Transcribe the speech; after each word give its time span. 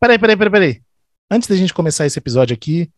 Peraí, 0.00 0.16
peraí, 0.16 0.36
peraí, 0.36 0.52
peraí. 0.52 0.82
Antes 1.28 1.48
da 1.48 1.56
gente 1.56 1.74
começar 1.74 2.06
esse 2.06 2.18
episódio 2.18 2.54
aqui. 2.54 2.88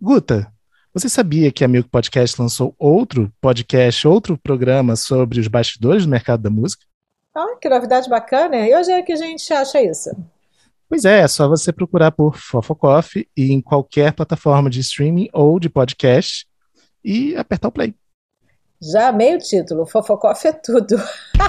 Guta, 0.00 0.52
você 0.94 1.08
sabia 1.08 1.50
que 1.50 1.64
a 1.64 1.68
Milk 1.68 1.88
Podcast 1.88 2.40
lançou 2.40 2.74
outro 2.78 3.32
podcast, 3.40 4.06
outro 4.06 4.38
programa 4.38 4.94
sobre 4.94 5.40
os 5.40 5.48
bastidores 5.48 6.04
do 6.04 6.10
mercado 6.10 6.42
da 6.42 6.50
música? 6.50 6.84
Ah, 7.34 7.56
que 7.60 7.68
novidade 7.68 8.08
bacana. 8.08 8.56
E 8.56 8.74
hoje 8.74 8.92
é 8.92 9.02
que 9.02 9.12
a 9.12 9.16
gente 9.16 9.52
acha 9.52 9.82
isso? 9.82 10.10
Pois 10.88 11.04
é, 11.04 11.20
é 11.20 11.28
só 11.28 11.48
você 11.48 11.72
procurar 11.72 12.12
por 12.12 12.36
Fofocoff 12.36 13.28
e 13.36 13.52
em 13.52 13.60
qualquer 13.60 14.12
plataforma 14.12 14.70
de 14.70 14.78
streaming 14.78 15.28
ou 15.32 15.58
de 15.58 15.68
podcast 15.68 16.46
e 17.04 17.34
apertar 17.36 17.68
o 17.68 17.72
play. 17.72 17.94
Já 18.80 19.08
amei 19.08 19.34
o 19.34 19.38
título, 19.38 19.86
Fofocoff 19.86 20.46
é 20.46 20.52
tudo. 20.52 20.96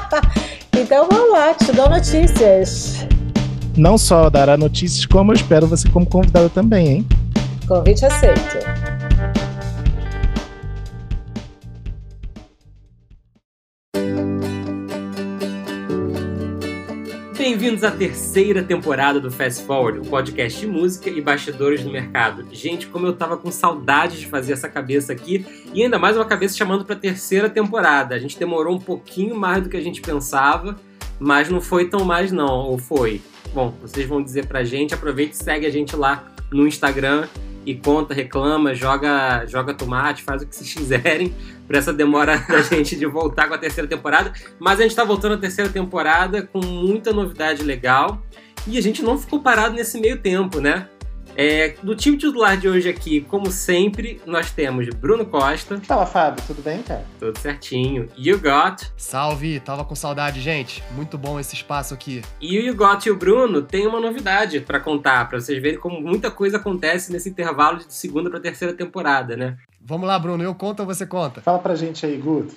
então 0.77 1.07
vamos 1.07 1.31
lá, 1.31 1.53
te 1.53 1.71
dou 1.71 1.89
notícias. 1.89 3.20
Não 3.77 3.97
só 3.97 4.29
dará 4.29 4.57
notícias, 4.57 5.05
como 5.05 5.31
eu 5.31 5.35
espero 5.35 5.65
você 5.65 5.89
como 5.89 6.05
convidada 6.05 6.49
também, 6.49 6.87
hein? 6.87 7.07
Convite 7.65 8.05
aceito. 8.05 8.57
Bem-vindos 17.37 17.85
à 17.85 17.91
terceira 17.91 18.61
temporada 18.61 19.21
do 19.21 19.31
Fast 19.31 19.63
Forward, 19.63 19.99
o 19.99 20.03
podcast 20.03 20.59
de 20.59 20.67
música 20.67 21.09
e 21.09 21.21
bastidores 21.21 21.81
do 21.81 21.89
mercado. 21.89 22.45
Gente, 22.51 22.87
como 22.87 23.07
eu 23.07 23.13
tava 23.13 23.37
com 23.37 23.49
saudade 23.51 24.19
de 24.19 24.27
fazer 24.27 24.51
essa 24.51 24.67
cabeça 24.67 25.13
aqui, 25.13 25.45
e 25.73 25.81
ainda 25.81 25.97
mais 25.97 26.17
uma 26.17 26.25
cabeça 26.25 26.57
chamando 26.57 26.83
para 26.83 26.97
terceira 26.97 27.49
temporada. 27.49 28.15
A 28.15 28.19
gente 28.19 28.37
demorou 28.37 28.75
um 28.75 28.79
pouquinho 28.79 29.33
mais 29.33 29.63
do 29.63 29.69
que 29.69 29.77
a 29.77 29.81
gente 29.81 30.01
pensava, 30.01 30.75
mas 31.17 31.49
não 31.49 31.61
foi 31.61 31.87
tão 31.87 32.03
mais 32.03 32.33
não, 32.33 32.67
ou 32.67 32.77
foi? 32.77 33.21
Bom, 33.53 33.73
vocês 33.81 34.07
vão 34.07 34.23
dizer 34.23 34.45
pra 34.45 34.63
gente, 34.63 34.93
aproveite 34.93 35.33
e 35.33 35.43
segue 35.43 35.65
a 35.65 35.69
gente 35.69 35.95
lá 35.95 36.23
no 36.51 36.65
Instagram 36.65 37.27
e 37.65 37.75
conta, 37.75 38.13
reclama, 38.13 38.73
joga, 38.73 39.45
joga 39.45 39.73
tomate, 39.73 40.23
faz 40.23 40.41
o 40.41 40.47
que 40.47 40.55
vocês 40.55 40.73
quiserem 40.73 41.35
por 41.67 41.75
essa 41.75 41.91
demora 41.91 42.37
da 42.37 42.61
gente 42.63 42.95
de 42.95 43.05
voltar 43.05 43.47
com 43.47 43.53
a 43.53 43.57
terceira 43.57 43.87
temporada. 43.87 44.31
Mas 44.57 44.79
a 44.79 44.83
gente 44.83 44.91
está 44.91 45.03
voltando 45.03 45.33
à 45.33 45.37
terceira 45.37 45.69
temporada 45.69 46.43
com 46.43 46.59
muita 46.59 47.11
novidade 47.11 47.63
legal 47.63 48.21
e 48.65 48.77
a 48.77 48.81
gente 48.81 49.03
não 49.03 49.17
ficou 49.17 49.41
parado 49.41 49.75
nesse 49.75 49.99
meio 49.99 50.17
tempo, 50.17 50.59
né? 50.59 50.87
É, 51.35 51.75
do 51.81 51.95
time 51.95 52.17
titular 52.17 52.57
de 52.57 52.67
hoje 52.67 52.89
aqui, 52.89 53.21
como 53.21 53.49
sempre, 53.49 54.21
nós 54.25 54.51
temos 54.51 54.89
Bruno 54.89 55.25
Costa. 55.25 55.79
Fala, 55.81 56.05
Fábio, 56.05 56.43
tudo 56.45 56.61
bem, 56.61 56.83
cara? 56.83 57.05
Tudo 57.19 57.37
certinho. 57.39 58.09
You 58.17 58.37
Got. 58.39 58.91
Salve, 58.97 59.59
tava 59.61 59.85
com 59.85 59.95
saudade, 59.95 60.41
gente. 60.41 60.83
Muito 60.91 61.17
bom 61.17 61.39
esse 61.39 61.55
espaço 61.55 61.93
aqui. 61.93 62.21
E 62.39 62.59
o 62.59 62.61
You 62.61 62.75
Got 62.75 63.05
e 63.05 63.11
o 63.11 63.15
Bruno 63.15 63.61
tem 63.61 63.87
uma 63.87 63.99
novidade 63.99 64.59
para 64.59 64.79
contar, 64.79 65.29
para 65.29 65.39
vocês 65.39 65.61
verem 65.61 65.79
como 65.79 66.01
muita 66.01 66.29
coisa 66.29 66.57
acontece 66.57 67.11
nesse 67.11 67.29
intervalo 67.29 67.77
de 67.77 67.93
segunda 67.93 68.29
para 68.29 68.39
terceira 68.39 68.73
temporada, 68.73 69.37
né? 69.37 69.57
Vamos 69.79 70.07
lá, 70.07 70.19
Bruno, 70.19 70.43
eu 70.43 70.53
conto 70.53 70.81
ou 70.81 70.85
você 70.85 71.05
conta? 71.05 71.41
Fala 71.41 71.59
pra 71.59 71.75
gente 71.75 72.05
aí, 72.05 72.17
Guto. 72.17 72.55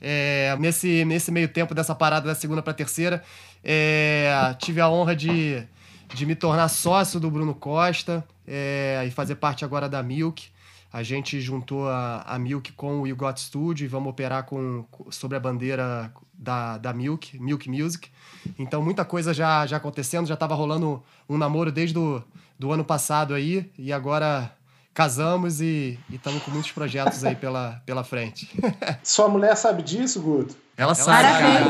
É, 0.00 0.56
nesse, 0.58 1.04
nesse 1.04 1.30
meio 1.30 1.48
tempo 1.48 1.74
dessa 1.74 1.94
parada 1.94 2.26
da 2.26 2.34
segunda 2.34 2.62
para 2.62 2.72
terceira, 2.72 3.22
é, 3.62 4.54
tive 4.58 4.80
a 4.80 4.88
honra 4.88 5.16
de 5.16 5.66
de 6.14 6.24
me 6.24 6.36
tornar 6.36 6.68
sócio 6.68 7.18
do 7.18 7.30
Bruno 7.30 7.54
Costa 7.54 8.24
é, 8.46 9.04
e 9.06 9.10
fazer 9.10 9.34
parte 9.34 9.64
agora 9.64 9.88
da 9.88 10.02
Milk. 10.02 10.48
A 10.92 11.02
gente 11.02 11.40
juntou 11.40 11.88
a, 11.88 12.22
a 12.22 12.38
Milk 12.38 12.72
com 12.72 13.00
o 13.00 13.06
You 13.06 13.16
Got 13.16 13.38
Studio 13.38 13.84
e 13.84 13.88
vamos 13.88 14.10
operar 14.10 14.44
com, 14.44 14.84
sobre 15.10 15.36
a 15.36 15.40
bandeira 15.40 16.12
da, 16.32 16.78
da 16.78 16.92
Milk, 16.92 17.36
Milk 17.40 17.68
Music. 17.68 18.08
Então, 18.56 18.80
muita 18.80 19.04
coisa 19.04 19.34
já, 19.34 19.66
já 19.66 19.76
acontecendo. 19.76 20.28
Já 20.28 20.34
estava 20.34 20.54
rolando 20.54 21.02
um 21.28 21.36
namoro 21.36 21.72
desde 21.72 21.98
o 21.98 22.22
do 22.56 22.70
ano 22.70 22.84
passado 22.84 23.34
aí 23.34 23.68
e 23.76 23.92
agora 23.92 24.54
casamos 24.94 25.60
e 25.60 25.98
estamos 26.08 26.40
com 26.44 26.52
muitos 26.52 26.70
projetos 26.70 27.24
aí 27.24 27.34
pela, 27.34 27.82
pela 27.84 28.04
frente. 28.04 28.48
Sua 29.02 29.28
mulher 29.28 29.56
sabe 29.56 29.82
disso, 29.82 30.22
Guto? 30.22 30.56
Ela 30.76 30.94
sabe. 30.94 31.22
Parabéns. 31.22 31.68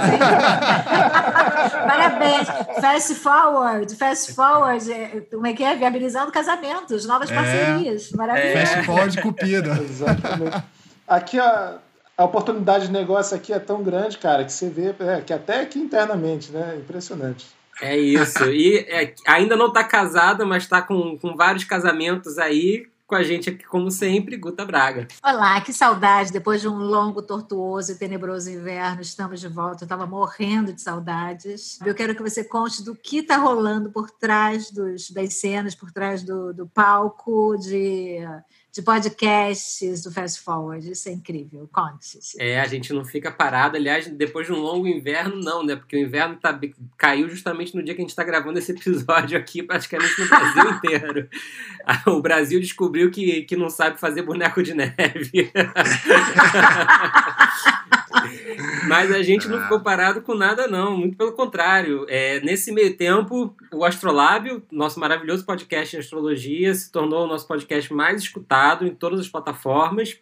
Parabéns. 1.72 2.48
Fast 2.80 3.14
forward, 3.14 3.96
fast 3.96 4.34
forward. 4.34 4.92
É, 4.92 5.20
como 5.30 5.46
é 5.46 5.52
que 5.54 5.64
é? 5.64 5.74
Viabilizando 5.74 6.30
casamentos, 6.30 7.06
novas 7.06 7.30
é. 7.30 7.34
parcerias. 7.34 8.12
Maravilhoso. 8.12 8.58
Fast 8.58 8.82
forward 8.84 9.22
cupido. 9.22 9.70
Exatamente. 9.82 10.62
Aqui 11.08 11.38
a, 11.38 11.78
a 12.16 12.24
oportunidade 12.24 12.86
de 12.86 12.92
negócio 12.92 13.36
aqui 13.36 13.52
é 13.52 13.58
tão 13.58 13.82
grande, 13.82 14.16
cara, 14.18 14.44
que 14.44 14.52
você 14.52 14.68
vê 14.70 14.94
é, 14.98 15.20
que 15.20 15.32
até 15.32 15.60
aqui 15.60 15.78
internamente, 15.78 16.50
né? 16.50 16.76
Impressionante. 16.78 17.46
É 17.82 17.96
isso. 17.96 18.44
E 18.44 18.78
é, 18.88 19.14
ainda 19.26 19.56
não 19.56 19.68
está 19.68 19.84
casada, 19.84 20.46
mas 20.46 20.62
está 20.62 20.80
com, 20.80 21.18
com 21.18 21.36
vários 21.36 21.64
casamentos 21.64 22.38
aí 22.38 22.86
com 23.06 23.15
a 23.15 23.22
gente 23.22 23.50
aqui, 23.50 23.65
como 23.65 23.91
sempre, 23.91 24.37
Guta 24.37 24.65
Braga. 24.65 25.06
Olá, 25.22 25.60
que 25.60 25.72
saudade. 25.72 26.32
Depois 26.32 26.60
de 26.60 26.69
um 26.69 26.76
longo, 26.76 27.20
tortuoso 27.20 27.92
e 27.92 27.97
tenebroso 27.97 28.50
inverno, 28.50 29.03
estamos 29.03 29.41
de 29.41 29.48
volta. 29.48 29.84
Eu 29.84 29.87
estava 29.87 30.06
morrendo 30.06 30.72
de 30.72 30.81
saudades. 30.81 31.78
Eu 31.84 31.94
quero 31.94 32.14
que 32.14 32.22
você 32.22 32.43
conte 32.43 32.82
do 32.82 32.97
que 32.97 33.19
está 33.19 33.37
rolando 33.37 33.91
por 33.91 34.10
trás 34.10 34.70
dos, 34.70 35.10
das 35.10 35.34
cenas, 35.34 35.75
por 35.75 35.93
trás 35.93 36.22
do, 36.22 36.54
do 36.54 36.66
palco, 36.66 37.56
de 37.59 38.20
de 38.74 38.82
podcasts 38.82 40.02
do 40.02 40.10
Fast 40.10 40.40
Forward. 40.40 40.90
Isso 40.90 41.08
é 41.08 41.12
incrível. 41.12 41.68
Conte. 41.72 42.18
É, 42.40 42.60
a 42.60 42.66
gente 42.66 42.92
não 42.92 43.04
fica 43.04 43.30
parado. 43.30 43.76
Aliás, 43.76 44.08
depois 44.08 44.48
de 44.48 44.52
um 44.52 44.58
longo 44.58 44.88
inverno, 44.88 45.36
não, 45.36 45.64
né? 45.64 45.76
Porque 45.76 45.96
o 45.96 46.00
inverno 46.00 46.36
tá, 46.36 46.58
caiu 46.98 47.28
justamente 47.28 47.76
no 47.76 47.84
dia 47.84 47.94
que 47.94 48.00
a 48.00 48.02
gente 48.02 48.10
está 48.10 48.24
gravando 48.24 48.58
esse 48.58 48.72
episódio 48.72 49.38
aqui, 49.38 49.62
praticamente 49.62 50.20
no 50.20 50.28
Brasil 50.28 50.70
inteiro. 50.74 51.28
O 52.08 52.20
Brasil 52.20 52.60
descobriu 52.60 53.12
que, 53.12 53.42
que 53.42 53.56
não 53.56 53.70
sabe 53.70 54.00
fazer 54.00 54.22
boneco 54.22 54.60
de 54.60 54.74
neve. 54.74 55.52
Mas 58.88 59.12
a 59.12 59.22
gente 59.22 59.48
não 59.48 59.60
ficou 59.62 59.80
parado 59.80 60.22
com 60.22 60.34
nada, 60.34 60.66
não. 60.66 60.96
Muito 60.96 61.16
pelo 61.16 61.32
contrário. 61.32 62.06
É, 62.08 62.40
nesse 62.40 62.72
meio 62.72 62.96
tempo, 62.96 63.54
o 63.72 63.84
Astrolábio, 63.84 64.62
nosso 64.70 64.98
maravilhoso 65.00 65.44
podcast 65.44 65.94
em 65.94 65.98
astrologia, 65.98 66.74
se 66.74 66.90
tornou 66.90 67.24
o 67.24 67.26
nosso 67.26 67.46
podcast 67.46 67.92
mais 67.92 68.22
escutado 68.22 68.86
em 68.86 68.94
todas 68.94 69.20
as 69.20 69.28
plataformas. 69.28 70.18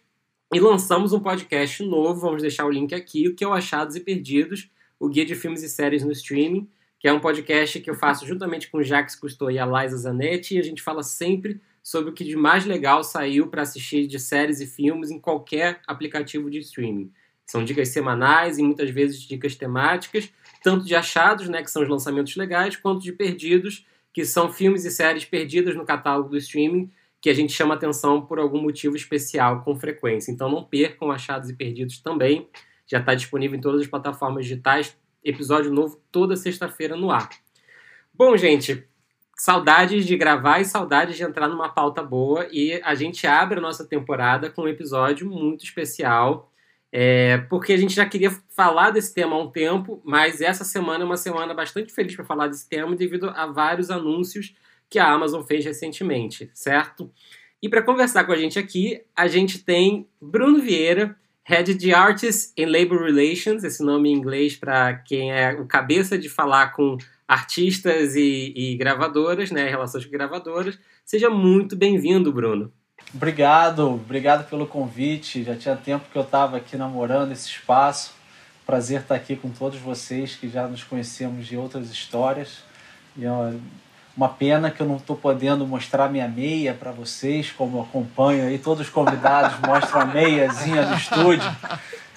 E 0.53 0.59
lançamos 0.59 1.13
um 1.13 1.19
podcast 1.19 1.83
novo, 1.83 2.21
vamos 2.21 2.41
deixar 2.43 2.65
o 2.65 2.69
link 2.69 2.93
aqui, 2.93 3.27
o 3.27 3.35
que 3.35 3.43
é 3.43 3.47
o 3.47 3.53
Achados 3.53 3.95
e 3.95 3.99
Perdidos, 3.99 4.69
o 4.99 5.09
guia 5.09 5.25
de 5.25 5.33
filmes 5.33 5.63
e 5.63 5.69
séries 5.69 6.03
no 6.03 6.11
streaming, 6.11 6.69
que 6.99 7.07
é 7.07 7.13
um 7.13 7.19
podcast 7.19 7.79
que 7.79 7.89
eu 7.89 7.95
faço 7.95 8.25
juntamente 8.27 8.69
com 8.69 8.77
o 8.77 8.83
Jacques 8.83 9.15
Cousteau 9.15 9.49
e 9.49 9.57
a 9.57 9.65
Liza 9.65 9.97
Zanetti, 9.97 10.55
e 10.55 10.59
a 10.59 10.63
gente 10.63 10.83
fala 10.83 11.01
sempre 11.01 11.59
sobre 11.81 12.11
o 12.11 12.13
que 12.13 12.23
de 12.23 12.35
mais 12.35 12.65
legal 12.65 13.03
saiu 13.03 13.47
para 13.47 13.63
assistir 13.63 14.05
de 14.05 14.19
séries 14.19 14.61
e 14.61 14.67
filmes 14.67 15.09
em 15.09 15.19
qualquer 15.19 15.81
aplicativo 15.87 16.49
de 16.51 16.59
streaming. 16.59 17.11
São 17.45 17.63
dicas 17.63 17.89
semanais 17.89 18.57
e 18.57 18.63
muitas 18.63 18.89
vezes 18.89 19.21
dicas 19.21 19.55
temáticas, 19.55 20.31
tanto 20.63 20.85
de 20.85 20.95
achados, 20.95 21.49
né, 21.49 21.61
que 21.61 21.69
são 21.69 21.83
os 21.83 21.89
lançamentos 21.89 22.35
legais, 22.35 22.75
quanto 22.75 23.03
de 23.03 23.11
perdidos, 23.11 23.85
que 24.13 24.23
são 24.23 24.51
filmes 24.51 24.85
e 24.85 24.91
séries 24.91 25.25
perdidas 25.25 25.75
no 25.75 25.85
catálogo 25.85 26.29
do 26.29 26.37
streaming, 26.37 26.89
que 27.19 27.29
a 27.29 27.33
gente 27.33 27.53
chama 27.53 27.73
atenção 27.73 28.21
por 28.21 28.37
algum 28.37 28.61
motivo 28.61 28.95
especial 28.95 29.61
com 29.63 29.75
frequência. 29.75 30.31
Então 30.31 30.49
não 30.49 30.63
percam 30.63 31.09
Achados 31.09 31.49
e 31.49 31.53
Perdidos 31.55 31.99
também. 31.99 32.49
Já 32.85 32.99
está 32.99 33.15
disponível 33.15 33.57
em 33.57 33.61
todas 33.61 33.81
as 33.81 33.87
plataformas 33.87 34.45
digitais. 34.45 34.95
Episódio 35.23 35.71
novo 35.71 36.01
toda 36.11 36.35
sexta-feira 36.35 36.97
no 36.97 37.09
ar. 37.09 37.29
Bom, 38.13 38.35
gente, 38.35 38.85
saudades 39.37 40.05
de 40.05 40.17
gravar 40.17 40.59
e 40.59 40.65
saudades 40.65 41.15
de 41.15 41.23
entrar 41.23 41.47
numa 41.47 41.69
pauta 41.69 42.03
boa. 42.03 42.47
E 42.51 42.81
a 42.83 42.93
gente 42.93 43.25
abre 43.25 43.57
a 43.57 43.61
nossa 43.61 43.85
temporada 43.85 44.49
com 44.49 44.63
um 44.63 44.67
episódio 44.67 45.25
muito 45.29 45.63
especial 45.63 46.51
é, 46.95 47.39
porque 47.49 47.73
a 47.73 47.77
gente 47.77 47.95
já 47.95 48.05
queria 48.05 48.29
falar 48.55 48.91
desse 48.91 49.11
tema 49.15 49.35
há 49.35 49.39
um 49.39 49.49
tempo, 49.49 49.99
mas 50.05 50.41
essa 50.41 50.63
semana 50.63 51.03
é 51.03 51.05
uma 51.05 51.17
semana 51.17 51.51
bastante 51.51 51.91
feliz 51.91 52.15
para 52.15 52.23
falar 52.23 52.47
desse 52.47 52.69
tema 52.69 52.95
devido 52.95 53.31
a 53.31 53.47
vários 53.47 53.89
anúncios 53.89 54.53
que 54.87 54.99
a 54.99 55.11
Amazon 55.11 55.41
fez 55.41 55.65
recentemente, 55.65 56.51
certo? 56.53 57.11
E 57.59 57.67
para 57.67 57.81
conversar 57.81 58.25
com 58.25 58.31
a 58.31 58.35
gente 58.35 58.59
aqui, 58.59 59.01
a 59.15 59.27
gente 59.27 59.63
tem 59.63 60.07
Bruno 60.21 60.61
Vieira, 60.61 61.17
Head 61.43 61.73
de 61.73 61.91
Artists 61.91 62.53
and 62.59 62.67
Labor 62.67 63.01
Relations, 63.01 63.63
esse 63.63 63.83
nome 63.83 64.09
em 64.09 64.13
inglês 64.13 64.55
para 64.55 64.93
quem 64.93 65.31
é 65.31 65.51
o 65.53 65.65
cabeça 65.65 66.15
de 66.15 66.29
falar 66.29 66.73
com 66.73 66.95
artistas 67.27 68.15
e, 68.15 68.53
e 68.55 68.75
gravadoras, 68.75 69.49
né, 69.49 69.67
relações 69.67 70.05
com 70.05 70.11
gravadoras. 70.11 70.77
Seja 71.03 71.27
muito 71.27 71.75
bem-vindo, 71.75 72.31
Bruno. 72.31 72.71
Obrigado, 73.13 73.93
obrigado 73.93 74.49
pelo 74.49 74.65
convite. 74.65 75.43
Já 75.43 75.55
tinha 75.55 75.75
tempo 75.75 76.05
que 76.11 76.17
eu 76.17 76.23
estava 76.23 76.57
aqui 76.57 76.77
namorando 76.77 77.31
esse 77.31 77.47
espaço. 77.47 78.13
Prazer 78.65 79.01
estar 79.01 79.15
aqui 79.15 79.35
com 79.35 79.49
todos 79.49 79.79
vocês 79.79 80.35
que 80.35 80.49
já 80.49 80.67
nos 80.67 80.83
conhecemos 80.83 81.45
de 81.45 81.57
outras 81.57 81.91
histórias. 81.91 82.63
E 83.15 83.25
é 83.25 83.29
Uma 84.15 84.29
pena 84.29 84.71
que 84.71 84.81
eu 84.81 84.87
não 84.87 84.97
estou 84.97 85.15
podendo 85.15 85.65
mostrar 85.67 86.09
minha 86.09 86.27
meia 86.27 86.73
para 86.73 86.91
vocês, 86.91 87.51
como 87.51 87.77
eu 87.77 87.81
acompanho 87.81 88.47
aí, 88.47 88.57
todos 88.57 88.87
os 88.87 88.93
convidados 88.93 89.59
mostram 89.67 90.01
a 90.01 90.05
meiazinha 90.05 90.85
do 90.85 90.95
estúdio. 90.95 91.55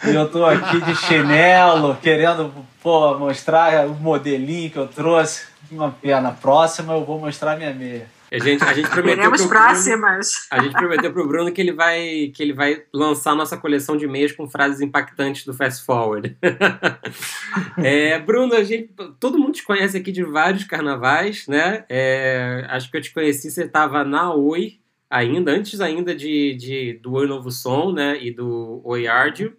E 0.04 0.14
eu 0.14 0.26
estou 0.26 0.46
aqui 0.46 0.80
de 0.82 0.94
chinelo, 0.94 1.96
querendo 1.96 2.52
pô, 2.82 3.18
mostrar 3.18 3.86
o 3.86 3.94
modelinho 3.94 4.70
que 4.70 4.78
eu 4.78 4.86
trouxe. 4.86 5.46
Uma 5.70 5.90
pena. 5.90 6.30
Próxima 6.30 6.94
eu 6.94 7.04
vou 7.04 7.18
mostrar 7.18 7.56
minha 7.56 7.74
meia. 7.74 8.06
A 8.36 8.38
gente, 8.38 8.64
a 8.64 8.72
gente 8.74 8.90
prometeu 8.90 9.16
Teremos 9.16 9.40
pro 9.40 9.48
próximas. 9.48 10.46
Bruno, 10.50 10.62
a 10.62 10.62
gente 10.62 10.72
prometeu 10.72 11.12
pro 11.12 11.26
Bruno 11.26 11.50
que 11.50 11.60
ele 11.60 11.72
vai 11.72 12.30
que 12.34 12.42
ele 12.42 12.52
vai 12.52 12.82
lançar 12.92 13.32
a 13.32 13.34
nossa 13.34 13.56
coleção 13.56 13.96
de 13.96 14.04
e-mails 14.04 14.32
com 14.32 14.46
frases 14.46 14.82
impactantes 14.82 15.46
do 15.46 15.54
Fast 15.54 15.84
Forward. 15.86 16.36
é, 17.82 18.18
Bruno, 18.18 18.54
a 18.54 18.62
gente, 18.62 18.92
todo 19.18 19.38
mundo 19.38 19.52
te 19.52 19.64
conhece 19.64 19.96
aqui 19.96 20.12
de 20.12 20.22
vários 20.22 20.64
carnavais, 20.64 21.46
né? 21.46 21.86
É, 21.88 22.66
acho 22.68 22.90
que 22.90 22.98
eu 22.98 23.00
te 23.00 23.12
conheci, 23.12 23.50
você 23.50 23.64
estava 23.64 24.04
na 24.04 24.34
Oi 24.34 24.80
ainda, 25.08 25.52
antes 25.52 25.80
ainda 25.80 26.14
de, 26.14 26.54
de 26.56 27.00
do 27.02 27.14
Oi 27.14 27.26
Novo 27.26 27.50
Som, 27.50 27.92
né? 27.92 28.18
E 28.22 28.30
do 28.30 28.82
Oi 28.84 29.06
Ardio. 29.06 29.56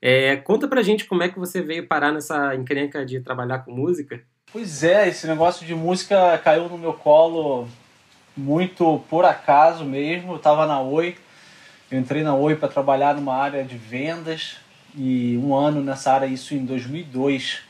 É, 0.00 0.36
conta 0.36 0.68
pra 0.68 0.82
gente 0.82 1.04
como 1.04 1.24
é 1.24 1.28
que 1.28 1.38
você 1.38 1.60
veio 1.60 1.88
parar 1.88 2.12
nessa 2.12 2.54
encrenca 2.54 3.04
de 3.04 3.20
trabalhar 3.20 3.58
com 3.58 3.72
música. 3.72 4.22
Pois 4.52 4.84
é, 4.84 5.08
esse 5.08 5.26
negócio 5.26 5.66
de 5.66 5.74
música 5.74 6.38
caiu 6.38 6.68
no 6.68 6.78
meu 6.78 6.92
colo 6.92 7.68
muito 8.40 9.02
por 9.08 9.24
acaso 9.24 9.84
mesmo. 9.84 10.32
Eu 10.32 10.36
estava 10.36 10.66
na 10.66 10.80
Oi, 10.80 11.16
eu 11.90 11.98
entrei 11.98 12.22
na 12.22 12.34
Oi 12.34 12.56
para 12.56 12.68
trabalhar 12.68 13.14
numa 13.14 13.36
área 13.36 13.62
de 13.62 13.76
vendas 13.76 14.56
e 14.94 15.38
um 15.42 15.54
ano 15.54 15.82
nessa 15.82 16.12
área, 16.12 16.26
isso 16.26 16.54
em 16.54 16.64
2002. 16.64 17.60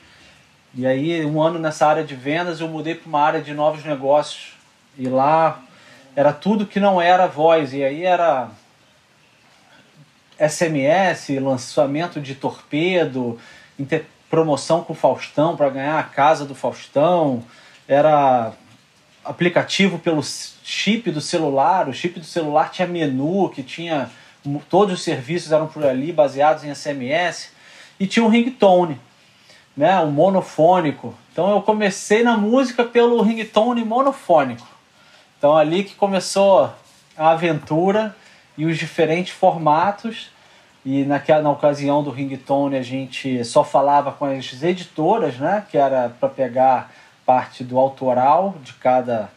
E 0.74 0.86
aí, 0.86 1.24
um 1.26 1.42
ano 1.42 1.58
nessa 1.58 1.86
área 1.86 2.04
de 2.04 2.14
vendas, 2.14 2.60
eu 2.60 2.68
mudei 2.68 2.94
para 2.94 3.08
uma 3.08 3.20
área 3.20 3.42
de 3.42 3.52
novos 3.52 3.84
negócios. 3.84 4.52
E 4.96 5.08
lá 5.08 5.60
era 6.14 6.32
tudo 6.32 6.66
que 6.66 6.78
não 6.78 7.00
era 7.00 7.26
voz. 7.26 7.74
E 7.74 7.82
aí 7.82 8.04
era 8.04 8.48
SMS, 10.38 11.28
lançamento 11.40 12.20
de 12.20 12.34
torpedo, 12.34 13.38
promoção 14.30 14.82
com 14.82 14.92
o 14.92 14.96
Faustão 14.96 15.56
para 15.56 15.68
ganhar 15.68 15.98
a 15.98 16.04
casa 16.04 16.44
do 16.44 16.54
Faustão. 16.54 17.42
Era 17.88 18.52
aplicativo 19.24 19.98
pelo 19.98 20.22
chip 20.22 21.10
do 21.10 21.20
celular. 21.20 21.88
O 21.88 21.92
chip 21.92 22.18
do 22.18 22.26
celular 22.26 22.70
tinha 22.70 22.86
menu, 22.88 23.48
que 23.50 23.62
tinha 23.62 24.10
todos 24.68 24.94
os 24.94 25.02
serviços 25.02 25.52
eram 25.52 25.66
por 25.66 25.84
ali, 25.84 26.12
baseados 26.12 26.64
em 26.64 26.74
SMS. 26.74 27.52
E 27.98 28.06
tinha 28.06 28.24
um 28.24 28.28
ringtone, 28.28 28.98
né, 29.76 30.00
um 30.00 30.10
monofônico. 30.10 31.14
Então 31.32 31.50
eu 31.50 31.62
comecei 31.62 32.22
na 32.22 32.36
música 32.36 32.84
pelo 32.84 33.20
ringtone 33.22 33.84
monofônico. 33.84 34.66
Então 35.38 35.56
ali 35.56 35.84
que 35.84 35.94
começou 35.94 36.72
a 37.16 37.30
aventura 37.30 38.16
e 38.56 38.64
os 38.64 38.78
diferentes 38.78 39.32
formatos. 39.32 40.30
E 40.82 41.04
naquela 41.04 41.42
na 41.42 41.50
ocasião 41.50 42.02
do 42.02 42.10
ringtone 42.10 42.76
a 42.76 42.82
gente 42.82 43.44
só 43.44 43.62
falava 43.62 44.12
com 44.12 44.24
as 44.24 44.62
editoras, 44.62 45.36
né, 45.36 45.62
que 45.70 45.76
era 45.76 46.08
para 46.18 46.28
pegar 46.30 46.90
parte 47.30 47.62
do 47.62 47.78
autoral 47.78 48.56
de 48.60 48.72
cada 48.72 49.30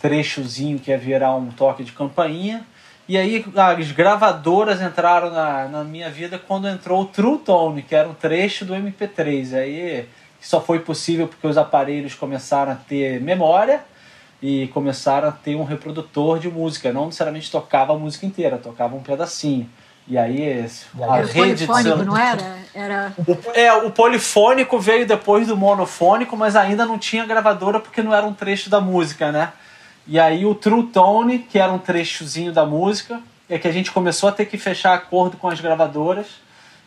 trechozinho 0.00 0.78
que 0.78 0.92
ia 0.92 0.96
virar 0.96 1.34
um 1.34 1.50
toque 1.50 1.82
de 1.82 1.90
campainha. 1.90 2.64
E 3.08 3.18
aí 3.18 3.44
as 3.56 3.90
gravadoras 3.90 4.80
entraram 4.80 5.32
na, 5.32 5.66
na 5.66 5.82
minha 5.82 6.08
vida 6.08 6.38
quando 6.38 6.68
entrou 6.68 7.02
o 7.02 7.06
True 7.06 7.38
Tone, 7.38 7.82
que 7.82 7.92
era 7.92 8.08
um 8.08 8.14
trecho 8.14 8.64
do 8.64 8.72
MP3. 8.72 9.54
Aí 9.58 10.08
só 10.40 10.60
foi 10.60 10.78
possível 10.78 11.26
porque 11.26 11.44
os 11.44 11.58
aparelhos 11.58 12.14
começaram 12.14 12.70
a 12.70 12.76
ter 12.76 13.20
memória 13.20 13.82
e 14.40 14.68
começaram 14.68 15.28
a 15.28 15.32
ter 15.32 15.56
um 15.56 15.64
reprodutor 15.64 16.38
de 16.38 16.48
música. 16.48 16.92
Não 16.92 17.06
necessariamente 17.06 17.50
tocava 17.50 17.92
a 17.94 17.98
música 17.98 18.24
inteira, 18.24 18.58
tocava 18.58 18.94
um 18.94 19.02
pedacinho. 19.02 19.68
E 20.06 20.18
aí 20.18 20.66
a 21.00 21.16
era 21.16 21.26
rede 21.26 21.66
polifônico, 21.66 22.04
não 22.04 22.16
era? 22.16 22.58
era... 22.74 23.12
O, 23.16 23.58
é, 23.58 23.72
o 23.72 23.90
polifônico 23.90 24.78
veio 24.78 25.06
depois 25.06 25.46
do 25.46 25.56
monofônico, 25.56 26.36
mas 26.36 26.56
ainda 26.56 26.84
não 26.84 26.98
tinha 26.98 27.24
gravadora 27.24 27.78
porque 27.78 28.02
não 28.02 28.14
era 28.14 28.26
um 28.26 28.34
trecho 28.34 28.68
da 28.68 28.80
música, 28.80 29.30
né? 29.30 29.52
E 30.06 30.18
aí 30.18 30.44
o 30.44 30.54
True 30.54 30.84
Tone, 30.84 31.38
que 31.38 31.58
era 31.58 31.72
um 31.72 31.78
trechozinho 31.78 32.52
da 32.52 32.66
música, 32.66 33.20
é 33.48 33.58
que 33.58 33.68
a 33.68 33.72
gente 33.72 33.92
começou 33.92 34.28
a 34.28 34.32
ter 34.32 34.46
que 34.46 34.58
fechar 34.58 34.94
acordo 34.94 35.36
com 35.36 35.48
as 35.48 35.60
gravadoras. 35.60 36.26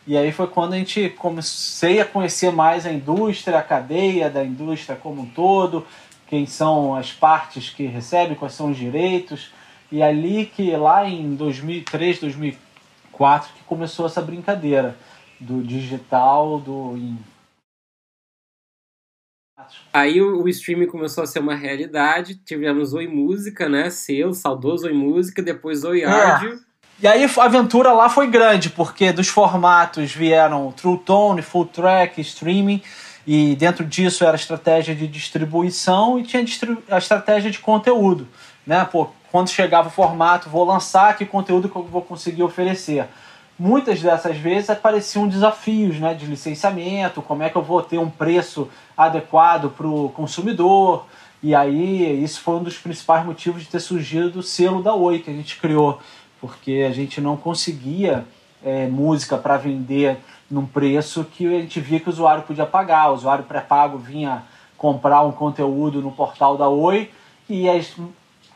E 0.06 0.18
aí 0.18 0.32
foi 0.32 0.48
quando 0.48 0.74
a 0.74 0.78
gente 0.78 1.10
comecei 1.10 2.00
a 2.02 2.06
conhecer 2.06 2.52
mais 2.52 2.86
a 2.86 2.92
indústria, 2.92 3.58
a 3.58 3.64
cadeia 3.64 4.30
da 4.30 4.44
indústria 4.44 4.96
como 4.96 5.22
um 5.22 5.26
todo, 5.26 5.88
quem 6.28 6.46
são 6.46 6.94
as 6.94 7.12
partes 7.12 7.70
que 7.70 7.86
recebem, 7.86 8.36
quais 8.36 8.54
são 8.54 8.72
os 8.72 8.78
direitos. 8.78 9.52
E 9.92 10.04
ali 10.04 10.46
que 10.46 10.76
lá 10.76 11.08
em 11.08 11.36
2003, 11.36 12.20
2004 12.20 12.65
que 13.54 13.64
começou 13.64 14.06
essa 14.06 14.22
brincadeira 14.22 14.98
do 15.40 15.64
digital, 15.64 16.60
do 16.60 16.98
Aí 19.92 20.22
o, 20.22 20.44
o, 20.44 20.50
streaming 20.50 20.88
começou 20.88 21.24
a 21.24 21.28
ser 21.28 21.40
uma 21.40 21.56
realidade. 21.56 22.36
Tivemos 22.36 22.94
Oi 22.94 23.08
Música, 23.08 23.70
né? 23.70 23.90
Seu, 23.90 24.34
saudoso 24.34 24.88
Oi 24.88 24.94
Música, 24.94 25.42
depois 25.42 25.84
Oi 25.84 26.04
Áudio. 26.04 26.54
É. 26.54 26.76
E 27.00 27.08
aí 27.08 27.26
a 27.26 27.44
aventura 27.44 27.92
lá 27.92 28.10
foi 28.10 28.28
grande, 28.28 28.70
porque 28.70 29.12
dos 29.12 29.28
formatos 29.28 30.14
vieram 30.14 30.72
True 30.72 30.98
Tone, 30.98 31.42
Full 31.42 31.66
Track, 31.68 32.22
Streaming, 32.22 32.82
e 33.28 33.56
dentro 33.56 33.84
disso 33.84 34.24
era 34.24 34.34
a 34.34 34.36
estratégia 34.36 34.96
de 34.96 35.08
distribuição 35.08 36.20
e 36.20 36.24
tinha 36.24 36.44
a 36.90 36.98
estratégia 36.98 37.52
de 37.52 37.60
conteúdo. 37.60 38.28
Né? 38.66 38.86
Pô, 38.90 39.10
quando 39.36 39.50
chegava 39.50 39.90
o 39.90 39.92
formato, 39.92 40.50
vou 40.50 40.64
lançar, 40.64 41.18
que 41.18 41.26
conteúdo 41.26 41.68
que 41.68 41.76
eu 41.76 41.84
vou 41.84 42.02
conseguir 42.02 42.42
oferecer 42.42 43.06
muitas 43.60 44.02
dessas 44.02 44.38
vezes 44.38 44.70
apareciam 44.70 45.28
desafios 45.28 46.00
né, 46.00 46.14
de 46.14 46.26
licenciamento, 46.26 47.22
como 47.22 47.44
é 47.44 47.50
que 47.50 47.58
eu 47.58 47.62
vou 47.62 47.82
ter 47.82 47.98
um 47.98 48.10
preço 48.10 48.70
adequado 48.96 49.70
para 49.72 49.86
o 49.86 50.08
consumidor. 50.08 51.06
E 51.44 51.54
aí, 51.54 52.24
isso 52.24 52.40
foi 52.40 52.56
um 52.56 52.64
dos 52.64 52.78
principais 52.78 53.26
motivos 53.26 53.64
de 53.64 53.68
ter 53.68 53.82
surgido 53.82 54.40
o 54.40 54.44
selo 54.44 54.82
da 54.82 54.96
Oi 54.96 55.20
que 55.20 55.30
a 55.30 55.34
gente 55.34 55.58
criou, 55.58 56.00
porque 56.40 56.86
a 56.88 56.94
gente 56.94 57.20
não 57.20 57.36
conseguia 57.36 58.26
é, 58.64 58.88
música 58.88 59.38
para 59.38 59.58
vender 59.58 60.18
num 60.50 60.66
preço 60.66 61.26
que 61.26 61.46
a 61.46 61.60
gente 61.60 61.82
via 61.82 62.00
que 62.00 62.08
o 62.08 62.14
usuário 62.14 62.44
podia 62.44 62.66
pagar. 62.66 63.12
O 63.12 63.16
usuário 63.16 63.44
pré-pago 63.44 63.98
vinha 63.98 64.44
comprar 64.78 65.24
um 65.24 65.34
conteúdo 65.34 66.02
no 66.02 66.14
portal 66.14 66.56
da 66.56 66.70
Oi 66.70 67.12
e 67.50 67.70
as 67.70 67.94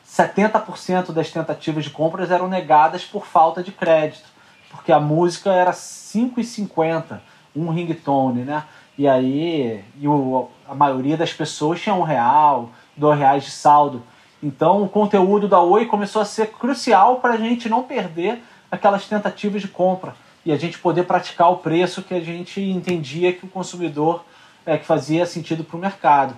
70% 0.09 1.11
das 1.11 1.31
tentativas 1.31 1.83
de 1.83 1.89
compras 1.89 2.31
eram 2.31 2.47
negadas 2.47 3.05
por 3.05 3.25
falta 3.25 3.61
de 3.61 3.71
crédito 3.71 4.29
porque 4.69 4.91
a 4.91 4.99
música 4.99 5.51
era 5.51 5.71
5,50, 5.71 7.19
um 7.55 7.69
ringtone, 7.69 8.43
né? 8.43 8.63
E 8.97 9.07
aí 9.07 9.83
e 9.99 10.07
o, 10.07 10.47
a 10.67 10.75
maioria 10.75 11.17
das 11.17 11.33
pessoas 11.33 11.81
tinha 11.81 11.95
um 11.95 12.03
real, 12.03 12.69
dois 12.95 13.17
reais 13.17 13.43
de 13.43 13.51
saldo. 13.51 14.03
Então 14.41 14.83
o 14.83 14.89
conteúdo 14.89 15.47
da 15.47 15.59
Oi 15.59 15.85
começou 15.85 16.21
a 16.21 16.25
ser 16.25 16.47
crucial 16.51 17.17
para 17.17 17.33
a 17.33 17.37
gente 17.37 17.67
não 17.67 17.83
perder 17.83 18.41
aquelas 18.71 19.07
tentativas 19.07 19.61
de 19.61 19.67
compra 19.67 20.15
e 20.45 20.51
a 20.51 20.57
gente 20.57 20.77
poder 20.77 21.03
praticar 21.03 21.51
o 21.51 21.57
preço 21.57 22.03
que 22.03 22.13
a 22.13 22.21
gente 22.21 22.61
entendia 22.61 23.33
que 23.33 23.45
o 23.45 23.49
consumidor 23.49 24.23
é, 24.65 24.77
que 24.77 24.85
fazia 24.85 25.25
sentido 25.25 25.63
para 25.63 25.75
o 25.75 25.79
mercado. 25.79 26.37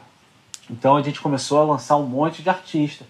Então 0.69 0.95
a 0.95 1.01
gente 1.01 1.19
começou 1.19 1.59
a 1.59 1.65
lançar 1.65 1.97
um 1.97 2.05
monte 2.05 2.41
de 2.41 2.49
artistas. 2.49 3.05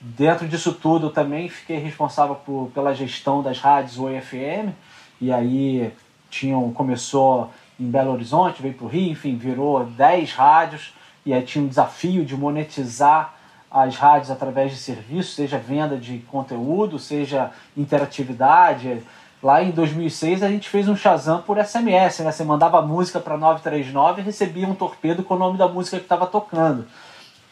Dentro 0.00 0.46
disso 0.46 0.72
tudo, 0.74 1.06
eu 1.06 1.10
também 1.10 1.48
fiquei 1.48 1.78
responsável 1.78 2.34
por, 2.34 2.70
pela 2.74 2.94
gestão 2.94 3.42
das 3.42 3.58
rádios 3.58 3.98
OFM, 3.98 4.72
e 5.20 5.32
aí 5.32 5.92
tinham, 6.28 6.70
começou 6.72 7.50
em 7.80 7.90
Belo 7.90 8.12
Horizonte, 8.12 8.62
veio 8.62 8.74
para 8.74 8.84
o 8.84 8.88
Rio, 8.88 9.12
enfim, 9.12 9.36
virou 9.36 9.84
10 9.84 10.32
rádios, 10.32 10.92
e 11.24 11.32
aí 11.32 11.42
tinha 11.42 11.64
um 11.64 11.68
desafio 11.68 12.24
de 12.24 12.36
monetizar 12.36 13.34
as 13.70 13.96
rádios 13.96 14.30
através 14.30 14.70
de 14.70 14.78
serviços, 14.78 15.34
seja 15.34 15.58
venda 15.58 15.96
de 15.96 16.18
conteúdo, 16.30 16.98
seja 16.98 17.50
interatividade. 17.76 19.02
Lá 19.42 19.62
em 19.62 19.70
2006 19.70 20.42
a 20.42 20.48
gente 20.48 20.68
fez 20.68 20.88
um 20.88 20.96
Shazam 20.96 21.42
por 21.42 21.62
SMS, 21.62 22.20
né? 22.20 22.32
Você 22.32 22.44
mandava 22.44 22.80
música 22.80 23.20
para 23.20 23.36
939 23.36 24.20
e 24.20 24.24
recebia 24.24 24.66
um 24.66 24.74
torpedo 24.74 25.22
com 25.22 25.34
o 25.34 25.38
nome 25.38 25.58
da 25.58 25.68
música 25.68 25.98
que 25.98 26.04
estava 26.04 26.26
tocando. 26.26 26.86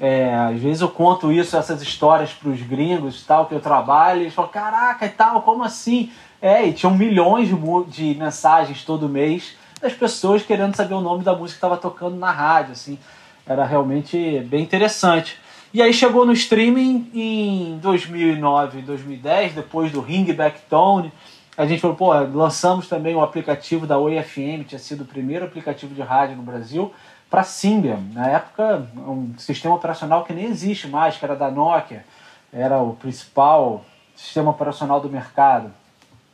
É, 0.07 0.35
às 0.35 0.61
vezes 0.61 0.83
eu 0.83 0.91
conto 0.91 1.33
isso, 1.33 1.57
essas 1.57 1.81
histórias 1.81 2.31
para 2.31 2.51
os 2.51 2.61
gringos 2.61 3.25
tal, 3.25 3.47
que 3.47 3.55
eu 3.55 3.61
trabalho, 3.61 4.21
e 4.21 4.25
eles 4.25 4.35
falam, 4.35 4.51
caraca 4.51 5.07
e 5.07 5.09
tal, 5.09 5.41
como 5.41 5.65
assim? 5.65 6.13
É, 6.43 6.67
e 6.67 6.75
tinham 6.75 6.95
milhões 6.95 7.49
de, 7.89 8.15
mensagens 8.15 8.85
todo 8.85 9.09
mês 9.09 9.57
das 9.81 9.95
pessoas 9.95 10.43
querendo 10.43 10.77
saber 10.77 10.93
o 10.93 11.01
nome 11.01 11.25
da 11.25 11.33
música 11.33 11.59
que 11.59 11.67
estava 11.67 11.79
tocando 11.79 12.17
na 12.17 12.31
rádio, 12.31 12.73
assim. 12.73 12.99
Era 13.47 13.65
realmente 13.65 14.41
bem 14.41 14.63
interessante. 14.63 15.39
E 15.73 15.81
aí 15.81 15.93
chegou 15.95 16.27
no 16.27 16.35
streaming 16.35 17.11
em 17.15 17.79
2009, 17.79 18.83
2010, 18.83 19.55
depois 19.55 19.91
do 19.91 20.03
Ringback 20.03 20.61
Tone. 20.69 21.11
A 21.57 21.67
gente 21.67 21.81
falou, 21.81 21.97
pô, 21.97 22.13
lançamos 22.13 22.89
também 22.89 23.15
o 23.15 23.21
aplicativo 23.21 23.87
da 23.87 23.97
OIFM, 23.97 24.65
tinha 24.67 24.79
sido 24.79 25.03
o 25.03 25.07
primeiro 25.07 25.45
aplicativo 25.45 25.95
de 25.95 26.03
rádio 26.03 26.37
no 26.37 26.43
Brasil 26.43 26.93
para 27.31 27.45
Symbian. 27.45 28.01
Na 28.13 28.29
época, 28.29 28.89
um 28.97 29.33
sistema 29.39 29.75
operacional 29.75 30.25
que 30.25 30.33
nem 30.33 30.47
existe 30.47 30.89
mais, 30.89 31.17
que 31.17 31.25
era 31.25 31.37
da 31.37 31.51
Nokia, 31.51 32.05
era 32.53 32.83
o 32.83 32.95
principal 32.95 33.85
sistema 34.17 34.51
operacional 34.51 35.01
do 35.01 35.09
mercado. 35.09 35.71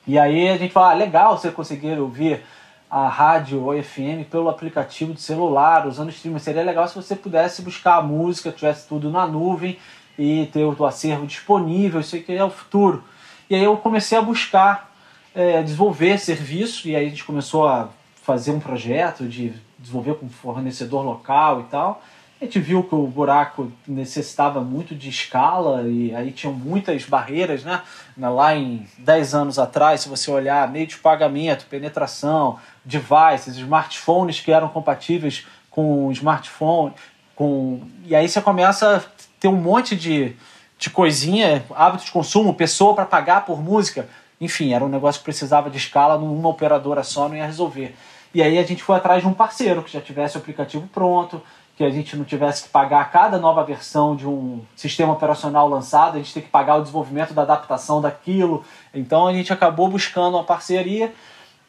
E 0.07 0.19
aí 0.19 0.49
a 0.49 0.57
gente 0.57 0.73
fala, 0.73 0.93
ah, 0.93 0.95
legal 0.95 1.37
você 1.37 1.51
conseguir 1.51 1.99
ouvir 1.99 2.43
a 2.91 3.07
rádio 3.07 3.63
ou 3.63 3.83
FM 3.83 4.29
pelo 4.31 4.49
aplicativo 4.49 5.13
de 5.13 5.21
celular, 5.21 5.87
usando 5.87 6.09
streaming. 6.09 6.39
Seria 6.39 6.63
legal 6.63 6.89
se 6.89 6.97
você 6.97 7.15
pudesse 7.15 7.61
buscar 7.63 7.97
a 7.97 8.03
música, 8.03 8.51
tivesse 8.51 8.89
tudo 8.89 9.11
na 9.11 9.27
nuvem 9.27 9.79
e 10.19 10.47
ter 10.47 10.65
o 10.65 10.85
acervo 10.85 11.27
disponível, 11.27 12.01
isso 12.01 12.17
aqui 12.17 12.35
é 12.35 12.45
o 12.45 12.51
futuro. 12.51 13.05
E 13.49 13.55
aí 13.55 13.63
eu 13.63 13.77
comecei 13.77 14.19
a 14.19 14.23
buscar 14.23 14.90
é, 15.35 15.63
desenvolver 15.63 16.19
serviço, 16.19 16.89
e 16.89 16.97
aí 16.97 17.07
a 17.07 17.09
gente 17.09 17.25
começou 17.25 17.67
a 17.67 17.91
fazer 18.23 18.51
um 18.53 18.61
projeto 18.61 19.27
de 19.27 19.53
desenvolver 19.79 20.15
com 20.15 20.29
fornecedor 20.29 21.05
local 21.05 21.61
e 21.61 21.65
tal. 21.65 22.03
A 22.41 22.45
gente 22.45 22.59
viu 22.59 22.83
que 22.83 22.95
o 22.95 23.07
buraco 23.07 23.71
necessitava 23.87 24.63
muito 24.63 24.95
de 24.95 25.11
escala 25.11 25.83
e 25.87 26.15
aí 26.15 26.33
tinham 26.33 26.55
muitas 26.55 27.05
barreiras, 27.05 27.65
né? 27.65 27.83
Lá 28.17 28.57
em 28.57 28.87
10 28.97 29.35
anos 29.35 29.59
atrás, 29.59 30.01
se 30.01 30.09
você 30.09 30.31
olhar 30.31 30.67
meio 30.71 30.87
de 30.87 30.97
pagamento, 30.97 31.67
penetração, 31.67 32.59
devices, 32.83 33.57
smartphones 33.59 34.41
que 34.41 34.51
eram 34.51 34.69
compatíveis 34.69 35.47
com 35.71 36.11
smartphone, 36.13 36.95
com 37.37 37.83
e 38.07 38.17
aí 38.17 38.27
você 38.27 38.41
começa 38.41 38.97
a 38.97 39.03
ter 39.39 39.49
um 39.49 39.57
monte 39.57 39.95
de, 39.95 40.35
de 40.79 40.89
coisinha, 40.89 41.63
hábito 41.75 42.07
de 42.07 42.11
consumo, 42.11 42.55
pessoa 42.55 42.95
para 42.95 43.05
pagar 43.05 43.45
por 43.45 43.63
música, 43.63 44.09
enfim, 44.41 44.73
era 44.73 44.85
um 44.85 44.89
negócio 44.89 45.21
que 45.21 45.25
precisava 45.25 45.69
de 45.69 45.77
escala, 45.77 46.19
numa 46.19 46.49
operadora 46.49 47.03
só 47.03 47.29
não 47.29 47.37
ia 47.37 47.47
resolver. 47.47 47.95
E 48.33 48.43
aí 48.43 48.59
a 48.59 48.63
gente 48.63 48.83
foi 48.83 48.97
atrás 48.97 49.23
de 49.23 49.29
um 49.29 49.35
parceiro 49.35 49.83
que 49.83 49.93
já 49.93 50.01
tivesse 50.01 50.37
o 50.37 50.41
aplicativo 50.41 50.89
pronto, 50.89 51.43
que 51.77 51.85
a 51.85 51.91
gente 51.91 52.17
não 52.17 52.25
tivesse 52.25 52.65
que 52.65 52.69
pagar 52.69 53.11
cada 53.11 53.39
nova 53.39 53.65
versão 53.65 54.15
de 54.15 54.27
um 54.27 54.61
sistema 54.77 55.13
operacional 55.13 55.69
lançado, 55.69 56.15
a 56.15 56.19
gente 56.19 56.33
tem 56.33 56.43
que 56.43 56.49
pagar 56.49 56.77
o 56.77 56.83
desenvolvimento 56.83 57.35
da 57.35 57.43
adaptação 57.43 58.01
daquilo. 58.01 58.65
Então 58.95 59.27
a 59.27 59.33
gente 59.33 59.53
acabou 59.53 59.89
buscando 59.89 60.37
uma 60.37 60.45
parceria 60.45 61.13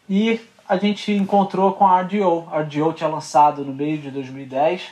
e 0.09 0.39
a 0.67 0.77
gente 0.77 1.11
encontrou 1.13 1.73
com 1.73 1.87
a 1.87 2.01
RDO. 2.01 2.47
A 2.51 2.59
RDO 2.59 2.93
tinha 2.93 3.09
lançado 3.09 3.63
no 3.65 3.73
meio 3.73 3.97
de 3.97 4.11
2010 4.11 4.83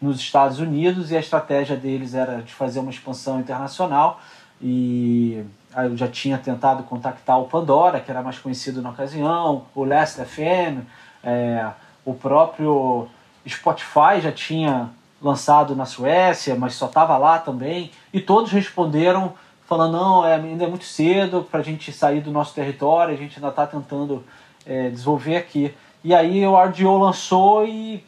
nos 0.00 0.20
Estados 0.20 0.58
Unidos 0.58 1.10
e 1.10 1.16
a 1.16 1.20
estratégia 1.20 1.76
deles 1.76 2.14
era 2.14 2.42
de 2.42 2.52
fazer 2.52 2.80
uma 2.80 2.90
expansão 2.90 3.40
internacional 3.40 4.20
e 4.60 5.44
eu 5.84 5.96
já 5.96 6.08
tinha 6.08 6.38
tentado 6.38 6.82
contactar 6.84 7.38
o 7.40 7.44
Pandora, 7.44 8.00
que 8.00 8.10
era 8.10 8.22
mais 8.22 8.38
conhecido 8.38 8.82
na 8.82 8.90
ocasião, 8.90 9.66
o 9.74 9.84
Last 9.84 10.24
FM, 10.24 10.84
é, 11.22 11.68
o 12.04 12.14
próprio 12.14 13.08
Spotify 13.46 14.20
já 14.20 14.32
tinha 14.32 14.90
lançado 15.20 15.74
na 15.74 15.84
Suécia, 15.84 16.54
mas 16.54 16.74
só 16.74 16.86
estava 16.86 17.16
lá 17.16 17.38
também, 17.38 17.90
e 18.12 18.20
todos 18.20 18.50
responderam 18.52 19.34
falando, 19.66 19.92
não, 19.92 20.26
é, 20.26 20.34
ainda 20.34 20.64
é 20.64 20.66
muito 20.66 20.84
cedo 20.84 21.46
para 21.50 21.60
a 21.60 21.62
gente 21.62 21.92
sair 21.92 22.20
do 22.20 22.30
nosso 22.30 22.54
território, 22.54 23.14
a 23.14 23.16
gente 23.16 23.36
ainda 23.36 23.48
está 23.48 23.66
tentando 23.66 24.24
é, 24.64 24.88
desenvolver 24.88 25.36
aqui. 25.36 25.74
E 26.02 26.14
aí 26.14 26.46
o 26.46 26.56
RDO 26.56 26.96
lançou 26.96 27.66
e 27.66 28.02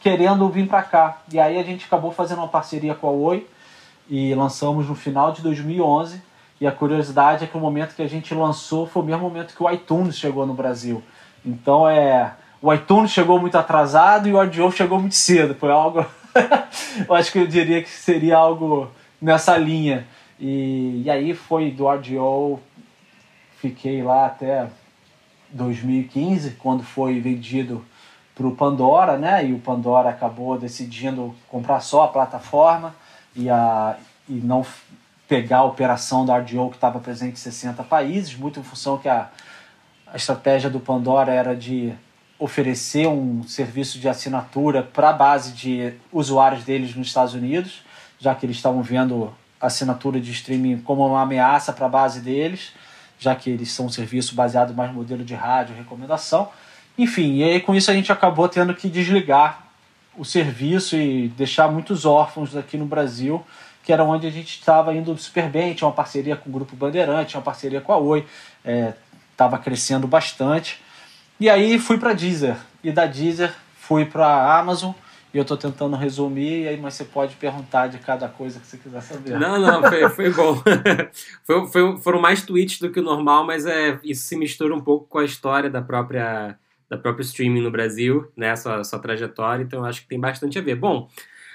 querendo 0.00 0.48
vir 0.48 0.66
para 0.66 0.82
cá. 0.82 1.18
E 1.32 1.38
aí 1.38 1.58
a 1.58 1.62
gente 1.62 1.84
acabou 1.84 2.10
fazendo 2.10 2.38
uma 2.38 2.48
parceria 2.48 2.94
com 2.94 3.06
a 3.06 3.10
Oi 3.10 3.46
e 4.08 4.34
lançamos 4.34 4.88
no 4.88 4.94
final 4.96 5.30
de 5.30 5.42
2011 5.42 6.20
e 6.60 6.66
a 6.66 6.72
curiosidade 6.72 7.44
é 7.44 7.46
que 7.46 7.56
o 7.56 7.60
momento 7.60 7.94
que 7.94 8.02
a 8.02 8.08
gente 8.08 8.34
lançou 8.34 8.86
foi 8.86 9.02
o 9.02 9.06
mesmo 9.06 9.22
momento 9.22 9.56
que 9.56 9.62
o 9.62 9.70
iTunes 9.70 10.18
chegou 10.18 10.46
no 10.46 10.52
Brasil. 10.52 11.02
Então 11.44 11.88
é. 11.88 12.34
O 12.60 12.72
iTunes 12.74 13.10
chegou 13.10 13.40
muito 13.40 13.56
atrasado 13.56 14.28
e 14.28 14.32
o 14.34 14.38
Audio 14.38 14.70
chegou 14.70 15.00
muito 15.00 15.14
cedo. 15.14 15.54
Foi 15.54 15.70
algo. 15.70 16.04
eu 17.08 17.14
acho 17.14 17.32
que 17.32 17.38
eu 17.38 17.46
diria 17.46 17.82
que 17.82 17.88
seria 17.88 18.36
algo 18.36 18.90
nessa 19.20 19.56
linha. 19.56 20.06
E, 20.38 21.02
e 21.04 21.10
aí 21.10 21.34
foi 21.34 21.70
do 21.70 21.88
Audio, 21.88 22.60
fiquei 23.56 24.02
lá 24.02 24.26
até 24.26 24.68
2015, 25.50 26.52
quando 26.52 26.82
foi 26.82 27.20
vendido 27.20 27.82
para 28.34 28.46
o 28.46 28.54
Pandora, 28.54 29.16
né? 29.16 29.46
E 29.46 29.54
o 29.54 29.58
Pandora 29.58 30.10
acabou 30.10 30.58
decidindo 30.58 31.34
comprar 31.48 31.80
só 31.80 32.04
a 32.04 32.08
plataforma 32.08 32.94
e, 33.34 33.48
a, 33.48 33.96
e 34.28 34.34
não 34.34 34.64
pegar 35.30 35.58
a 35.58 35.64
operação 35.64 36.26
da 36.26 36.36
RDO 36.36 36.70
que 36.70 36.76
estava 36.76 36.98
presente 36.98 37.34
em 37.34 37.36
60 37.36 37.84
países, 37.84 38.34
muito 38.34 38.58
em 38.58 38.64
função 38.64 38.98
que 38.98 39.08
a, 39.08 39.30
a 40.12 40.16
estratégia 40.16 40.68
do 40.68 40.80
Pandora 40.80 41.32
era 41.32 41.54
de 41.54 41.92
oferecer 42.36 43.06
um 43.06 43.44
serviço 43.44 44.00
de 44.00 44.08
assinatura 44.08 44.82
para 44.82 45.10
a 45.10 45.12
base 45.12 45.52
de 45.52 45.94
usuários 46.12 46.64
deles 46.64 46.96
nos 46.96 47.06
Estados 47.06 47.32
Unidos, 47.32 47.84
já 48.18 48.34
que 48.34 48.44
eles 48.44 48.56
estavam 48.56 48.82
vendo 48.82 49.32
a 49.60 49.68
assinatura 49.68 50.20
de 50.20 50.32
streaming 50.32 50.80
como 50.80 51.06
uma 51.06 51.22
ameaça 51.22 51.72
para 51.72 51.86
a 51.86 51.88
base 51.88 52.20
deles, 52.20 52.72
já 53.16 53.36
que 53.36 53.50
eles 53.50 53.70
são 53.70 53.86
um 53.86 53.90
serviço 53.90 54.34
baseado 54.34 54.74
mais 54.74 54.90
no 54.90 54.96
modelo 54.96 55.22
de 55.22 55.36
rádio, 55.36 55.76
recomendação. 55.76 56.48
Enfim, 56.98 57.36
e 57.36 57.44
aí 57.44 57.60
com 57.60 57.72
isso 57.72 57.88
a 57.88 57.94
gente 57.94 58.10
acabou 58.10 58.48
tendo 58.48 58.74
que 58.74 58.88
desligar 58.88 59.68
o 60.18 60.24
serviço 60.24 60.96
e 60.96 61.28
deixar 61.28 61.70
muitos 61.70 62.04
órfãos 62.04 62.56
aqui 62.56 62.76
no 62.76 62.84
Brasil 62.84 63.46
que 63.90 63.92
era 63.92 64.04
onde 64.04 64.24
a 64.24 64.30
gente 64.30 64.60
estava 64.60 64.94
indo 64.94 65.18
super 65.18 65.50
bem, 65.50 65.74
tinha 65.74 65.88
uma 65.88 65.92
parceria 65.92 66.36
com 66.36 66.48
o 66.48 66.52
Grupo 66.52 66.76
Bandeirante, 66.76 67.30
tinha 67.30 67.40
uma 67.40 67.44
parceria 67.44 67.80
com 67.80 67.92
a 67.92 67.98
Oi, 67.98 68.24
estava 69.32 69.56
é, 69.56 69.58
crescendo 69.58 70.06
bastante. 70.06 70.80
E 71.40 71.50
aí 71.50 71.76
fui 71.76 71.98
para 71.98 72.12
Deezer, 72.12 72.56
e 72.84 72.92
da 72.92 73.04
Deezer 73.04 73.52
fui 73.74 74.04
para 74.04 74.24
a 74.24 74.60
Amazon, 74.60 74.92
e 75.34 75.38
eu 75.38 75.42
estou 75.42 75.56
tentando 75.56 75.96
resumir, 75.96 76.68
aí, 76.68 76.76
mas 76.76 76.94
você 76.94 77.04
pode 77.04 77.34
perguntar 77.34 77.88
de 77.88 77.98
cada 77.98 78.28
coisa 78.28 78.60
que 78.60 78.66
você 78.68 78.76
quiser 78.78 79.00
saber. 79.02 79.40
Não, 79.40 79.58
não, 79.58 79.82
foi, 79.82 80.08
foi 80.10 80.30
bom. 80.30 80.62
foi, 81.42 81.66
foi, 81.66 81.98
foram 82.00 82.20
mais 82.20 82.42
tweets 82.42 82.78
do 82.78 82.92
que 82.92 83.00
o 83.00 83.02
normal, 83.02 83.44
mas 83.44 83.66
é, 83.66 83.98
isso 84.04 84.22
se 84.22 84.36
mistura 84.36 84.72
um 84.72 84.80
pouco 84.80 85.08
com 85.08 85.18
a 85.18 85.24
história 85.24 85.68
da 85.68 85.82
própria 85.82 86.56
da 86.88 86.96
própria 86.96 87.22
streaming 87.22 87.62
no 87.62 87.70
Brasil, 87.72 88.30
né, 88.36 88.54
sua, 88.54 88.84
sua 88.84 88.98
trajetória, 89.00 89.62
então 89.62 89.84
acho 89.84 90.02
que 90.02 90.08
tem 90.08 90.18
bastante 90.18 90.58
a 90.58 90.62
ver. 90.62 90.74
Bom, 90.76 91.08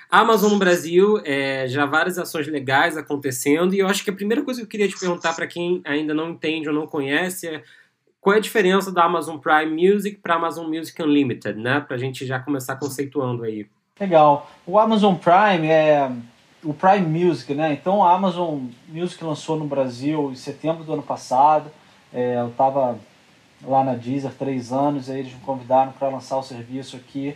Amazon 0.09 0.51
no 0.51 0.59
Brasil, 0.59 1.19
é, 1.23 1.67
já 1.67 1.85
várias 1.85 2.17
ações 2.17 2.47
legais 2.47 2.97
acontecendo, 2.97 3.73
e 3.73 3.79
eu 3.79 3.87
acho 3.87 4.03
que 4.03 4.09
a 4.09 4.13
primeira 4.13 4.43
coisa 4.43 4.61
que 4.61 4.65
eu 4.65 4.69
queria 4.69 4.87
te 4.87 4.99
perguntar 4.99 5.33
para 5.33 5.47
quem 5.47 5.81
ainda 5.83 6.13
não 6.13 6.31
entende 6.31 6.69
ou 6.69 6.75
não 6.75 6.87
conhece 6.87 7.47
é 7.47 7.63
qual 8.21 8.33
é 8.33 8.37
a 8.37 8.41
diferença 8.41 8.91
da 8.91 9.03
Amazon 9.03 9.37
Prime 9.37 9.91
Music 9.91 10.17
para 10.17 10.33
Amazon 10.33 10.67
Music 10.67 10.99
Unlimited, 11.01 11.59
né? 11.59 11.79
Para 11.79 11.95
a 11.95 11.99
gente 11.99 12.25
já 12.25 12.39
começar 12.39 12.75
conceituando 12.75 13.43
aí. 13.43 13.67
Legal. 13.99 14.49
O 14.65 14.79
Amazon 14.79 15.13
Prime 15.13 15.67
é 15.67 16.11
o 16.63 16.73
Prime 16.73 17.05
Music, 17.05 17.53
né? 17.53 17.73
Então 17.73 18.03
a 18.03 18.13
Amazon 18.13 18.63
Music 18.89 19.23
lançou 19.23 19.57
no 19.57 19.65
Brasil 19.65 20.31
em 20.31 20.35
setembro 20.35 20.83
do 20.83 20.93
ano 20.93 21.03
passado. 21.03 21.69
É, 22.11 22.39
eu 22.39 22.47
estava 22.47 22.97
lá 23.63 23.83
na 23.83 23.93
Deezer 23.93 24.31
três 24.33 24.73
anos, 24.73 25.07
aí 25.07 25.19
eles 25.19 25.33
me 25.33 25.39
convidaram 25.41 25.91
para 25.91 26.09
lançar 26.09 26.37
o 26.37 26.43
serviço 26.43 26.95
aqui. 26.95 27.35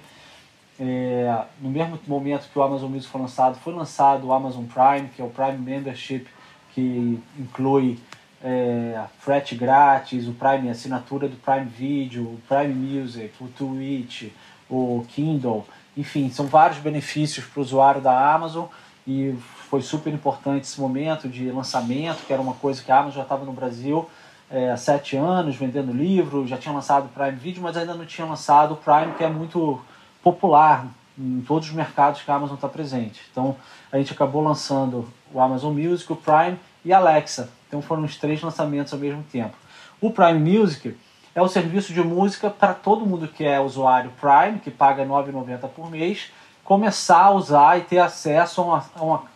É, 0.79 1.43
no 1.59 1.69
mesmo 1.69 2.00
momento 2.07 2.48
que 2.51 2.57
o 2.57 2.63
Amazon 2.63 2.89
Music 2.89 3.12
foi 3.12 3.21
lançado, 3.21 3.57
foi 3.57 3.74
lançado 3.74 4.27
o 4.27 4.33
Amazon 4.33 4.63
Prime, 4.63 5.09
que 5.09 5.21
é 5.21 5.25
o 5.25 5.29
Prime 5.29 5.57
Membership, 5.57 6.25
que 6.74 7.19
inclui 7.38 8.00
é, 8.41 9.03
frete 9.19 9.55
grátis, 9.55 10.27
o 10.27 10.33
Prime 10.33 10.69
assinatura 10.69 11.27
do 11.27 11.36
Prime 11.36 11.65
Video, 11.65 12.24
o 12.24 12.39
Prime 12.48 12.74
Music, 12.74 13.33
o 13.41 13.48
Twitch, 13.48 14.31
o 14.69 15.05
Kindle, 15.09 15.65
enfim, 15.98 16.29
são 16.29 16.45
vários 16.45 16.79
benefícios 16.79 17.45
para 17.45 17.59
o 17.59 17.63
usuário 17.63 18.00
da 18.00 18.33
Amazon 18.33 18.67
e 19.05 19.36
foi 19.69 19.81
super 19.81 20.13
importante 20.13 20.63
esse 20.63 20.79
momento 20.79 21.27
de 21.27 21.51
lançamento, 21.51 22.25
que 22.25 22.31
era 22.31 22.41
uma 22.41 22.53
coisa 22.53 22.81
que 22.81 22.91
a 22.91 23.00
Amazon 23.00 23.17
já 23.17 23.24
estava 23.24 23.43
no 23.43 23.51
Brasil 23.51 24.09
é, 24.50 24.71
há 24.71 24.77
sete 24.77 25.17
anos 25.17 25.55
vendendo 25.55 25.91
livro, 25.91 26.48
já 26.48 26.57
tinha 26.57 26.74
lançado 26.74 27.05
o 27.05 27.09
Prime 27.09 27.38
Video, 27.38 27.62
mas 27.62 27.75
ainda 27.75 27.93
não 27.93 28.05
tinha 28.05 28.25
lançado 28.25 28.74
o 28.74 28.77
Prime, 28.77 29.13
que 29.17 29.24
é 29.24 29.29
muito 29.29 29.81
popular 30.23 30.88
em 31.17 31.41
todos 31.41 31.67
os 31.67 31.73
mercados 31.73 32.21
que 32.21 32.31
a 32.31 32.35
Amazon 32.35 32.55
está 32.55 32.67
presente. 32.67 33.21
Então 33.31 33.55
a 33.91 33.97
gente 33.97 34.13
acabou 34.13 34.41
lançando 34.41 35.07
o 35.33 35.41
Amazon 35.41 35.73
Music, 35.73 36.11
o 36.11 36.15
Prime 36.15 36.57
e 36.83 36.93
a 36.93 36.97
Alexa. 36.97 37.49
Então 37.67 37.81
foram 37.81 38.03
os 38.03 38.15
três 38.15 38.41
lançamentos 38.41 38.93
ao 38.93 38.99
mesmo 38.99 39.23
tempo. 39.31 39.55
O 40.01 40.11
Prime 40.11 40.39
Music 40.39 40.95
é 41.35 41.41
o 41.41 41.47
serviço 41.47 41.93
de 41.93 42.01
música 42.01 42.49
para 42.49 42.73
todo 42.73 43.05
mundo 43.05 43.27
que 43.27 43.43
é 43.43 43.59
usuário 43.59 44.11
Prime, 44.19 44.59
que 44.59 44.71
paga 44.71 45.03
R$ 45.03 45.09
9,90 45.09 45.67
por 45.69 45.91
mês, 45.91 46.31
começar 46.63 47.25
a 47.25 47.31
usar 47.31 47.77
e 47.77 47.81
ter 47.81 47.99
acesso 47.99 48.61
a, 48.61 48.83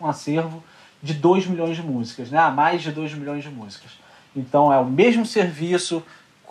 um 0.00 0.06
acervo 0.06 0.62
de 1.02 1.12
2 1.12 1.46
milhões 1.46 1.76
de 1.76 1.82
músicas, 1.82 2.30
né? 2.30 2.38
a 2.38 2.50
mais 2.50 2.82
de 2.82 2.90
2 2.90 3.14
milhões 3.14 3.42
de 3.42 3.50
músicas. 3.50 3.92
Então 4.34 4.72
é 4.72 4.78
o 4.78 4.86
mesmo 4.86 5.26
serviço 5.26 6.02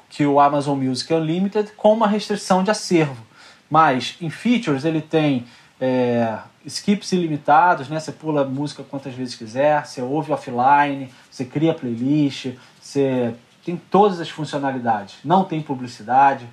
que 0.10 0.26
o 0.26 0.40
Amazon 0.40 0.78
Music 0.78 1.12
Unlimited 1.12 1.72
com 1.76 1.92
uma 1.92 2.08
restrição 2.08 2.64
de 2.64 2.70
acervo. 2.70 3.26
Mas 3.74 4.16
em 4.22 4.30
features 4.30 4.86
ele 4.86 5.02
tem 5.02 5.48
é, 5.82 6.38
skips 6.64 7.12
ilimitados, 7.12 7.90
né? 7.90 8.00
Você 8.00 8.12
pula 8.12 8.46
música 8.46 8.84
quantas 8.84 9.16
vezes 9.16 9.34
quiser, 9.34 9.84
você 9.84 10.00
ouve 10.00 10.32
offline, 10.32 11.12
você 11.32 11.44
cria 11.44 11.74
playlist, 11.74 12.52
você 12.80 13.34
tem 13.66 13.76
todas 13.76 14.20
as 14.20 14.30
funcionalidades. 14.30 15.16
Não 15.26 15.44
tem 15.44 15.60
publicidade. 15.60 16.48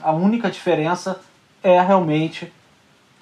A 0.00 0.12
única 0.12 0.50
diferença 0.50 1.18
é 1.62 1.80
realmente 1.80 2.52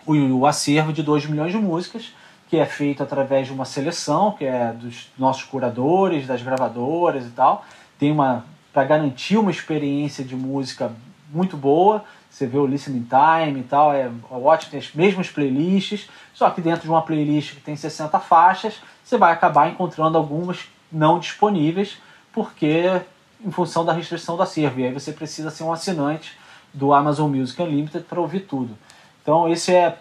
o, 0.04 0.14
o 0.38 0.44
acervo 0.44 0.92
de 0.92 1.04
2 1.04 1.26
milhões 1.26 1.52
de 1.52 1.58
músicas, 1.58 2.12
que 2.50 2.56
é 2.56 2.66
feito 2.66 3.00
através 3.00 3.46
de 3.46 3.52
uma 3.52 3.64
seleção, 3.64 4.32
que 4.32 4.44
é 4.44 4.72
dos 4.72 5.06
nossos 5.16 5.44
curadores, 5.44 6.26
das 6.26 6.42
gravadoras 6.42 7.24
e 7.24 7.30
tal. 7.30 7.64
Tem 7.96 8.10
uma 8.10 8.44
para 8.72 8.82
garantir 8.82 9.36
uma 9.36 9.52
experiência 9.52 10.24
de 10.24 10.34
música 10.34 10.90
muito 11.32 11.56
boa. 11.56 12.04
Você 12.36 12.46
vê 12.46 12.58
o 12.58 12.66
listening 12.66 13.08
time 13.08 13.60
e 13.60 13.62
tal, 13.62 13.94
é 13.94 14.10
ótimo, 14.30 14.72
tem 14.72 14.78
as 14.78 14.92
mesmas 14.92 15.30
playlists, 15.30 16.06
só 16.34 16.50
que 16.50 16.60
dentro 16.60 16.82
de 16.82 16.90
uma 16.90 17.00
playlist 17.00 17.54
que 17.54 17.62
tem 17.62 17.74
60 17.74 18.20
faixas, 18.20 18.74
você 19.02 19.16
vai 19.16 19.32
acabar 19.32 19.70
encontrando 19.70 20.18
algumas 20.18 20.68
não 20.92 21.18
disponíveis, 21.18 21.96
porque 22.34 23.00
em 23.42 23.50
função 23.50 23.86
da 23.86 23.92
restrição 23.94 24.36
do 24.36 24.42
acervo. 24.42 24.80
E 24.80 24.84
aí 24.84 24.92
você 24.92 25.12
precisa 25.12 25.50
ser 25.50 25.64
um 25.64 25.72
assinante 25.72 26.36
do 26.74 26.92
Amazon 26.92 27.34
Music 27.34 27.62
Unlimited 27.62 28.04
para 28.04 28.20
ouvir 28.20 28.40
tudo. 28.40 28.76
Então, 29.22 29.50
esse 29.50 29.74
é 29.74 29.98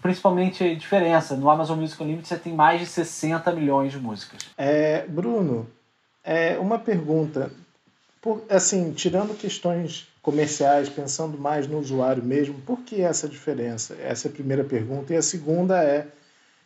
principalmente 0.00 0.64
a 0.64 0.74
diferença. 0.74 1.36
No 1.36 1.50
Amazon 1.50 1.78
Music 1.78 2.02
Unlimited 2.02 2.28
você 2.28 2.38
tem 2.38 2.54
mais 2.54 2.80
de 2.80 2.86
60 2.86 3.52
milhões 3.52 3.92
de 3.92 3.98
músicas. 3.98 4.40
É, 4.56 5.04
Bruno, 5.06 5.68
é 6.24 6.58
uma 6.58 6.78
pergunta. 6.78 7.52
Por, 8.22 8.42
assim, 8.48 8.90
tirando 8.94 9.36
questões 9.36 10.08
comerciais, 10.28 10.90
pensando 10.90 11.38
mais 11.38 11.66
no 11.66 11.78
usuário 11.78 12.22
mesmo, 12.22 12.54
por 12.66 12.80
que 12.80 13.00
essa 13.00 13.26
diferença? 13.26 13.96
Essa 13.98 14.28
é 14.28 14.30
a 14.30 14.34
primeira 14.34 14.62
pergunta. 14.62 15.14
E 15.14 15.16
a 15.16 15.22
segunda 15.22 15.82
é 15.82 16.06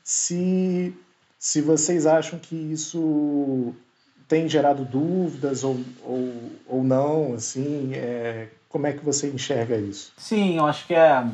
se, 0.02 0.92
se 1.38 1.60
vocês 1.60 2.04
acham 2.04 2.40
que 2.40 2.56
isso 2.56 3.72
tem 4.26 4.48
gerado 4.48 4.84
dúvidas 4.84 5.62
ou, 5.62 5.78
ou, 6.02 6.50
ou 6.66 6.82
não, 6.82 7.34
assim, 7.34 7.92
é, 7.94 8.48
como 8.68 8.88
é 8.88 8.92
que 8.92 9.04
você 9.04 9.28
enxerga 9.28 9.76
isso? 9.76 10.12
Sim, 10.16 10.56
eu 10.56 10.66
acho 10.66 10.84
que 10.84 10.94
é, 10.94 11.24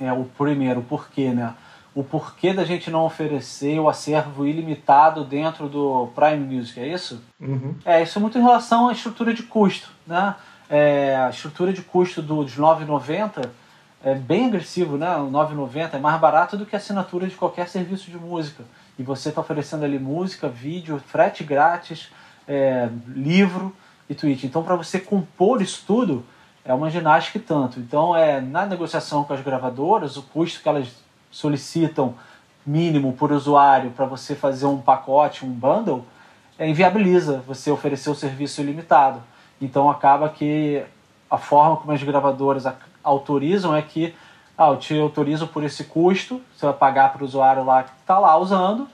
é 0.00 0.12
o 0.12 0.24
primeiro, 0.24 0.80
o 0.80 0.84
porquê, 0.84 1.30
né? 1.30 1.54
O 1.94 2.02
porquê 2.02 2.52
da 2.52 2.64
gente 2.64 2.90
não 2.90 3.04
oferecer 3.04 3.78
o 3.78 3.88
acervo 3.88 4.44
ilimitado 4.44 5.24
dentro 5.24 5.68
do 5.68 6.08
Prime 6.08 6.56
Music, 6.56 6.80
é 6.80 6.92
isso? 6.92 7.22
Uhum. 7.40 7.76
É, 7.84 8.02
isso 8.02 8.18
é 8.18 8.20
muito 8.20 8.36
em 8.36 8.42
relação 8.42 8.88
à 8.88 8.92
estrutura 8.92 9.32
de 9.32 9.44
custo, 9.44 9.90
né? 10.04 10.34
É, 10.70 11.16
a 11.16 11.30
estrutura 11.30 11.72
de 11.72 11.82
custo 11.82 12.22
do, 12.22 12.44
dos 12.44 12.56
9,90 12.56 13.50
é 14.02 14.14
bem 14.14 14.46
agressivo, 14.46 14.96
né? 14.96 15.16
O 15.16 15.30
9,90 15.30 15.94
é 15.94 15.98
mais 15.98 16.20
barato 16.20 16.56
do 16.56 16.64
que 16.64 16.76
a 16.76 16.78
assinatura 16.78 17.26
de 17.26 17.34
qualquer 17.34 17.68
serviço 17.68 18.10
de 18.10 18.16
música. 18.16 18.62
E 18.98 19.02
você 19.02 19.30
está 19.30 19.40
oferecendo 19.40 19.84
ali 19.84 19.98
música, 19.98 20.48
vídeo, 20.48 21.02
frete 21.06 21.42
grátis, 21.42 22.08
é, 22.46 22.88
livro 23.08 23.74
e 24.08 24.14
tweet. 24.14 24.46
Então, 24.46 24.62
para 24.62 24.76
você 24.76 25.00
compor 25.00 25.60
isso 25.60 25.82
tudo, 25.86 26.24
é 26.64 26.72
uma 26.72 26.88
ginástica 26.88 27.38
e 27.38 27.40
tanto. 27.40 27.80
Então, 27.80 28.16
é 28.16 28.40
na 28.40 28.64
negociação 28.64 29.24
com 29.24 29.32
as 29.32 29.40
gravadoras, 29.40 30.16
o 30.16 30.22
custo 30.22 30.62
que 30.62 30.68
elas 30.68 30.88
solicitam 31.30 32.14
mínimo 32.64 33.12
por 33.12 33.32
usuário 33.32 33.90
para 33.90 34.06
você 34.06 34.34
fazer 34.34 34.66
um 34.66 34.78
pacote, 34.78 35.44
um 35.44 35.50
bundle, 35.50 36.04
é, 36.58 36.68
inviabiliza 36.68 37.42
você 37.46 37.70
oferecer 37.70 38.10
o 38.10 38.14
serviço 38.14 38.60
ilimitado. 38.60 39.22
Então, 39.60 39.90
acaba 39.90 40.28
que 40.28 40.82
a 41.30 41.38
forma 41.38 41.76
como 41.76 41.92
as 41.92 42.02
gravadoras 42.02 42.64
autorizam 43.02 43.74
é 43.74 43.82
que 43.82 44.14
ah, 44.56 44.68
eu 44.68 44.76
te 44.76 44.98
autorizo 44.98 45.46
por 45.46 45.64
esse 45.64 45.84
custo, 45.84 46.40
você 46.54 46.66
vai 46.66 46.74
pagar 46.74 47.12
para 47.12 47.22
o 47.22 47.24
usuário 47.24 47.64
lá 47.64 47.82
que 47.82 47.92
está 48.00 48.18
lá 48.18 48.36
usando, 48.36 48.86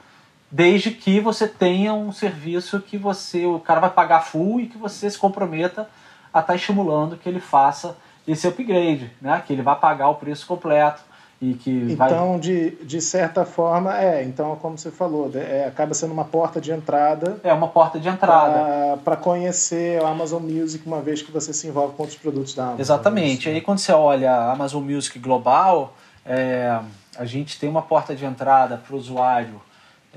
desde 0.51 0.93
que 0.93 1.19
você 1.19 1.49
tenha 1.49 1.93
um 1.93 2.13
serviço 2.13 2.81
que 2.81 2.97
você, 2.97 3.45
o 3.47 3.59
cara 3.59 3.81
vai 3.81 3.91
pagar 3.91 4.21
full 4.21 4.61
e 4.61 4.67
que 4.67 4.79
você 4.79 5.11
se 5.11 5.19
comprometa 5.19 5.91
a 6.33 6.41
estar 6.41 6.53
tá 6.53 6.55
estimulando 6.55 7.17
que 7.17 7.29
ele 7.29 7.41
faça 7.41 7.97
esse 8.29 8.47
upgrade, 8.47 9.11
né? 9.21 9.43
que 9.45 9.53
ele 9.53 9.63
vai 9.63 9.75
pagar 9.77 10.09
o 10.09 10.15
preço 10.15 10.47
completo 10.47 11.03
e 11.41 11.53
que 11.53 11.71
então 11.91 12.33
vai... 12.33 12.41
de, 12.41 12.71
de 12.83 13.01
certa 13.01 13.45
forma 13.45 13.99
é. 13.99 14.25
Então 14.25 14.57
como 14.57 14.79
você 14.79 14.91
falou 14.91 15.31
é, 15.35 15.67
acaba 15.67 15.93
sendo 15.93 16.13
uma 16.13 16.25
porta 16.25 16.61
de 16.61 16.73
entrada 16.73 17.39
é 17.45 17.53
uma 17.53 17.69
porta 17.69 18.01
de 18.01 18.09
entrada. 18.09 18.97
para 19.05 19.17
conhecer 19.17 20.03
a 20.03 20.09
Amazon 20.09 20.43
Music 20.43 20.87
uma 20.87 21.03
vez 21.03 21.21
que 21.21 21.31
você 21.31 21.53
se 21.53 21.67
envolve 21.67 21.95
com 21.95 22.05
outros 22.05 22.19
produtos 22.19 22.55
da 22.55 22.65
Amazon. 22.65 22.81
Exatamente. 22.81 23.49
Aí 23.49 23.61
quando 23.61 23.79
você 23.79 23.93
olha 23.93 24.33
a 24.33 24.53
Amazon 24.53 24.83
Music 24.83 25.19
global 25.19 25.95
é, 26.25 26.79
a 27.19 27.25
gente 27.25 27.59
tem 27.59 27.69
uma 27.69 27.83
porta 27.83 28.15
de 28.15 28.25
entrada 28.25 28.79
para 28.79 28.95
o 28.95 28.99
usuário 28.99 29.61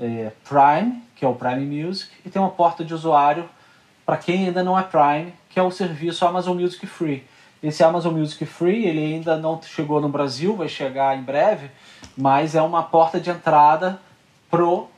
é, 0.00 0.32
Prime 0.48 1.02
que 1.14 1.24
é 1.24 1.28
o 1.28 1.34
Prime 1.34 1.84
Music 1.84 2.10
e 2.24 2.30
tem 2.30 2.40
uma 2.40 2.50
porta 2.50 2.82
de 2.82 2.94
usuário 2.94 3.48
para 4.06 4.16
quem 4.16 4.46
ainda 4.46 4.62
não 4.62 4.78
é 4.78 4.82
Prime 4.82 5.34
que 5.50 5.58
é 5.58 5.62
o 5.62 5.70
serviço 5.70 6.24
Amazon 6.24 6.58
Music 6.58 6.86
Free 6.86 7.24
esse 7.62 7.84
Amazon 7.84 8.14
Music 8.14 8.44
Free, 8.46 8.86
ele 8.86 9.14
ainda 9.14 9.36
não 9.36 9.60
chegou 9.62 10.00
no 10.00 10.08
Brasil, 10.08 10.56
vai 10.56 10.68
chegar 10.68 11.16
em 11.16 11.22
breve, 11.22 11.70
mas 12.16 12.54
é 12.54 12.62
uma 12.62 12.82
porta 12.82 13.20
de 13.20 13.30
entrada 13.30 14.00
pro 14.50 14.88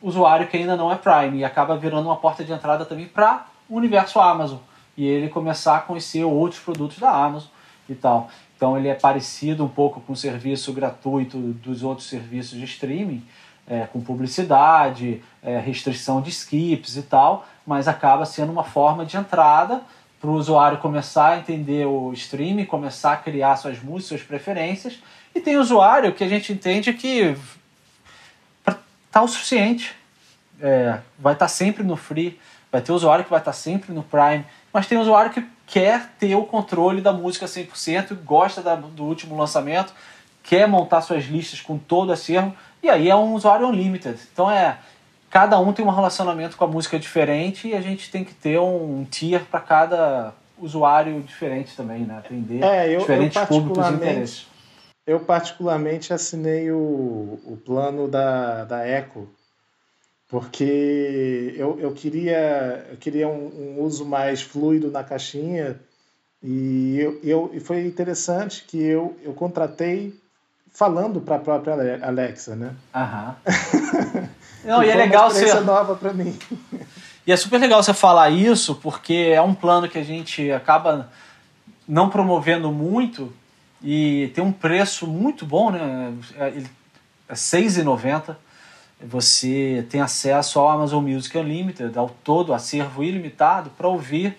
usuário 0.00 0.46
que 0.46 0.56
ainda 0.56 0.76
não 0.76 0.90
é 0.90 0.96
Prime 0.96 1.38
e 1.38 1.44
acaba 1.44 1.76
virando 1.76 2.08
uma 2.08 2.16
porta 2.16 2.44
de 2.44 2.52
entrada 2.52 2.84
também 2.84 3.06
para 3.06 3.46
o 3.68 3.76
universo 3.76 4.20
Amazon 4.20 4.58
e 4.96 5.06
ele 5.06 5.28
começar 5.28 5.76
a 5.76 5.80
conhecer 5.80 6.24
outros 6.24 6.60
produtos 6.60 6.98
da 6.98 7.10
Amazon 7.10 7.48
e 7.88 7.94
tal. 7.94 8.28
Então 8.56 8.76
ele 8.76 8.88
é 8.88 8.94
parecido 8.94 9.64
um 9.64 9.68
pouco 9.68 10.00
com 10.00 10.12
o 10.12 10.16
serviço 10.16 10.72
gratuito 10.72 11.38
dos 11.38 11.82
outros 11.82 12.08
serviços 12.08 12.58
de 12.58 12.64
streaming, 12.64 13.24
é, 13.66 13.86
com 13.86 14.00
publicidade, 14.00 15.22
é, 15.42 15.58
restrição 15.58 16.20
de 16.20 16.30
skips 16.30 16.96
e 16.96 17.02
tal, 17.02 17.46
mas 17.66 17.88
acaba 17.88 18.24
sendo 18.24 18.52
uma 18.52 18.64
forma 18.64 19.04
de 19.04 19.16
entrada 19.16 19.82
para 20.22 20.30
o 20.30 20.34
usuário 20.34 20.78
começar 20.78 21.30
a 21.30 21.38
entender 21.38 21.84
o 21.84 22.12
streaming, 22.12 22.64
começar 22.64 23.14
a 23.14 23.16
criar 23.16 23.56
suas 23.56 23.82
músicas, 23.82 24.06
suas 24.06 24.22
preferências. 24.22 25.02
E 25.34 25.40
tem 25.40 25.56
usuário 25.56 26.12
que 26.12 26.22
a 26.22 26.28
gente 26.28 26.52
entende 26.52 26.92
que 26.92 27.36
tá 29.10 29.20
o 29.20 29.26
suficiente. 29.26 29.96
É, 30.60 31.00
vai 31.18 31.32
estar 31.32 31.46
tá 31.46 31.48
sempre 31.48 31.82
no 31.82 31.96
free, 31.96 32.38
vai 32.70 32.80
ter 32.80 32.92
usuário 32.92 33.24
que 33.24 33.30
vai 33.30 33.40
estar 33.40 33.50
tá 33.50 33.56
sempre 33.56 33.92
no 33.92 34.04
Prime, 34.04 34.44
mas 34.72 34.86
tem 34.86 34.96
usuário 34.96 35.32
que 35.32 35.44
quer 35.66 36.10
ter 36.20 36.36
o 36.36 36.44
controle 36.44 37.00
da 37.00 37.12
música 37.12 37.46
100%, 37.46 38.14
gosta 38.24 38.62
da, 38.62 38.76
do 38.76 39.02
último 39.02 39.36
lançamento, 39.36 39.92
quer 40.40 40.68
montar 40.68 41.00
suas 41.00 41.24
listas 41.24 41.60
com 41.60 41.76
todo 41.76 42.12
acervo, 42.12 42.54
e 42.80 42.88
aí 42.88 43.10
é 43.10 43.16
um 43.16 43.34
usuário 43.34 43.66
unlimited. 43.66 44.20
Então 44.32 44.48
é 44.48 44.78
cada 45.32 45.58
um 45.58 45.72
tem 45.72 45.84
um 45.84 45.90
relacionamento 45.90 46.58
com 46.58 46.64
a 46.64 46.68
música 46.68 46.98
diferente 46.98 47.68
e 47.68 47.74
a 47.74 47.80
gente 47.80 48.10
tem 48.10 48.22
que 48.22 48.34
ter 48.34 48.60
um 48.60 49.04
tier 49.04 49.42
para 49.46 49.60
cada 49.60 50.34
usuário 50.58 51.20
diferente 51.22 51.74
também, 51.74 52.04
né? 52.04 52.18
Atender 52.18 52.62
é, 52.62 52.94
eu, 52.94 53.00
diferentes 53.00 53.40
eu 53.40 53.46
públicos 53.46 53.88
e 53.88 53.92
interesses. 53.94 54.46
Eu 55.06 55.20
particularmente 55.20 56.12
assinei 56.12 56.70
o, 56.70 57.40
o 57.44 57.58
plano 57.64 58.06
da, 58.06 58.64
da 58.64 58.86
Echo, 58.86 59.26
porque 60.28 61.54
eu, 61.56 61.80
eu 61.80 61.92
queria, 61.92 62.86
eu 62.90 62.96
queria 62.98 63.26
um, 63.26 63.78
um 63.78 63.82
uso 63.82 64.04
mais 64.04 64.42
fluido 64.42 64.90
na 64.90 65.02
caixinha 65.02 65.80
e, 66.42 66.98
eu, 67.00 67.20
eu, 67.24 67.50
e 67.54 67.58
foi 67.58 67.86
interessante 67.86 68.64
que 68.64 68.80
eu, 68.80 69.16
eu 69.22 69.32
contratei 69.32 70.14
falando 70.70 71.22
para 71.22 71.36
a 71.36 71.40
própria 71.40 72.06
Alexa, 72.06 72.54
né? 72.54 72.76
Aham. 72.94 73.36
Não, 74.64 74.82
e, 74.82 74.86
e 74.86 74.90
é 74.90 74.94
legal 74.94 75.30
ser 75.30 75.60
nova 75.62 75.94
para 75.94 76.12
mim. 76.12 76.38
E 77.26 77.30
é 77.30 77.36
super 77.36 77.58
legal 77.58 77.82
você 77.82 77.94
falar 77.94 78.30
isso, 78.30 78.74
porque 78.76 79.30
é 79.32 79.40
um 79.40 79.54
plano 79.54 79.88
que 79.88 79.98
a 79.98 80.02
gente 80.02 80.50
acaba 80.50 81.08
não 81.86 82.08
promovendo 82.08 82.72
muito 82.72 83.32
e 83.82 84.30
tem 84.34 84.42
um 84.42 84.52
preço 84.52 85.06
muito 85.06 85.46
bom, 85.46 85.70
né? 85.70 86.12
É 86.36 86.48
R$ 86.48 86.66
é 87.28 87.34
6,90. 87.34 88.36
Você 89.04 89.86
tem 89.90 90.00
acesso 90.00 90.60
ao 90.60 90.68
Amazon 90.68 91.04
Music 91.04 91.36
Unlimited, 91.36 91.96
ao 91.96 92.08
todo 92.08 92.54
acervo 92.54 93.02
ilimitado, 93.02 93.70
para 93.70 93.88
ouvir 93.88 94.36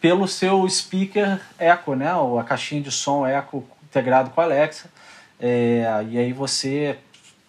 pelo 0.00 0.26
seu 0.26 0.66
speaker 0.68 1.40
Echo, 1.58 1.94
né? 1.94 2.10
a 2.38 2.44
caixinha 2.44 2.80
de 2.80 2.90
som 2.90 3.26
Echo 3.26 3.64
integrado 3.84 4.30
com 4.30 4.40
a 4.40 4.44
Alexa. 4.44 4.90
É, 5.38 6.04
e 6.08 6.18
aí 6.18 6.32
você 6.32 6.98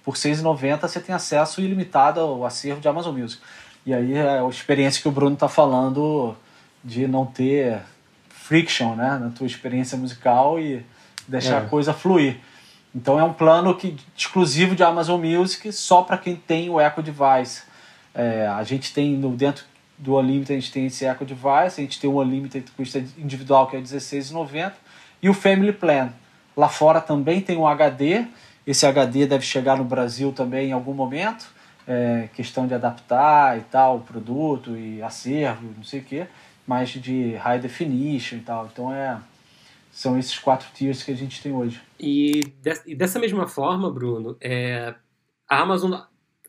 por 0.08 0.16
R$ 0.16 0.22
6,90 0.22 0.80
você 0.80 1.02
tem 1.02 1.14
acesso 1.14 1.60
ilimitado 1.60 2.22
ao 2.22 2.46
acervo 2.46 2.80
de 2.80 2.88
Amazon 2.88 3.14
Music. 3.14 3.42
E 3.86 3.94
aí 3.94 4.14
é 4.14 4.40
a 4.40 4.48
experiência 4.48 5.02
que 5.02 5.08
o 5.10 5.12
Bruno 5.12 5.34
está 5.34 5.50
falando 5.50 6.34
de 6.82 7.06
não 7.10 7.26
ter 7.26 7.82
friction 8.30 8.96
né, 8.96 9.20
na 9.20 9.32
tua 9.32 9.46
experiência 9.46 9.98
musical 9.98 10.58
e 10.62 10.82
deixar 11.28 11.56
é. 11.56 11.66
a 11.66 11.68
coisa 11.68 11.94
fluir. 11.94 12.38
Então 12.96 13.20
é 13.20 13.24
um 13.26 13.34
plano 13.34 13.76
que, 13.76 13.98
exclusivo 14.16 14.78
de 14.78 14.82
Amazon 14.82 15.22
Music, 15.22 15.74
só 15.74 16.02
para 16.04 16.18
quem 16.18 16.38
tem 16.38 16.70
o 16.70 16.80
Echo 16.80 17.04
Device. 17.04 17.64
É, 18.16 18.48
a 18.48 18.64
gente 18.64 18.94
tem 18.94 19.12
no, 19.18 19.36
dentro 19.36 19.66
do 19.98 20.18
Unlimited, 20.18 20.54
a 20.54 20.60
gente 20.62 20.72
tem 20.72 20.86
esse 20.86 21.04
Echo 21.04 21.26
Device, 21.26 21.82
a 21.82 21.84
gente 21.84 22.00
tem 22.00 22.10
o 22.10 22.22
Unlimited 22.22 22.64
que 22.64 22.72
custa 22.72 23.04
individual, 23.18 23.68
que 23.68 23.76
é 23.76 23.80
R$16,90, 23.80 24.72
e 25.22 25.28
o 25.28 25.34
Family 25.34 25.74
Plan. 25.74 26.14
Lá 26.56 26.70
fora 26.70 27.02
também 27.02 27.42
tem 27.42 27.58
um 27.58 27.68
HD, 27.68 28.26
esse 28.68 28.86
HD 28.86 29.26
deve 29.26 29.46
chegar 29.46 29.78
no 29.78 29.86
Brasil 29.86 30.34
também 30.34 30.70
em 30.70 30.72
algum 30.74 30.94
momento, 30.94 31.50
é, 31.88 32.28
questão 32.34 32.68
de 32.68 32.74
adaptar 32.74 33.58
e 33.58 33.62
tal, 33.62 33.98
o 33.98 34.02
produto 34.02 34.76
e 34.76 35.02
acervo, 35.02 35.74
não 35.76 35.86
sei 35.86 36.02
o 36.02 36.04
quê, 36.04 36.28
mas 36.68 36.90
de 36.90 37.36
high 37.36 37.60
definition 37.60 38.36
e 38.36 38.42
tal. 38.42 38.70
Então 38.72 38.94
é 38.94 39.18
São 39.90 40.20
esses 40.20 40.38
quatro 40.38 40.68
tiers 40.74 41.02
que 41.02 41.12
a 41.12 41.16
gente 41.16 41.42
tem 41.42 41.54
hoje. 41.54 41.82
E, 41.98 42.54
de, 42.62 42.82
e 42.86 42.94
dessa 42.94 43.18
mesma 43.18 43.48
forma, 43.48 43.90
Bruno, 43.90 44.36
é, 44.42 44.94
a 45.50 45.62
Amazon, 45.62 45.94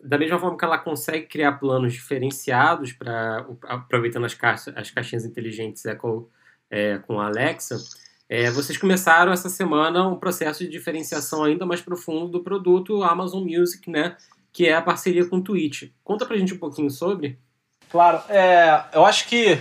da 0.02 0.18
mesma 0.18 0.40
forma 0.40 0.58
que 0.58 0.64
ela 0.64 0.76
consegue 0.76 1.26
criar 1.26 1.52
planos 1.52 1.92
diferenciados 1.92 2.92
para 2.92 3.46
aproveitando 3.62 4.26
as, 4.26 4.34
caixa, 4.34 4.72
as 4.76 4.90
caixinhas 4.90 5.24
inteligentes 5.24 5.84
Echo 5.84 6.28
é, 6.68 6.98
com 6.98 7.20
a 7.20 7.26
Alexa, 7.26 7.76
é, 8.28 8.50
vocês 8.50 8.76
começaram 8.76 9.32
essa 9.32 9.48
semana 9.48 10.06
um 10.06 10.16
processo 10.16 10.62
de 10.62 10.70
diferenciação 10.70 11.44
ainda 11.44 11.64
mais 11.64 11.80
profundo 11.80 12.28
do 12.28 12.40
produto 12.40 13.02
Amazon 13.02 13.42
Music, 13.42 13.90
né? 13.90 14.16
Que 14.52 14.66
é 14.66 14.74
a 14.74 14.82
parceria 14.82 15.24
com 15.24 15.36
o 15.36 15.42
Twitch. 15.42 15.90
Conta 16.04 16.26
pra 16.26 16.36
gente 16.36 16.52
um 16.52 16.58
pouquinho 16.58 16.90
sobre. 16.90 17.38
Claro, 17.90 18.20
é, 18.28 18.84
eu 18.92 19.06
acho 19.06 19.26
que 19.28 19.58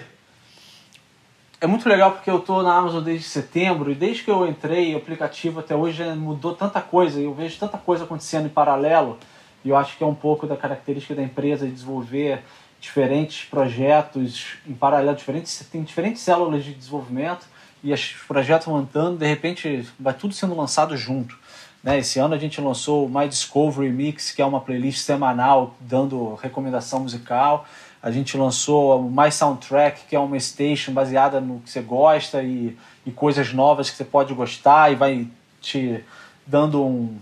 é 1.61 1.65
muito 1.65 1.87
legal 1.87 2.11
porque 2.11 2.29
eu 2.29 2.39
estou 2.39 2.61
na 2.61 2.75
Amazon 2.75 3.01
desde 3.01 3.25
setembro 3.25 3.89
e 3.89 3.95
desde 3.95 4.23
que 4.23 4.29
eu 4.29 4.45
entrei, 4.45 4.93
o 4.93 4.97
aplicativo 4.97 5.61
até 5.61 5.73
hoje 5.73 6.03
mudou 6.15 6.53
tanta 6.53 6.81
coisa, 6.81 7.21
eu 7.21 7.33
vejo 7.33 7.57
tanta 7.57 7.77
coisa 7.77 8.03
acontecendo 8.03 8.47
em 8.47 8.49
paralelo 8.49 9.17
e 9.63 9.69
eu 9.69 9.77
acho 9.77 9.97
que 9.97 10.03
é 10.03 10.07
um 10.07 10.13
pouco 10.13 10.45
da 10.45 10.57
característica 10.57 11.15
da 11.15 11.23
empresa 11.23 11.65
de 11.65 11.71
desenvolver 11.71 12.43
diferentes 12.81 13.45
projetos 13.45 14.57
em 14.67 14.73
paralelo, 14.73 15.17
diferentes, 15.17 15.65
tem 15.71 15.83
diferentes 15.83 16.21
células 16.21 16.63
de 16.65 16.73
desenvolvimento 16.73 17.47
e 17.83 17.93
os 17.93 18.13
projetos 18.27 18.67
vão 18.67 18.77
andando, 18.77 19.17
de 19.17 19.27
repente 19.27 19.87
vai 19.99 20.13
tudo 20.13 20.33
sendo 20.33 20.55
lançado 20.55 20.95
junto. 20.97 21.37
Né? 21.83 21.99
Esse 21.99 22.19
ano 22.19 22.33
a 22.33 22.37
gente 22.37 22.59
lançou 22.59 23.05
o 23.05 23.09
My 23.09 23.27
Discovery 23.27 23.91
Mix, 23.91 24.31
que 24.31 24.41
é 24.41 24.45
uma 24.45 24.59
playlist 24.59 24.99
semanal 24.99 25.75
dando 25.79 26.35
recomendação 26.35 27.01
musical. 27.01 27.65
A 28.01 28.11
gente 28.11 28.37
lançou 28.37 28.99
o 28.99 29.11
My 29.11 29.31
Soundtrack, 29.31 30.01
que 30.07 30.15
é 30.15 30.19
uma 30.19 30.39
station 30.39 30.91
baseada 30.91 31.39
no 31.39 31.59
que 31.59 31.69
você 31.69 31.81
gosta 31.81 32.41
e, 32.43 32.77
e 33.05 33.11
coisas 33.11 33.53
novas 33.53 33.89
que 33.89 33.95
você 33.95 34.05
pode 34.05 34.33
gostar 34.33 34.91
e 34.91 34.95
vai 34.95 35.27
te 35.61 36.03
dando 36.45 36.83
um, 36.83 37.17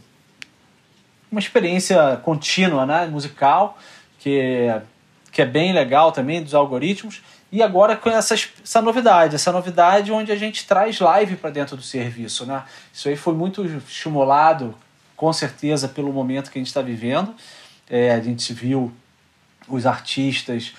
uma 1.32 1.40
experiência 1.40 2.18
contínua 2.24 2.86
né, 2.86 3.06
musical, 3.08 3.78
que, 4.20 4.68
que 5.32 5.42
é 5.42 5.46
bem 5.46 5.74
legal 5.74 6.12
também 6.12 6.42
dos 6.42 6.54
algoritmos. 6.54 7.22
E 7.56 7.64
agora 7.64 7.96
com 7.96 8.10
essa, 8.10 8.34
essa 8.34 8.82
novidade, 8.82 9.34
essa 9.34 9.50
novidade 9.50 10.12
onde 10.12 10.30
a 10.30 10.36
gente 10.36 10.68
traz 10.68 11.00
live 11.00 11.38
para 11.38 11.50
dentro 11.50 11.78
do 11.78 11.82
serviço. 11.82 12.46
Né? 12.46 12.62
Isso 12.92 13.08
aí 13.08 13.16
foi 13.16 13.34
muito 13.34 13.66
estimulado, 13.66 14.76
com 15.16 15.32
certeza, 15.32 15.88
pelo 15.88 16.12
momento 16.12 16.52
que 16.52 16.58
a 16.58 16.60
gente 16.60 16.68
está 16.68 16.82
vivendo. 16.82 17.34
É, 17.90 18.12
a 18.12 18.20
gente 18.20 18.52
viu 18.52 18.92
os 19.70 19.86
artistas 19.86 20.74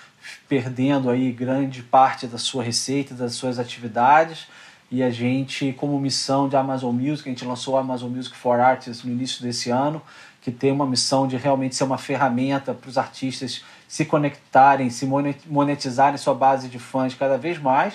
perdendo 0.47 1.09
aí 1.09 1.33
grande 1.33 1.83
parte 1.83 2.27
da 2.27 2.37
sua 2.37 2.63
receita, 2.63 3.15
das 3.15 3.33
suas 3.33 3.59
atividades. 3.59 4.47
E 4.91 5.03
a 5.03 5.09
gente, 5.09 5.73
como 5.79 5.99
missão 5.99 6.47
de 6.47 6.57
Amazon 6.57 6.95
Music, 6.95 7.27
a 7.27 7.33
gente 7.33 7.47
lançou 7.47 7.73
o 7.73 7.79
Amazon 7.79 8.11
Music 8.11 8.37
for 8.37 8.61
Artists 8.61 9.03
no 9.03 9.11
início 9.11 9.43
desse 9.43 9.71
ano, 9.71 10.03
que 10.43 10.51
tem 10.51 10.73
uma 10.73 10.87
missão 10.87 11.27
de 11.27 11.39
realmente 11.39 11.75
ser 11.75 11.85
uma 11.85 11.97
ferramenta 11.97 12.75
para 12.75 12.91
os 12.91 12.99
artistas 12.99 13.65
se 13.89 14.05
conectarem, 14.05 14.91
se 14.91 15.07
monetizarem 15.47 16.17
sua 16.17 16.35
base 16.35 16.69
de 16.69 16.79
fãs 16.79 17.15
cada 17.15 17.37
vez 17.37 17.59
mais. 17.59 17.95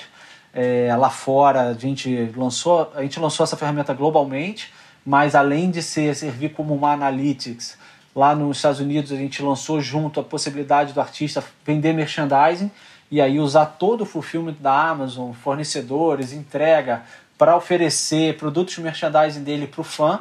É, 0.54 0.94
lá 0.98 1.10
fora 1.10 1.70
a 1.70 1.74
gente 1.74 2.32
lançou 2.36 2.92
a 2.94 3.02
gente 3.02 3.20
lançou 3.20 3.44
essa 3.44 3.56
ferramenta 3.56 3.94
globalmente, 3.94 4.74
mas 5.06 5.34
além 5.34 5.72
de 5.72 5.82
ser 5.82 6.16
servir 6.16 6.54
como 6.54 6.74
uma 6.74 6.92
analytics 6.92 7.78
Lá 8.16 8.36
nos 8.36 8.58
Estados 8.58 8.80
Unidos 8.80 9.12
a 9.12 9.16
gente 9.16 9.42
lançou 9.42 9.80
junto 9.80 10.20
a 10.20 10.24
possibilidade 10.24 10.94
do 10.94 11.00
artista 11.00 11.44
vender 11.66 11.94
merchandising 11.94 12.70
e 13.10 13.22
aí 13.22 13.40
usar 13.40 13.66
todo 13.66 14.02
o 14.02 14.06
fulfillment 14.06 14.56
da 14.60 14.90
Amazon, 14.90 15.32
fornecedores, 15.32 16.34
entrega, 16.34 17.04
para 17.38 17.56
oferecer 17.56 18.38
produtos 18.38 18.78
merchandising 18.78 19.44
dele 19.44 19.66
para 19.66 19.82
o 19.82 19.84
fã 19.84 20.20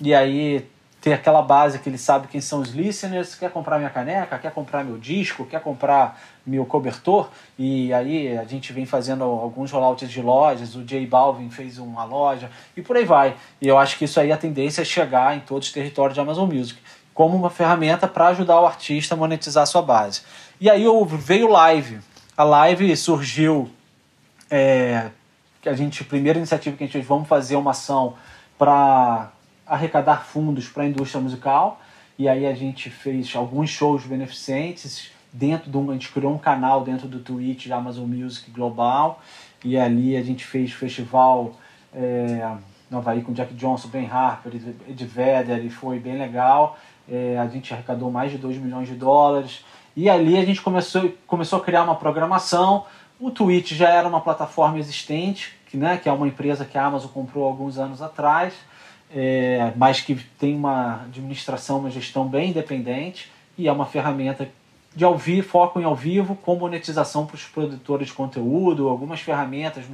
e 0.00 0.12
aí 0.12 0.66
ter 1.08 1.14
aquela 1.14 1.40
base 1.40 1.78
que 1.78 1.88
ele 1.88 1.96
sabe 1.96 2.28
quem 2.28 2.38
são 2.38 2.60
os 2.60 2.70
listeners, 2.70 3.34
quer 3.34 3.50
comprar 3.50 3.78
minha 3.78 3.88
caneca, 3.88 4.38
quer 4.38 4.52
comprar 4.52 4.84
meu 4.84 4.98
disco, 4.98 5.46
quer 5.46 5.60
comprar 5.60 6.20
meu 6.46 6.66
cobertor, 6.66 7.30
e 7.58 7.92
aí 7.94 8.36
a 8.36 8.44
gente 8.44 8.74
vem 8.74 8.84
fazendo 8.84 9.24
alguns 9.24 9.70
rollouts 9.70 10.10
de 10.10 10.20
lojas, 10.20 10.74
o 10.74 10.84
J 10.84 11.06
Balvin 11.06 11.48
fez 11.48 11.78
uma 11.78 12.04
loja, 12.04 12.50
e 12.76 12.82
por 12.82 12.94
aí 12.94 13.06
vai. 13.06 13.36
E 13.60 13.66
eu 13.66 13.78
acho 13.78 13.96
que 13.96 14.04
isso 14.04 14.20
aí 14.20 14.30
a 14.30 14.36
tendência 14.36 14.82
é 14.82 14.84
chegar 14.84 15.34
em 15.34 15.40
todos 15.40 15.68
os 15.68 15.72
territórios 15.72 16.12
de 16.14 16.20
Amazon 16.20 16.52
Music 16.52 16.78
como 17.14 17.36
uma 17.36 17.50
ferramenta 17.50 18.06
para 18.06 18.28
ajudar 18.28 18.60
o 18.60 18.66
artista 18.66 19.14
a 19.14 19.16
monetizar 19.16 19.62
a 19.62 19.66
sua 19.66 19.82
base. 19.82 20.20
E 20.60 20.68
aí 20.68 20.84
veio 21.18 21.48
live. 21.48 22.00
A 22.36 22.44
live 22.44 22.94
surgiu 22.96 23.70
é, 24.50 25.10
que 25.62 25.70
a 25.70 25.74
gente, 25.74 26.02
a 26.02 26.06
primeira 26.06 26.38
iniciativa 26.38 26.76
que 26.76 26.84
a 26.84 26.86
gente 26.86 26.92
fez, 26.92 27.06
vamos 27.06 27.26
fazer 27.26 27.56
uma 27.56 27.70
ação 27.70 28.14
para 28.58 29.32
arrecadar 29.68 30.24
fundos 30.24 30.68
para 30.68 30.84
a 30.84 30.86
indústria 30.86 31.20
musical. 31.20 31.80
E 32.18 32.28
aí 32.28 32.46
a 32.46 32.54
gente 32.54 32.90
fez 32.90 33.34
alguns 33.36 33.70
shows 33.70 34.04
beneficentes 34.04 35.10
dentro 35.32 35.70
de 35.70 35.76
um, 35.76 35.90
a 35.90 35.92
gente 35.92 36.10
criou 36.10 36.32
um 36.32 36.38
canal 36.38 36.82
dentro 36.82 37.06
do 37.06 37.20
Twitch 37.20 37.68
da 37.68 37.76
Amazon 37.76 38.06
Music 38.06 38.50
Global 38.50 39.20
e 39.62 39.76
ali 39.78 40.16
a 40.16 40.22
gente 40.22 40.44
fez 40.44 40.72
festival 40.72 41.54
é, 41.94 42.50
no 42.90 42.98
Havaí 42.98 43.20
com 43.22 43.32
Jack 43.32 43.52
Johnson, 43.54 43.88
Ben 43.88 44.08
Harper, 44.10 44.54
Ed 44.88 45.04
Vedder 45.04 45.64
e 45.64 45.70
foi 45.70 45.98
bem 45.98 46.16
legal 46.16 46.78
é, 47.10 47.38
a 47.38 47.46
gente 47.46 47.72
arrecadou 47.72 48.10
mais 48.10 48.30
de 48.30 48.38
2 48.38 48.58
milhões 48.58 48.86
de 48.86 48.94
dólares. 48.94 49.64
E 49.96 50.08
ali 50.08 50.36
a 50.36 50.44
gente 50.44 50.60
começou, 50.60 51.12
começou 51.26 51.58
a 51.58 51.62
criar 51.62 51.82
uma 51.82 51.96
programação. 51.96 52.84
O 53.18 53.30
Twitch 53.30 53.72
já 53.72 53.88
era 53.88 54.06
uma 54.06 54.20
plataforma 54.20 54.78
existente, 54.78 55.56
que, 55.66 55.76
né, 55.76 55.96
que 55.96 56.08
é 56.08 56.12
uma 56.12 56.28
empresa 56.28 56.64
que 56.64 56.76
a 56.76 56.84
Amazon 56.84 57.10
comprou 57.10 57.44
alguns 57.44 57.78
anos 57.78 58.00
atrás, 58.02 58.54
é, 59.10 59.72
mas 59.76 60.00
que 60.00 60.14
tem 60.38 60.54
uma 60.54 61.02
administração, 61.02 61.78
uma 61.78 61.90
gestão 61.90 62.26
bem 62.26 62.50
independente 62.50 63.30
e 63.56 63.66
é 63.66 63.72
uma 63.72 63.86
ferramenta 63.86 64.48
de 64.94 65.04
ao 65.04 65.16
vivo, 65.16 65.48
foco 65.48 65.80
em 65.80 65.84
ao 65.84 65.94
vivo, 65.94 66.34
com 66.36 66.56
monetização 66.56 67.26
para 67.26 67.36
os 67.36 67.44
produtores 67.44 68.08
de 68.08 68.14
conteúdo, 68.14 68.88
algumas 68.88 69.20
ferramentas, 69.20 69.84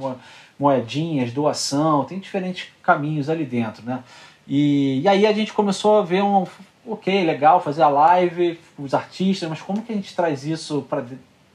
moedinhas, 0.57 1.31
doação, 1.31 2.05
tem 2.05 2.19
diferentes 2.19 2.69
caminhos 2.81 3.29
ali 3.29 3.45
dentro, 3.45 3.83
né? 3.85 4.03
E, 4.47 5.01
e 5.01 5.07
aí 5.07 5.25
a 5.25 5.33
gente 5.33 5.53
começou 5.53 5.97
a 5.97 6.01
ver 6.01 6.23
um, 6.23 6.45
ok, 6.87 7.23
legal 7.23 7.61
fazer 7.61 7.81
a 7.81 7.89
live, 7.89 8.59
os 8.77 8.93
artistas, 8.93 9.49
mas 9.49 9.61
como 9.61 9.81
que 9.81 9.91
a 9.91 9.95
gente 9.95 10.15
traz 10.15 10.45
isso 10.45 10.85
para 10.89 11.03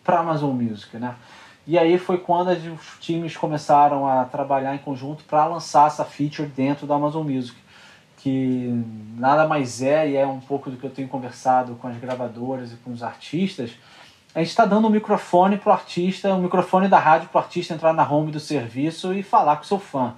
a 0.06 0.20
Amazon 0.20 0.54
Music, 0.54 0.96
né? 0.96 1.14
E 1.70 1.78
aí 1.78 1.98
foi 1.98 2.18
quando 2.18 2.48
os 2.48 2.98
times 2.98 3.36
começaram 3.36 4.04
a 4.04 4.24
trabalhar 4.24 4.74
em 4.74 4.78
conjunto 4.78 5.22
para 5.22 5.46
lançar 5.46 5.86
essa 5.86 6.04
feature 6.04 6.48
dentro 6.48 6.84
da 6.84 6.96
Amazon 6.96 7.24
Music, 7.24 7.56
que 8.16 8.84
nada 9.16 9.46
mais 9.46 9.80
é, 9.80 10.10
e 10.10 10.16
é 10.16 10.26
um 10.26 10.40
pouco 10.40 10.68
do 10.68 10.76
que 10.76 10.82
eu 10.82 10.90
tenho 10.90 11.06
conversado 11.06 11.76
com 11.76 11.86
as 11.86 11.96
gravadoras 11.96 12.72
e 12.72 12.76
com 12.78 12.90
os 12.90 13.04
artistas, 13.04 13.70
a 14.34 14.40
gente 14.40 14.48
está 14.48 14.64
dando 14.64 14.88
um 14.88 14.90
microfone 14.90 15.58
para 15.58 15.70
o 15.70 15.72
artista, 15.72 16.34
um 16.34 16.42
microfone 16.42 16.88
da 16.88 16.98
rádio 16.98 17.28
para 17.28 17.40
o 17.40 17.44
artista 17.44 17.72
entrar 17.72 17.92
na 17.92 18.02
home 18.02 18.32
do 18.32 18.40
serviço 18.40 19.14
e 19.14 19.22
falar 19.22 19.54
com 19.54 19.62
o 19.62 19.66
seu 19.66 19.78
fã. 19.78 20.14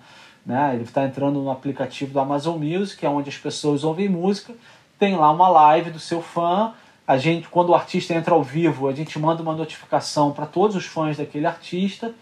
Né? 0.47 0.71
Ele 0.73 0.85
está 0.85 1.05
entrando 1.05 1.39
no 1.39 1.51
aplicativo 1.51 2.15
do 2.15 2.21
Amazon 2.21 2.59
Music, 2.59 3.05
é 3.05 3.11
onde 3.11 3.29
as 3.29 3.37
pessoas 3.37 3.85
ouvem 3.85 4.09
música, 4.09 4.55
tem 4.99 5.17
lá 5.17 5.31
uma 5.31 5.51
live 5.51 5.91
do 5.91 6.01
seu 6.01 6.23
fã. 6.23 6.73
A 7.07 7.19
gente, 7.19 7.49
quando 7.49 7.71
o 7.71 7.75
artista 7.75 8.15
entra 8.15 8.35
ao 8.35 8.43
vivo, 8.43 8.89
a 8.89 8.93
gente 8.93 9.19
manda 9.19 9.43
uma 9.43 9.55
notificação 9.55 10.33
para 10.33 10.47
todos 10.47 10.77
os 10.77 10.87
fãs 10.87 11.17
daquele 11.17 11.47
artista. 11.47 12.15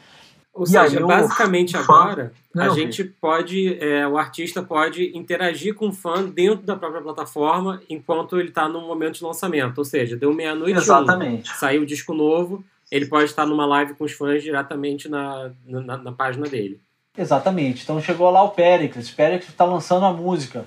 Ou 0.52 0.64
e 0.64 0.68
seja, 0.68 1.06
basicamente 1.06 1.72
fã... 1.72 1.80
agora 1.80 2.32
Não, 2.52 2.64
a 2.64 2.68
gente 2.70 3.04
pode, 3.04 3.78
é, 3.80 4.06
o 4.06 4.18
artista 4.18 4.62
pode 4.62 5.16
interagir 5.16 5.74
com 5.74 5.88
o 5.88 5.92
fã 5.92 6.24
dentro 6.24 6.66
da 6.66 6.74
própria 6.74 7.00
plataforma 7.00 7.80
enquanto 7.88 8.38
ele 8.38 8.48
está 8.48 8.68
no 8.68 8.80
momento 8.80 9.18
de 9.18 9.24
lançamento. 9.24 9.78
Ou 9.78 9.84
seja, 9.84 10.16
deu 10.16 10.34
meia-noite, 10.34 10.78
Exatamente. 10.78 11.50
Um, 11.50 11.54
saiu 11.54 11.82
o 11.82 11.86
disco 11.86 12.12
novo, 12.12 12.64
ele 12.90 13.06
pode 13.06 13.26
estar 13.26 13.46
numa 13.46 13.64
live 13.64 13.94
com 13.94 14.04
os 14.04 14.12
fãs 14.12 14.42
diretamente 14.42 15.08
na, 15.08 15.52
na, 15.64 15.96
na 15.96 16.12
página 16.12 16.48
dele. 16.48 16.80
Exatamente. 17.16 17.82
Então 17.82 18.00
chegou 18.00 18.30
lá 18.30 18.42
o 18.42 18.50
Pericles. 18.50 19.10
Pericles 19.10 19.50
está 19.50 19.64
lançando 19.64 20.06
a 20.06 20.12
música. 20.12 20.64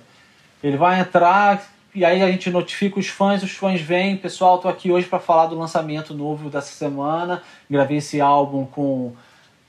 Ele 0.63 0.77
vai 0.77 0.99
entrar, 0.99 1.72
e 1.95 2.03
aí 2.03 2.23
a 2.23 2.31
gente 2.31 2.49
notifica 2.49 2.99
os 2.99 3.07
fãs, 3.07 3.43
os 3.43 3.51
fãs 3.51 3.79
vêm, 3.79 4.17
pessoal, 4.17 4.57
tô 4.57 4.67
aqui 4.67 4.91
hoje 4.91 5.07
para 5.07 5.19
falar 5.19 5.45
do 5.45 5.57
lançamento 5.57 6.13
novo 6.13 6.49
dessa 6.49 6.73
semana. 6.73 7.43
Gravei 7.69 7.97
esse 7.97 8.19
álbum 8.19 8.65
com 8.65 9.13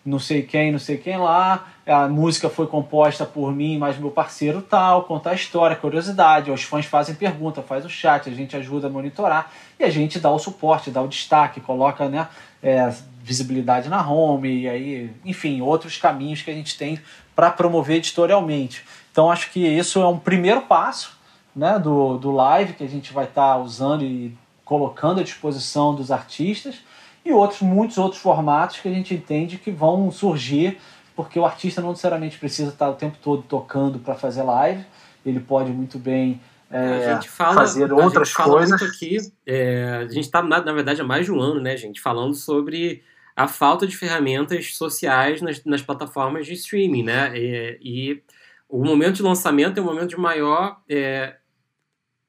não 0.05 0.19
sei 0.19 0.43
quem, 0.43 0.73
não 0.73 0.79
sei 0.79 0.97
quem 0.97 1.19
lá. 1.19 1.67
A 1.87 2.09
música 2.09 2.49
foi 2.49 2.67
composta 2.67 3.27
por 3.27 3.55
mim, 3.55 3.77
mais 3.77 3.99
meu 3.99 4.11
parceiro 4.11 4.63
tal, 4.63 5.05
contar 5.05 5.31
a 5.31 5.35
história, 5.35 5.77
curiosidade. 5.77 6.51
Os 6.51 6.63
fãs 6.63 6.87
fazem 6.87 7.15
pergunta, 7.15 7.61
faz 7.61 7.85
o 7.85 7.91
chat, 7.91 8.29
a 8.29 8.33
gente 8.33 8.57
ajuda 8.57 8.87
a 8.87 8.91
monitorar 8.91 9.53
e 9.79 9.85
a 9.85 9.91
gente 9.91 10.19
dá 10.19 10.31
o 10.31 10.39
suporte, 10.39 10.91
dá 10.91 11.03
o 11.03 11.09
destaque, 11.09 11.61
coloca 11.61 12.09
né, 12.09 12.27
é, 12.63 12.91
visibilidade 13.23 13.91
na 13.91 14.07
home 14.07 14.63
e 14.63 14.69
aí, 14.69 15.11
enfim, 15.27 15.61
outros 15.61 15.99
caminhos 15.99 16.41
que 16.41 16.51
a 16.51 16.55
gente 16.55 16.79
tem 16.79 16.99
para 17.37 17.51
promover 17.51 17.97
editorialmente. 17.97 18.83
Então 19.13 19.31
acho 19.31 19.51
que 19.51 19.61
isso 19.61 20.01
é 20.01 20.09
um 20.09 20.19
primeiro 20.19 20.63
passo 20.63 21.13
né, 21.55 21.79
do, 21.79 22.19
do 22.19 22.31
live 22.31 22.75
que 22.75 22.85
a 22.85 22.88
gente 22.88 23.12
vai 23.12 23.25
estar 23.25 23.55
tá 23.55 23.59
usando 23.59 24.05
e 24.05 24.37
colocando 24.64 25.21
à 25.21 25.23
disposição 25.23 25.95
dos 25.95 26.11
artistas 26.11 26.81
e 27.25 27.33
outros 27.33 27.61
muitos 27.61 27.99
outros 27.99 28.21
formatos 28.21 28.81
que 28.81 28.88
a 28.88 28.93
gente 28.93 29.14
entende 29.14 29.59
que 29.59 29.71
vão 29.71 30.11
surgir 30.11 30.79
porque 31.14 31.38
o 31.38 31.45
artista 31.45 31.81
não 31.81 31.90
necessariamente 31.90 32.38
precisa 32.38 32.71
estar 32.71 32.88
o 32.88 32.95
tempo 32.95 33.17
todo 33.23 33.43
tocando 33.43 33.99
para 33.99 34.14
fazer 34.14 34.43
live, 34.43 34.85
ele 35.25 35.38
pode 35.38 35.71
muito 35.71 35.99
bem 35.99 36.40
é, 36.71 37.12
a 37.12 37.14
gente 37.14 37.29
fala, 37.29 37.55
fazer 37.55 37.93
outras 37.93 38.35
a 38.37 38.43
gente 38.43 38.51
coisas. 38.51 38.83
Aqui, 38.83 39.19
é, 39.47 40.01
a 40.03 40.09
gente 40.09 40.25
está, 40.25 40.43
na, 40.43 40.61
na, 40.61 40.73
verdade, 40.73 41.01
há 41.01 41.05
mais 41.05 41.27
de 41.27 41.31
um 41.31 41.40
ano, 41.40 41.61
né, 41.61 41.77
gente, 41.77 42.01
falando 42.01 42.35
sobre 42.35 43.01
a 43.37 43.47
falta 43.47 43.87
de 43.87 43.97
ferramentas 43.97 44.75
sociais 44.77 45.40
nas, 45.40 45.64
nas 45.64 45.83
plataformas 45.83 46.47
de 46.47 46.55
streaming, 46.55 47.05
né? 47.05 47.33
E, 47.37 47.79
e, 47.81 48.23
o 48.69 48.85
momento 48.85 49.17
de 49.17 49.23
lançamento 49.23 49.79
é 49.79 49.83
um 49.83 49.85
momento 49.85 50.11
de 50.11 50.17
maior 50.17 50.81
é, 50.88 51.37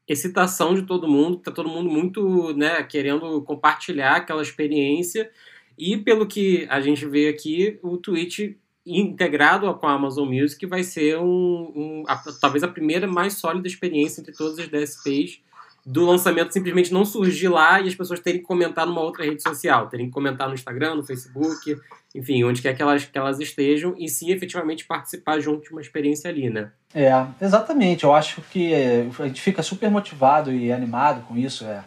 excitação 0.07 0.73
de 0.73 0.83
todo 0.83 1.07
mundo, 1.07 1.37
tá 1.37 1.51
todo 1.51 1.69
mundo 1.69 1.89
muito, 1.89 2.53
né, 2.53 2.83
querendo 2.83 3.41
compartilhar 3.41 4.17
aquela 4.17 4.41
experiência. 4.41 5.29
E 5.77 5.97
pelo 5.97 6.27
que 6.27 6.65
a 6.69 6.79
gente 6.79 7.05
vê 7.05 7.27
aqui, 7.27 7.79
o 7.81 7.97
Twitch 7.97 8.55
integrado 8.85 9.73
com 9.75 9.87
a 9.87 9.93
Amazon 9.93 10.29
Music 10.29 10.63
vai 10.67 10.83
ser 10.83 11.17
um, 11.17 11.71
um 11.75 12.03
a, 12.07 12.15
talvez 12.39 12.63
a 12.63 12.67
primeira 12.67 13.07
mais 13.07 13.33
sólida 13.33 13.67
experiência 13.67 14.21
entre 14.21 14.31
todas 14.31 14.59
as 14.59 14.67
DSPs 14.67 15.41
do 15.85 16.03
lançamento 16.03 16.51
simplesmente 16.51 16.91
não 16.91 17.05
surgir 17.05 17.47
lá 17.47 17.79
e 17.79 17.87
as 17.87 17.93
pessoas 17.93 18.19
terem 18.19 18.41
que 18.41 18.47
comentar 18.47 18.87
numa 18.87 19.01
outra 19.01 19.23
rede 19.23 19.43
social, 19.43 19.87
terem 19.87 20.07
que 20.07 20.11
comentar 20.11 20.47
no 20.47 20.55
Instagram, 20.55 20.95
no 20.95 21.03
Facebook, 21.03 21.77
enfim, 22.15 22.43
onde 22.43 22.61
quer 22.61 22.73
que 22.75 22.81
elas, 22.81 23.05
que 23.05 23.17
elas 23.17 23.39
estejam 23.39 23.93
e 23.97 24.09
sim 24.09 24.31
efetivamente 24.31 24.85
participar 24.85 25.39
junto 25.39 25.63
de 25.63 25.71
uma 25.71 25.81
experiência 25.81 26.29
ali, 26.29 26.49
né? 26.49 26.71
É, 26.93 27.11
exatamente. 27.39 28.03
Eu 28.03 28.15
acho 28.15 28.41
que 28.49 28.73
a 29.19 29.27
gente 29.27 29.41
fica 29.41 29.61
super 29.61 29.91
motivado 29.91 30.51
e 30.51 30.71
animado 30.71 31.21
com 31.27 31.37
isso. 31.37 31.65
É. 31.65 31.83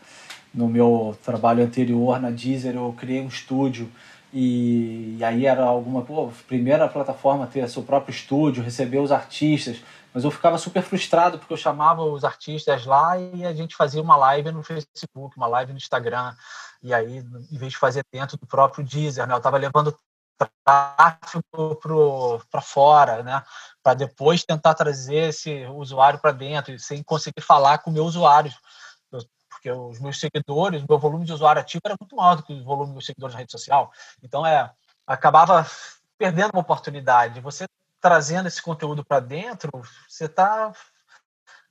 No 0.55 0.69
meu 0.69 1.17
trabalho 1.25 1.65
anterior 1.65 2.21
na 2.21 2.31
Deezer, 2.31 2.77
eu 2.77 2.95
criei 2.97 3.21
um 3.21 3.29
estúdio 3.29 3.89
e, 4.33 5.17
e 5.19 5.25
aí 5.25 5.47
era 5.47 5.65
alguma 5.65 6.03
pô, 6.03 6.31
primeira 6.47 6.87
plataforma 6.89 7.47
ter 7.47 7.69
seu 7.69 7.83
próprio 7.83 8.13
estúdio, 8.13 8.63
receber 8.63 8.99
os 8.99 9.11
artistas, 9.11 9.83
mas 10.19 10.25
eu 10.25 10.33
ficava 10.33 10.59
super 10.59 10.83
frustrado 10.83 11.39
porque 11.39 11.53
eu 11.53 11.57
chamava 11.57 12.03
os 12.03 12.25
artistas 12.25 12.85
lá 12.85 13.17
e 13.17 13.47
a 13.47 13.55
gente 13.55 13.77
fazia 13.77 14.03
uma 14.03 14.17
live 14.17 14.51
no 14.51 14.65
Facebook, 14.65 15.37
uma 15.37 15.47
live 15.47 15.71
no 15.71 15.79
Instagram, 15.79 16.35
e 16.83 16.93
aí 16.93 17.19
em 17.19 17.57
vez 17.57 17.75
de 17.75 17.79
fazer 17.79 18.03
dentro 18.13 18.37
do 18.37 18.45
próprio 18.45 18.85
Deezer, 18.85 19.29
né, 19.29 19.35
eu 19.35 19.39
estava 19.39 19.57
levando 19.57 19.97
tráfego 20.65 21.79
para 22.51 22.61
fora, 22.61 23.23
né, 23.23 23.45
para 23.81 23.95
depois 23.95 24.43
tentar 24.43 24.75
trazer 24.75 25.29
esse 25.29 25.65
usuário 25.67 26.19
para 26.19 26.33
dentro, 26.33 26.77
sem 26.81 27.01
conseguir 27.05 27.41
falar 27.41 27.79
com 27.79 27.91
o 27.91 27.93
meu 27.93 28.05
usuário 28.05 28.53
porque 29.49 29.71
os 29.71 30.01
meus 30.01 30.19
seguidores, 30.19 30.85
meu 30.89 30.99
volume 30.99 31.25
de 31.25 31.33
usuário 31.33 31.61
ativo 31.61 31.83
era 31.85 31.97
muito 32.01 32.15
maior 32.15 32.37
do 32.37 32.43
que 32.45 32.53
o 32.53 32.65
volume 32.65 32.95
dos 32.95 33.05
seguidores 33.05 33.35
na 33.35 33.41
rede 33.41 33.51
social. 33.51 33.91
Então, 34.23 34.47
é, 34.47 34.71
acabava 35.05 35.67
perdendo 36.17 36.51
uma 36.53 36.61
oportunidade. 36.61 37.41
Você 37.41 37.67
trazendo 38.01 38.49
esse 38.49 38.63
conteúdo 38.63 39.05
para 39.05 39.21
dentro, 39.21 39.71
você 40.09 40.27
está 40.27 40.73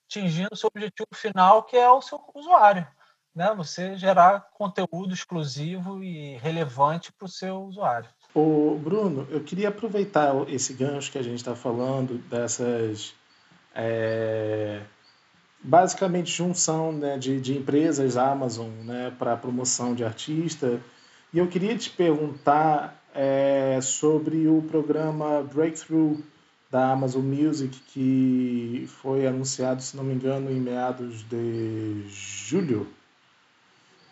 atingindo 0.06 0.50
o 0.52 0.56
seu 0.56 0.68
objetivo 0.68 1.10
final, 1.14 1.64
que 1.64 1.76
é 1.76 1.90
o 1.90 2.02
seu 2.02 2.20
usuário. 2.34 2.88
Né? 3.36 3.54
Você 3.56 3.96
gerar 3.98 4.48
conteúdo 4.54 5.14
exclusivo 5.14 6.04
e 6.04 6.38
relevante 6.38 7.12
para 7.14 7.26
o 7.26 7.30
seu 7.30 7.64
usuário. 7.64 8.10
O 8.34 8.80
Bruno, 8.84 9.28
eu 9.30 9.44
queria 9.44 9.70
aproveitar 9.70 10.34
esse 10.48 10.74
gancho 10.74 11.12
que 11.12 11.18
a 11.18 11.24
gente 11.24 11.38
está 11.38 11.56
falando 11.56 12.18
dessas 12.30 13.14
é, 13.76 14.82
basicamente 15.64 16.32
junção 16.32 16.92
né, 16.92 17.18
de, 17.18 17.40
de 17.40 17.58
empresas 17.58 18.18
Amazon 18.18 18.70
né, 18.84 19.14
para 19.18 19.38
promoção 19.38 19.94
de 19.94 20.04
artista. 20.04 20.80
E 21.34 21.38
eu 21.38 21.48
queria 21.48 21.78
te 21.78 21.90
perguntar 21.90 23.04
é, 23.18 23.80
sobre 23.82 24.48
o 24.48 24.62
programa 24.62 25.42
Breakthrough 25.42 26.20
da 26.70 26.92
Amazon 26.92 27.24
Music, 27.24 27.76
que 27.88 28.88
foi 29.02 29.26
anunciado, 29.26 29.82
se 29.82 29.98
não 29.98 30.04
me 30.04 30.14
engano, 30.14 30.52
em 30.52 30.60
meados 30.60 31.24
de 31.24 32.04
julho. 32.10 32.88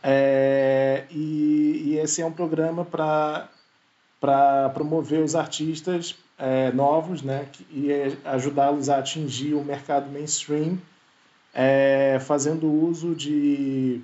É, 0.02 1.06
e, 1.12 1.84
e, 1.86 1.98
esse 1.98 2.22
é 2.22 2.26
um 2.26 2.32
programa 2.32 2.84
para 2.84 4.70
promover 4.74 5.22
os 5.22 5.36
artistas 5.36 6.16
é, 6.40 6.72
novos 6.72 7.22
né, 7.22 7.48
e 7.70 7.90
ajudá-los 8.26 8.90
a 8.90 8.98
atingir 8.98 9.54
o 9.54 9.64
mercado 9.64 10.12
mainstream 10.12 10.80
é, 11.54 12.20
fazendo 12.20 12.72
uso 12.72 13.14
de, 13.16 14.02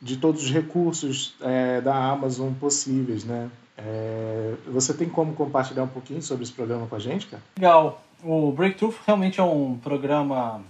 de 0.00 0.16
todos 0.16 0.44
os 0.44 0.50
recursos 0.50 1.34
é, 1.40 1.80
da 1.80 1.94
Amazon 1.94 2.52
possíveis, 2.54 3.24
né? 3.24 3.50
É, 3.76 4.54
você 4.66 4.92
tem 4.92 5.08
como 5.08 5.34
compartilhar 5.34 5.84
um 5.84 5.88
pouquinho 5.88 6.22
sobre 6.22 6.44
esse 6.44 6.52
programa 6.52 6.86
com 6.86 6.96
a 6.96 6.98
gente, 6.98 7.26
cara? 7.26 7.42
Legal. 7.56 8.04
O 8.22 8.52
Breakthrough 8.52 8.94
realmente 9.06 9.40
é 9.40 9.42
um 9.42 9.78
programa 9.78 10.62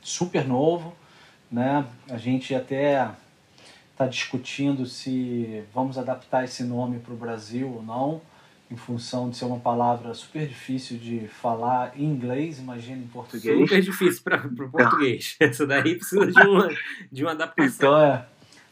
super 0.00 0.46
novo, 0.46 0.94
né? 1.50 1.86
A 2.08 2.16
gente 2.16 2.54
até 2.54 3.10
está 3.92 4.06
discutindo 4.06 4.86
se 4.86 5.62
vamos 5.74 5.98
adaptar 5.98 6.44
esse 6.44 6.64
nome 6.64 6.98
para 6.98 7.12
o 7.12 7.16
Brasil 7.16 7.68
ou 7.68 7.82
não 7.82 8.20
em 8.70 8.76
função 8.76 9.30
de 9.30 9.36
ser 9.36 9.44
uma 9.44 9.58
palavra 9.58 10.14
super 10.14 10.46
difícil 10.46 10.96
de 10.98 11.28
falar 11.28 11.92
em 11.96 12.04
inglês, 12.04 12.58
imagina 12.58 12.98
em 12.98 13.06
português. 13.06 13.56
Super 13.60 13.80
difícil 13.80 14.22
para 14.22 14.46
o 14.46 14.70
português. 14.70 15.36
Essa 15.40 15.66
daí 15.66 15.96
precisa 15.96 16.26
de 16.26 16.40
uma, 16.40 16.68
de 17.12 17.22
uma 17.22 17.32
adaptação. 17.32 17.76
Então 17.76 17.98
é 17.98 18.26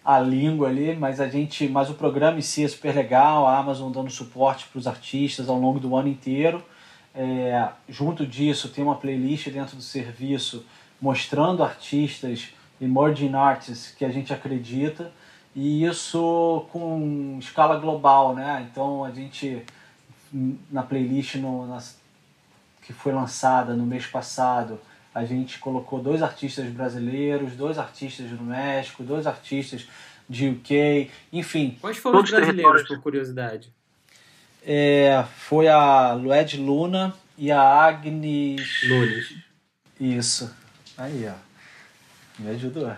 a 0.05 0.19
língua 0.19 0.69
ali, 0.69 0.97
mas 0.97 1.21
a 1.21 1.29
gente, 1.29 1.69
mas 1.69 1.89
o 1.89 1.95
programa 1.95 2.39
em 2.39 2.43
si 2.43 2.65
é 2.65 2.69
super 2.69 2.95
legal, 2.95 3.47
a 3.47 3.57
Amazon 3.57 3.93
dando 3.93 4.11
suporte 4.11 4.67
para 4.67 4.79
os 4.79 4.87
artistas 4.87 5.49
ao 5.49 5.59
longo 5.59 5.79
do 5.79 5.95
ano 5.97 6.09
inteiro. 6.09 6.63
É, 7.15 7.69
junto 7.89 8.27
disso 8.27 8.71
tem 8.71 8.83
uma 8.83 8.97
playlist 8.97 9.49
dentro 9.51 9.77
do 9.77 9.83
serviço 9.83 10.65
mostrando 11.01 11.63
artistas 11.63 12.53
emerging 12.81 13.35
artists 13.35 13.95
que 13.95 14.05
a 14.05 14.09
gente 14.09 14.33
acredita 14.33 15.13
e 15.55 15.85
isso 15.85 16.67
com 16.73 17.37
escala 17.39 17.79
global, 17.79 18.35
né? 18.35 18.67
Então 18.71 19.05
a 19.05 19.11
gente 19.11 19.63
na 20.71 20.83
playlist 20.83 21.37
no, 21.37 21.67
nas, 21.67 21.99
que 22.81 22.93
foi 22.93 23.13
lançada 23.13 23.75
no 23.75 23.85
mês 23.85 24.07
passado, 24.07 24.81
a 25.15 25.25
gente 25.25 25.59
colocou 25.59 26.01
dois 26.01 26.23
artistas 26.23 26.67
brasileiros, 26.67 27.53
dois 27.53 27.79
artistas 27.79 28.31
do 28.31 28.43
México, 28.43 29.03
dois 29.03 29.27
artistas 29.27 29.87
de 30.29 30.49
UK, 30.49 31.11
enfim. 31.33 31.77
Quais 31.81 31.99
foram 31.99 32.23
os 32.23 32.31
brasileiros, 32.31 32.89
por 32.89 33.01
curiosidade? 33.01 33.71
É, 34.65 35.25
foi 35.37 35.69
a 35.69 36.15
Lued 36.15 36.57
Luna 36.57 37.15
e 37.37 37.51
a 37.51 37.61
Agnes... 37.61 38.63
Nunes. 38.89 39.35
Isso. 40.01 40.55
Aí, 40.97 41.29
ó. 41.29 41.35
Me 42.39 42.51
ajudou. 42.51 42.91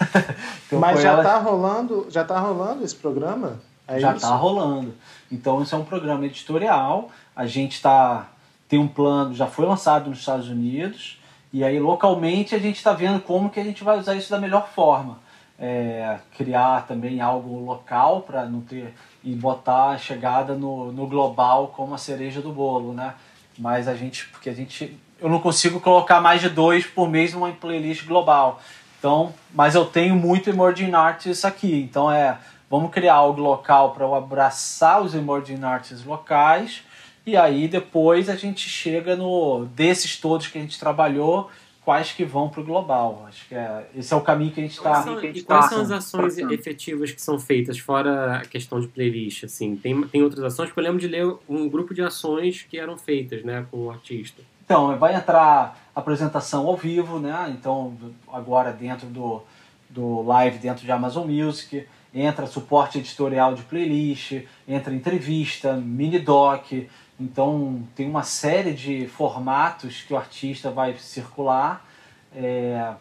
então 0.66 0.80
Mas 0.80 1.02
já 1.02 1.10
ela... 1.10 1.22
tá 1.22 1.38
rolando, 1.38 2.06
já 2.10 2.24
tá 2.24 2.38
rolando 2.38 2.84
esse 2.84 2.96
programa? 2.96 3.60
É 3.86 4.00
já 4.00 4.14
está 4.14 4.34
rolando. 4.34 4.94
Então 5.30 5.62
isso 5.62 5.74
é 5.74 5.78
um 5.78 5.84
programa 5.84 6.24
editorial. 6.24 7.10
A 7.34 7.46
gente 7.46 7.72
está 7.72 8.30
tem 8.68 8.78
um 8.78 8.86
plano, 8.86 9.34
já 9.34 9.48
foi 9.48 9.66
lançado 9.66 10.08
nos 10.08 10.20
Estados 10.20 10.48
Unidos 10.48 11.19
e 11.52 11.64
aí 11.64 11.78
localmente 11.78 12.54
a 12.54 12.58
gente 12.58 12.76
está 12.76 12.92
vendo 12.92 13.20
como 13.20 13.50
que 13.50 13.60
a 13.60 13.64
gente 13.64 13.82
vai 13.82 13.98
usar 13.98 14.14
isso 14.14 14.30
da 14.30 14.38
melhor 14.38 14.68
forma. 14.68 15.18
É, 15.58 16.18
criar 16.36 16.86
também 16.86 17.20
algo 17.20 17.64
local 17.64 18.22
para 18.22 18.46
não 18.46 18.62
ter 18.62 18.94
e 19.22 19.34
botar 19.34 19.90
a 19.90 19.98
chegada 19.98 20.54
no, 20.54 20.90
no 20.90 21.06
global 21.06 21.68
como 21.68 21.94
a 21.94 21.98
cereja 21.98 22.40
do 22.40 22.50
bolo, 22.50 22.94
né? 22.94 23.12
Mas 23.58 23.86
a 23.86 23.94
gente, 23.94 24.26
porque 24.28 24.48
a 24.48 24.54
gente, 24.54 24.98
eu 25.20 25.28
não 25.28 25.38
consigo 25.38 25.78
colocar 25.78 26.20
mais 26.20 26.40
de 26.40 26.48
dois 26.48 26.86
por 26.86 27.10
mês 27.10 27.34
numa 27.34 27.50
playlist 27.52 28.06
global. 28.06 28.58
Então, 28.98 29.34
mas 29.52 29.74
eu 29.74 29.84
tenho 29.84 30.16
muito 30.16 30.48
emerging 30.48 30.94
artists 30.94 31.44
aqui. 31.44 31.82
Então 31.82 32.10
é 32.10 32.38
Vamos 32.70 32.92
criar 32.92 33.14
algo 33.14 33.40
local 33.40 33.90
para 33.90 34.06
abraçar 34.16 35.02
os 35.02 35.12
emerging 35.12 35.64
artists 35.64 36.04
locais 36.04 36.84
e 37.30 37.36
aí 37.36 37.68
depois 37.68 38.28
a 38.28 38.34
gente 38.34 38.68
chega 38.68 39.14
no 39.14 39.66
desses 39.66 40.16
todos 40.16 40.48
que 40.48 40.58
a 40.58 40.60
gente 40.60 40.78
trabalhou, 40.78 41.48
quais 41.84 42.12
que 42.12 42.24
vão 42.24 42.48
para 42.48 42.60
o 42.60 42.64
global. 42.64 43.24
Acho 43.28 43.46
que 43.48 43.54
é, 43.54 43.86
esse 43.94 44.12
é 44.12 44.16
o 44.16 44.20
caminho 44.20 44.50
que 44.50 44.60
a 44.60 44.64
gente 44.64 44.76
está. 44.76 45.04
E 45.22 45.42
quais 45.42 45.44
tá, 45.44 45.68
são 45.68 45.80
as 45.82 45.90
ações 45.92 46.36
efetivas 46.38 47.12
que 47.12 47.22
são 47.22 47.38
feitas 47.38 47.78
fora 47.78 48.38
a 48.38 48.40
questão 48.40 48.80
de 48.80 48.88
playlist? 48.88 49.44
Assim, 49.44 49.76
tem, 49.76 50.02
tem 50.02 50.22
outras 50.22 50.44
ações? 50.44 50.68
Porque 50.68 50.80
eu 50.80 50.84
lembro 50.84 50.98
de 50.98 51.06
ler 51.06 51.36
um 51.48 51.68
grupo 51.68 51.94
de 51.94 52.02
ações 52.02 52.66
que 52.68 52.78
eram 52.78 52.98
feitas, 52.98 53.44
né, 53.44 53.64
com 53.70 53.86
o 53.86 53.90
artista. 53.90 54.42
Então 54.64 54.96
vai 54.98 55.14
entrar 55.14 55.88
apresentação 55.94 56.66
ao 56.66 56.76
vivo, 56.76 57.18
né? 57.18 57.54
Então 57.56 57.96
agora 58.32 58.72
dentro 58.72 59.06
do 59.06 59.42
do 59.88 60.22
live 60.22 60.58
dentro 60.58 60.84
de 60.84 60.92
Amazon 60.92 61.28
Music 61.28 61.84
entra 62.14 62.46
suporte 62.46 62.98
editorial 62.98 63.54
de 63.54 63.62
playlist, 63.62 64.42
entra 64.66 64.94
entrevista, 64.94 65.74
mini 65.74 66.18
doc. 66.18 66.72
Então 67.20 67.82
tem 67.94 68.08
uma 68.08 68.22
série 68.22 68.72
de 68.72 69.06
formatos 69.06 70.00
que 70.00 70.14
o 70.14 70.16
artista 70.16 70.70
vai 70.70 70.96
circular 70.96 71.86
é, 72.34 72.94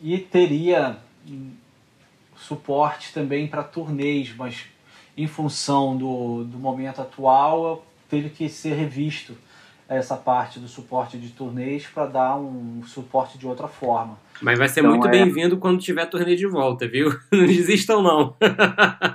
e 0.00 0.16
teria 0.18 0.96
suporte 2.36 3.12
também 3.12 3.48
para 3.48 3.64
turnês, 3.64 4.32
mas 4.36 4.66
em 5.16 5.26
função 5.26 5.96
do, 5.96 6.44
do 6.44 6.56
momento 6.56 7.02
atual 7.02 7.84
teve 8.08 8.30
que 8.30 8.48
ser 8.48 8.74
revisto 8.74 9.36
essa 9.88 10.16
parte 10.16 10.60
do 10.60 10.68
suporte 10.68 11.18
de 11.18 11.30
turnês 11.30 11.86
para 11.86 12.06
dar 12.06 12.36
um 12.36 12.82
suporte 12.86 13.38
de 13.38 13.46
outra 13.46 13.66
forma. 13.66 14.18
Mas 14.40 14.58
vai 14.58 14.68
ser 14.68 14.80
então, 14.80 14.92
muito 14.92 15.08
é... 15.08 15.10
bem-vindo 15.10 15.56
quando 15.56 15.80
tiver 15.80 16.06
turnê 16.06 16.36
de 16.36 16.46
volta, 16.46 16.86
viu? 16.86 17.10
Não 17.32 17.46
desistam, 17.46 18.02
não. 18.02 18.36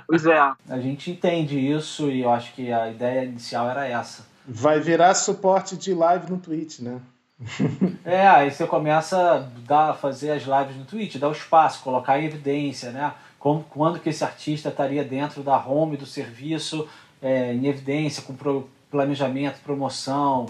pois 0.06 0.26
é. 0.26 0.38
A 0.68 0.78
gente 0.78 1.10
entende 1.10 1.58
isso 1.58 2.10
e 2.10 2.22
eu 2.22 2.30
acho 2.30 2.52
que 2.52 2.72
a 2.72 2.90
ideia 2.90 3.24
inicial 3.24 3.70
era 3.70 3.86
essa. 3.86 4.33
Vai 4.46 4.80
virar 4.80 5.14
suporte 5.14 5.76
de 5.76 5.94
live 5.94 6.30
no 6.30 6.38
Twitch, 6.38 6.80
né? 6.80 7.00
é, 8.04 8.26
aí 8.26 8.50
você 8.50 8.66
começa 8.66 9.18
a 9.18 9.38
dar, 9.66 9.94
fazer 9.94 10.32
as 10.32 10.42
lives 10.42 10.76
no 10.76 10.84
Twitch, 10.84 11.16
dar 11.16 11.28
o 11.28 11.32
espaço, 11.32 11.82
colocar 11.82 12.18
em 12.20 12.26
evidência, 12.26 12.90
né? 12.90 13.12
Como, 13.38 13.64
quando 13.64 13.98
que 13.98 14.08
esse 14.08 14.24
artista 14.24 14.68
estaria 14.68 15.04
dentro 15.04 15.42
da 15.42 15.56
home 15.56 15.96
do 15.96 16.06
serviço, 16.06 16.88
é, 17.20 17.52
em 17.52 17.66
evidência, 17.66 18.22
com 18.22 18.34
pro, 18.34 18.68
planejamento, 18.90 19.60
promoção, 19.64 20.46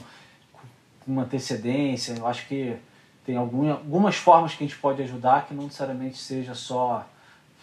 com 1.04 1.18
antecedência. 1.18 2.14
Eu 2.14 2.26
acho 2.26 2.46
que 2.46 2.76
tem 3.24 3.36
alguma, 3.36 3.72
algumas 3.72 4.16
formas 4.16 4.54
que 4.54 4.62
a 4.62 4.66
gente 4.66 4.78
pode 4.78 5.02
ajudar 5.02 5.46
que 5.46 5.54
não 5.54 5.64
necessariamente 5.64 6.18
seja 6.18 6.54
só 6.54 7.06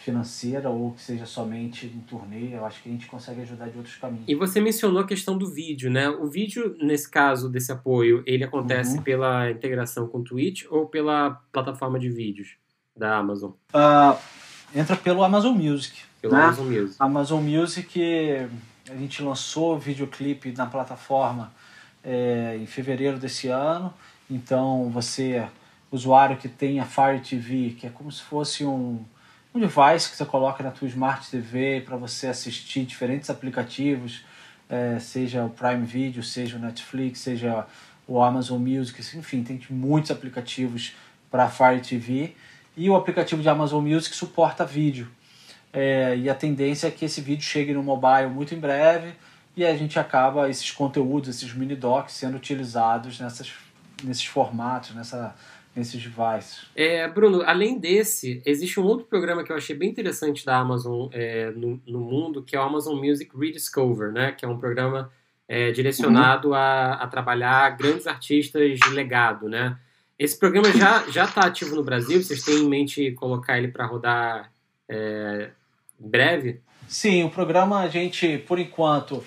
financeira 0.02 0.70
ou 0.70 0.92
que 0.92 1.02
seja 1.02 1.26
somente 1.26 1.86
um 1.96 2.00
turnê, 2.02 2.56
eu 2.56 2.66
acho 2.66 2.82
que 2.82 2.90
a 2.90 2.92
gente 2.92 3.06
consegue 3.06 3.42
ajudar 3.42 3.70
de 3.70 3.78
outros 3.78 3.96
caminhos. 3.96 4.26
E 4.28 4.36
você 4.36 4.60
mencionou 4.60 5.02
a 5.02 5.08
questão 5.08 5.38
do 5.38 5.52
vídeo, 5.52 5.92
né? 5.92 6.10
O 6.10 6.28
vídeo, 6.28 6.76
nesse 6.82 7.10
caso 7.10 7.50
desse 7.50 7.72
apoio, 7.72 8.24
ele 8.26 8.44
acontece 8.44 8.98
uhum. 8.98 9.04
pela 9.04 9.50
integração 9.52 10.08
com 10.08 10.20
o 10.20 10.24
Twitch 10.24 10.66
ou 10.70 10.88
pela 10.88 11.42
plataforma 11.52 12.00
de 12.00 12.10
vídeos 12.10 12.56
da 12.96 13.18
Amazon? 13.18 13.52
Uh, 13.74 14.18
entra 14.76 14.96
pelo 14.96 15.24
Amazon 15.24 15.56
Music. 15.56 16.02
Pelo 16.20 16.34
né? 16.34 16.44
Amazon 16.44 16.66
Music. 16.66 16.96
Amazon 17.00 17.44
Music, 17.44 18.02
a 18.90 18.96
gente 18.96 19.22
lançou 19.22 19.76
o 19.76 19.80
videoclipe 19.80 20.52
na 20.52 20.66
plataforma 20.66 21.54
é, 22.04 22.58
em 22.60 22.66
fevereiro 22.66 23.20
desse 23.20 23.48
ano, 23.48 23.94
então 24.30 24.90
você, 24.90 25.48
usuário 25.92 26.38
que 26.38 26.50
tem 26.50 26.80
a 26.80 26.86
Fire 26.86 27.20
TV, 27.20 27.76
que 27.80 27.86
é 27.86 27.90
como 27.90 28.12
se 28.12 28.24
fosse 28.24 28.66
um 28.66 29.04
um 29.54 29.60
device 29.60 30.10
que 30.10 30.16
você 30.16 30.26
coloca 30.26 30.64
na 30.64 30.72
tua 30.72 30.88
Smart 30.88 31.30
TV 31.30 31.82
para 31.82 31.98
você 31.98 32.28
assistir 32.28 32.86
diferentes 32.86 33.30
aplicativos, 33.30 34.24
é, 34.70 34.98
seja 35.00 35.44
o 35.44 35.50
Prime 35.50 35.86
Video, 35.86 36.24
seja 36.24 36.56
o 36.56 36.60
Netflix, 36.60 37.20
seja 37.20 37.66
o 38.08 38.22
Amazon 38.22 38.62
Music, 38.62 39.00
enfim, 39.18 39.44
tem 39.44 39.62
muitos 39.70 40.12
aplicativos 40.12 40.96
para 41.30 41.50
Fire 41.50 41.82
TV 41.82 42.34
e 42.76 42.90
o 42.90 42.96
aplicativo 42.96 43.42
de 43.42 43.50
Amazon 43.50 43.86
Music 43.86 44.16
suporta 44.16 44.66
vídeo. 44.66 45.10
É, 45.74 46.18
e 46.18 46.30
a 46.30 46.36
tendência 46.36 46.88
é 46.88 46.92
que 46.92 47.06
esse 47.06 47.22
vídeo 47.22 47.44
chegue 47.44 47.74
no 47.74 47.84
mobile 47.84 48.28
muito 48.28 48.54
em 48.54 48.60
breve 48.60 49.14
e 49.56 49.66
a 49.66 49.76
gente 49.76 50.00
acaba 50.00 50.50
esses 50.50 50.72
conteúdos, 50.72 51.30
esses 51.30 51.54
mini 51.54 51.76
docs 51.76 52.14
sendo 52.14 52.38
utilizados 52.38 53.20
nessas, 53.20 53.52
nesses 54.04 54.26
formatos, 54.26 54.96
nessa 54.96 55.36
nesses 55.76 56.02
devices. 56.02 56.66
É, 56.76 57.08
Bruno, 57.08 57.42
além 57.44 57.80
desse, 57.80 58.42
existe 58.46 58.80
um 58.80 58.84
outro 58.84 59.06
programa 59.06 59.44
que 59.44 59.52
eu 59.52 59.56
achei 59.56 59.76
bem 59.76 59.90
interessante 59.90 60.46
da 60.46 60.58
Amazon 60.58 61.08
é, 61.12 61.52
no, 61.52 61.82
no, 61.88 62.00
mundo, 62.00 62.44
que 62.44 62.56
é 62.56 62.60
o 62.60 62.64
Amazon 62.64 62.98
Music 62.98 63.32
Rediscover, 63.38 64.12
né? 64.12 64.32
Que 64.34 64.46
é 64.46 64.48
um 64.48 64.58
programa 64.58 65.12
é, 65.48 65.72
direcionado 65.72 66.50
uhum. 66.50 66.54
a, 66.54 66.94
a, 66.94 67.08
trabalhar 67.08 67.70
grandes 67.78 68.06
artistas 68.06 68.80
de 68.80 68.90
legado, 68.90 69.48
né? 69.48 69.78
Esse 70.20 70.38
programa 70.38 70.72
já 70.72 71.10
já 71.10 71.26
está 71.26 71.42
ativo 71.42 71.76
no 71.76 71.84
Brasil. 71.84 72.22
Vocês 72.22 72.44
têm 72.44 72.60
em 72.60 72.70
mente 72.70 73.12
colocar 73.14 73.58
ele 73.58 73.70
para 73.70 73.86
rodar 73.86 74.52
é, 74.88 75.50
em 76.00 76.08
breve? 76.08 76.62
Sim, 76.88 77.24
o 77.24 77.30
programa 77.30 77.80
a 77.80 77.88
gente, 77.88 78.38
por 78.40 78.60
enquanto, 78.60 79.24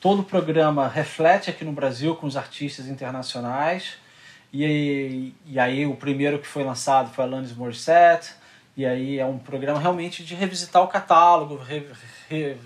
todo 0.00 0.20
o 0.20 0.24
programa 0.24 0.86
reflete 0.86 1.48
aqui 1.48 1.64
no 1.64 1.72
Brasil 1.72 2.14
com 2.14 2.26
os 2.26 2.36
artistas 2.36 2.86
internacionais. 2.86 3.96
E, 4.64 5.34
e 5.44 5.58
aí 5.58 5.84
o 5.84 5.94
primeiro 5.94 6.38
que 6.38 6.46
foi 6.46 6.64
lançado 6.64 7.12
foi 7.12 7.24
Alanis 7.24 7.54
Morissette, 7.54 8.32
e 8.74 8.86
aí 8.86 9.18
é 9.18 9.26
um 9.26 9.38
programa 9.38 9.78
realmente 9.78 10.24
de 10.24 10.34
revisitar 10.34 10.82
o 10.82 10.88
catálogo, 10.88 11.56
re, 11.56 11.86
re, 12.28 12.56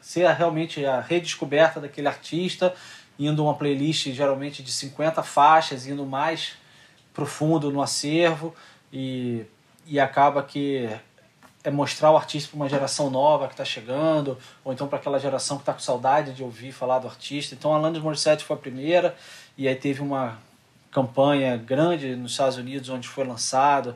ser 0.00 0.26
realmente 0.30 0.84
a 0.86 0.98
redescoberta 0.98 1.78
daquele 1.78 2.08
artista, 2.08 2.74
indo 3.18 3.44
uma 3.44 3.54
playlist 3.54 4.08
geralmente 4.12 4.62
de 4.62 4.72
50 4.72 5.22
faixas, 5.22 5.86
indo 5.86 6.06
mais 6.06 6.54
profundo 7.12 7.70
no 7.70 7.82
acervo, 7.82 8.54
e, 8.90 9.44
e 9.86 10.00
acaba 10.00 10.42
que 10.42 10.88
é 11.62 11.70
mostrar 11.70 12.12
o 12.12 12.16
artista 12.16 12.48
para 12.48 12.56
uma 12.56 12.68
geração 12.68 13.10
nova 13.10 13.46
que 13.46 13.52
está 13.52 13.64
chegando, 13.64 14.38
ou 14.64 14.72
então 14.72 14.88
para 14.88 14.98
aquela 14.98 15.18
geração 15.18 15.58
que 15.58 15.62
está 15.62 15.74
com 15.74 15.80
saudade 15.80 16.32
de 16.32 16.42
ouvir 16.42 16.72
falar 16.72 16.98
do 16.98 17.08
artista. 17.08 17.54
Então, 17.54 17.74
Alanis 17.74 18.00
Morissette 18.00 18.44
foi 18.44 18.56
a 18.56 18.58
primeira, 18.58 19.14
e 19.58 19.68
aí 19.68 19.74
teve 19.74 20.00
uma 20.00 20.38
campanha 20.96 21.58
grande 21.58 22.16
nos 22.16 22.30
Estados 22.30 22.56
Unidos, 22.56 22.88
onde 22.88 23.06
foi 23.06 23.22
lançado 23.22 23.94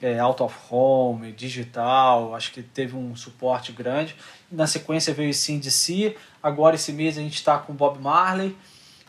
é, 0.00 0.20
Out 0.20 0.44
of 0.44 0.54
Home, 0.70 1.32
digital, 1.32 2.36
acho 2.36 2.52
que 2.52 2.62
teve 2.62 2.94
um 2.94 3.16
suporte 3.16 3.72
grande. 3.72 4.14
Na 4.48 4.64
sequência 4.64 5.12
veio 5.12 5.30
o 5.30 5.34
CNDC, 5.34 6.16
agora 6.40 6.76
esse 6.76 6.92
mês 6.92 7.18
a 7.18 7.20
gente 7.20 7.34
está 7.34 7.58
com 7.58 7.74
Bob 7.74 7.98
Marley 7.98 8.56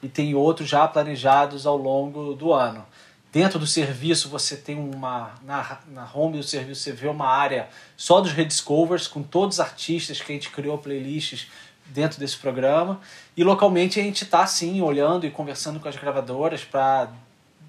e 0.02 0.08
tem 0.08 0.34
outros 0.34 0.68
já 0.68 0.88
planejados 0.88 1.68
ao 1.68 1.78
longo 1.78 2.34
do 2.34 2.52
ano. 2.52 2.84
Dentro 3.32 3.60
do 3.60 3.68
serviço 3.68 4.30
você 4.30 4.58
tem 4.58 4.80
uma. 4.80 5.36
Na, 5.44 5.78
na 5.90 6.10
home 6.12 6.38
do 6.38 6.44
serviço 6.44 6.82
você 6.82 6.92
vê 6.92 7.08
uma 7.08 7.28
área 7.28 7.70
só 7.96 8.20
dos 8.20 8.32
rediscovers, 8.32 9.08
com 9.08 9.22
todos 9.22 9.58
os 9.58 9.60
artistas 9.60 10.20
que 10.20 10.32
a 10.32 10.36
gente 10.36 10.50
criou 10.50 10.80
playlists 10.80 11.48
dentro 11.86 12.20
desse 12.20 12.38
programa. 12.38 13.00
E 13.36 13.44
localmente 13.44 14.00
a 14.00 14.04
gente 14.04 14.24
está 14.24 14.48
sim 14.48 14.82
olhando 14.82 15.28
e 15.28 15.30
conversando 15.30 15.80
com 15.80 15.88
as 15.88 15.96
gravadoras 15.96 16.64
para 16.64 17.12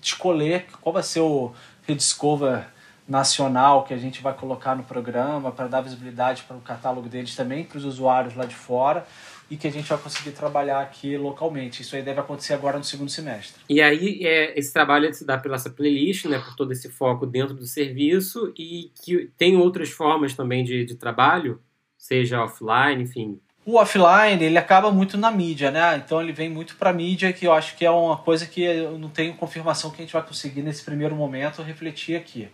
escolher 0.02 0.66
qual 0.80 0.92
vai 0.92 1.02
ser 1.02 1.20
o 1.20 1.52
rediscover 1.86 2.66
nacional 3.08 3.84
que 3.84 3.94
a 3.94 3.96
gente 3.96 4.20
vai 4.20 4.34
colocar 4.34 4.74
no 4.74 4.84
programa 4.84 5.50
para 5.50 5.66
dar 5.66 5.80
visibilidade 5.80 6.42
para 6.42 6.56
o 6.56 6.60
catálogo 6.60 7.08
deles 7.08 7.34
também 7.34 7.64
para 7.64 7.78
os 7.78 7.84
usuários 7.84 8.34
lá 8.34 8.44
de 8.44 8.54
fora 8.54 9.06
e 9.50 9.56
que 9.56 9.66
a 9.66 9.72
gente 9.72 9.88
vai 9.88 9.96
conseguir 9.96 10.32
trabalhar 10.32 10.82
aqui 10.82 11.16
localmente. 11.16 11.80
Isso 11.80 11.96
aí 11.96 12.02
deve 12.02 12.20
acontecer 12.20 12.52
agora 12.52 12.76
no 12.76 12.84
segundo 12.84 13.10
semestre. 13.10 13.62
E 13.66 13.80
aí 13.80 14.20
é, 14.26 14.58
esse 14.58 14.70
trabalho 14.70 15.12
se 15.14 15.24
dá 15.24 15.38
pela 15.38 15.56
essa 15.56 15.70
playlist, 15.70 16.26
né, 16.26 16.38
por 16.38 16.54
todo 16.54 16.70
esse 16.70 16.90
foco 16.90 17.26
dentro 17.26 17.54
do 17.54 17.64
serviço 17.64 18.52
e 18.56 18.92
que 19.02 19.30
tem 19.38 19.56
outras 19.56 19.88
formas 19.88 20.34
também 20.34 20.62
de, 20.62 20.84
de 20.84 20.94
trabalho, 20.94 21.62
seja 21.96 22.44
offline, 22.44 23.02
enfim, 23.02 23.40
o 23.68 23.76
offline 23.76 24.42
ele 24.42 24.56
acaba 24.56 24.90
muito 24.90 25.18
na 25.18 25.30
mídia, 25.30 25.70
né? 25.70 26.02
Então 26.02 26.22
ele 26.22 26.32
vem 26.32 26.48
muito 26.48 26.74
para 26.76 26.90
mídia, 26.90 27.34
que 27.34 27.46
eu 27.46 27.52
acho 27.52 27.76
que 27.76 27.84
é 27.84 27.90
uma 27.90 28.16
coisa 28.16 28.46
que 28.46 28.62
eu 28.62 28.98
não 28.98 29.10
tenho 29.10 29.34
confirmação 29.34 29.90
que 29.90 30.00
a 30.00 30.04
gente 30.06 30.12
vai 30.14 30.22
conseguir 30.22 30.62
nesse 30.62 30.82
primeiro 30.82 31.14
momento 31.14 31.60
refletir 31.60 32.16
aqui. 32.16 32.48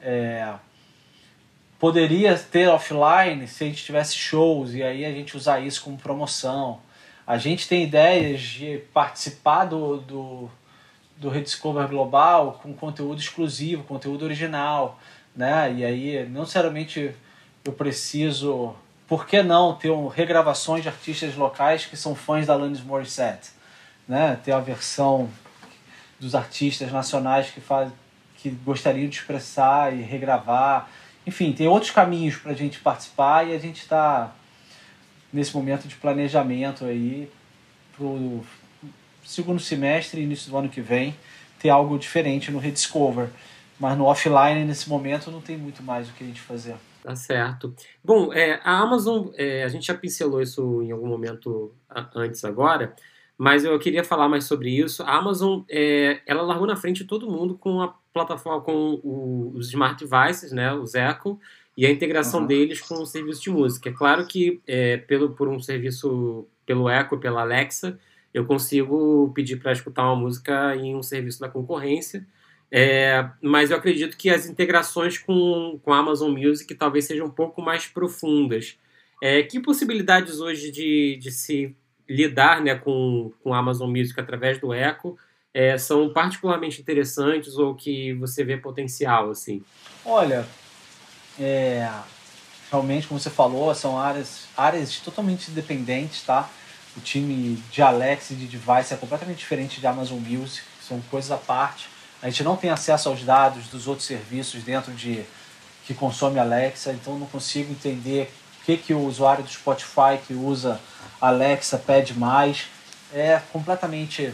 É... 0.00 0.54
Poderia 1.80 2.38
ter 2.38 2.68
offline 2.68 3.48
se 3.48 3.64
a 3.64 3.66
gente 3.66 3.82
tivesse 3.82 4.14
shows 4.14 4.72
e 4.72 4.84
aí 4.84 5.04
a 5.04 5.10
gente 5.10 5.36
usar 5.36 5.58
isso 5.58 5.82
como 5.82 5.98
promoção. 5.98 6.78
A 7.26 7.38
gente 7.38 7.66
tem 7.66 7.82
ideias 7.82 8.40
de 8.40 8.84
participar 8.94 9.64
do, 9.64 9.96
do, 9.96 10.50
do 11.16 11.28
Rediscover 11.28 11.88
Global 11.88 12.60
com 12.62 12.72
conteúdo 12.72 13.20
exclusivo, 13.20 13.82
conteúdo 13.82 14.24
original, 14.24 15.00
né? 15.34 15.74
E 15.76 15.84
aí 15.84 16.24
não 16.28 16.42
necessariamente 16.42 17.12
eu 17.64 17.72
preciso 17.72 18.76
por 19.12 19.26
que 19.26 19.42
não 19.42 19.74
ter 19.74 19.90
um, 19.90 20.08
regravações 20.08 20.82
de 20.82 20.88
artistas 20.88 21.36
locais 21.36 21.84
que 21.84 21.98
são 21.98 22.14
fãs 22.14 22.46
da 22.46 22.54
Alanis 22.54 22.80
Morissette? 22.80 23.50
Né? 24.08 24.38
Ter 24.42 24.52
a 24.52 24.58
versão 24.58 25.28
dos 26.18 26.34
artistas 26.34 26.90
nacionais 26.90 27.50
que, 27.50 27.60
faz, 27.60 27.92
que 28.38 28.48
gostariam 28.48 29.06
de 29.10 29.16
expressar 29.16 29.94
e 29.94 30.00
regravar. 30.00 30.88
Enfim, 31.26 31.52
tem 31.52 31.68
outros 31.68 31.90
caminhos 31.90 32.36
para 32.36 32.52
a 32.52 32.54
gente 32.54 32.78
participar 32.78 33.46
e 33.46 33.54
a 33.54 33.58
gente 33.58 33.82
está 33.82 34.32
nesse 35.30 35.54
momento 35.54 35.86
de 35.86 35.96
planejamento 35.96 36.86
aí 36.86 37.30
para 37.94 38.06
o 38.06 38.42
segundo 39.22 39.60
semestre, 39.60 40.22
início 40.22 40.50
do 40.50 40.56
ano 40.56 40.70
que 40.70 40.80
vem, 40.80 41.14
ter 41.58 41.68
algo 41.68 41.98
diferente 41.98 42.50
no 42.50 42.58
Rediscover. 42.58 43.28
Mas 43.78 43.98
no 43.98 44.06
offline, 44.06 44.64
nesse 44.64 44.88
momento, 44.88 45.30
não 45.30 45.42
tem 45.42 45.58
muito 45.58 45.82
mais 45.82 46.08
o 46.08 46.12
que 46.14 46.24
a 46.24 46.26
gente 46.26 46.40
fazer. 46.40 46.76
Tá 47.02 47.16
certo. 47.16 47.74
Bom, 48.02 48.32
é, 48.32 48.60
a 48.62 48.78
Amazon, 48.78 49.30
é, 49.34 49.64
a 49.64 49.68
gente 49.68 49.88
já 49.88 49.94
pincelou 49.94 50.40
isso 50.40 50.80
em 50.82 50.92
algum 50.92 51.08
momento 51.08 51.74
antes 52.14 52.44
agora, 52.44 52.94
mas 53.36 53.64
eu 53.64 53.76
queria 53.76 54.04
falar 54.04 54.28
mais 54.28 54.44
sobre 54.44 54.70
isso. 54.70 55.02
A 55.02 55.16
Amazon, 55.16 55.62
é, 55.68 56.20
ela 56.24 56.42
largou 56.42 56.64
na 56.64 56.76
frente 56.76 57.04
todo 57.04 57.28
mundo 57.28 57.58
com 57.58 57.82
a 57.82 57.92
plataforma, 58.12 58.60
com 58.60 59.00
o, 59.02 59.52
os 59.56 59.70
smart 59.70 60.04
devices, 60.04 60.52
né, 60.52 60.72
os 60.72 60.94
Echo, 60.94 61.40
e 61.76 61.84
a 61.84 61.90
integração 61.90 62.42
uhum. 62.42 62.46
deles 62.46 62.80
com 62.80 62.94
o 62.94 63.06
serviço 63.06 63.42
de 63.42 63.50
música. 63.50 63.88
É 63.88 63.92
claro 63.92 64.24
que 64.24 64.62
é, 64.64 64.98
pelo, 64.98 65.30
por 65.30 65.48
um 65.48 65.58
serviço, 65.58 66.46
pelo 66.64 66.88
Echo, 66.88 67.18
pela 67.18 67.40
Alexa, 67.40 67.98
eu 68.32 68.44
consigo 68.44 69.32
pedir 69.34 69.56
para 69.56 69.72
escutar 69.72 70.04
uma 70.04 70.14
música 70.14 70.76
em 70.76 70.94
um 70.94 71.02
serviço 71.02 71.40
da 71.40 71.48
concorrência, 71.48 72.24
é, 72.74 73.28
mas 73.42 73.70
eu 73.70 73.76
acredito 73.76 74.16
que 74.16 74.30
as 74.30 74.46
integrações 74.46 75.18
com, 75.18 75.78
com 75.84 75.92
a 75.92 75.98
Amazon 75.98 76.32
Music 76.32 76.74
talvez 76.74 77.04
sejam 77.04 77.26
um 77.26 77.30
pouco 77.30 77.60
mais 77.60 77.86
profundas. 77.86 78.78
É, 79.22 79.42
que 79.42 79.60
possibilidades 79.60 80.40
hoje 80.40 80.70
de, 80.70 81.18
de 81.20 81.30
se 81.30 81.76
lidar 82.08 82.62
né, 82.62 82.74
com, 82.74 83.30
com 83.44 83.52
a 83.52 83.58
Amazon 83.58 83.90
Music 83.90 84.18
através 84.18 84.58
do 84.58 84.72
Echo 84.72 85.18
é, 85.52 85.76
são 85.76 86.10
particularmente 86.14 86.80
interessantes 86.80 87.58
ou 87.58 87.74
que 87.74 88.14
você 88.14 88.42
vê 88.42 88.56
potencial 88.56 89.30
assim? 89.30 89.62
Olha, 90.02 90.46
é, 91.38 91.86
realmente, 92.70 93.06
como 93.06 93.20
você 93.20 93.28
falou, 93.28 93.74
são 93.74 93.98
áreas, 93.98 94.48
áreas 94.56 94.98
totalmente 95.00 95.50
independentes, 95.50 96.22
tá? 96.22 96.48
O 96.96 97.00
time 97.00 97.62
de 97.70 97.82
Alexa 97.82 98.32
e 98.32 98.36
de 98.36 98.46
device 98.46 98.94
é 98.94 98.96
completamente 98.96 99.38
diferente 99.38 99.78
de 99.78 99.86
Amazon 99.86 100.18
Music, 100.18 100.64
são 100.80 101.02
coisas 101.10 101.30
à 101.30 101.36
parte. 101.36 101.91
A 102.22 102.30
gente 102.30 102.44
não 102.44 102.56
tem 102.56 102.70
acesso 102.70 103.08
aos 103.08 103.24
dados 103.24 103.66
dos 103.66 103.88
outros 103.88 104.06
serviços 104.06 104.62
dentro 104.62 104.92
de 104.92 105.24
que 105.84 105.92
consome 105.92 106.38
Alexa, 106.38 106.92
então 106.92 107.18
não 107.18 107.26
consigo 107.26 107.72
entender 107.72 108.32
o 108.60 108.64
que, 108.64 108.76
que 108.76 108.94
o 108.94 109.00
usuário 109.00 109.42
do 109.42 109.50
Spotify 109.50 110.18
que 110.24 110.32
usa 110.32 110.80
Alexa 111.20 111.76
pede 111.78 112.14
mais. 112.14 112.68
É 113.12 113.42
completamente 113.52 114.32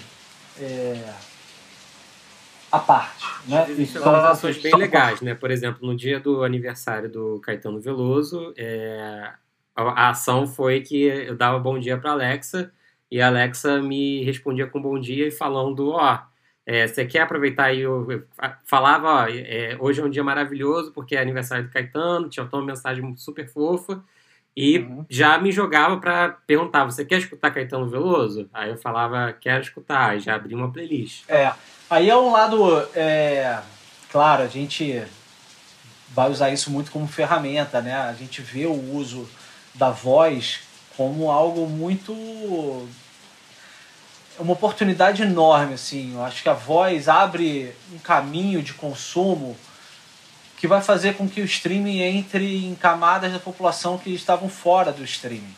é, 0.60 1.12
à 2.70 2.78
parte. 2.78 3.24
Né? 3.46 3.66
Existem 3.70 4.02
ações 4.02 4.58
bem 4.58 4.74
legais, 4.74 5.20
né? 5.20 5.34
Por 5.34 5.50
exemplo, 5.50 5.86
no 5.86 5.96
dia 5.96 6.20
do 6.20 6.44
aniversário 6.44 7.10
do 7.10 7.40
Caetano 7.40 7.80
Veloso, 7.80 8.52
é, 8.56 9.32
a, 9.74 9.82
a, 9.82 10.10
ação 10.10 10.46
foi 10.46 10.82
que 10.82 11.04
eu 11.04 11.34
dava 11.34 11.58
bom 11.58 11.78
dia 11.78 11.96
para 11.96 12.12
Alexa 12.12 12.70
e 13.10 13.20
a 13.20 13.28
Alexa 13.28 13.80
me 13.80 14.22
respondia 14.22 14.66
com 14.66 14.80
bom 14.80 15.00
dia 15.00 15.26
e 15.26 15.30
falando, 15.30 15.92
ó, 15.92 16.14
oh, 16.14 16.37
é, 16.70 16.86
você 16.86 17.06
quer 17.06 17.22
aproveitar 17.22 17.64
aí? 17.64 17.80
Eu, 17.80 18.06
eu 18.12 18.22
falava, 18.66 19.24
ó, 19.24 19.26
é, 19.26 19.74
hoje 19.80 20.02
é 20.02 20.04
um 20.04 20.10
dia 20.10 20.22
maravilhoso 20.22 20.92
porque 20.92 21.16
é 21.16 21.20
aniversário 21.22 21.64
do 21.64 21.70
Caetano, 21.70 22.28
tinha 22.28 22.46
uma 22.52 22.62
mensagem 22.62 23.16
super 23.16 23.48
fofa. 23.48 24.04
E 24.54 24.80
uhum. 24.80 25.06
já 25.08 25.38
me 25.38 25.50
jogava 25.50 25.96
para 25.96 26.28
perguntar: 26.46 26.84
você 26.84 27.06
quer 27.06 27.20
escutar 27.20 27.52
Caetano 27.52 27.88
Veloso? 27.88 28.50
Aí 28.52 28.68
eu 28.68 28.76
falava: 28.76 29.32
quero 29.32 29.62
escutar, 29.62 30.18
e 30.18 30.20
já 30.20 30.34
abri 30.34 30.54
uma 30.54 30.70
playlist. 30.70 31.24
É, 31.26 31.50
aí 31.88 32.10
é 32.10 32.16
um 32.16 32.32
lado. 32.32 32.86
É, 32.94 33.60
claro, 34.12 34.42
a 34.42 34.48
gente 34.48 35.02
vai 36.10 36.30
usar 36.30 36.50
isso 36.50 36.70
muito 36.70 36.90
como 36.90 37.08
ferramenta, 37.08 37.80
né? 37.80 37.94
A 37.94 38.12
gente 38.12 38.42
vê 38.42 38.66
o 38.66 38.94
uso 38.94 39.26
da 39.74 39.88
voz 39.88 40.60
como 40.98 41.30
algo 41.30 41.66
muito 41.66 42.12
uma 44.38 44.52
oportunidade 44.52 45.22
enorme 45.22 45.74
assim. 45.74 46.14
Eu 46.14 46.22
acho 46.22 46.42
que 46.42 46.48
a 46.48 46.54
voz 46.54 47.08
abre 47.08 47.72
um 47.92 47.98
caminho 47.98 48.62
de 48.62 48.74
consumo 48.74 49.56
que 50.56 50.66
vai 50.66 50.82
fazer 50.82 51.14
com 51.14 51.28
que 51.28 51.40
o 51.40 51.44
streaming 51.44 52.00
entre 52.00 52.66
em 52.66 52.74
camadas 52.74 53.32
da 53.32 53.38
população 53.38 53.96
que 53.96 54.12
estavam 54.12 54.48
fora 54.48 54.92
do 54.92 55.04
streaming. 55.04 55.54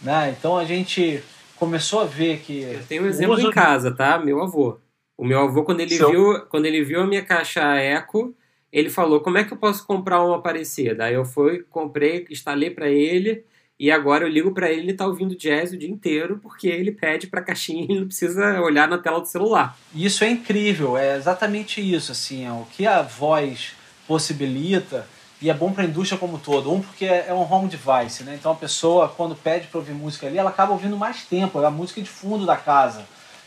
Né? 0.00 0.34
Então 0.38 0.56
a 0.56 0.64
gente 0.64 1.22
começou 1.56 2.00
a 2.00 2.04
ver 2.04 2.38
que. 2.38 2.62
Eu 2.62 2.82
tenho 2.86 3.02
um 3.02 3.06
exemplo 3.06 3.34
uso... 3.34 3.48
em 3.48 3.50
casa, 3.50 3.90
tá? 3.90 4.18
Meu 4.18 4.42
avô. 4.42 4.78
O 5.16 5.24
meu 5.24 5.40
avô, 5.40 5.64
quando 5.64 5.80
ele, 5.80 5.96
viu, 5.96 6.46
quando 6.48 6.66
ele 6.66 6.84
viu 6.84 7.00
a 7.02 7.06
minha 7.06 7.24
caixa 7.24 7.60
Eco, 7.74 8.32
ele 8.72 8.88
falou: 8.88 9.20
Como 9.20 9.38
é 9.38 9.44
que 9.44 9.52
eu 9.52 9.56
posso 9.56 9.84
comprar 9.84 10.22
uma 10.22 10.40
parecida? 10.40 11.06
Aí 11.06 11.14
eu 11.14 11.24
fui, 11.24 11.64
comprei, 11.68 12.24
instalei 12.30 12.70
para 12.70 12.88
ele. 12.88 13.44
E 13.78 13.92
agora 13.92 14.24
eu 14.24 14.28
ligo 14.28 14.50
para 14.50 14.70
ele, 14.70 14.80
ele 14.80 14.94
tá 14.94 15.06
ouvindo 15.06 15.36
jazz 15.36 15.72
o 15.72 15.76
dia 15.76 15.88
inteiro, 15.88 16.40
porque 16.42 16.66
ele 16.66 16.90
pede 16.90 17.28
pra 17.28 17.40
caixinha 17.40 17.86
e 17.88 18.00
não 18.00 18.06
precisa 18.06 18.60
olhar 18.60 18.88
na 18.88 18.98
tela 18.98 19.20
do 19.20 19.28
celular. 19.28 19.76
Isso 19.94 20.24
é 20.24 20.30
incrível, 20.30 20.98
é 20.98 21.16
exatamente 21.16 21.80
isso, 21.80 22.10
assim, 22.10 22.44
é 22.44 22.50
o 22.50 22.66
que 22.72 22.86
a 22.86 23.02
voz 23.02 23.76
possibilita 24.06 25.06
e 25.40 25.48
é 25.48 25.54
bom 25.54 25.72
para 25.72 25.84
a 25.84 25.86
indústria 25.86 26.18
como 26.18 26.34
um 26.34 26.38
todo. 26.38 26.72
Um, 26.72 26.80
porque 26.80 27.04
é 27.04 27.32
um 27.32 27.50
home 27.50 27.68
device, 27.68 28.24
né? 28.24 28.34
Então 28.34 28.50
a 28.50 28.56
pessoa, 28.56 29.08
quando 29.08 29.36
pede 29.36 29.68
para 29.68 29.78
ouvir 29.78 29.92
música 29.92 30.26
ali, 30.26 30.38
ela 30.38 30.50
acaba 30.50 30.72
ouvindo 30.72 30.96
mais 30.96 31.24
tempo, 31.24 31.60
é 31.62 31.66
a 31.66 31.70
música 31.70 32.02
de 32.02 32.08
fundo 32.08 32.44
da 32.44 32.56
casa. 32.56 33.06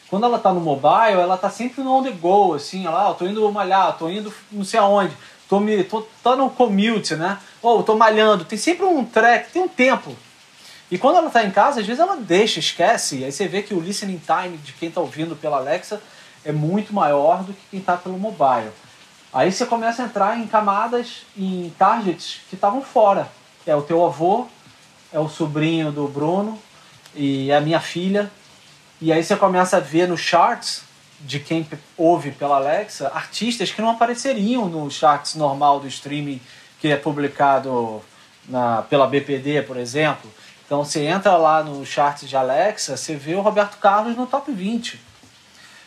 Quando 0.10 0.26
ela 0.26 0.38
está 0.38 0.54
no 0.54 0.60
mobile, 0.60 1.20
ela 1.20 1.36
está 1.36 1.50
sempre 1.50 1.82
no 1.84 1.92
on 1.92 2.04
the 2.04 2.12
go, 2.12 2.54
assim, 2.54 2.84
lá, 2.84 3.10
oh, 3.10 3.14
tô 3.14 3.26
indo 3.26 3.50
malhar, 3.52 3.98
tô 3.98 4.10
indo 4.10 4.34
não 4.52 4.64
sei 4.64 4.80
aonde, 4.80 5.16
tô, 5.52 5.60
me, 5.60 5.84
tô, 5.84 6.08
tô 6.24 6.38
no 6.38 6.50
commute, 6.50 7.14
né? 7.18 7.38
Ou 7.62 7.84
tô 7.84 7.98
malhando, 7.98 8.46
tem 8.46 8.58
sempre 8.58 8.86
um 8.86 9.04
track, 9.04 9.52
tem 9.52 9.62
um 9.62 9.68
tempo. 9.68 10.16
E 10.90 10.98
quando 10.98 11.18
ela 11.18 11.28
está 11.28 11.44
em 11.44 11.52
casa, 11.52 11.82
às 11.82 11.86
vezes 11.86 12.00
ela 12.00 12.16
deixa, 12.16 12.62
esquece, 12.62 13.26
aí 13.26 13.34
você 13.34 13.50
vê 13.50 13.62
que 13.62 13.74
o 13.74 13.80
listening 13.82 14.22
time 14.26 14.58
de 14.58 14.72
quem 14.72 14.88
está 14.88 15.02
ouvindo 15.02 15.36
pela 15.36 15.58
Alexa 15.58 16.02
é 16.46 16.54
muito 16.54 16.94
maior 16.94 17.44
do 17.44 17.52
que 17.52 17.60
quem 17.70 17.82
está 17.82 17.98
pelo 17.98 18.18
mobile. 18.18 18.72
Aí 19.34 19.52
você 19.52 19.66
começa 19.66 20.02
a 20.02 20.06
entrar 20.06 20.40
em 20.40 20.48
camadas, 20.48 21.26
em 21.38 21.74
targets 21.78 22.40
que 22.50 22.56
estavam 22.56 22.82
fora. 22.82 23.30
É 23.68 23.76
o 23.76 23.82
teu 23.82 24.06
avô, 24.06 24.48
é 25.12 25.20
o 25.20 25.28
sobrinho 25.28 25.92
do 25.92 26.08
Bruno 26.08 26.58
e 27.14 27.52
é 27.52 27.58
a 27.58 27.62
minha 27.62 27.82
filha. 27.82 28.32
E 29.02 29.12
aí 29.12 29.22
você 29.22 29.36
começa 29.36 29.78
a 29.78 29.82
ver 29.82 30.08
nos 30.08 30.22
charts 30.22 30.84
de 31.26 31.40
quem 31.40 31.68
ouve 31.98 32.32
pela 32.32 32.56
Alexa 32.56 33.12
artistas 33.14 33.72
que 33.72 33.82
não 33.82 33.90
apareceriam 33.92 34.68
no 34.68 34.90
charts 34.90 35.36
normal 35.36 35.80
do 35.80 35.88
streaming 35.88 36.42
que 36.80 36.88
é 36.88 36.98
publicado 36.98 38.02
na, 38.48 38.82
pela 38.84 39.08
BPD, 39.08 39.62
por 39.62 39.78
exemplo. 39.78 40.32
Então 40.66 40.84
você 40.84 41.06
entra 41.06 41.36
lá 41.38 41.64
no 41.64 41.86
charts 41.86 42.28
de 42.28 42.36
Alexa, 42.36 42.98
você 42.98 43.16
vê 43.16 43.36
o 43.36 43.42
Roberto 43.42 43.78
Carlos 43.78 44.16
no 44.16 44.26
top 44.26 44.52
20. 44.52 45.00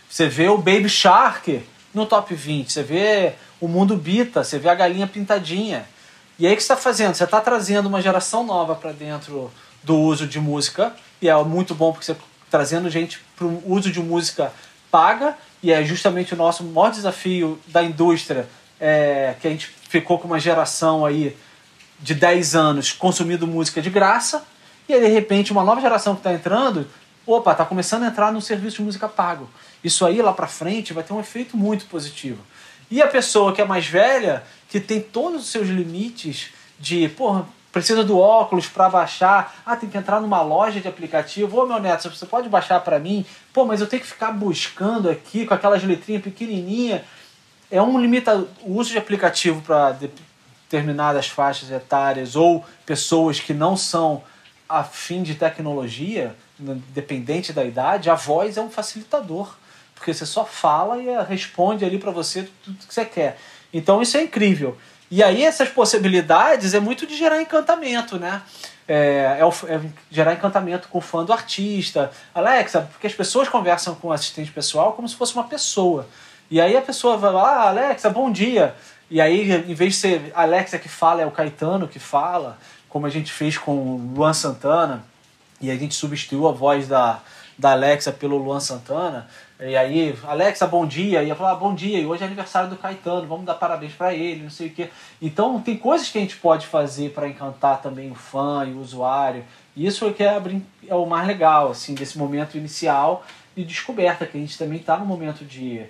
Você 0.09 0.29
vê 0.29 0.49
o 0.49 0.59
Baby 0.59 0.89
Shark 0.89 1.65
no 1.93 2.07
top 2.07 2.35
20. 2.35 2.73
Você 2.73 2.83
vê 2.83 3.33
o 3.61 3.67
mundo 3.67 3.97
bita, 3.97 4.45
você 4.45 4.59
vê 4.59 4.69
a 4.69 4.75
galinha 4.75 5.07
pintadinha. 5.07 5.87
E 6.39 6.47
aí 6.47 6.53
o 6.53 6.57
que 6.57 6.63
você 6.63 6.73
está 6.73 6.77
fazendo? 6.77 7.15
Você 7.15 7.25
está 7.25 7.41
trazendo 7.41 7.89
uma 7.89 8.03
geração 8.03 8.45
nova 8.45 8.75
para 8.75 8.93
dentro 8.93 9.51
do 9.83 9.97
uso 9.99 10.27
de 10.27 10.41
música, 10.41 10.95
e 11.21 11.29
é 11.29 11.45
muito 11.45 11.75
bom 11.75 11.93
porque 11.93 12.07
você 12.07 12.13
está 12.13 12.25
trazendo 12.51 12.89
gente 12.89 13.21
para 13.37 13.47
o 13.47 13.63
uso 13.73 13.91
de 13.91 14.01
música 14.01 14.53
paga, 14.95 15.37
e 15.61 15.73
é 15.73 15.83
justamente 15.83 16.35
o 16.35 16.37
nosso 16.37 16.63
maior 16.63 16.89
desafio 16.89 17.59
da 17.67 17.83
indústria, 17.83 18.49
é, 18.79 19.35
que 19.41 19.49
a 19.49 19.51
gente 19.51 19.67
ficou 19.89 20.21
com 20.21 20.29
uma 20.29 20.39
geração 20.39 21.05
aí 21.05 21.37
de 21.99 22.15
10 22.15 22.55
anos 22.55 22.93
consumindo 22.93 23.45
música 23.45 23.83
de 23.83 23.91
graça, 23.91 24.45
e 24.89 24.95
aí 24.95 25.01
de 25.01 25.09
repente 25.09 25.51
uma 25.51 25.65
nova 25.65 25.81
geração 25.81 26.15
que 26.15 26.21
está 26.21 26.33
entrando, 26.33 26.87
opa, 27.27 27.51
está 27.51 27.65
começando 27.65 28.05
a 28.05 28.07
entrar 28.07 28.31
no 28.31 28.41
serviço 28.41 28.77
de 28.77 28.83
música 28.85 29.09
pago. 29.09 29.51
Isso 29.83 30.07
aí 30.07 30.23
lá 30.23 30.33
para 30.33 30.47
frente 30.47 30.93
vai 30.93 31.03
ter 31.03 31.13
um 31.13 31.19
efeito 31.19 31.57
muito 31.57 31.87
positivo. 31.87 32.41
E 32.89 33.03
a 33.03 33.09
pessoa 33.09 33.53
que 33.53 33.61
é 33.61 33.65
mais 33.65 33.89
velha, 33.89 34.45
que 34.69 34.79
tem 34.79 35.01
todos 35.01 35.43
os 35.43 35.49
seus 35.49 35.67
limites 35.67 36.51
de, 36.79 37.09
porra, 37.09 37.49
precisa 37.75 38.05
do 38.05 38.17
óculos 38.19 38.69
para 38.69 38.89
baixar, 38.89 39.57
ah, 39.67 39.75
tem 39.75 39.91
que 39.91 39.99
entrar 39.99 40.21
numa 40.21 40.41
loja 40.41 40.81
de 40.81 40.87
aplicativo, 40.87 41.61
ô 41.61 41.67
meu 41.67 41.81
neto, 41.81 42.09
você 42.09 42.25
pode 42.25 42.49
baixar 42.49 42.79
para 42.79 43.01
mim? 43.01 43.27
Pô, 43.53 43.65
mas 43.65 43.81
eu 43.81 43.89
tenho 43.89 44.01
que 44.01 44.09
ficar 44.09 44.31
buscando 44.31 45.11
aqui 45.11 45.45
com 45.45 45.53
aquelas 45.53 45.83
letrinhas 45.83 46.23
pequenininha. 46.23 47.05
É 47.69 47.83
um 47.83 48.01
limita 48.01 48.47
o 48.63 48.79
uso 48.79 48.93
de 48.93 48.99
aplicativo 48.99 49.61
para 49.61 49.91
determinadas 49.91 51.27
faixas 51.27 51.69
etárias 51.73 52.37
ou 52.37 52.65
pessoas 52.87 53.41
que 53.41 53.53
não 53.53 53.77
são 53.77 54.23
afim 54.69 55.25
de 55.25 55.35
tecnologia, 55.35 56.37
dependente 56.59 57.53
da 57.53 57.65
idade, 57.65 58.09
a 58.09 58.15
voz 58.15 58.57
é 58.57 58.63
um 58.63 58.71
facilitador 58.71 59.53
porque 59.95 60.13
você 60.13 60.27
só 60.27 60.45
fala 60.45 61.03
e 61.03 61.07
responde 61.25 61.85
ali 61.85 61.99
para 61.99 62.11
você 62.11 62.49
tudo 62.63 62.87
que 62.87 62.93
você 62.93 63.05
quer. 63.05 63.39
Então 63.73 64.03
isso 64.03 64.17
é 64.17 64.23
incrível. 64.23 64.77
E 65.15 65.23
aí 65.23 65.45
essas 65.45 65.69
possibilidades 65.69 66.75
é 66.75 66.81
muito 66.81 67.07
de 67.07 67.17
gerar 67.17 67.41
encantamento, 67.41 68.19
né? 68.19 68.43
É, 68.89 69.39
é, 69.39 69.73
é, 69.73 69.81
gerar 70.11 70.33
encantamento 70.33 70.89
com 70.89 70.99
o 70.99 71.01
fã 71.01 71.25
do 71.25 71.33
artista. 71.33 72.11
Alexa, 72.35 72.89
porque 72.91 73.07
as 73.07 73.15
pessoas 73.15 73.49
conversam 73.49 73.95
com 73.95 74.09
o 74.09 74.13
assistente 74.13 74.51
pessoal 74.51 74.93
como 74.95 75.09
se 75.09 75.15
fosse 75.15 75.33
uma 75.33 75.45
pessoa. 75.45 76.09
E 76.51 76.61
aí 76.61 76.77
a 76.77 76.83
pessoa 76.83 77.17
vai 77.17 77.33
lá, 77.33 77.49
ah, 77.49 77.69
Alexa, 77.69 78.11
bom 78.11 78.29
dia. 78.29 78.75
E 79.09 79.21
aí, 79.21 79.53
em 79.53 79.73
vez 79.73 79.93
de 79.93 80.01
ser 80.01 80.33
Alexa 80.35 80.81
que 80.81 80.89
fala, 80.89 81.23
é 81.23 81.27
o 81.27 81.31
Caetano 81.31 81.87
que 81.87 82.01
fala, 82.01 82.59
como 82.89 83.07
a 83.07 83.11
gente 83.11 83.31
fez 83.31 83.57
com 83.57 83.71
o 83.71 84.13
Luan 84.17 84.33
Santana, 84.33 85.05
e 85.61 85.71
a 85.71 85.77
gente 85.77 85.95
substituiu 85.95 86.49
a 86.49 86.51
voz 86.51 86.89
da, 86.89 87.21
da 87.57 87.71
Alexa 87.71 88.11
pelo 88.11 88.37
Luan 88.37 88.59
Santana. 88.59 89.29
E 89.61 89.77
aí, 89.77 90.19
Alexa, 90.25 90.67
bom 90.67 90.85
dia. 90.85 91.23
E 91.23 91.29
ia 91.29 91.35
falar, 91.35 91.53
ah, 91.53 91.57
bom 91.57 91.75
dia, 91.75 92.01
e 92.01 92.07
hoje 92.07 92.23
é 92.23 92.27
aniversário 92.27 92.69
do 92.69 92.77
Caetano, 92.77 93.27
vamos 93.27 93.47
dar 93.47 93.55
parabéns 93.55 93.93
para 93.93 94.13
ele, 94.13 94.43
não 94.43 94.51
sei 94.51 94.67
o 94.67 94.71
quê. 94.71 94.91
Então, 95.23 95.61
tem 95.61 95.77
coisas 95.77 96.11
que 96.11 96.19
a 96.19 96.21
gente 96.21 96.37
pode 96.37 96.67
fazer 96.67 97.11
para 97.11 97.29
encantar 97.29 97.81
também 97.81 98.11
o 98.11 98.17
fã 98.17 98.67
e 98.67 98.73
o 98.73 98.81
usuário. 98.81 99.45
E 99.77 99.87
isso 99.87 100.07
é 100.07 100.13
que 100.13 100.25
é, 100.25 100.43
é 100.89 100.95
o 100.95 101.07
mais 101.07 101.27
legal, 101.27 101.71
assim, 101.71 101.95
desse 101.95 102.19
momento 102.19 102.57
inicial 102.57 103.25
de 103.57 103.65
descoberta, 103.65 104.27
que 104.27 104.37
a 104.37 104.41
gente 104.41 104.59
também 104.59 104.79
está 104.79 104.97
no 104.97 105.07
momento 105.07 105.45
de, 105.45 105.87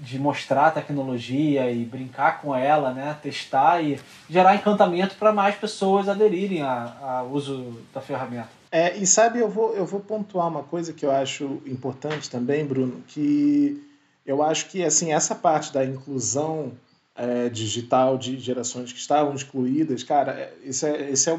de 0.00 0.18
mostrar 0.18 0.66
a 0.66 0.70
tecnologia 0.72 1.70
e 1.70 1.84
brincar 1.84 2.40
com 2.40 2.54
ela, 2.54 2.92
né? 2.92 3.16
testar 3.22 3.80
e 3.82 4.00
gerar 4.28 4.56
encantamento 4.56 5.14
para 5.14 5.32
mais 5.32 5.54
pessoas 5.54 6.08
aderirem 6.08 6.62
ao 6.62 7.28
uso 7.28 7.80
da 7.94 8.00
ferramenta. 8.00 8.55
É, 8.70 8.96
e 8.96 9.06
sabe, 9.06 9.38
eu 9.38 9.48
vou, 9.48 9.74
eu 9.74 9.86
vou 9.86 10.00
pontuar 10.00 10.48
uma 10.48 10.62
coisa 10.62 10.92
que 10.92 11.06
eu 11.06 11.10
acho 11.10 11.60
importante 11.66 12.28
também, 12.28 12.64
Bruno, 12.64 13.02
que 13.08 13.82
eu 14.24 14.42
acho 14.42 14.68
que 14.68 14.82
assim 14.82 15.12
essa 15.12 15.34
parte 15.34 15.72
da 15.72 15.84
inclusão 15.84 16.72
é, 17.14 17.48
digital 17.48 18.18
de 18.18 18.38
gerações 18.38 18.92
que 18.92 18.98
estavam 18.98 19.34
excluídas, 19.34 20.02
cara, 20.02 20.52
esse 20.64 20.86
é, 20.86 21.10
esse 21.10 21.30
é 21.30 21.38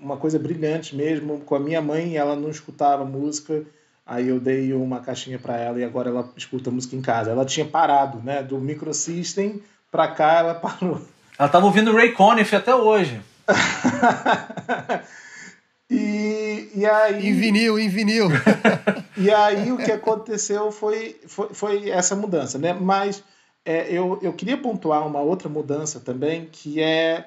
uma 0.00 0.16
coisa 0.16 0.38
brilhante 0.38 0.94
mesmo. 0.94 1.40
Com 1.40 1.54
a 1.54 1.60
minha 1.60 1.80
mãe, 1.80 2.16
ela 2.16 2.36
não 2.36 2.50
escutava 2.50 3.04
música, 3.04 3.62
aí 4.04 4.28
eu 4.28 4.38
dei 4.38 4.72
uma 4.72 5.00
caixinha 5.00 5.38
para 5.38 5.56
ela 5.56 5.80
e 5.80 5.84
agora 5.84 6.10
ela 6.10 6.30
escuta 6.36 6.70
música 6.70 6.94
em 6.94 7.00
casa. 7.00 7.30
Ela 7.30 7.44
tinha 7.44 7.66
parado, 7.66 8.18
né? 8.22 8.42
Do 8.42 8.58
microsystem 8.58 9.62
para 9.90 10.08
cá, 10.08 10.40
ela 10.40 10.54
parou. 10.54 11.00
Ela 11.38 11.48
tava 11.48 11.66
ouvindo 11.66 11.94
Ray 11.94 12.12
Conniff 12.12 12.54
até 12.54 12.74
hoje. 12.74 13.20
e, 15.90 16.35
e 16.76 16.84
aí. 16.84 17.26
Em 17.26 17.32
vinil, 17.32 17.78
em 17.78 17.88
vinil. 17.88 18.28
e 19.16 19.30
aí 19.30 19.72
o 19.72 19.78
que 19.78 19.90
aconteceu 19.90 20.70
foi, 20.70 21.18
foi, 21.26 21.48
foi 21.54 21.90
essa 21.90 22.14
mudança, 22.14 22.58
né? 22.58 22.74
Mas 22.74 23.24
é, 23.64 23.90
eu, 23.90 24.18
eu 24.22 24.32
queria 24.32 24.58
pontuar 24.58 25.06
uma 25.06 25.20
outra 25.20 25.48
mudança 25.48 25.98
também, 25.98 26.48
que 26.52 26.80
é, 26.80 27.24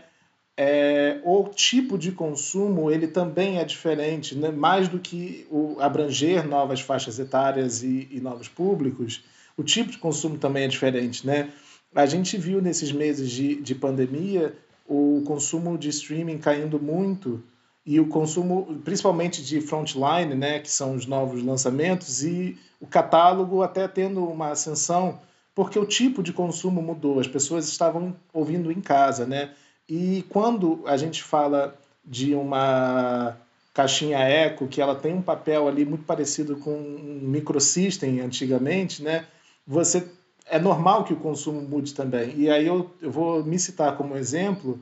é 0.55 1.19
o 1.25 1.43
tipo 1.49 1.97
de 1.97 2.11
consumo 2.11 2.91
ele 2.91 3.07
também 3.07 3.59
é 3.59 3.65
diferente, 3.65 4.37
né? 4.37 4.51
mais 4.51 4.87
do 4.87 4.99
que 4.99 5.47
o 5.49 5.77
abranger 5.79 6.47
novas 6.47 6.79
faixas 6.79 7.17
etárias 7.17 7.83
e, 7.83 8.07
e 8.11 8.21
novos 8.21 8.47
públicos, 8.47 9.23
o 9.57 9.63
tipo 9.63 9.91
de 9.91 9.97
consumo 9.97 10.37
também 10.37 10.63
é 10.63 10.67
diferente, 10.67 11.27
né? 11.27 11.49
A 11.93 12.05
gente 12.05 12.37
viu 12.37 12.61
nesses 12.61 12.91
meses 12.91 13.29
de, 13.31 13.55
de 13.55 13.73
pandemia 13.73 14.55
o 14.87 15.23
consumo 15.25 15.77
de 15.77 15.89
streaming 15.89 16.37
caindo 16.37 16.79
muito 16.79 17.43
e 17.85 17.99
o 17.99 18.07
consumo, 18.07 18.79
principalmente 18.83 19.43
de 19.43 19.61
frontline, 19.61 20.35
né, 20.35 20.59
que 20.59 20.69
são 20.69 20.95
os 20.95 21.05
novos 21.05 21.43
lançamentos, 21.43 22.23
e 22.23 22.57
o 22.79 22.87
catálogo 22.87 23.61
até 23.61 23.87
tendo 23.87 24.23
uma 24.25 24.51
ascensão, 24.51 25.19
porque 25.55 25.79
o 25.79 25.85
tipo 25.85 26.21
de 26.21 26.31
consumo 26.31 26.81
mudou, 26.81 27.19
as 27.19 27.27
pessoas 27.27 27.67
estavam 27.67 28.15
ouvindo 28.33 28.71
em 28.71 28.79
casa, 28.79 29.25
né? 29.25 29.51
E 29.87 30.23
quando 30.29 30.83
a 30.85 30.95
gente 30.95 31.23
fala 31.23 31.75
de 32.05 32.35
uma 32.35 33.35
caixinha 33.73 34.19
eco, 34.19 34.67
que 34.67 34.81
ela 34.81 34.95
tem 34.95 35.13
um 35.13 35.21
papel 35.21 35.67
ali 35.67 35.85
muito 35.85 36.03
parecido 36.03 36.57
com 36.57 36.71
um 36.71 37.19
microsystem 37.23 38.19
antigamente, 38.19 39.01
né? 39.01 39.25
Você 39.65 40.07
é 40.45 40.59
normal 40.59 41.03
que 41.03 41.13
o 41.13 41.17
consumo 41.17 41.61
mude 41.61 41.93
também. 41.93 42.33
E 42.35 42.49
aí 42.49 42.67
eu, 42.67 42.89
eu 43.01 43.11
vou 43.11 43.43
me 43.43 43.57
citar 43.57 43.95
como 43.95 44.17
exemplo 44.17 44.79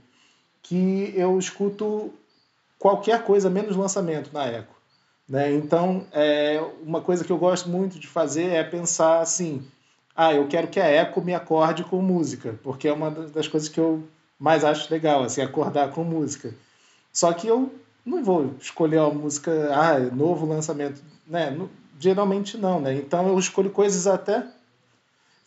que 0.61 1.13
eu 1.15 1.37
escuto 1.37 2.11
qualquer 2.77 3.23
coisa 3.23 3.49
menos 3.49 3.75
lançamento 3.75 4.31
na 4.33 4.45
Eco. 4.45 4.75
Né? 5.27 5.53
Então, 5.53 6.05
é, 6.11 6.63
uma 6.81 7.01
coisa 7.01 7.23
que 7.23 7.31
eu 7.31 7.37
gosto 7.37 7.69
muito 7.69 7.99
de 7.99 8.07
fazer 8.07 8.47
é 8.49 8.63
pensar 8.63 9.19
assim: 9.19 9.65
ah, 10.15 10.33
eu 10.33 10.47
quero 10.47 10.67
que 10.67 10.79
a 10.79 10.87
Eco 10.87 11.21
me 11.21 11.33
acorde 11.33 11.83
com 11.83 12.01
música, 12.01 12.57
porque 12.63 12.87
é 12.87 12.93
uma 12.93 13.11
das 13.11 13.47
coisas 13.47 13.67
que 13.69 13.79
eu 13.79 14.03
mais 14.39 14.63
acho 14.63 14.91
legal, 14.91 15.23
assim, 15.23 15.41
acordar 15.41 15.91
com 15.91 16.03
música. 16.03 16.53
Só 17.11 17.33
que 17.33 17.47
eu 17.47 17.73
não 18.05 18.23
vou 18.23 18.53
escolher 18.59 18.99
uma 18.99 19.13
música, 19.13 19.51
ah, 19.73 19.99
novo 19.99 20.45
lançamento, 20.45 21.01
né? 21.25 21.57
Geralmente 21.99 22.57
não, 22.57 22.79
né? 22.79 22.95
Então 22.95 23.27
eu 23.27 23.37
escolho 23.37 23.71
coisas 23.71 24.07
até 24.07 24.45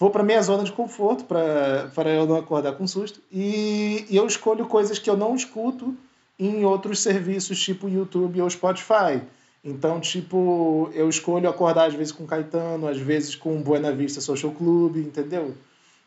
vou 0.00 0.10
para 0.10 0.22
minha 0.22 0.40
zona 0.42 0.64
de 0.64 0.72
conforto 0.72 1.24
para 1.24 2.10
eu 2.10 2.26
não 2.26 2.36
acordar 2.36 2.72
com 2.72 2.86
susto 2.86 3.20
e, 3.30 4.06
e, 4.08 4.16
eu 4.16 4.26
escolho 4.26 4.64
coisas 4.66 4.98
que 4.98 5.10
eu 5.10 5.16
não 5.16 5.36
escuto 5.36 5.94
em 6.40 6.64
outros 6.64 7.00
serviços 7.00 7.62
tipo 7.62 7.88
YouTube 7.88 8.40
ou 8.40 8.48
Spotify. 8.48 9.22
Então, 9.62 10.00
tipo, 10.00 10.90
eu 10.94 11.08
escolho 11.08 11.48
acordar 11.48 11.86
às 11.86 11.94
vezes 11.94 12.12
com 12.12 12.26
Caetano, 12.26 12.88
às 12.88 12.98
vezes 12.98 13.36
com 13.36 13.60
Buena 13.60 13.92
Vista 13.92 14.20
Social 14.20 14.52
Club, 14.52 14.96
entendeu? 14.96 15.54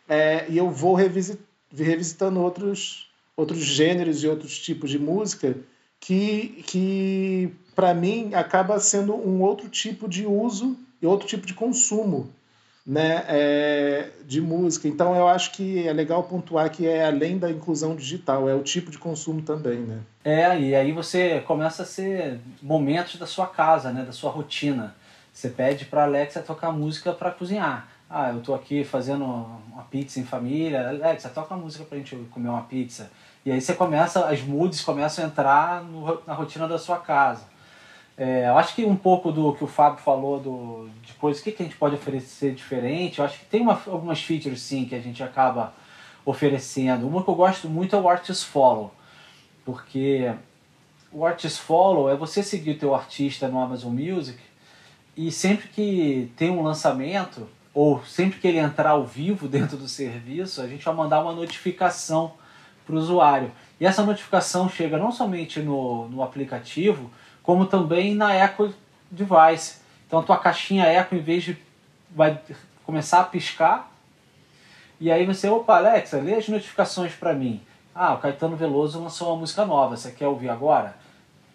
É, 0.10 0.46
e 0.50 0.58
eu 0.58 0.72
vou 0.72 0.96
revisit, 0.96 1.40
revisitando 1.72 2.42
outros, 2.42 3.10
outros 3.38 3.60
gêneros 3.60 4.24
e 4.24 4.28
outros 4.28 4.60
tipos 4.60 4.90
de 4.90 4.98
música 4.98 5.56
que, 6.00 6.64
que 6.66 7.54
para 7.76 7.94
mim, 7.94 8.34
acaba 8.34 8.80
sendo 8.80 9.16
um 9.16 9.42
outro 9.42 9.70
tipo 9.70 10.08
de 10.08 10.26
uso 10.26 10.78
e 11.02 11.06
outro 11.06 11.28
tipo 11.28 11.46
de 11.46 11.54
consumo 11.54 12.30
né, 12.86 13.24
é, 13.28 14.10
de 14.26 14.42
música. 14.42 14.88
Então 14.88 15.16
eu 15.16 15.28
acho 15.28 15.52
que 15.52 15.88
é 15.88 15.94
legal 15.94 16.24
pontuar 16.24 16.70
que 16.70 16.88
é 16.88 17.06
além 17.06 17.38
da 17.38 17.50
inclusão 17.50 17.96
digital, 17.96 18.50
é 18.50 18.54
o 18.54 18.62
tipo 18.62 18.92
de 18.92 18.98
consumo 18.98 19.42
também, 19.42 19.80
né? 19.80 20.00
É, 20.24 20.60
e 20.60 20.76
aí 20.76 20.92
você 20.92 21.42
começa 21.42 21.84
a 21.84 21.86
ser 21.86 22.40
momentos 22.62 23.16
da 23.18 23.26
sua 23.26 23.48
casa, 23.48 23.92
né, 23.92 24.04
da 24.04 24.12
sua 24.12 24.32
rotina. 24.32 24.96
Você 25.32 25.50
pede 25.50 25.86
para 25.86 26.04
Alexa 26.04 26.42
tocar 26.42 26.72
música 26.72 27.12
para 27.12 27.32
cozinhar. 27.32 27.88
Ah, 28.10 28.30
eu 28.30 28.42
tô 28.42 28.54
aqui 28.54 28.84
fazendo 28.84 29.26
uma 29.26 29.84
pizza 29.90 30.20
em 30.20 30.24
família. 30.24 30.90
Alexa, 30.90 31.30
toca 31.30 31.56
música 31.56 31.84
pra 31.84 31.98
gente 31.98 32.16
comer 32.32 32.50
uma 32.50 32.62
pizza. 32.62 33.10
E 33.44 33.52
aí 33.52 33.60
você 33.60 33.74
começa, 33.74 34.28
as 34.28 34.42
moods 34.42 34.82
começam 34.82 35.26
a 35.26 35.28
entrar 35.28 35.84
no, 35.84 36.22
na 36.28 36.34
rotina 36.34 36.68
da 36.68 36.78
sua 36.78 37.00
casa. 37.00 37.46
É, 38.18 38.48
eu 38.48 38.58
acho 38.58 38.76
que 38.76 38.86
um 38.86 38.96
pouco 38.96 39.32
do 39.32 39.54
que 39.54 39.64
o 39.64 39.68
Fábio 39.68 40.00
falou 40.00 40.40
do, 40.40 40.90
o 41.22 41.34
que, 41.34 41.52
que 41.52 41.64
a 41.64 41.66
gente 41.66 41.78
pode 41.78 41.96
oferecer 41.96 42.54
diferente, 42.54 43.20
eu 43.20 43.26
acho 43.26 43.40
que 43.40 43.46
tem 43.46 43.62
uma, 43.62 43.82
algumas 43.88 44.22
features 44.22 44.62
sim 44.62 44.86
que 44.86 44.94
a 44.94 45.00
gente 45.00 45.24
acaba 45.24 45.74
oferecendo. 46.24 47.08
Uma 47.08 47.24
que 47.24 47.30
eu 47.30 47.36
gosto 47.36 47.68
muito 47.68 47.96
é 47.96 48.00
o 48.00 48.08
Artist 48.08 48.46
Follow, 48.46 48.94
porque 49.66 50.32
o 51.12 51.26
Artist 51.26 51.60
Follow 51.62 52.10
é 52.10 52.16
você 52.16 52.44
seguir 52.44 52.72
o 52.72 52.78
teu 52.78 52.94
artista 52.94 53.48
no 53.48 53.60
Amazon 53.60 53.94
Music 53.94 54.40
e 55.18 55.32
sempre 55.32 55.68
que 55.68 56.32
tem 56.36 56.50
um 56.50 56.64
lançamento, 56.64 57.48
ou 57.74 58.04
sempre 58.06 58.40
que 58.40 58.48
ele 58.48 58.60
entrar 58.60 58.92
ao 58.92 59.06
vivo 59.06 59.48
dentro 59.50 59.76
do 59.76 59.88
serviço, 59.88 60.62
a 60.62 60.68
gente 60.68 60.86
vai 60.86 60.94
mandar 60.94 61.22
uma 61.22 61.34
notificação 61.34 62.34
para 62.86 62.96
o 62.96 62.98
usuário. 62.98 63.52
E 63.80 63.86
essa 63.86 64.04
notificação 64.04 64.70
chega 64.70 64.98
não 64.98 65.12
somente 65.12 65.60
no, 65.60 66.08
no 66.10 66.22
aplicativo, 66.22 67.10
como 67.44 67.66
também 67.66 68.16
na 68.16 68.36
Echo 68.36 68.74
Device. 69.12 69.82
Então 70.08 70.20
a 70.20 70.24
tua 70.24 70.38
caixinha 70.38 70.92
Echo, 70.92 71.14
em 71.14 71.20
vez 71.20 71.44
de 71.44 71.58
vai 72.10 72.40
começar 72.86 73.20
a 73.20 73.24
piscar, 73.24 73.92
e 75.00 75.12
aí 75.12 75.26
você, 75.26 75.50
opa, 75.50 75.78
Alexa, 75.78 76.18
lê 76.18 76.36
as 76.36 76.48
notificações 76.48 77.14
para 77.14 77.34
mim. 77.34 77.62
Ah, 77.94 78.14
o 78.14 78.20
Caetano 78.20 78.56
Veloso 78.56 79.02
lançou 79.02 79.30
uma 79.30 79.38
música 79.42 79.66
nova, 79.66 79.98
você 79.98 80.12
quer 80.12 80.28
ouvir 80.28 80.50
agora? 80.50 80.96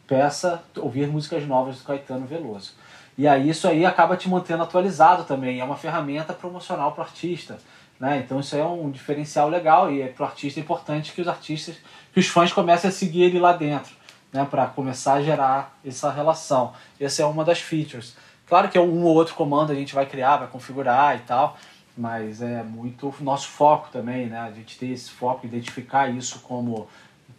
Peça 0.07 0.63
ouvir 0.77 1.09
músicas 1.09 1.47
novas 1.47 1.79
do 1.79 1.85
Caetano 1.85 2.27
Veloso. 2.27 2.75
E 3.17 3.27
aí 3.27 3.49
isso 3.49 3.67
aí 3.67 3.87
acaba 3.87 4.17
te 4.17 4.29
mantendo 4.29 4.63
atualizado 4.63 5.25
também, 5.25 5.61
é 5.61 5.65
uma 5.65 5.77
ferramenta 5.77 6.33
promocional 6.33 6.93
para 6.93 7.03
o 7.03 7.05
artista. 7.05 7.59
Né? 7.99 8.19
Então 8.19 8.39
isso 8.41 8.55
é 8.55 8.65
um 8.65 8.91
diferencial 8.91 9.49
legal 9.49 9.91
e 9.91 10.03
é 10.03 10.09
para 10.09 10.25
o 10.25 10.27
artista 10.27 10.61
importante 10.61 11.13
que 11.13 11.21
os 11.21 11.29
artistas, 11.29 11.77
que 12.13 12.21
os 12.21 12.27
fãs 12.27 12.53
comecem 12.53 12.89
a 12.89 12.93
seguir 12.93 13.23
ele 13.23 13.41
lá 13.41 13.53
dentro 13.53 13.98
né, 14.33 14.47
para 14.49 14.67
começar 14.67 15.15
a 15.15 15.23
gerar 15.23 15.79
essa 15.85 16.11
relação. 16.11 16.73
Essa 17.01 17.23
é 17.23 17.27
uma 17.27 17.45
das 17.45 17.61
features. 17.61 18.17
Claro 18.47 18.69
que 18.69 18.79
é 18.79 18.81
um 18.81 19.03
ou 19.05 19.15
outro 19.15 19.35
comando 19.35 19.73
a 19.73 19.75
gente 19.75 19.95
vai 19.95 20.07
criar, 20.07 20.39
vai 20.39 20.49
configurar 20.49 21.17
e 21.17 21.21
tal, 21.21 21.57
mas 21.97 22.41
é 22.41 22.63
muito 22.63 23.15
nosso 23.21 23.49
foco 23.49 23.89
também, 23.91 24.27
né? 24.27 24.39
A 24.39 24.51
gente 24.51 24.79
ter 24.79 24.87
esse 24.87 25.11
foco, 25.11 25.47
identificar 25.47 26.09
isso 26.09 26.41
como 26.41 26.89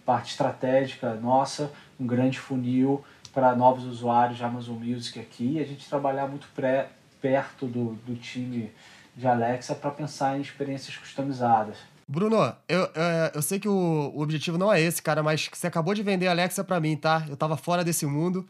parte 0.05 0.31
estratégica 0.31 1.15
nossa, 1.15 1.71
um 1.99 2.05
grande 2.05 2.39
funil 2.39 3.03
para 3.33 3.55
novos 3.55 3.85
usuários 3.85 4.37
de 4.37 4.43
Amazon 4.43 4.75
Music 4.75 5.19
aqui, 5.19 5.53
e 5.53 5.59
a 5.59 5.65
gente 5.65 5.87
trabalhar 5.87 6.27
muito 6.27 6.47
pré, 6.55 6.89
perto 7.21 7.65
do, 7.65 7.93
do 8.05 8.15
time 8.15 8.71
de 9.15 9.27
Alexa 9.27 9.75
para 9.75 9.91
pensar 9.91 10.37
em 10.37 10.41
experiências 10.41 10.95
customizadas. 10.97 11.77
Bruno, 12.12 12.51
eu, 12.68 12.89
é, 12.95 13.34
eu 13.36 13.41
sei 13.43 13.60
que 13.60 13.70
o, 13.70 14.12
o, 14.16 14.24
objetivo 14.24 14.57
não 14.57 14.74
é 14.74 14.82
esse, 14.82 14.99
cara, 14.99 15.22
mas 15.22 15.47
você 15.53 15.68
acabou 15.68 15.93
de 15.93 16.01
vender 16.01 16.28
a 16.28 16.32
Alexa 16.32 16.64
pra 16.64 16.80
mim, 16.80 16.97
tá? 16.97 17.24
Eu 17.30 17.38
tava 17.38 17.55
fora 17.55 17.84
desse 17.84 18.03
mundo. 18.07 18.47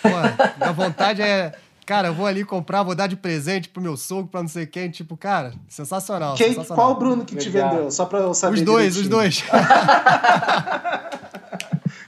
Pô, 0.00 0.08
minha 0.56 0.72
vontade 0.72 1.20
é. 1.20 1.52
Cara, 1.84 2.08
eu 2.08 2.14
vou 2.14 2.26
ali 2.26 2.42
comprar, 2.42 2.82
vou 2.82 2.94
dar 2.94 3.08
de 3.08 3.16
presente 3.16 3.68
pro 3.68 3.82
meu 3.82 3.98
sogro, 3.98 4.28
pra 4.28 4.40
não 4.40 4.48
sei 4.48 4.64
quem. 4.64 4.88
Tipo, 4.88 5.14
cara, 5.14 5.52
sensacional. 5.68 6.36
Quem, 6.36 6.54
sensacional. 6.54 6.86
Qual 6.86 6.92
o 6.92 6.94
Bruno 6.98 7.26
que 7.26 7.34
Legal. 7.34 7.44
te 7.44 7.50
vendeu? 7.50 7.90
Só 7.90 8.06
pra 8.06 8.20
eu 8.20 8.32
saber. 8.32 8.54
Os 8.54 8.62
dois, 8.62 8.94
direitinho. 8.94 9.04
os 9.04 9.10
dois. 9.10 9.44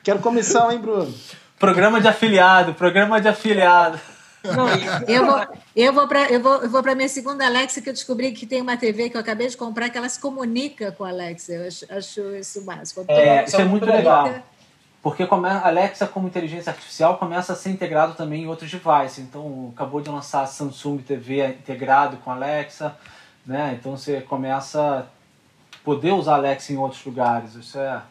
Quero 0.03 0.21
comissão, 0.21 0.73
hein, 0.73 0.79
Bruno? 0.79 1.13
Programa 1.59 2.01
de 2.01 2.09
afiliado, 2.09 2.73
programa 2.73 3.21
de 3.21 3.29
afiliado. 3.29 4.01
Não, 4.45 4.69
eu 5.09 5.27
vou, 5.27 5.47
eu 5.75 5.93
vou 5.93 6.09
para 6.09 6.31
eu 6.31 6.41
vou, 6.41 6.63
eu 6.63 6.69
vou 6.69 6.83
para 6.83 6.95
minha 6.95 7.09
segunda 7.09 7.47
Alexa 7.47 7.81
que 7.81 7.89
eu 7.89 7.93
descobri 7.93 8.33
que 8.33 8.47
tem 8.47 8.61
uma 8.61 8.77
TV 8.77 9.09
que 9.09 9.17
eu 9.17 9.21
acabei 9.21 9.49
de 9.49 9.57
comprar 9.57 9.89
que 9.89 9.97
ela 9.97 10.09
se 10.09 10.21
comunica 10.21 10.93
com 10.93 11.05
a 11.05 11.09
Alexa. 11.09 11.53
Eu 11.53 11.67
acho, 11.67 11.87
acho 11.91 12.21
isso 12.37 12.65
máximo. 12.65 13.05
É, 13.09 13.45
isso 13.45 13.61
é 13.61 13.65
muito 13.65 13.87
legal. 13.87 14.43
Porque 15.03 15.27
come, 15.27 15.49
a 15.49 15.67
Alexa 15.67 16.07
como 16.07 16.29
inteligência 16.29 16.71
artificial 16.71 17.19
começa 17.19 17.53
a 17.53 17.57
ser 17.57 17.71
integrado 17.71 18.15
também 18.15 18.45
em 18.45 18.47
outros 18.47 18.71
devices. 18.71 19.19
Então, 19.19 19.73
acabou 19.75 20.01
de 20.01 20.09
lançar 20.09 20.43
a 20.43 20.47
Samsung 20.47 20.99
TV 20.99 21.47
integrado 21.49 22.17
com 22.19 22.31
a 22.31 22.35
Alexa, 22.35 22.97
né? 23.47 23.77
Então 23.79 23.97
você 23.97 24.21
começa 24.23 25.01
a 25.01 25.07
poder 25.85 26.13
usar 26.13 26.33
a 26.33 26.37
Alexa 26.37 26.73
em 26.73 26.77
outros 26.77 27.05
lugares. 27.05 27.55
Isso 27.55 27.79
é 27.79 28.03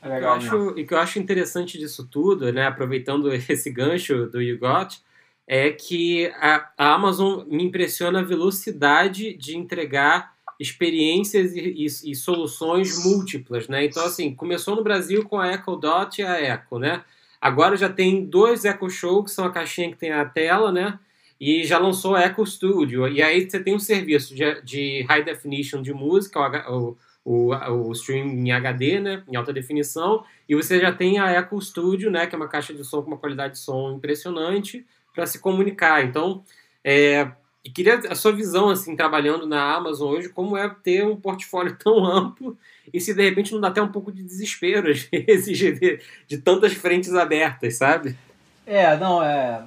é 0.00 0.08
legal, 0.08 0.36
eu 0.36 0.36
acho, 0.36 0.78
e 0.78 0.86
que 0.86 0.94
eu 0.94 0.98
acho 0.98 1.18
interessante 1.18 1.76
disso 1.76 2.06
tudo, 2.06 2.52
né, 2.52 2.66
aproveitando 2.66 3.32
esse 3.34 3.70
gancho 3.70 4.26
do 4.26 4.40
You 4.40 4.58
Got, 4.58 5.00
é 5.48 5.70
que 5.70 6.30
a, 6.36 6.70
Amazon 6.76 7.42
me 7.46 7.64
impressiona 7.64 8.20
a 8.20 8.22
velocidade 8.22 9.32
de 9.32 9.56
entregar 9.56 10.34
experiências 10.60 11.56
e, 11.56 11.60
e, 11.60 11.86
e, 11.86 12.14
soluções 12.14 13.02
múltiplas, 13.02 13.66
né? 13.66 13.86
Então, 13.86 14.04
assim, 14.04 14.34
começou 14.34 14.76
no 14.76 14.84
Brasil 14.84 15.24
com 15.24 15.38
a 15.38 15.50
Echo 15.50 15.74
Dot 15.76 16.20
e 16.20 16.24
a 16.24 16.54
Echo, 16.54 16.78
né? 16.78 17.02
Agora 17.40 17.76
já 17.76 17.88
tem 17.88 18.26
dois 18.26 18.66
Echo 18.66 18.90
Show, 18.90 19.24
que 19.24 19.30
são 19.30 19.46
a 19.46 19.50
caixinha 19.50 19.90
que 19.90 19.96
tem 19.96 20.12
a 20.12 20.24
tela, 20.26 20.70
né? 20.70 20.98
E 21.40 21.64
já 21.64 21.78
lançou 21.78 22.14
a 22.14 22.26
Echo 22.26 22.44
Studio. 22.44 23.08
E 23.08 23.22
aí 23.22 23.48
você 23.48 23.58
tem 23.58 23.74
um 23.74 23.78
serviço 23.78 24.34
de, 24.34 24.60
de 24.62 25.02
high 25.08 25.24
definition 25.24 25.80
de 25.80 25.94
música, 25.94 26.70
o, 26.70 26.98
o, 27.24 27.54
o 27.54 27.92
stream 27.92 28.26
em 28.26 28.52
HD, 28.52 29.00
né? 29.00 29.22
Em 29.26 29.36
alta 29.36 29.52
definição. 29.52 30.24
E 30.46 30.54
você 30.54 30.78
já 30.78 30.92
tem 30.92 31.18
a 31.18 31.32
Echo 31.40 31.58
Studio, 31.62 32.10
né? 32.10 32.26
Que 32.26 32.34
é 32.34 32.38
uma 32.38 32.48
caixa 32.48 32.74
de 32.74 32.84
som 32.84 33.00
com 33.00 33.08
uma 33.08 33.18
qualidade 33.18 33.54
de 33.54 33.60
som 33.60 33.92
impressionante 33.92 34.84
para 35.18 35.26
se 35.26 35.40
comunicar. 35.40 36.04
Então, 36.04 36.44
é, 36.84 37.28
e 37.64 37.70
queria 37.70 37.98
a 38.08 38.14
sua 38.14 38.30
visão, 38.30 38.68
assim, 38.68 38.94
trabalhando 38.94 39.48
na 39.48 39.74
Amazon 39.74 40.12
hoje, 40.12 40.28
como 40.28 40.56
é 40.56 40.68
ter 40.68 41.04
um 41.04 41.16
portfólio 41.16 41.76
tão 41.82 42.06
amplo 42.06 42.56
e 42.94 43.00
se 43.00 43.12
de 43.12 43.22
repente 43.24 43.52
não 43.52 43.60
dá 43.60 43.66
até 43.66 43.82
um 43.82 43.90
pouco 43.90 44.12
de 44.12 44.22
desespero, 44.22 44.88
às 44.88 45.02
vezes, 45.10 45.58
de, 45.58 46.00
de 46.28 46.38
tantas 46.38 46.72
frentes 46.72 47.12
abertas, 47.14 47.74
sabe? 47.74 48.16
É, 48.64 48.96
não, 48.96 49.20
é. 49.20 49.64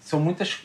São 0.00 0.18
muitas 0.18 0.62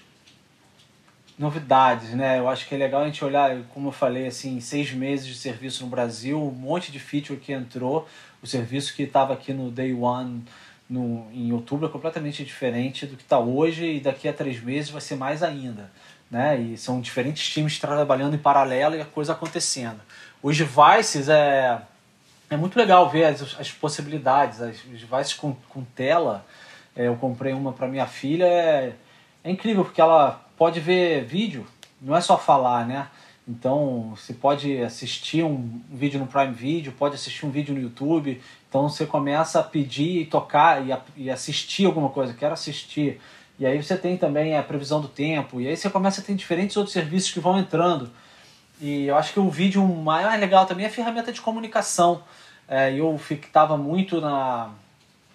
novidades, 1.38 2.12
né? 2.12 2.39
Eu 2.39 2.47
acho 2.47 2.70
que 2.70 2.76
é 2.76 2.78
legal 2.78 3.02
a 3.02 3.06
gente 3.06 3.24
olhar, 3.24 3.58
como 3.74 3.89
eu 3.89 3.91
falei, 3.91 4.28
assim, 4.28 4.62
seis 4.62 4.93
meses 4.93 5.28
de 5.28 5.36
serviço 5.36 5.84
no 5.84 5.89
Brasil, 5.89 6.41
um 6.41 6.52
monte 6.52 6.89
de 6.89 7.00
feature 7.00 7.38
que 7.38 7.52
entrou, 7.52 8.08
o 8.41 8.47
serviço 8.47 8.95
que 8.95 9.04
estava 9.04 9.34
aqui 9.34 9.52
no 9.52 9.70
Day 9.70 9.93
One 9.93 10.45
no, 10.90 11.28
em 11.32 11.52
outubro 11.54 11.88
é 11.88 11.90
completamente 11.90 12.44
diferente 12.44 13.06
do 13.06 13.16
que 13.16 13.24
está 13.24 13.38
hoje 13.38 13.96
e 13.96 14.00
daqui 14.00 14.28
a 14.28 14.34
três 14.34 14.62
meses 14.62 14.90
vai 14.90 15.02
ser 15.02 15.16
mais 15.16 15.44
ainda 15.44 15.92
né? 16.30 16.60
E 16.60 16.78
são 16.78 17.02
diferentes 17.02 17.50
times 17.50 17.80
trabalhando 17.80 18.36
em 18.36 18.40
paralelo 18.40 18.96
e 18.96 19.02
a 19.02 19.06
coisa 19.06 19.34
acontecendo. 19.34 20.00
Os 20.42 20.58
devices 20.58 21.28
é 21.30 21.82
é 22.52 22.58
muito 22.58 22.80
legal 22.80 23.08
ver 23.08 23.26
as, 23.26 23.60
as 23.60 23.72
possibilidades, 23.72 24.60
as, 24.60 24.78
os 24.84 25.00
devices 25.00 25.36
com, 25.36 25.56
com 25.70 25.84
tela. 25.84 26.44
É, 26.96 27.08
eu 27.08 27.16
comprei 27.16 27.54
uma 27.54 27.72
para 27.72 27.88
minha 27.88 28.08
filha, 28.08 28.46
é, 28.46 28.94
é 29.44 29.52
incrível 29.52 29.86
porque 29.86 30.02
ela 30.02 30.44
pode 30.58 30.80
ver 30.80 31.24
vídeo, 31.26 31.68
não 32.02 32.16
é 32.16 32.22
só 32.22 32.40
falar, 32.40 32.88
né? 32.88 33.08
Então 33.48 34.16
você 34.16 34.34
pode 34.34 34.82
assistir 34.82 35.44
um, 35.44 35.80
vídeo 35.92 36.20
no 36.20 36.26
Prime 36.26 36.54
Video, 36.54 36.92
pode 36.92 37.14
assistir 37.16 37.46
um 37.46 37.52
vídeo 37.52 37.74
no 37.74 37.82
YouTube. 37.82 38.42
Então 38.70 38.88
você 38.88 39.06
começa 39.06 39.60
a 39.60 39.64
pedir 39.64 40.22
e 40.22 40.26
tocar 40.26 40.86
e, 40.86 40.92
a, 40.92 41.02
e 41.18 41.30
assistir 41.30 41.86
alguma 41.86 42.10
coisa. 42.10 42.34
Quero 42.34 42.54
assistir 42.54 43.20
e 43.60 43.66
aí 43.66 43.84
você 43.84 43.98
tem 43.98 44.16
também 44.16 44.58
a 44.58 44.64
previsão 44.64 45.02
do 45.02 45.10
tempo, 45.10 45.60
e 45.60 45.68
aí 45.68 45.76
você 45.76 45.90
começa 45.90 46.22
a 46.22 46.24
ter 46.24 46.34
diferentes 46.34 46.78
outros 46.78 46.94
serviços 46.94 47.30
que 47.30 47.42
vão 47.42 47.60
entrando. 47.60 48.10
E 48.80 49.08
eu 49.08 49.18
acho 49.18 49.34
que 49.34 49.40
o 49.40 49.50
vídeo 49.50 49.86
mais 49.86 50.40
legal 50.40 50.66
também 50.66 50.86
é 50.86 50.88
a 50.88 50.92
ferramenta 50.92 51.34
de 51.34 51.42
comunicação. 51.42 52.24
É, 52.66 52.94
eu 52.94 53.20
estava 53.30 53.76
muito 53.76 54.22
na, 54.22 54.70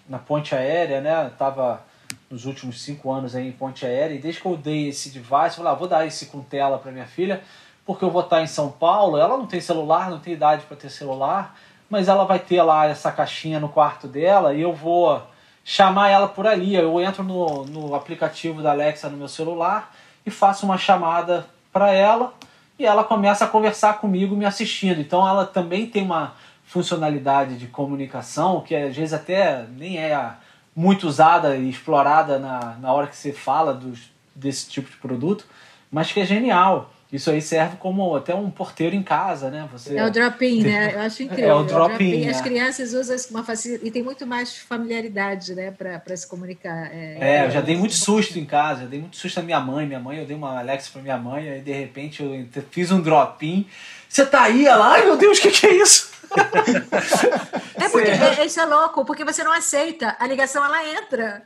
na 0.09 0.17
ponte 0.17 0.55
aérea, 0.55 1.01
né? 1.01 1.27
Estava 1.27 1.83
nos 2.27 2.47
últimos 2.47 2.81
cinco 2.81 3.11
anos 3.11 3.35
aí 3.35 3.47
em 3.47 3.51
ponte 3.51 3.85
aérea, 3.85 4.15
e 4.15 4.19
desde 4.19 4.41
que 4.41 4.47
eu 4.47 4.57
dei 4.57 4.89
esse 4.89 5.09
device, 5.09 5.29
eu 5.29 5.57
falei, 5.57 5.71
ah, 5.71 5.75
vou 5.75 5.87
dar 5.87 6.07
esse 6.07 6.25
com 6.25 6.41
tela 6.41 6.79
para 6.79 6.91
minha 6.91 7.05
filha, 7.05 7.43
porque 7.85 8.03
eu 8.03 8.09
vou 8.09 8.23
estar 8.23 8.41
em 8.41 8.47
São 8.47 8.71
Paulo, 8.71 9.19
ela 9.19 9.37
não 9.37 9.45
tem 9.45 9.61
celular, 9.61 10.09
não 10.09 10.19
tem 10.19 10.33
idade 10.33 10.65
para 10.65 10.75
ter 10.75 10.89
celular, 10.89 11.55
mas 11.89 12.07
ela 12.07 12.25
vai 12.25 12.39
ter 12.39 12.61
lá 12.61 12.85
essa 12.85 13.11
caixinha 13.11 13.59
no 13.59 13.69
quarto 13.69 14.07
dela, 14.07 14.53
e 14.53 14.61
eu 14.61 14.73
vou 14.73 15.21
chamar 15.63 16.09
ela 16.09 16.27
por 16.27 16.45
ali. 16.45 16.75
Eu 16.75 17.01
entro 17.01 17.23
no, 17.23 17.65
no 17.65 17.95
aplicativo 17.95 18.61
da 18.61 18.71
Alexa 18.71 19.09
no 19.09 19.17
meu 19.17 19.27
celular 19.27 19.93
e 20.25 20.29
faço 20.29 20.65
uma 20.65 20.77
chamada 20.77 21.47
para 21.73 21.91
ela 21.91 22.33
e 22.77 22.85
ela 22.85 23.03
começa 23.03 23.45
a 23.45 23.47
conversar 23.47 23.99
comigo 23.99 24.35
me 24.35 24.45
assistindo. 24.45 25.01
Então 25.01 25.27
ela 25.27 25.45
também 25.45 25.87
tem 25.87 26.03
uma 26.03 26.35
funcionalidade 26.65 27.57
de 27.57 27.67
comunicação 27.67 28.61
que 28.61 28.75
às 28.75 28.95
vezes 28.95 29.13
até 29.13 29.65
nem 29.77 29.97
é 29.97 30.31
muito 30.75 31.07
usada 31.07 31.55
e 31.55 31.69
explorada 31.69 32.37
na, 32.37 32.75
na 32.79 32.91
hora 32.91 33.07
que 33.07 33.15
você 33.15 33.31
fala 33.31 33.73
dos, 33.73 34.11
desse 34.35 34.69
tipo 34.69 34.89
de 34.89 34.97
produto, 34.97 35.45
mas 35.91 36.11
que 36.11 36.19
é 36.19 36.25
genial. 36.25 36.91
Isso 37.13 37.29
aí 37.29 37.41
serve 37.41 37.77
como 37.77 38.15
até 38.15 38.33
um 38.33 38.49
porteiro 38.49 38.95
em 38.95 39.03
casa, 39.03 39.49
né? 39.49 39.69
Você... 39.71 39.95
É 39.95 40.05
o 40.05 40.09
drop-in, 40.09 40.63
né? 40.63 40.95
Eu 40.95 40.99
acho 41.01 41.21
incrível. 41.23 41.49
É 41.49 41.53
o 41.53 41.63
drop-in. 41.63 42.21
Drop 42.21 42.29
As 42.29 42.39
é. 42.39 42.43
crianças 42.43 42.93
usam 42.93 43.15
isso 43.15 43.27
com 43.27 43.35
uma 43.35 43.43
facilidade 43.43 43.87
e 43.87 43.91
tem 43.91 44.03
muito 44.03 44.25
mais 44.25 44.57
familiaridade, 44.57 45.53
né, 45.53 45.71
para 45.71 46.17
se 46.17 46.27
comunicar. 46.27 46.89
É, 46.91 47.17
é, 47.19 47.45
eu 47.45 47.51
já 47.51 47.61
dei 47.61 47.77
muito 47.77 47.93
susto 47.93 48.39
em 48.39 48.45
casa, 48.45 48.81
já 48.81 48.87
dei 48.87 48.99
muito 48.99 49.17
susto 49.17 49.37
na 49.37 49.43
minha 49.43 49.59
mãe. 49.59 49.85
Minha 49.85 49.99
mãe, 49.99 50.17
eu 50.17 50.25
dei 50.25 50.35
uma 50.35 50.59
Alexa 50.59 50.89
para 50.91 51.01
minha 51.01 51.17
mãe, 51.17 51.47
aí 51.47 51.61
de 51.61 51.71
repente 51.71 52.23
eu 52.23 52.63
fiz 52.71 52.91
um 52.91 52.99
drop-in. 52.99 53.67
Você 54.09 54.25
tá 54.25 54.43
aí? 54.43 54.65
Ela, 54.65 54.93
ai 54.93 55.05
meu 55.05 55.15
Deus, 55.15 55.37
o 55.37 55.41
que, 55.41 55.51
que 55.51 55.67
é 55.67 55.73
isso? 55.75 56.11
é 57.75 57.89
porque 57.89 58.09
é, 58.09 58.45
isso 58.45 58.59
é 58.59 58.65
louco, 58.65 59.05
porque 59.05 59.23
você 59.23 59.43
não 59.43 59.51
aceita, 59.51 60.15
a 60.19 60.25
ligação 60.25 60.65
ela 60.65 60.83
entra. 60.89 61.43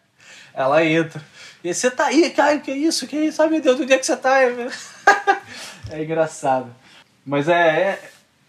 Ela 0.53 0.83
entra. 0.83 1.21
E 1.63 1.73
você 1.73 1.91
tá 1.91 2.05
aí, 2.05 2.29
cara, 2.29 2.59
que 2.59 2.71
é 2.71 2.77
isso? 2.77 3.07
Que 3.07 3.17
é 3.17 3.25
isso? 3.25 3.41
Ai 3.41 3.49
meu 3.49 3.61
Deus, 3.61 3.79
onde 3.79 3.93
é 3.93 3.97
que 3.97 4.05
você 4.05 4.15
tá? 4.15 4.41
é 5.91 6.03
engraçado. 6.03 6.73
Mas 7.25 7.49
é, 7.49 7.53
é, 7.53 7.99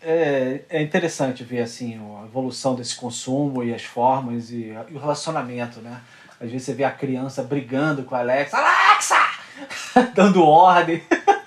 é, 0.03 0.61
é, 0.71 0.83
interessante 0.83 1.43
ver 1.45 1.63
assim 1.63 2.01
a 2.21 2.25
evolução 2.25 2.75
desse 2.75 2.95
consumo 2.95 3.63
e 3.63 3.75
as 3.75 3.83
formas 3.83 4.51
e, 4.51 4.73
e, 4.91 4.95
o 4.95 4.99
relacionamento, 4.99 5.81
né? 5.81 6.01
Às 6.41 6.51
vezes 6.51 6.67
você 6.67 6.73
vê 6.73 6.85
a 6.85 6.91
criança 6.91 7.43
brigando 7.43 8.05
com 8.05 8.15
a 8.15 8.21
Alexa, 8.21 8.57
Alexa! 8.57 9.17
Dando 10.15 10.43
ordem. 10.43 11.03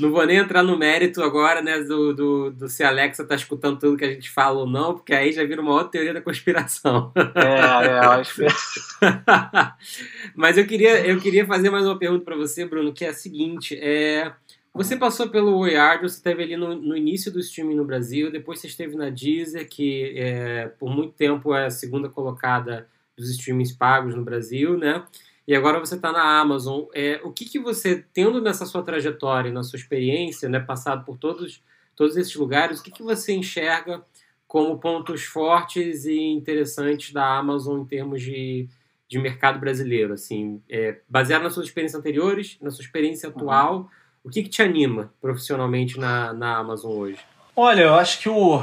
Não 0.00 0.10
vou 0.10 0.24
nem 0.24 0.38
entrar 0.38 0.62
no 0.62 0.78
mérito 0.78 1.22
agora, 1.22 1.60
né, 1.60 1.80
do, 1.80 2.14
do, 2.14 2.50
do 2.50 2.68
se 2.68 2.82
a 2.82 2.88
Alexa 2.88 3.24
tá 3.24 3.34
escutando 3.34 3.78
tudo 3.78 3.96
que 3.96 4.04
a 4.04 4.10
gente 4.10 4.30
fala 4.30 4.60
ou 4.60 4.66
não, 4.66 4.94
porque 4.94 5.14
aí 5.14 5.30
já 5.32 5.44
vira 5.44 5.60
uma 5.60 5.72
outra 5.72 5.90
teoria 5.90 6.14
da 6.14 6.22
conspiração. 6.22 7.12
É, 7.34 7.86
é, 7.86 8.04
eu 8.04 8.10
acho 8.10 8.34
que... 8.34 8.46
Mas 10.34 10.56
eu 10.56 10.66
queria, 10.66 11.06
eu 11.06 11.20
queria 11.20 11.46
fazer 11.46 11.70
mais 11.70 11.84
uma 11.84 11.98
pergunta 11.98 12.24
para 12.24 12.36
você, 12.36 12.64
Bruno, 12.64 12.92
que 12.92 13.04
é 13.04 13.08
a 13.08 13.14
seguinte, 13.14 13.78
é... 13.80 14.32
Você 14.72 14.96
passou 14.96 15.28
pelo 15.28 15.58
Oyard, 15.58 16.00
você 16.00 16.16
esteve 16.16 16.44
ali 16.44 16.56
no, 16.56 16.76
no, 16.76 16.96
início 16.96 17.32
do 17.32 17.40
streaming 17.40 17.74
no 17.74 17.84
Brasil, 17.84 18.30
depois 18.30 18.60
você 18.60 18.68
esteve 18.68 18.94
na 18.96 19.10
Deezer, 19.10 19.68
que 19.68 20.14
é, 20.16 20.68
por 20.78 20.88
muito 20.88 21.12
tempo 21.14 21.52
é 21.52 21.66
a 21.66 21.70
segunda 21.70 22.08
colocada 22.08 22.86
dos 23.18 23.30
streamings 23.30 23.72
pagos 23.72 24.14
no 24.14 24.22
Brasil, 24.22 24.78
né? 24.78 25.04
E 25.50 25.56
agora 25.56 25.80
você 25.80 25.96
está 25.96 26.12
na 26.12 26.38
Amazon. 26.38 26.84
É, 26.94 27.20
o 27.24 27.32
que, 27.32 27.44
que 27.44 27.58
você, 27.58 28.04
tendo 28.14 28.40
nessa 28.40 28.64
sua 28.64 28.84
trajetória, 28.84 29.50
na 29.50 29.64
sua 29.64 29.76
experiência, 29.76 30.48
né, 30.48 30.60
passado 30.60 31.04
por 31.04 31.18
todos, 31.18 31.60
todos 31.96 32.16
esses 32.16 32.36
lugares, 32.36 32.78
o 32.78 32.84
que, 32.84 32.92
que 32.92 33.02
você 33.02 33.32
enxerga 33.32 34.00
como 34.46 34.78
pontos 34.78 35.24
fortes 35.24 36.04
e 36.04 36.16
interessantes 36.16 37.12
da 37.12 37.36
Amazon 37.36 37.80
em 37.80 37.84
termos 37.84 38.22
de, 38.22 38.68
de 39.08 39.18
mercado 39.18 39.58
brasileiro? 39.58 40.14
Assim, 40.14 40.62
é, 40.70 41.00
baseado 41.08 41.42
nas 41.42 41.52
suas 41.52 41.66
experiências 41.66 41.98
anteriores, 41.98 42.56
na 42.62 42.70
sua 42.70 42.84
experiência 42.84 43.28
uhum. 43.28 43.34
atual, 43.34 43.76
uhum. 43.76 43.88
o 44.22 44.30
que, 44.30 44.44
que 44.44 44.48
te 44.50 44.62
anima 44.62 45.12
profissionalmente 45.20 45.98
na, 45.98 46.32
na 46.32 46.58
Amazon 46.58 46.92
hoje? 46.92 47.18
Olha, 47.56 47.82
eu 47.82 47.94
acho 47.94 48.20
que 48.20 48.28
o 48.28 48.62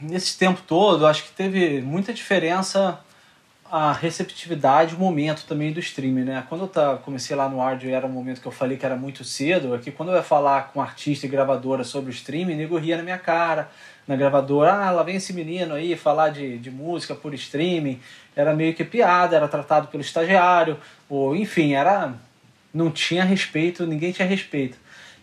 nesse 0.00 0.36
tempo 0.36 0.60
todo, 0.66 1.06
acho 1.06 1.22
que 1.22 1.30
teve 1.30 1.80
muita 1.80 2.12
diferença 2.12 3.04
a 3.70 3.92
receptividade, 3.92 4.94
o 4.94 4.98
momento 4.98 5.44
também 5.46 5.72
do 5.72 5.80
streaming, 5.80 6.24
né? 6.24 6.44
Quando 6.48 6.70
eu 6.74 6.98
comecei 6.98 7.36
lá 7.36 7.48
no 7.48 7.60
Ardio, 7.60 7.90
era 7.90 8.06
um 8.06 8.10
momento 8.10 8.40
que 8.40 8.48
eu 8.48 8.52
falei 8.52 8.76
que 8.76 8.86
era 8.86 8.96
muito 8.96 9.24
cedo, 9.24 9.74
é 9.74 9.78
que 9.78 9.90
quando 9.90 10.10
eu 10.10 10.16
ia 10.16 10.22
falar 10.22 10.72
com 10.72 10.80
artista 10.80 11.26
e 11.26 11.28
gravadora 11.28 11.84
sobre 11.84 12.10
o 12.10 12.14
streaming, 12.14 12.54
nego 12.54 12.78
ria 12.78 12.96
na 12.96 13.02
minha 13.02 13.18
cara, 13.18 13.68
na 14.06 14.16
gravadora, 14.16 14.72
ah, 14.72 14.90
lá 14.90 15.02
vem 15.02 15.16
esse 15.16 15.34
menino 15.34 15.74
aí 15.74 15.94
falar 15.96 16.30
de, 16.30 16.58
de 16.58 16.70
música 16.70 17.14
por 17.14 17.34
streaming, 17.34 18.00
era 18.34 18.54
meio 18.54 18.72
que 18.72 18.84
piada, 18.84 19.36
era 19.36 19.46
tratado 19.46 19.88
pelo 19.88 20.00
estagiário, 20.00 20.78
ou 21.08 21.36
enfim, 21.36 21.74
era 21.74 22.14
não 22.72 22.90
tinha 22.90 23.24
respeito, 23.24 23.86
ninguém 23.86 24.12
tinha 24.12 24.26
respeito. 24.26 24.78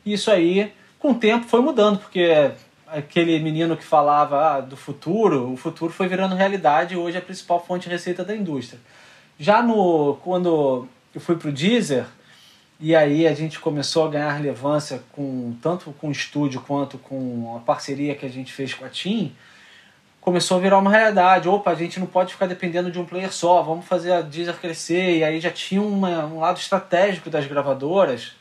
E 0.05 0.13
isso 0.13 0.29
aí, 0.29 0.71
com 0.99 1.11
o 1.11 1.15
tempo, 1.15 1.47
foi 1.47 1.61
mudando, 1.61 1.99
porque 1.99 2.51
aquele 2.95 3.37
menino 3.39 3.75
que 3.75 3.83
falava 3.83 4.55
ah, 4.55 4.61
do 4.61 4.77
futuro, 4.77 5.51
o 5.51 5.57
futuro 5.57 5.91
foi 5.91 6.07
virando 6.07 6.33
realidade 6.33 6.93
e 6.93 6.97
hoje 6.97 7.17
é 7.17 7.19
a 7.19 7.23
principal 7.23 7.63
fonte 7.63 7.83
de 7.83 7.89
receita 7.89 8.23
da 8.23 8.35
indústria. 8.35 8.79
Já 9.37 9.61
no 9.61 10.15
quando 10.23 10.87
eu 11.13 11.19
fui 11.19 11.35
para 11.35 11.49
o 11.49 11.51
Deezer, 11.51 12.05
e 12.79 12.95
aí 12.95 13.27
a 13.27 13.33
gente 13.33 13.59
começou 13.59 14.05
a 14.05 14.09
ganhar 14.09 14.31
relevância 14.31 15.03
com 15.11 15.55
tanto 15.61 15.91
com 15.93 16.07
o 16.07 16.11
estúdio 16.11 16.61
quanto 16.61 16.97
com 16.97 17.55
a 17.57 17.59
parceria 17.59 18.15
que 18.15 18.25
a 18.25 18.29
gente 18.29 18.53
fez 18.53 18.73
com 18.73 18.85
a 18.85 18.89
Team, 18.89 19.31
começou 20.21 20.57
a 20.57 20.59
virar 20.61 20.77
uma 20.77 20.91
realidade. 20.91 21.49
Opa, 21.49 21.71
a 21.71 21.75
gente 21.75 21.99
não 21.99 22.07
pode 22.07 22.33
ficar 22.33 22.47
dependendo 22.47 22.89
de 22.89 22.99
um 22.99 23.05
player 23.05 23.31
só, 23.31 23.61
vamos 23.61 23.85
fazer 23.85 24.13
a 24.13 24.21
Deezer 24.21 24.55
crescer. 24.55 25.17
E 25.17 25.23
aí 25.23 25.39
já 25.41 25.51
tinha 25.51 25.81
uma, 25.81 26.25
um 26.25 26.39
lado 26.39 26.57
estratégico 26.57 27.29
das 27.29 27.45
gravadoras, 27.45 28.33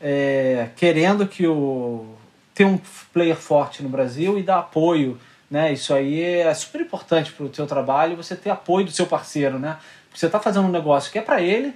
é, 0.00 0.68
querendo 0.76 1.26
que 1.26 1.46
o, 1.46 2.16
ter 2.60 2.66
um 2.66 2.78
player 3.10 3.36
forte 3.36 3.82
no 3.82 3.88
Brasil 3.88 4.38
e 4.38 4.42
dar 4.42 4.58
apoio, 4.58 5.18
né? 5.50 5.72
Isso 5.72 5.94
aí 5.94 6.20
é 6.20 6.52
super 6.52 6.82
importante 6.82 7.32
para 7.32 7.46
o 7.46 7.54
seu 7.54 7.66
trabalho, 7.66 8.14
você 8.14 8.36
ter 8.36 8.50
apoio 8.50 8.84
do 8.84 8.92
seu 8.92 9.06
parceiro, 9.06 9.58
né? 9.58 9.78
Você 10.14 10.26
está 10.26 10.38
fazendo 10.38 10.66
um 10.66 10.70
negócio 10.70 11.10
que 11.10 11.18
é 11.18 11.22
para 11.22 11.40
ele, 11.40 11.72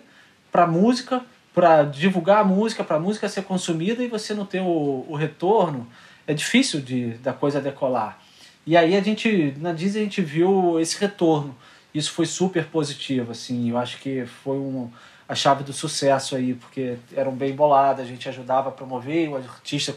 para 0.52 0.66
música, 0.66 1.22
para 1.54 1.84
divulgar 1.84 2.42
a 2.42 2.44
música, 2.44 2.84
para 2.84 2.96
a 2.96 3.00
música 3.00 3.30
ser 3.30 3.44
consumida 3.44 4.04
e 4.04 4.08
você 4.08 4.34
não 4.34 4.44
ter 4.44 4.60
o, 4.60 5.06
o 5.08 5.16
retorno, 5.16 5.88
é 6.26 6.34
difícil 6.34 6.82
de 6.82 7.14
da 7.14 7.32
coisa 7.32 7.62
decolar. 7.62 8.18
E 8.66 8.76
aí 8.76 8.94
a 8.94 9.00
gente 9.00 9.54
na 9.56 9.72
Disney 9.72 10.02
a 10.02 10.04
gente 10.04 10.20
viu 10.20 10.78
esse 10.78 11.00
retorno. 11.00 11.56
isso 11.94 12.12
foi 12.12 12.26
super 12.26 12.66
positivo, 12.66 13.32
assim, 13.32 13.70
eu 13.70 13.78
acho 13.78 13.96
que 14.00 14.26
foi 14.26 14.58
um, 14.58 14.90
a 15.26 15.34
chave 15.34 15.64
do 15.64 15.72
sucesso 15.72 16.36
aí, 16.36 16.52
porque 16.52 16.96
eram 17.16 17.32
bem 17.32 17.54
boladas, 17.54 18.04
a 18.04 18.08
gente 18.08 18.28
ajudava 18.28 18.68
a 18.68 18.72
promover, 18.72 19.30
o 19.30 19.36
artista 19.36 19.90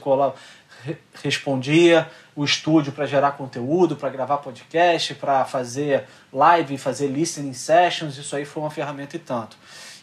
respondia, 1.24 2.10
o 2.36 2.44
estúdio 2.44 2.92
para 2.92 3.06
gerar 3.06 3.32
conteúdo, 3.32 3.96
para 3.96 4.10
gravar 4.10 4.38
podcast, 4.38 5.16
para 5.16 5.44
fazer 5.46 6.06
live, 6.32 6.78
fazer 6.78 7.08
listening 7.08 7.54
sessions, 7.54 8.18
isso 8.18 8.36
aí 8.36 8.46
foi 8.46 8.64
uma 8.64 8.70
ferramenta 8.70 9.16
e 9.16 9.20
tanto. 9.20 9.58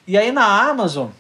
E 0.07 0.19
aí 0.19 0.33
na 0.33 0.69
Amazon, 0.69 1.11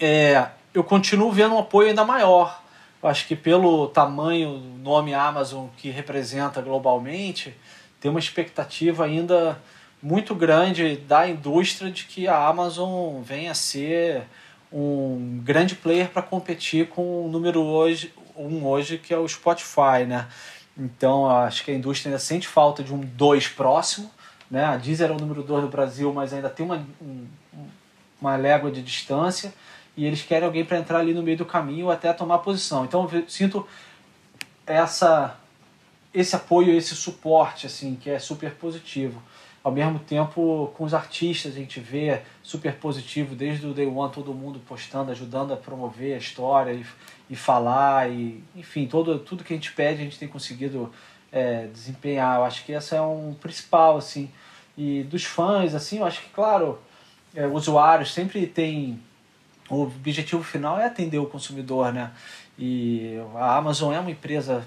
é, 0.00 0.48
eu 0.72 0.82
continuo 0.82 1.30
vendo 1.30 1.54
um 1.54 1.58
apoio 1.58 1.88
ainda 1.88 2.04
maior. 2.04 2.62
Eu 3.02 3.08
acho 3.08 3.26
que 3.26 3.36
pelo 3.36 3.88
tamanho 3.88 4.58
nome 4.82 5.14
Amazon 5.14 5.66
que 5.76 5.90
representa 5.90 6.60
globalmente, 6.60 7.54
tem 8.00 8.10
uma 8.10 8.20
expectativa 8.20 9.04
ainda 9.04 9.60
muito 10.02 10.34
grande 10.34 10.96
da 10.96 11.26
indústria 11.28 11.90
de 11.90 12.04
que 12.04 12.28
a 12.28 12.46
Amazon 12.46 13.22
venha 13.22 13.52
a 13.52 13.54
ser 13.54 14.24
um 14.70 15.40
grande 15.42 15.74
player 15.74 16.10
para 16.10 16.20
competir 16.20 16.88
com 16.88 17.24
o 17.24 17.28
número 17.28 17.62
hoje, 17.62 18.12
um 18.36 18.66
hoje 18.66 18.98
que 18.98 19.12
é 19.12 19.18
o 19.18 19.28
Spotify, 19.28 20.04
né? 20.06 20.26
Então 20.76 21.28
acho 21.30 21.64
que 21.64 21.70
a 21.70 21.74
indústria 21.74 22.10
ainda 22.10 22.18
sente 22.18 22.48
falta 22.48 22.82
de 22.82 22.92
um 22.92 23.00
dois 23.00 23.48
próximo, 23.48 24.10
né? 24.50 24.64
A 24.64 24.76
Deezer 24.76 25.10
é 25.10 25.12
o 25.12 25.18
número 25.18 25.42
dois 25.42 25.62
do 25.62 25.68
Brasil, 25.68 26.12
mas 26.12 26.32
ainda 26.32 26.50
tem 26.50 26.66
uma, 26.66 26.84
um, 27.00 27.26
uma 28.20 28.36
légua 28.36 28.70
de 28.70 28.82
distância 28.82 29.52
e 29.96 30.04
eles 30.04 30.22
querem 30.22 30.46
alguém 30.46 30.64
para 30.64 30.78
entrar 30.78 30.98
ali 30.98 31.14
no 31.14 31.22
meio 31.22 31.38
do 31.38 31.44
caminho 31.44 31.90
até 31.90 32.12
tomar 32.12 32.38
posição. 32.38 32.84
Então 32.84 33.08
eu 33.12 33.24
sinto 33.28 33.66
essa 34.66 35.38
esse 36.12 36.36
apoio, 36.36 36.72
esse 36.72 36.94
suporte 36.94 37.66
assim, 37.66 37.96
que 37.96 38.08
é 38.08 38.20
super 38.20 38.52
positivo 38.54 39.20
ao 39.64 39.72
mesmo 39.72 39.98
tempo 39.98 40.70
com 40.74 40.84
os 40.84 40.92
artistas 40.92 41.52
a 41.52 41.58
gente 41.58 41.80
vê 41.80 42.20
super 42.42 42.74
positivo 42.74 43.34
desde 43.34 43.66
o 43.66 43.72
day 43.72 43.86
one 43.86 44.12
todo 44.12 44.34
mundo 44.34 44.60
postando 44.60 45.10
ajudando 45.10 45.54
a 45.54 45.56
promover 45.56 46.14
a 46.14 46.18
história 46.18 46.72
e, 46.72 46.84
e 47.28 47.36
falar 47.36 48.10
e 48.10 48.42
enfim 48.54 48.86
todo 48.86 49.18
tudo 49.18 49.44
que 49.44 49.52
a 49.52 49.56
gente 49.56 49.72
pede 49.72 50.00
a 50.00 50.04
gente 50.04 50.18
tem 50.18 50.28
conseguido 50.28 50.92
é, 51.32 51.66
desempenhar. 51.66 52.38
Eu 52.38 52.44
acho 52.44 52.64
que 52.64 52.72
essa 52.72 52.96
é 52.96 53.00
um 53.00 53.34
principal 53.34 53.96
assim. 53.96 54.30
E 54.76 55.02
dos 55.04 55.24
fãs 55.24 55.74
assim 55.74 55.98
eu 55.98 56.04
acho 56.04 56.22
que 56.22 56.30
claro 56.30 56.78
é, 57.34 57.46
usuários 57.46 58.12
sempre 58.12 58.46
tem 58.46 59.00
o 59.68 59.82
objetivo 59.82 60.42
final 60.42 60.78
é 60.78 60.86
atender 60.86 61.18
o 61.18 61.26
consumidor 61.26 61.92
né? 61.92 62.12
E 62.58 63.18
a 63.34 63.56
Amazon 63.56 63.92
é 63.92 63.98
uma 63.98 64.10
empresa 64.10 64.64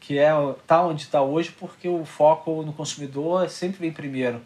que 0.00 0.18
é 0.18 0.30
tá 0.66 0.82
onde 0.82 1.02
está 1.02 1.22
hoje 1.22 1.52
porque 1.52 1.88
o 1.88 2.04
foco 2.04 2.62
no 2.62 2.72
consumidor 2.72 3.48
sempre 3.48 3.80
vem 3.80 3.92
primeiro. 3.92 4.40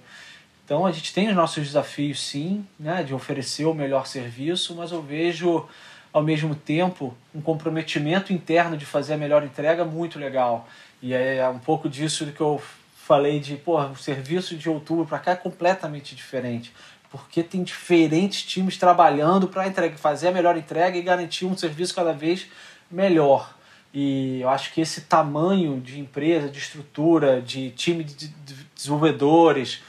Então 0.65 0.87
a 0.87 0.93
gente 0.93 1.13
tem 1.13 1.29
os 1.29 1.35
nossos 1.35 1.65
desafios 1.65 2.21
sim, 2.21 2.67
né, 2.79 3.03
de 3.03 3.15
oferecer 3.15 3.67
o 3.67 3.75
melhor 3.75 4.07
serviço, 4.07 4.75
mas 4.75 4.93
eu 4.93 5.03
vejo 5.03 5.67
ao 6.15 6.23
mesmo 6.23 6.55
tempo 6.55 7.13
um 7.35 7.41
comprometimento 7.41 8.33
interno 8.33 8.77
de 8.77 8.87
fazer 8.87 9.15
a 9.15 9.19
melhor 9.19 9.43
entrega 9.43 9.85
muito 9.85 10.17
legal. 10.17 10.69
E 11.03 11.13
é 11.13 11.47
um 11.49 11.59
pouco 11.59 11.89
disso 11.89 12.25
que 12.27 12.41
eu 12.41 12.63
falei 12.95 13.41
de, 13.41 13.57
pô, 13.57 13.79
o 13.83 13.97
serviço 13.97 14.57
de 14.57 14.71
outubro 14.71 15.05
para 15.05 15.19
cá 15.19 15.33
é 15.33 15.37
completamente 15.37 16.15
diferente, 16.15 16.73
porque 17.11 17.43
tem 17.43 17.65
diferentes 17.65 18.43
times 18.45 18.79
trabalhando 18.79 19.49
para 19.49 19.71
fazer 19.97 20.29
a 20.29 20.33
melhor 20.33 20.57
entrega 20.57 20.97
e 20.97 21.03
garantir 21.03 21.47
um 21.47 21.57
serviço 21.57 21.93
cada 21.93 22.13
vez 22.13 22.47
melhor. 22.89 23.53
E 23.93 24.41
eu 24.41 24.49
acho 24.49 24.73
que 24.73 24.81
esse 24.81 25.03
tamanho 25.03 25.81
de 25.81 25.99
empresa, 25.99 26.49
de 26.49 26.59
estrutura, 26.59 27.43
de 27.43 27.71
time 27.71 28.05
de 28.05 28.33
desenvolvedores, 28.75 29.83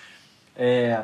é, 0.55 1.03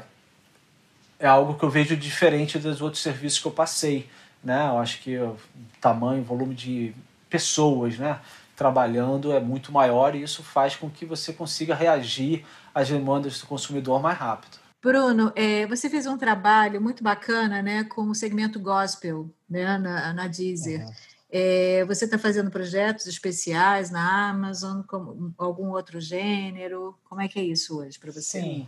é 1.20 1.28
algo 1.28 1.54
que 1.54 1.64
eu 1.64 1.70
vejo 1.70 1.96
diferente 1.96 2.58
dos 2.58 2.82
outros 2.82 3.04
serviços 3.04 3.40
que 3.40 3.48
eu 3.48 3.52
passei. 3.52 4.10
Né? 4.44 4.68
Eu 4.68 4.78
acho 4.78 5.02
que 5.02 5.18
o 5.18 5.38
tamanho, 5.80 6.24
volume 6.24 6.56
de 6.56 6.94
pessoas 7.30 7.98
né, 7.98 8.20
trabalhando 8.56 9.32
é 9.32 9.40
muito 9.40 9.72
maior 9.72 10.16
e 10.16 10.24
isso 10.24 10.44
faz 10.44 10.76
com 10.76 10.90
que 10.90 11.06
você 11.06 11.32
consiga 11.32 11.74
reagir 11.74 12.46
às 12.74 12.90
demandas 12.90 13.40
do 13.40 13.48
consumidor 13.48 14.02
mais 14.02 14.18
rápido. 14.18 14.60
Bruno, 14.82 15.32
é, 15.36 15.68
você 15.68 15.90
fez 15.90 16.08
um 16.08 16.18
trabalho 16.18 16.82
muito 16.82 17.04
bacana 17.04 17.62
né, 17.62 17.84
com 17.84 18.10
o 18.10 18.16
segmento 18.16 18.60
gospel 18.60 19.30
né, 19.48 19.78
na, 19.78 20.12
na 20.12 20.28
Deezer. 20.28 20.82
Uhum. 20.82 20.94
É, 21.34 21.86
você 21.86 22.06
está 22.06 22.18
fazendo 22.18 22.52
projetos 22.52 23.06
especiais 23.06 23.90
na 23.90 24.30
Amazon, 24.30 24.82
com 24.82 25.32
algum 25.38 25.70
outro 25.70 26.02
gênero? 26.02 26.98
Como 27.08 27.22
é 27.22 27.28
que 27.28 27.40
é 27.40 27.44
isso 27.44 27.80
hoje 27.80 27.98
para 27.98 28.12
você? 28.12 28.42
Sim. 28.42 28.68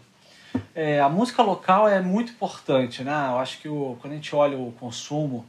É, 0.73 1.01
a 1.01 1.09
música 1.09 1.41
local 1.41 1.89
é 1.89 1.99
muito 1.99 2.31
importante, 2.31 3.03
né? 3.03 3.11
Eu 3.11 3.39
acho 3.39 3.59
que 3.59 3.67
o, 3.67 3.97
quando 3.99 4.13
a 4.13 4.15
gente 4.15 4.33
olha 4.35 4.57
o 4.57 4.71
consumo 4.73 5.45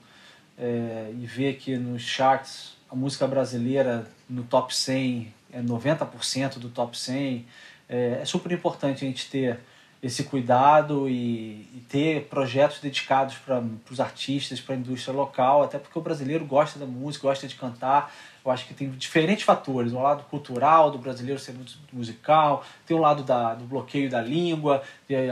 é, 0.58 1.10
e 1.18 1.26
vê 1.26 1.52
que 1.52 1.76
nos 1.76 2.02
charts 2.02 2.74
a 2.90 2.96
música 2.96 3.26
brasileira 3.26 4.06
no 4.28 4.44
top 4.44 4.74
100 4.74 5.34
é 5.52 5.62
90% 5.62 6.58
do 6.58 6.68
top 6.68 6.98
100, 6.98 7.46
é, 7.88 8.18
é 8.20 8.24
super 8.24 8.50
importante 8.52 9.04
a 9.04 9.08
gente 9.08 9.30
ter 9.30 9.60
esse 10.02 10.24
cuidado 10.24 11.08
e, 11.08 11.68
e 11.74 11.84
ter 11.88 12.26
projetos 12.26 12.78
dedicados 12.80 13.36
para 13.36 13.62
os 13.90 14.00
artistas, 14.00 14.60
para 14.60 14.74
a 14.74 14.78
indústria 14.78 15.14
local, 15.14 15.62
até 15.62 15.78
porque 15.78 15.98
o 15.98 16.02
brasileiro 16.02 16.44
gosta 16.44 16.78
da 16.78 16.84
música, 16.84 17.26
gosta 17.26 17.46
de 17.46 17.54
cantar. 17.54 18.14
Eu 18.44 18.50
acho 18.50 18.66
que 18.66 18.74
tem 18.74 18.90
diferentes 18.90 19.42
fatores. 19.42 19.92
O 19.92 20.00
lado 20.00 20.24
cultural 20.24 20.90
do 20.90 20.98
brasileiro 20.98 21.40
ser 21.40 21.52
muito 21.52 21.78
musical, 21.92 22.62
tem 22.84 22.94
o 22.94 23.00
lado 23.00 23.22
da, 23.22 23.54
do 23.54 23.64
bloqueio 23.64 24.10
da 24.10 24.20
língua, 24.20 24.82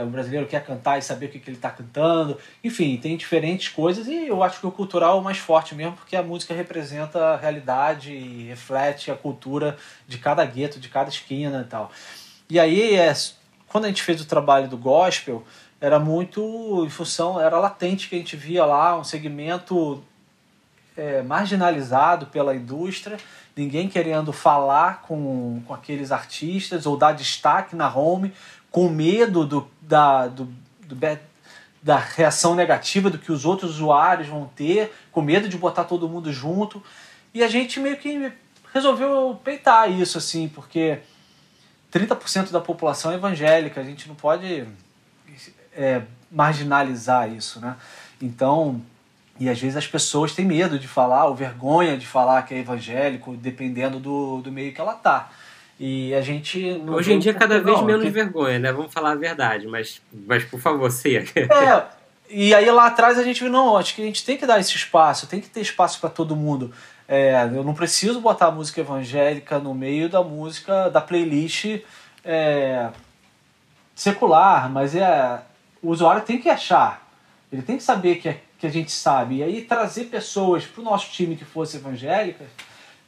o 0.03 0.09
brasileiro 0.09 0.47
quer 0.47 0.65
cantar 0.65 0.97
e 0.97 1.01
saber 1.03 1.27
o 1.27 1.29
que, 1.29 1.37
que 1.37 1.49
ele 1.49 1.57
está 1.57 1.69
cantando. 1.69 2.39
Enfim, 2.63 2.97
tem 2.97 3.15
diferentes 3.15 3.69
coisas 3.69 4.07
e 4.07 4.27
eu 4.27 4.41
acho 4.41 4.59
que 4.59 4.65
o 4.65 4.71
cultural 4.71 5.17
é 5.17 5.19
o 5.21 5.23
mais 5.23 5.37
forte 5.37 5.75
mesmo, 5.75 5.93
porque 5.93 6.15
a 6.15 6.23
música 6.23 6.55
representa 6.55 7.19
a 7.19 7.37
realidade 7.37 8.11
e 8.11 8.47
reflete 8.47 9.11
a 9.11 9.15
cultura 9.15 9.77
de 10.07 10.17
cada 10.17 10.43
gueto, 10.43 10.79
de 10.79 10.89
cada 10.89 11.09
esquina 11.09 11.61
e 11.61 11.69
tal. 11.69 11.91
E 12.49 12.59
aí 12.59 12.95
é 12.95 13.13
quando 13.67 13.85
a 13.85 13.87
gente 13.87 14.03
fez 14.03 14.21
o 14.21 14.25
trabalho 14.25 14.67
do 14.67 14.77
gospel, 14.77 15.43
era 15.81 15.99
muito 15.99 16.83
em 16.85 16.89
função, 16.89 17.41
era 17.41 17.59
latente 17.59 18.07
que 18.07 18.15
a 18.15 18.17
gente 18.17 18.35
via 18.35 18.63
lá 18.65 18.97
um 18.97 19.03
segmento 19.03 20.03
é, 20.95 21.21
marginalizado 21.21 22.27
pela 22.27 22.55
indústria, 22.55 23.17
ninguém 23.55 23.87
querendo 23.87 24.31
falar 24.31 25.01
com, 25.01 25.61
com 25.65 25.73
aqueles 25.73 26.11
artistas 26.11 26.85
ou 26.85 26.97
dar 26.97 27.13
destaque 27.13 27.75
na 27.75 27.93
home, 27.93 28.33
com 28.71 28.89
medo 28.89 29.45
do, 29.45 29.67
da, 29.81 30.27
do, 30.27 30.45
do 30.85 30.95
da 31.81 31.97
reação 31.97 32.55
negativa 32.55 33.09
do 33.09 33.17
que 33.17 33.31
os 33.31 33.43
outros 33.43 33.71
usuários 33.71 34.29
vão 34.29 34.49
ter, 34.55 34.93
com 35.11 35.21
medo 35.21 35.49
de 35.49 35.57
botar 35.57 35.83
todo 35.83 36.07
mundo 36.07 36.31
junto. 36.31 36.81
E 37.33 37.43
a 37.43 37.47
gente 37.49 37.79
meio 37.79 37.97
que 37.97 38.31
resolveu 38.73 39.39
peitar 39.43 39.91
isso, 39.91 40.17
assim, 40.17 40.47
porque 40.47 40.99
30% 41.91 42.51
da 42.51 42.61
população 42.61 43.11
é 43.11 43.15
evangélica, 43.15 43.81
a 43.81 43.83
gente 43.83 44.07
não 44.07 44.15
pode 44.15 44.65
é, 45.75 46.03
marginalizar 46.31 47.29
isso, 47.29 47.59
né? 47.59 47.75
Então, 48.21 48.81
e 49.39 49.49
às 49.49 49.59
vezes 49.59 49.75
as 49.75 49.87
pessoas 49.87 50.33
têm 50.33 50.45
medo 50.45 50.77
de 50.77 50.87
falar, 50.87 51.25
ou 51.25 51.35
vergonha 51.35 51.97
de 51.97 52.05
falar 52.05 52.43
que 52.43 52.53
é 52.53 52.59
evangélico, 52.59 53.35
dependendo 53.35 53.99
do, 53.99 54.41
do 54.41 54.51
meio 54.51 54.73
que 54.73 54.79
ela 54.79 54.93
tá. 54.93 55.31
E 55.79 56.13
a 56.13 56.21
gente. 56.21 56.81
Hoje 56.87 57.13
em 57.13 57.19
dia, 57.19 57.33
cada 57.33 57.59
vez 57.59 57.77
não, 57.77 57.85
menos 57.85 58.03
que... 58.03 58.09
vergonha, 58.09 58.59
né? 58.59 58.71
Vamos 58.71 58.93
falar 58.93 59.11
a 59.11 59.15
verdade, 59.15 59.67
mas, 59.67 60.01
mas 60.27 60.43
por 60.43 60.59
favor, 60.59 60.91
você. 60.91 61.25
É, 61.35 61.83
e 62.29 62.53
aí 62.53 62.69
lá 62.71 62.87
atrás 62.87 63.17
a 63.17 63.23
gente 63.23 63.41
viu, 63.41 63.51
não, 63.51 63.75
acho 63.75 63.95
que 63.95 64.01
a 64.01 64.05
gente 64.05 64.23
tem 64.23 64.37
que 64.37 64.45
dar 64.45 64.59
esse 64.59 64.75
espaço, 64.75 65.27
tem 65.27 65.41
que 65.41 65.49
ter 65.49 65.61
espaço 65.61 65.99
para 65.99 66.09
todo 66.09 66.35
mundo. 66.35 66.71
É, 67.07 67.43
eu 67.53 67.63
não 67.63 67.73
preciso 67.73 68.21
botar 68.21 68.49
música 68.49 68.81
evangélica 68.81 69.59
no 69.59 69.73
meio 69.73 70.07
da 70.07 70.23
música 70.23 70.89
da 70.89 71.01
playlist 71.01 71.81
é, 72.23 72.89
secular, 73.93 74.69
mas 74.71 74.95
é, 74.95 75.41
o 75.81 75.89
usuário 75.89 76.21
tem 76.21 76.39
que 76.39 76.49
achar, 76.49 77.05
ele 77.51 77.61
tem 77.61 77.77
que 77.77 77.83
saber 77.83 78.15
que, 78.15 78.29
é, 78.29 78.41
que 78.63 78.67
a 78.67 78.71
gente 78.71 78.91
sabe. 78.93 79.39
E 79.39 79.43
aí 79.43 79.61
trazer 79.61 80.05
pessoas 80.05 80.65
para 80.65 80.79
o 80.79 80.85
nosso 80.85 81.11
time 81.11 81.35
que 81.35 81.43
fosse 81.43 81.75
evangélica 81.75 82.45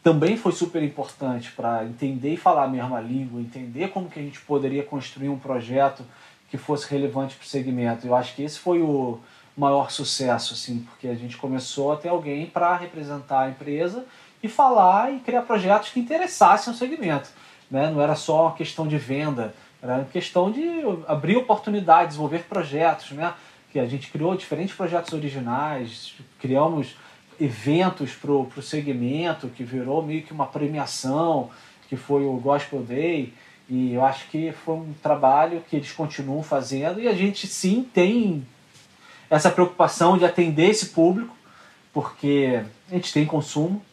também 0.03 0.36
foi 0.36 0.51
super 0.51 0.84
importante 0.84 1.49
para 1.51 1.86
entender 1.86 2.34
e 2.34 2.38
falar 2.38 2.66
a 2.66 2.68
mesma 2.68 2.99
língua, 2.99 3.39
entender 3.39 3.88
como 3.88 4.10
que 4.10 4.20
a 4.20 4.22
gente 4.22 4.41
poderia 4.41 4.84
construir 4.84 5.30
um 5.30 5.39
projeto 5.39 6.03
que 6.49 6.58
fosse 6.58 6.91
relevante 6.91 7.36
para 7.36 7.45
o 7.45 7.47
segmento. 7.47 8.06
Eu 8.06 8.14
acho 8.14 8.36
que 8.36 8.43
esse 8.43 8.60
foi 8.60 8.82
o, 8.82 9.22
maior 9.56 9.89
sucesso, 9.89 10.53
assim, 10.53 10.80
porque 10.80 11.08
a 11.08 11.16
gente 11.16 11.38
começou 11.38 11.93
a 11.93 11.95
ter 11.95 12.10
alguém 12.10 12.45
para 12.45 12.76
representar 12.76 13.43
a 13.43 13.49
empresa 13.49 14.06
e 14.43 14.49
falar 14.49 15.14
e 15.14 15.20
criar 15.20 15.43
projetos 15.43 15.89
que 15.89 16.01
interessassem 16.01 16.74
o 16.74 16.76
segmento. 16.76 17.30
Né? 17.72 17.89
Não 17.89 18.01
era 18.01 18.16
só 18.16 18.51
questão 18.51 18.86
de 18.86 18.97
venda, 18.97 19.56
era 19.82 20.03
questão 20.03 20.51
de 20.51 20.82
abrir 21.08 21.38
oportunidades, 21.38 22.10
desenvolver 22.10 22.43
projetos, 22.43 23.12
né? 23.12 23.34
Que 23.76 23.80
a 23.82 23.86
gente 23.86 24.09
criou 24.09 24.38
diferentes 24.38 24.73
projetos 24.73 25.11
originais, 25.11 26.15
criamos 26.39 26.95
eventos 27.38 28.13
para 28.13 28.32
o 28.32 28.61
segmento, 28.61 29.49
que 29.49 29.65
virou 29.65 30.01
meio 30.01 30.23
que 30.23 30.32
uma 30.32 30.47
premiação, 30.47 31.49
que 31.89 31.97
foi 31.97 32.23
o 32.23 32.38
Gospel 32.38 32.82
Day, 32.84 33.34
E 33.69 33.93
eu 33.93 34.05
acho 34.05 34.30
que 34.30 34.53
foi 34.53 34.76
um 34.76 34.93
trabalho 35.03 35.61
que 35.69 35.76
eles 35.76 35.91
continuam 35.91 36.41
fazendo 36.41 37.01
e 37.01 37.07
a 37.09 37.13
gente 37.13 37.47
sim 37.47 37.84
tem 37.84 38.47
essa 39.30 39.51
preocupação 39.51 40.17
de 40.17 40.23
atender 40.23 40.69
esse 40.69 40.91
público, 40.91 41.36
porque 41.91 42.63
a 42.89 42.93
gente 42.93 43.11
tem 43.11 43.26
consumo, 43.26 43.84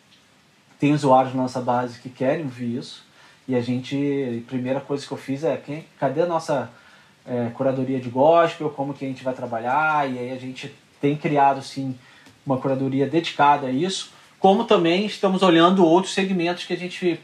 tem 0.79 0.93
usuários 0.93 1.35
na 1.35 1.43
nossa 1.43 1.61
base 1.61 1.99
que 1.99 2.09
querem 2.09 2.45
ouvir 2.45 2.77
isso. 2.77 3.05
E 3.49 3.57
a 3.57 3.61
gente, 3.61 3.97
a 3.97 4.49
primeira 4.49 4.81
coisa 4.81 5.05
que 5.05 5.13
eu 5.13 5.19
fiz 5.19 5.43
é, 5.43 5.57
quem, 5.57 5.85
cadê 5.99 6.23
a 6.23 6.27
nossa 6.27 6.71
é, 7.27 7.51
curadoria 7.55 8.01
de 8.01 8.09
gospel, 8.09 8.71
como 8.71 8.95
que 8.95 9.05
a 9.05 9.09
gente 9.09 9.25
vai 9.25 9.35
trabalhar? 9.35 10.11
E 10.11 10.19
aí 10.19 10.33
a 10.33 10.39
gente 10.39 10.73
tem 11.01 11.17
criado, 11.17 11.63
sim, 11.63 11.97
uma 12.45 12.59
curadoria 12.59 13.07
dedicada 13.07 13.69
a 13.69 13.71
isso, 13.71 14.13
como 14.39 14.65
também 14.65 15.07
estamos 15.07 15.43
olhando 15.43 15.85
outros 15.85 16.15
segmentos 16.15 16.65
que 16.65 16.73
a 16.73 16.77
gente 16.77 17.21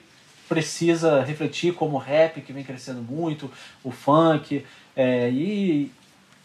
precisa 0.48 1.22
refletir, 1.22 1.74
como 1.74 1.96
o 1.96 1.98
rap, 1.98 2.40
que 2.40 2.52
vem 2.52 2.64
crescendo 2.64 3.02
muito, 3.02 3.50
o 3.84 3.90
funk, 3.90 4.64
é, 4.96 5.28
e, 5.30 5.92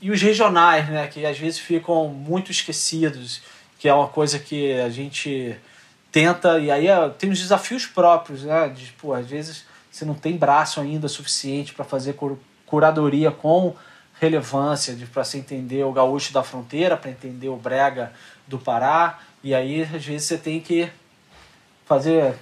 e 0.01 0.11
os 0.11 0.21
regionais, 0.21 0.89
né, 0.89 1.07
que 1.07 1.25
às 1.25 1.37
vezes 1.37 1.59
ficam 1.59 2.09
muito 2.09 2.51
esquecidos, 2.51 3.41
que 3.79 3.87
é 3.87 3.93
uma 3.93 4.07
coisa 4.07 4.37
que 4.39 4.73
a 4.73 4.89
gente 4.89 5.55
tenta, 6.11 6.59
e 6.59 6.69
aí 6.69 6.87
tem 7.17 7.29
os 7.29 7.39
desafios 7.39 7.85
próprios, 7.85 8.43
né, 8.43 8.69
de, 8.69 8.91
pô, 8.93 9.13
às 9.13 9.27
vezes 9.27 9.65
você 9.89 10.03
não 10.03 10.15
tem 10.15 10.35
braço 10.35 10.81
ainda 10.81 11.07
suficiente 11.07 11.73
para 11.73 11.85
fazer 11.85 12.13
curadoria 12.73 13.29
com 13.29 13.75
relevância, 14.19 14.97
para 15.13 15.23
se 15.23 15.37
entender 15.37 15.83
o 15.83 15.91
gaúcho 15.91 16.33
da 16.33 16.41
fronteira, 16.41 16.97
para 16.97 17.11
entender 17.11 17.47
o 17.47 17.55
brega 17.55 18.11
do 18.47 18.57
Pará, 18.57 19.19
e 19.43 19.53
aí 19.53 19.83
às 19.83 20.03
vezes 20.03 20.23
você 20.23 20.39
tem 20.39 20.59
que 20.59 20.89
fazer 21.85 22.33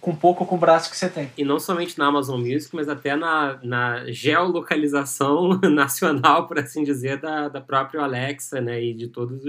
com 0.00 0.16
pouco 0.16 0.46
com 0.46 0.54
o 0.54 0.58
braço 0.58 0.90
que 0.90 0.96
você 0.96 1.10
tem. 1.10 1.30
E 1.36 1.44
não 1.44 1.60
somente 1.60 1.98
na 1.98 2.06
Amazon 2.06 2.40
Music, 2.40 2.74
mas 2.74 2.88
até 2.88 3.14
na, 3.14 3.58
na 3.62 4.06
geolocalização 4.06 5.60
nacional, 5.70 6.46
por 6.46 6.58
assim 6.58 6.82
dizer, 6.82 7.20
da, 7.20 7.50
da 7.50 7.60
própria 7.60 8.00
Alexa 8.00 8.62
né, 8.62 8.82
e 8.82 8.94
de 8.94 9.08
todas 9.08 9.42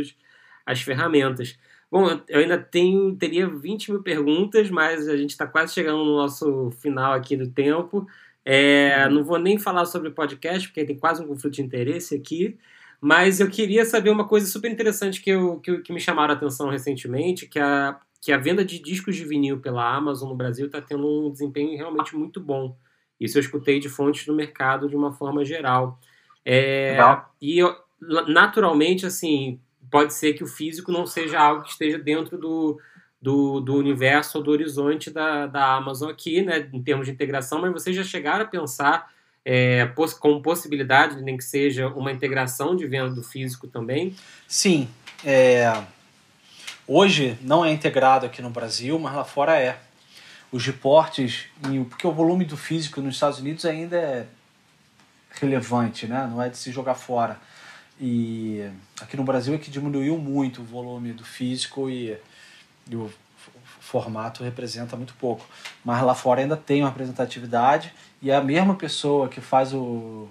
as 0.66 0.82
ferramentas. 0.82 1.58
Bom, 1.90 2.20
eu 2.28 2.42
ainda 2.42 2.58
tenho, 2.58 3.16
teria 3.16 3.48
20 3.48 3.92
mil 3.94 4.04
perguntas, 4.04 4.70
mas 4.70 5.08
a 5.08 5.16
gente 5.16 5.30
está 5.30 5.48
quase 5.48 5.74
chegando 5.74 6.04
no 6.04 6.18
nosso 6.18 6.70
final 6.82 7.14
aqui 7.14 7.38
do 7.38 7.48
tempo. 7.48 8.06
É, 8.46 9.08
não 9.10 9.24
vou 9.24 9.38
nem 9.38 9.60
falar 9.60 9.86
sobre 9.86 10.12
podcast, 10.12 10.68
porque 10.68 10.86
tem 10.86 10.98
quase 10.98 11.22
um 11.22 11.28
conflito 11.28 11.56
de 11.56 11.62
interesse 11.62 12.16
aqui, 12.16 12.58
mas 13.02 13.40
eu 13.40 13.50
queria 13.50 13.86
saber 13.86 14.10
uma 14.10 14.28
coisa 14.28 14.48
super 14.48 14.72
interessante 14.72 15.22
que, 15.22 15.30
eu, 15.30 15.60
que, 15.60 15.80
que 15.80 15.94
me 15.94 16.00
chamaram 16.00 16.34
a 16.34 16.38
atenção 16.38 16.70
recentemente, 16.70 17.48
que 17.48 17.60
a, 17.60 18.00
que 18.22 18.32
a 18.32 18.38
venda 18.38 18.64
de 18.66 18.80
discos 18.80 19.16
de 19.16 19.26
vinil 19.26 19.60
pela 19.60 19.96
Amazon 19.96 20.30
no 20.30 20.36
Brasil 20.36 20.66
está 20.66 20.82
tendo 20.82 21.28
um 21.28 21.32
desempenho 21.32 21.78
realmente 21.78 22.16
muito 22.16 22.40
bom. 22.40 22.76
Isso 23.20 23.38
eu 23.38 23.42
escutei 23.42 23.80
de 23.80 23.90
fontes 23.90 24.26
do 24.26 24.34
mercado 24.34 24.90
de 24.90 24.96
uma 24.96 25.12
forma 25.14 25.44
geral. 25.46 26.00
É, 26.46 26.98
e 27.42 27.60
eu, 27.60 27.76
naturalmente, 28.28 29.06
assim, 29.06 29.60
pode 29.92 30.14
ser 30.14 30.34
que 30.34 30.44
o 30.44 30.48
físico 30.48 30.92
não 30.92 31.06
seja 31.06 31.40
algo 31.40 31.64
que 31.64 31.72
esteja 31.72 31.98
dentro 31.98 32.38
do, 32.38 32.80
do, 33.22 33.60
do 33.60 33.76
universo 33.76 34.38
ou 34.38 34.44
do 34.44 34.52
horizonte 34.52 35.10
da, 35.10 35.46
da 35.48 35.74
Amazon 35.76 36.10
aqui, 36.10 36.42
né, 36.42 36.70
em 36.72 36.82
termos 36.82 37.08
de 37.08 37.14
integração, 37.14 37.60
mas 37.60 37.72
vocês 37.72 37.96
já 37.96 38.04
chegaram 38.04 38.46
a 38.46 38.48
pensar 38.48 39.12
é, 39.44 39.86
poss 39.88 40.14
com 40.14 40.42
possibilidade, 40.42 41.22
nem 41.22 41.38
que 41.38 41.44
seja 41.44 41.88
uma 41.88 42.12
integração 42.12 42.76
de 42.76 42.86
venda 42.88 43.10
do 43.10 43.24
físico 43.24 43.68
também? 43.68 44.16
Sim. 44.48 44.88
É, 45.26 45.84
Hoje 46.92 47.38
não 47.42 47.64
é 47.64 47.72
integrado 47.72 48.26
aqui 48.26 48.42
no 48.42 48.50
Brasil, 48.50 48.98
mas 48.98 49.14
lá 49.14 49.24
fora 49.24 49.56
é. 49.56 49.78
Os 50.52 50.66
reportes, 50.66 51.46
porque 51.88 52.08
o 52.08 52.12
volume 52.12 52.44
do 52.44 52.58
físico 52.58 53.00
nos 53.00 53.14
Estados 53.14 53.38
Unidos 53.38 53.64
ainda 53.64 53.96
é 53.96 54.26
relevante, 55.40 56.08
né? 56.08 56.28
não 56.28 56.42
é 56.42 56.50
de 56.50 56.58
se 56.58 56.72
jogar 56.72 56.96
fora. 56.96 57.40
E 58.02 58.68
aqui 59.00 59.16
no 59.16 59.24
Brasil 59.24 59.54
é 59.54 59.60
que 59.60 59.70
diminuiu 59.70 60.18
muito 60.18 60.62
o 60.62 60.66
volume 60.66 61.14
do 61.14 61.24
físico 61.24 61.92
e, 61.92 62.18
e 62.90 62.96
o 62.96 63.12
formato 63.80 64.44
representa 64.44 64.98
muito 64.98 65.14
pouco. 65.16 65.46
Mas 65.86 66.02
lá 66.02 66.16
fora 66.16 66.42
ainda 66.42 66.58
tem 66.58 66.82
uma 66.82 66.90
representatividade 66.90 67.94
e 68.22 68.32
é 68.32 68.36
a 68.36 68.42
mesma 68.42 68.76
pessoa 68.76 69.30
que 69.30 69.40
faz 69.40 69.74
o 69.74 70.28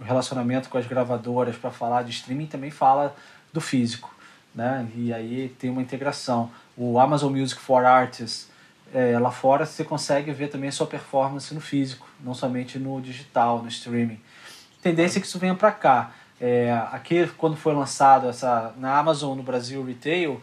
relacionamento 0.00 0.68
com 0.68 0.78
as 0.78 0.86
gravadoras 0.86 1.56
para 1.56 1.70
falar 1.70 2.02
de 2.02 2.10
streaming 2.10 2.46
também 2.46 2.70
fala 2.70 3.14
do 3.52 3.60
físico 3.60 4.14
né? 4.54 4.86
E 4.94 5.12
aí 5.12 5.48
tem 5.58 5.68
uma 5.68 5.82
integração. 5.82 6.50
O 6.76 6.98
Amazon 6.98 7.36
Music 7.36 7.60
for 7.60 7.84
Artists, 7.84 8.48
é, 8.92 9.18
lá 9.18 9.30
fora 9.30 9.66
você 9.66 9.82
consegue 9.82 10.30
ver 10.32 10.48
também 10.48 10.68
a 10.68 10.72
sua 10.72 10.86
performance 10.86 11.52
no 11.52 11.60
físico, 11.60 12.08
não 12.20 12.34
somente 12.34 12.78
no 12.78 13.00
digital, 13.00 13.60
no 13.60 13.68
streaming. 13.68 14.20
Tendência 14.80 15.18
é 15.18 15.20
que 15.20 15.26
isso 15.26 15.38
venha 15.38 15.54
para 15.54 15.72
cá. 15.72 16.12
É, 16.40 16.72
aqui, 16.92 17.26
quando 17.38 17.56
foi 17.56 17.74
lançado 17.74 18.28
essa, 18.28 18.72
na 18.76 18.98
Amazon, 18.98 19.36
no 19.36 19.42
Brasil, 19.42 19.84
Retail, 19.84 20.40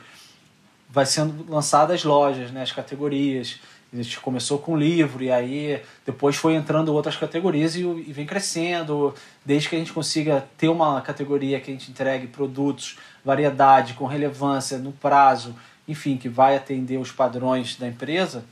vai 0.91 1.05
sendo 1.05 1.49
lançadas 1.49 1.95
as 1.95 2.03
lojas, 2.03 2.51
né, 2.51 2.61
as 2.61 2.71
categorias. 2.71 3.59
A 3.93 3.95
gente 3.97 4.19
começou 4.19 4.57
com 4.57 4.77
livro 4.77 5.23
e 5.23 5.31
aí 5.31 5.81
depois 6.05 6.35
foi 6.35 6.55
entrando 6.55 6.93
outras 6.93 7.17
categorias 7.17 7.75
e, 7.75 7.81
e 7.81 8.13
vem 8.13 8.25
crescendo. 8.25 9.13
Desde 9.45 9.67
que 9.69 9.75
a 9.75 9.79
gente 9.79 9.91
consiga 9.91 10.45
ter 10.57 10.69
uma 10.69 11.01
categoria 11.01 11.59
que 11.59 11.71
a 11.71 11.73
gente 11.73 11.91
entregue 11.91 12.27
produtos, 12.27 12.97
variedade, 13.23 13.93
com 13.93 14.05
relevância, 14.05 14.77
no 14.77 14.91
prazo, 14.93 15.55
enfim, 15.87 16.15
que 16.15 16.29
vai 16.29 16.55
atender 16.55 16.97
os 16.97 17.11
padrões 17.11 17.75
da 17.75 17.87
empresa, 17.87 18.45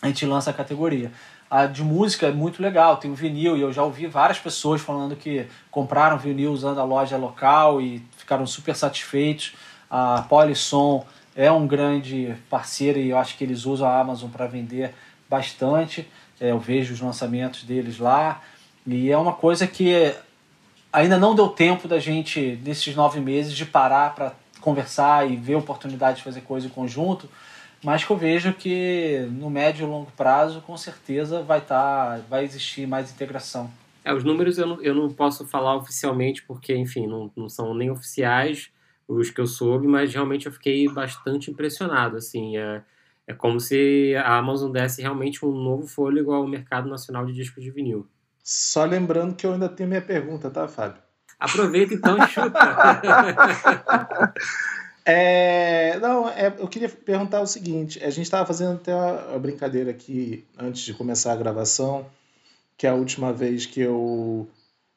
a 0.00 0.06
gente 0.06 0.24
lança 0.24 0.50
a 0.50 0.52
categoria. 0.52 1.10
A 1.50 1.66
de 1.66 1.82
música 1.82 2.26
é 2.26 2.32
muito 2.32 2.60
legal, 2.60 2.96
tem 2.96 3.10
o 3.10 3.14
vinil 3.14 3.56
e 3.56 3.60
eu 3.60 3.72
já 3.72 3.82
ouvi 3.82 4.06
várias 4.06 4.38
pessoas 4.38 4.80
falando 4.80 5.14
que 5.14 5.46
compraram 5.70 6.18
vinil 6.18 6.52
usando 6.52 6.80
a 6.80 6.84
loja 6.84 7.16
local 7.16 7.80
e 7.80 8.04
ficaram 8.16 8.46
super 8.46 8.74
satisfeitos. 8.74 9.54
A 9.88 10.22
Polisson 10.28 11.06
é 11.36 11.52
um 11.52 11.66
grande 11.66 12.34
parceiro 12.48 12.98
e 12.98 13.10
eu 13.10 13.18
acho 13.18 13.36
que 13.36 13.44
eles 13.44 13.66
usam 13.66 13.86
a 13.86 14.00
Amazon 14.00 14.30
para 14.30 14.46
vender 14.46 14.94
bastante. 15.28 16.08
É, 16.40 16.50
eu 16.50 16.58
vejo 16.58 16.94
os 16.94 17.00
lançamentos 17.00 17.62
deles 17.62 17.98
lá 17.98 18.42
e 18.86 19.10
é 19.10 19.18
uma 19.18 19.34
coisa 19.34 19.66
que 19.66 20.14
ainda 20.92 21.18
não 21.18 21.34
deu 21.34 21.48
tempo 21.48 21.86
da 21.86 21.98
gente, 21.98 22.58
nesses 22.64 22.96
nove 22.96 23.20
meses, 23.20 23.52
de 23.52 23.66
parar 23.66 24.14
para 24.14 24.32
conversar 24.60 25.30
e 25.30 25.36
ver 25.36 25.56
oportunidade 25.56 26.18
de 26.18 26.22
fazer 26.24 26.40
coisa 26.40 26.66
em 26.66 26.70
conjunto, 26.70 27.28
mas 27.84 28.02
que 28.02 28.10
eu 28.10 28.16
vejo 28.16 28.52
que 28.54 29.28
no 29.30 29.50
médio 29.50 29.86
e 29.86 29.90
longo 29.90 30.10
prazo, 30.16 30.60
com 30.62 30.76
certeza, 30.76 31.42
vai, 31.42 31.60
tá, 31.60 32.20
vai 32.28 32.44
existir 32.44 32.86
mais 32.86 33.10
integração. 33.10 33.70
É, 34.04 34.12
os 34.14 34.24
números 34.24 34.56
eu 34.56 34.66
não, 34.66 34.82
eu 34.82 34.94
não 34.94 35.12
posso 35.12 35.46
falar 35.46 35.76
oficialmente, 35.76 36.42
porque, 36.42 36.74
enfim, 36.74 37.06
não, 37.06 37.30
não 37.36 37.48
são 37.48 37.74
nem 37.74 37.90
oficiais, 37.90 38.70
os 39.08 39.30
que 39.30 39.40
eu 39.40 39.46
soube, 39.46 39.86
mas 39.86 40.12
realmente 40.12 40.46
eu 40.46 40.52
fiquei 40.52 40.88
bastante 40.88 41.50
impressionado, 41.50 42.16
assim, 42.16 42.56
é, 42.56 42.82
é 43.26 43.34
como 43.34 43.60
se 43.60 44.14
a 44.16 44.36
Amazon 44.36 44.70
desse 44.70 45.02
realmente 45.02 45.44
um 45.44 45.52
novo 45.52 45.86
fôlego 45.86 46.32
ao 46.32 46.46
mercado 46.46 46.88
nacional 46.88 47.24
de 47.24 47.32
discos 47.32 47.62
de 47.62 47.70
vinil. 47.70 48.08
Só 48.42 48.84
lembrando 48.84 49.34
que 49.34 49.44
eu 49.46 49.52
ainda 49.52 49.68
tenho 49.68 49.88
minha 49.88 50.02
pergunta, 50.02 50.50
tá, 50.50 50.68
Fábio? 50.68 51.02
Aproveita 51.38 51.94
então 51.94 52.16
e 52.16 52.26
chuta. 52.28 52.58
é, 55.04 55.98
não, 55.98 56.28
é, 56.28 56.54
eu 56.58 56.68
queria 56.68 56.88
perguntar 56.88 57.40
o 57.40 57.46
seguinte: 57.46 58.02
a 58.02 58.10
gente 58.10 58.24
estava 58.24 58.46
fazendo 58.46 58.76
até 58.76 58.94
uma 58.94 59.38
brincadeira 59.38 59.90
aqui 59.90 60.46
antes 60.56 60.82
de 60.82 60.94
começar 60.94 61.32
a 61.32 61.36
gravação, 61.36 62.06
que 62.76 62.86
a 62.86 62.94
última 62.94 63.32
vez 63.32 63.66
que 63.66 63.80
eu 63.80 64.48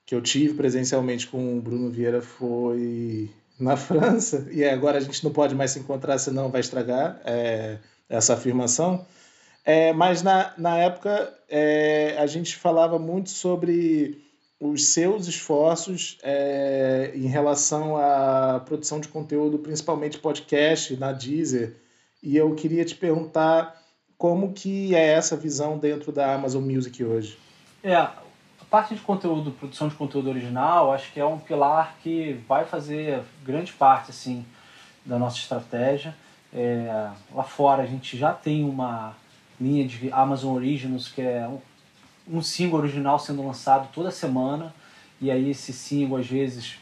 que 0.06 0.16
eu 0.16 0.22
tive 0.22 0.56
presencialmente 0.56 1.28
com 1.28 1.58
o 1.58 1.62
Bruno 1.62 1.92
Vieira 1.92 2.22
foi 2.22 3.30
na 3.60 3.76
França, 3.76 4.48
e 4.52 4.64
agora 4.64 4.98
a 4.98 5.02
gente 5.02 5.24
não 5.24 5.32
pode 5.32 5.54
mais 5.54 5.72
se 5.72 5.80
encontrar, 5.80 6.18
senão 6.18 6.50
vai 6.50 6.62
estragar 6.62 7.20
é, 7.26 7.78
essa 8.08 8.34
afirmação. 8.34 9.06
É, 9.66 9.94
mas 9.94 10.24
na, 10.24 10.54
na 10.58 10.78
época 10.78 11.34
é, 11.50 12.16
a 12.18 12.26
gente 12.26 12.56
falava 12.56 12.98
muito 12.98 13.30
sobre 13.30 14.24
os 14.60 14.88
seus 14.88 15.28
esforços 15.28 16.18
é, 16.24 17.12
em 17.16 17.28
relação 17.28 17.96
à 17.96 18.62
produção 18.66 19.00
de 19.00 19.08
conteúdo, 19.08 19.60
principalmente 19.60 20.18
podcast 20.18 20.96
na 20.98 21.12
Deezer. 21.12 21.76
E 22.22 22.36
eu 22.36 22.54
queria 22.56 22.84
te 22.84 22.96
perguntar 22.96 23.80
como 24.18 24.52
que 24.52 24.94
é 24.94 25.14
essa 25.14 25.38
visão 25.38 25.78
dentro 25.78 26.12
da 26.12 26.34
Amazon 26.34 26.64
Music 26.64 27.02
hoje. 27.04 27.38
É, 27.82 28.10
parte 28.70 28.94
de 28.94 29.02
conteúdo, 29.02 29.52
produção 29.52 29.88
de 29.88 29.96
conteúdo 29.96 30.30
original, 30.30 30.94
acho 30.94 31.12
que 31.12 31.20
é 31.20 31.26
um 31.26 31.40
pilar 31.40 31.96
que 32.04 32.40
vai 32.48 32.66
fazer 32.66 33.24
grande 33.44 33.74
parte 33.74 34.12
assim 34.12 34.46
da 35.06 35.18
nossa 35.18 35.38
estratégia. 35.38 36.16
É, 36.54 37.10
lá 37.34 37.44
fora 37.44 37.84
a 37.84 37.86
gente 37.86 38.18
já 38.18 38.34
tem 38.34 38.64
uma 38.64 39.16
linha 39.60 39.88
de 39.88 40.12
Amazon 40.12 40.56
Originals 40.56 41.08
que 41.08 41.22
é 41.22 41.48
um, 41.48 42.38
um 42.38 42.42
single 42.42 42.80
original 42.80 43.18
sendo 43.18 43.46
lançado 43.46 43.90
toda 43.94 44.12
semana. 44.12 44.74
E 45.20 45.32
aí 45.32 45.50
esse 45.50 45.74
single 45.74 46.18
às 46.18 46.28
vezes 46.28 46.78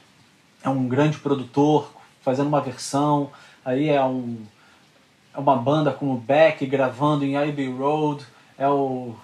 é 0.64 0.70
um 0.70 0.88
grande 0.88 1.18
produtor 1.18 1.92
fazendo 2.22 2.48
uma 2.48 2.62
versão, 2.62 3.32
aí 3.64 3.90
é 3.90 4.04
um 4.04 4.46
é 5.34 5.40
uma 5.40 5.56
banda 5.56 5.94
como 5.94 6.18
Beck 6.18 6.66
gravando 6.66 7.24
em 7.24 7.38
Abbey 7.38 7.70
Road, 7.72 8.26
é 8.58 8.68
o 8.68 9.16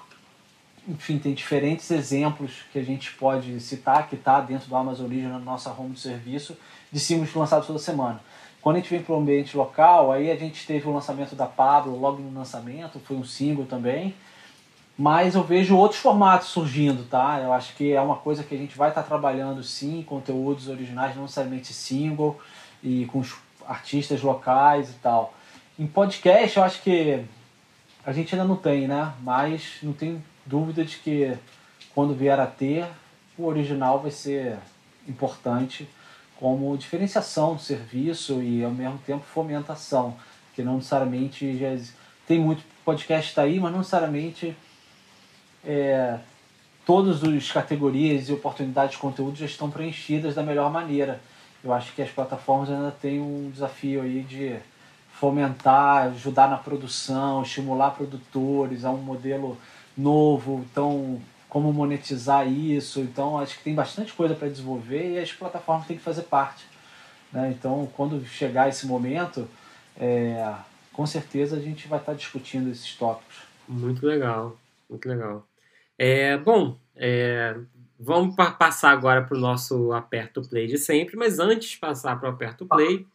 enfim, 0.88 1.18
tem 1.18 1.34
diferentes 1.34 1.90
exemplos 1.92 2.64
que 2.72 2.80
a 2.80 2.84
gente 2.84 3.14
pode 3.14 3.60
citar, 3.60 4.08
que 4.08 4.16
está 4.16 4.42
dentro 4.42 4.68
do 4.68 4.76
Amazon 4.76 5.06
Original, 5.06 5.40
na 5.40 5.46
nossa 5.46 5.72
home 5.72 5.92
de 5.92 6.00
serviço, 6.00 6.58
de 6.92 7.00
singles 7.00 7.34
lançados 7.34 7.68
toda 7.68 7.80
semana. 7.80 8.20
Quando 8.62 8.78
a 8.78 8.80
gente 8.80 8.90
vem 8.90 9.02
para 9.02 9.14
o 9.14 9.18
ambiente 9.18 9.58
local, 9.58 10.12
aí 10.12 10.32
a 10.32 10.36
gente 10.36 10.66
teve 10.66 10.88
o 10.88 10.94
lançamento 10.94 11.36
da 11.36 11.46
Pablo 11.46 12.00
logo 12.00 12.22
no 12.22 12.38
lançamento, 12.38 13.00
foi 13.00 13.18
um 13.18 13.24
single 13.24 13.66
também. 13.66 14.16
Mas 14.98 15.36
eu 15.36 15.44
vejo 15.44 15.76
outros 15.76 16.00
formatos 16.00 16.50
surgindo, 16.50 17.04
tá? 17.04 17.40
Eu 17.42 17.52
acho 17.52 17.76
que 17.76 17.94
é 17.94 18.00
uma 18.00 18.16
coisa 18.18 18.44
que 18.44 18.54
a 18.54 18.58
gente 18.58 18.78
vai 18.78 18.90
estar 18.90 19.02
tá 19.02 19.08
trabalhando 19.08 19.64
sim, 19.64 20.04
conteúdos 20.08 20.68
originais, 20.68 21.16
não 21.16 21.24
necessariamente 21.24 21.74
single, 21.74 22.40
e 22.82 23.06
com 23.08 23.20
os 23.20 23.36
artistas 23.68 24.22
locais 24.22 24.92
e 24.92 24.94
tal. 24.94 25.34
Em 25.80 25.88
podcast, 25.88 26.58
eu 26.58 26.64
acho 26.64 26.82
que 26.84 27.24
a 28.06 28.14
gente 28.14 28.36
ainda 28.36 28.48
não 28.48 28.56
tem, 28.56 28.88
né? 28.88 29.14
Mas 29.22 29.78
não 29.82 29.94
tem 29.94 30.24
dúvida 30.46 30.84
de 30.84 30.98
que 30.98 31.38
quando 31.94 32.14
vier 32.14 32.40
a 32.40 32.48
ter, 32.48 32.86
o 33.38 33.46
original 33.46 34.00
vai 34.00 34.12
ser 34.12 34.58
importante 35.08 35.88
como 36.40 36.76
diferenciação 36.78 37.56
do 37.56 37.62
serviço 37.62 38.42
e 38.42 38.64
ao 38.64 38.72
mesmo 38.72 38.98
tempo 39.06 39.24
fomentação, 39.24 40.16
que 40.56 40.62
não 40.62 40.76
necessariamente 40.76 41.58
já 41.58 41.76
tem 42.28 42.40
muito 42.40 42.64
podcast 42.84 43.30
está 43.30 43.44
aí, 43.44 43.60
mas 43.60 43.72
não 43.72 43.80
necessariamente 43.80 44.56
é, 45.64 46.20
todas 46.86 47.24
as 47.24 47.52
categorias 47.52 48.28
e 48.28 48.34
oportunidades 48.34 48.92
de 48.92 48.98
conteúdo 48.98 49.38
já 49.38 49.46
estão 49.46 49.70
preenchidas 49.70 50.36
da 50.36 50.44
melhor 50.44 50.70
maneira. 50.72 51.22
Eu 51.64 51.72
acho 51.72 51.94
que 51.94 52.02
as 52.02 52.10
plataformas 52.10 52.70
ainda 52.70 52.92
têm 52.92 53.22
um 53.22 53.50
desafio 53.50 54.02
aí 54.02 54.22
de 54.22 54.58
fomentar, 55.14 56.08
ajudar 56.08 56.50
na 56.50 56.58
produção, 56.58 57.44
estimular 57.44 57.92
produtores 57.92 58.84
a 58.84 58.92
um 58.92 58.98
modelo 58.98 59.58
novo, 59.98 60.66
então 60.70 61.22
como 61.50 61.72
monetizar 61.72 62.52
isso. 62.52 63.00
Então 63.00 63.38
acho 63.38 63.58
que 63.58 63.64
tem 63.64 63.76
bastante 63.76 64.14
coisa 64.14 64.34
para 64.34 64.48
desenvolver 64.48 65.14
e 65.14 65.20
as 65.20 65.32
plataformas 65.32 65.88
têm 65.88 65.98
que 65.98 66.04
fazer 66.04 66.24
parte. 66.24 66.66
Né? 67.32 67.54
Então 67.58 67.90
quando 67.96 68.26
chegar 68.26 68.70
esse 68.70 68.88
momento, 68.88 69.48
é, 69.98 70.54
com 70.92 71.06
certeza 71.06 71.58
a 71.58 71.60
gente 71.60 71.88
vai 71.88 72.00
estar 72.00 72.14
discutindo 72.14 72.70
esses 72.72 72.94
tópicos. 72.96 73.38
Muito 73.68 74.06
legal, 74.06 74.58
muito 74.90 75.08
legal. 75.08 75.48
É, 75.98 76.38
bom, 76.38 76.78
é, 76.96 77.56
vamos 78.00 78.36
passar 78.36 78.92
agora 78.92 79.22
para 79.24 79.38
o 79.38 79.40
nosso 79.40 79.92
aperto 79.94 80.42
play 80.42 80.68
de 80.68 80.78
sempre, 80.78 81.16
mas 81.16 81.40
antes 81.40 81.70
de 81.70 81.78
passar 81.78 82.20
para 82.20 82.30
o 82.30 82.34
aperto 82.34 82.66
play, 82.66 83.06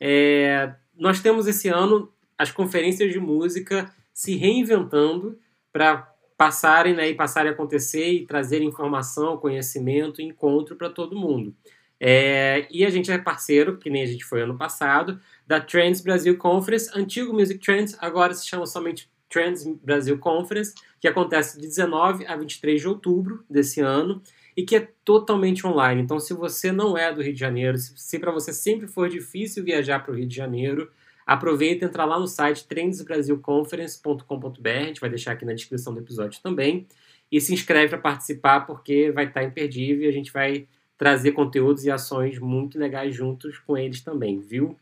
é, 0.00 0.72
nós 0.96 1.20
temos 1.20 1.46
esse 1.46 1.68
ano 1.68 2.12
as 2.38 2.50
conferências 2.50 3.12
de 3.12 3.18
música 3.18 3.90
se 4.12 4.36
reinventando 4.36 5.38
para 5.72 6.10
passarem 6.36 6.94
né, 6.94 7.08
e 7.08 7.14
passarem 7.14 7.50
a 7.50 7.54
acontecer 7.54 8.12
e 8.12 8.26
trazer 8.26 8.62
informação, 8.62 9.36
conhecimento, 9.38 10.20
encontro 10.20 10.76
para 10.76 10.90
todo 10.90 11.18
mundo. 11.18 11.54
É, 11.98 12.66
e 12.70 12.84
a 12.84 12.90
gente 12.90 13.10
é 13.10 13.16
parceiro, 13.16 13.78
que 13.78 13.88
nem 13.88 14.02
a 14.02 14.06
gente 14.06 14.24
foi 14.24 14.42
ano 14.42 14.56
passado, 14.56 15.18
da 15.46 15.60
Trends 15.60 16.02
Brasil 16.02 16.36
Conference, 16.36 16.90
antigo 16.94 17.32
Music 17.32 17.58
Trends, 17.58 17.96
agora 18.00 18.34
se 18.34 18.46
chama 18.46 18.66
somente 18.66 19.10
Trends 19.30 19.66
Brasil 19.82 20.18
Conference, 20.18 20.74
que 21.00 21.08
acontece 21.08 21.58
de 21.58 21.66
19 21.66 22.26
a 22.26 22.36
23 22.36 22.80
de 22.80 22.88
outubro 22.88 23.44
desse 23.48 23.80
ano 23.80 24.22
e 24.56 24.62
que 24.62 24.76
é 24.76 24.88
totalmente 25.04 25.66
online. 25.66 26.02
Então, 26.02 26.20
se 26.20 26.34
você 26.34 26.70
não 26.70 26.96
é 26.96 27.12
do 27.12 27.22
Rio 27.22 27.32
de 27.32 27.40
Janeiro, 27.40 27.76
se, 27.78 27.92
se 27.96 28.18
para 28.18 28.30
você 28.30 28.52
sempre 28.52 28.86
for 28.86 29.08
difícil 29.08 29.64
viajar 29.64 30.00
para 30.00 30.12
o 30.12 30.16
Rio 30.16 30.26
de 30.26 30.36
Janeiro, 30.36 30.90
aproveita 31.26 31.84
e 31.84 31.88
entra 31.88 32.04
lá 32.04 32.18
no 32.18 32.28
site 32.28 32.66
trendsbrasilconference.com.br, 32.68 34.68
a 34.68 34.84
gente 34.84 35.00
vai 35.00 35.10
deixar 35.10 35.32
aqui 35.32 35.44
na 35.44 35.52
descrição 35.52 35.92
do 35.92 35.98
episódio 35.98 36.40
também, 36.40 36.86
e 37.30 37.40
se 37.40 37.52
inscreve 37.52 37.88
para 37.88 37.98
participar 37.98 38.60
porque 38.60 39.10
vai 39.10 39.26
estar 39.26 39.40
tá 39.40 39.46
imperdível 39.46 40.04
e 40.04 40.08
a 40.08 40.12
gente 40.12 40.32
vai 40.32 40.68
trazer 40.96 41.32
conteúdos 41.32 41.84
e 41.84 41.90
ações 41.90 42.38
muito 42.38 42.78
legais 42.78 43.14
juntos 43.14 43.58
com 43.58 43.76
eles 43.76 44.00
também, 44.00 44.38
viu? 44.38 44.78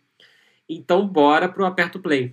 Então, 0.69 1.09
bora 1.09 1.49
pro 1.49 1.65
Aperto 1.65 1.99
Play. 1.99 2.31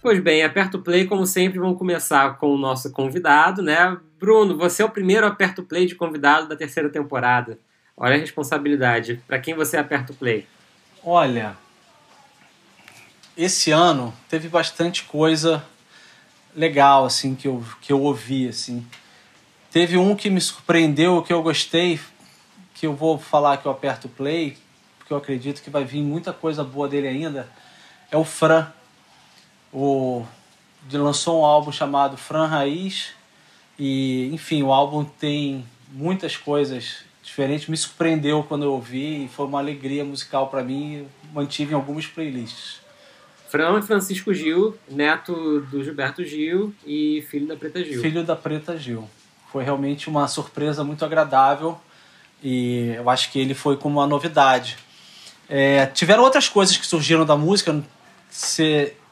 Pois 0.00 0.20
bem, 0.20 0.42
aperto 0.42 0.78
play, 0.78 1.06
como 1.06 1.26
sempre, 1.26 1.58
vamos 1.58 1.76
começar 1.76 2.38
com 2.38 2.54
o 2.54 2.56
nosso 2.56 2.90
convidado, 2.92 3.60
né? 3.60 3.98
Bruno, 4.18 4.56
você 4.56 4.80
é 4.80 4.84
o 4.84 4.90
primeiro 4.90 5.26
aperto 5.26 5.62
play 5.62 5.86
de 5.86 5.94
convidado 5.94 6.48
da 6.48 6.56
terceira 6.56 6.88
temporada. 6.88 7.58
Olha 8.00 8.14
a 8.14 8.18
responsabilidade. 8.18 9.20
Para 9.26 9.40
quem 9.40 9.54
você 9.54 9.76
aperta 9.76 10.12
o 10.12 10.16
play? 10.16 10.46
Olha, 11.02 11.56
esse 13.36 13.72
ano 13.72 14.14
teve 14.28 14.48
bastante 14.48 15.02
coisa 15.02 15.64
legal 16.54 17.04
assim 17.04 17.34
que 17.34 17.48
eu, 17.48 17.64
que 17.80 17.92
eu 17.92 18.00
ouvi 18.00 18.48
assim. 18.48 18.86
Teve 19.72 19.98
um 19.98 20.14
que 20.14 20.30
me 20.30 20.40
surpreendeu, 20.40 21.22
que 21.22 21.32
eu 21.32 21.42
gostei, 21.42 21.98
que 22.72 22.86
eu 22.86 22.94
vou 22.94 23.18
falar 23.18 23.56
que 23.56 23.66
eu 23.66 23.72
aperto 23.72 24.08
play, 24.08 24.56
porque 24.98 25.12
eu 25.12 25.16
acredito 25.16 25.60
que 25.60 25.68
vai 25.68 25.84
vir 25.84 26.02
muita 26.02 26.32
coisa 26.32 26.62
boa 26.62 26.88
dele 26.88 27.08
ainda. 27.08 27.48
É 28.12 28.16
o 28.16 28.24
Fran 28.24 28.72
o 29.72 30.24
lançou 30.92 31.40
um 31.40 31.44
álbum 31.44 31.72
chamado 31.72 32.16
Fran 32.16 32.46
Raiz 32.46 33.10
e 33.76 34.30
enfim 34.32 34.62
o 34.62 34.72
álbum 34.72 35.04
tem 35.04 35.66
muitas 35.92 36.36
coisas 36.36 37.07
diferentes 37.28 37.68
me 37.68 37.76
surpreendeu 37.76 38.42
quando 38.42 38.64
eu 38.64 38.72
ouvi 38.72 39.24
e 39.24 39.28
foi 39.28 39.46
uma 39.46 39.58
alegria 39.58 40.04
musical 40.04 40.48
para 40.48 40.62
mim 40.62 41.06
mantive 41.32 41.72
em 41.72 41.74
algumas 41.74 42.06
playlists. 42.06 42.80
Fran 43.48 43.80
Francisco 43.82 44.32
Gil 44.34 44.76
neto 44.90 45.60
do 45.70 45.82
Gilberto 45.84 46.24
Gil 46.24 46.74
e 46.86 47.24
filho 47.30 47.46
da 47.46 47.56
Preta 47.56 47.84
Gil. 47.84 48.00
Filho 48.00 48.24
da 48.24 48.34
Preta 48.34 48.76
Gil. 48.76 49.08
Foi 49.52 49.62
realmente 49.62 50.08
uma 50.08 50.26
surpresa 50.26 50.82
muito 50.82 51.04
agradável 51.04 51.78
e 52.42 52.92
eu 52.96 53.08
acho 53.08 53.30
que 53.30 53.38
ele 53.38 53.54
foi 53.54 53.76
como 53.76 53.98
uma 53.98 54.06
novidade. 54.06 54.76
É, 55.48 55.86
tiveram 55.86 56.22
outras 56.22 56.48
coisas 56.48 56.76
que 56.76 56.86
surgiram 56.86 57.24
da 57.24 57.36
música 57.36 57.82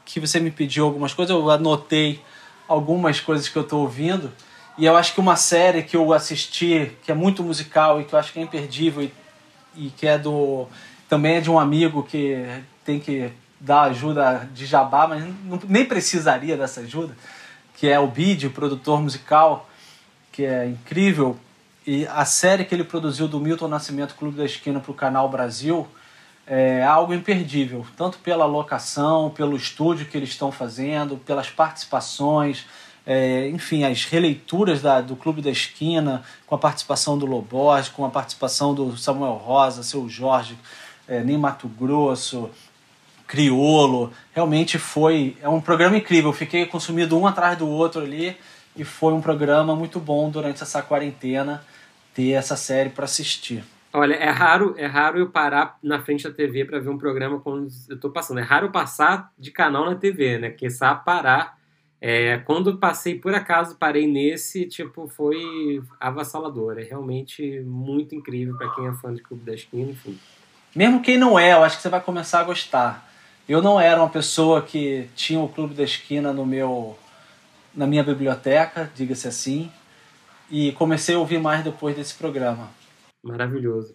que 0.05 0.21
você 0.21 0.41
me 0.41 0.51
pediu 0.51 0.85
algumas 0.85 1.14
coisas, 1.14 1.35
eu 1.35 1.51
anotei 1.51 2.21
algumas 2.69 3.21
coisas 3.21 3.49
que 3.49 3.57
eu 3.57 3.62
estou 3.62 3.83
ouvindo. 3.83 4.31
E 4.79 4.85
eu 4.85 4.97
acho 4.97 5.14
que 5.14 5.20
uma 5.20 5.37
série 5.37 5.83
que 5.83 5.97
eu 5.97 6.12
assisti, 6.12 6.93
que 7.03 7.11
é 7.11 7.14
muito 7.14 7.43
musical 7.43 8.01
e 8.01 8.05
que 8.05 8.12
eu 8.12 8.18
acho 8.18 8.33
que 8.33 8.39
é 8.39 8.43
imperdível 8.43 9.03
e, 9.03 9.12
e 9.74 9.91
que 9.91 10.07
é 10.07 10.18
do. 10.18 10.66
também 11.09 11.37
é 11.37 11.41
de 11.41 11.51
um 11.51 11.59
amigo 11.59 12.03
que 12.03 12.45
tem 12.85 13.01
que 13.01 13.33
dar 13.59 13.85
ajuda 13.85 14.49
de 14.53 14.66
jabá, 14.66 15.07
mas 15.07 15.24
não, 15.24 15.59
nem 15.66 15.85
precisaria 15.85 16.59
dessa 16.59 16.81
ajuda, 16.81 17.16
que 17.74 17.89
é 17.89 17.99
o 17.99 18.07
Bid, 18.07 18.51
produtor 18.51 19.01
musical, 19.01 19.68
que 20.31 20.45
é 20.45 20.66
incrível. 20.66 21.39
E 21.87 22.07
a 22.09 22.24
série 22.27 22.64
que 22.64 22.74
ele 22.74 22.85
produziu 22.85 23.27
do 23.27 23.41
Milton 23.41 23.68
Nascimento 23.68 24.14
Clube 24.14 24.37
da 24.37 24.45
Esquina 24.45 24.79
para 24.79 24.91
o 24.91 24.95
Canal 24.95 25.29
Brasil 25.29 25.87
é 26.47 26.85
algo 26.85 27.14
imperdível, 27.14 27.85
tanto 27.97 28.18
pela 28.18 28.45
locação, 28.45 29.31
pelo 29.31 29.57
estúdio 29.57 30.07
que 30.07 30.16
eles 30.16 30.29
estão 30.29 30.53
fazendo, 30.53 31.16
pelas 31.16 31.49
participações, 31.49 32.66
é, 33.07 33.49
enfim, 33.49 33.85
as 33.85 34.05
releituras 34.05 34.83
da, 34.83 35.01
do 35.01 35.15
Clube 35.15 35.41
da 35.41 35.51
Esquina, 35.51 36.25
com 36.45 36.57
a 36.57 36.59
participação 36.59 37.17
do 37.17 37.25
Loborges, 37.25 37.89
com 37.89 38.05
a 38.05 38.11
participação 38.11 38.75
do 38.75 38.97
Samuel 38.97 39.35
Rosa, 39.35 39.85
seu 39.85 40.09
Jorge, 40.09 40.59
é, 41.07 41.23
Nem 41.23 41.39
Mato 41.39 41.69
Grosso, 41.69 42.51
Criolo. 43.27 44.13
Realmente 44.35 44.77
foi. 44.77 45.37
É 45.41 45.49
um 45.49 45.61
programa 45.61 45.97
incrível. 45.97 46.31
Eu 46.31 46.35
fiquei 46.35 46.67
consumido 46.67 47.17
um 47.17 47.27
atrás 47.27 47.57
do 47.57 47.69
outro 47.69 48.03
ali 48.03 48.37
e 48.75 48.85
foi 48.85 49.13
um 49.13 49.21
programa 49.21 49.77
muito 49.77 50.01
bom 50.01 50.29
durante 50.29 50.63
essa 50.63 50.83
quarentena 50.83 51.65
ter 52.13 52.33
essa 52.33 52.57
série 52.57 52.91
para 52.91 53.05
assistir. 53.05 53.63
Olha, 53.93 54.15
é 54.15 54.29
raro, 54.29 54.75
é 54.77 54.85
raro 54.85 55.19
eu 55.19 55.31
parar 55.31 55.79
na 55.83 56.01
frente 56.01 56.25
da 56.25 56.35
TV 56.35 56.65
para 56.65 56.81
ver 56.81 56.91
um 56.91 56.99
programa 56.99 57.39
quando 57.41 57.69
eu 57.89 57.99
tô 57.99 58.11
passando. 58.11 58.41
É 58.41 58.43
raro 58.43 58.71
passar 58.71 59.33
de 59.39 59.51
canal 59.51 59.87
na 59.87 59.95
TV, 59.95 60.39
né? 60.39 60.51
Que 60.51 60.69
sabe 60.69 61.05
parar. 61.05 61.56
É, 62.01 62.38
quando 62.38 62.76
passei, 62.76 63.18
por 63.18 63.34
acaso, 63.34 63.76
parei 63.76 64.07
nesse, 64.07 64.66
tipo, 64.66 65.09
foi 65.09 65.82
avassalador. 65.99 66.78
É 66.78 66.82
realmente 66.82 67.61
muito 67.61 68.14
incrível 68.14 68.57
para 68.57 68.70
quem 68.74 68.86
é 68.86 68.92
fã 68.92 69.14
de 69.14 69.22
Clube 69.22 69.44
da 69.44 69.55
Esquina, 69.55 69.90
enfim. 69.90 70.18
Mesmo 70.74 71.03
quem 71.03 71.16
não 71.16 71.38
é, 71.38 71.53
eu 71.55 71.64
acho 71.64 71.76
que 71.76 71.82
você 71.82 71.88
vai 71.88 72.01
começar 72.01 72.40
a 72.40 72.44
gostar. 72.44 73.11
Eu 73.49 73.62
não 73.62 73.80
era 73.80 74.01
uma 74.01 74.11
pessoa 74.11 74.61
que 74.61 75.09
tinha 75.14 75.40
o 75.40 75.49
Clube 75.49 75.74
da 75.74 75.84
Esquina 75.84 76.32
no 76.32 76.44
meu 76.44 76.99
na 77.74 77.86
minha 77.86 78.03
biblioteca, 78.03 78.90
diga-se 78.94 79.28
assim, 79.28 79.70
e 80.51 80.72
comecei 80.72 81.14
a 81.14 81.18
ouvir 81.18 81.38
mais 81.38 81.62
depois 81.62 81.94
desse 81.94 82.14
programa. 82.14 82.70
Maravilhoso. 83.22 83.94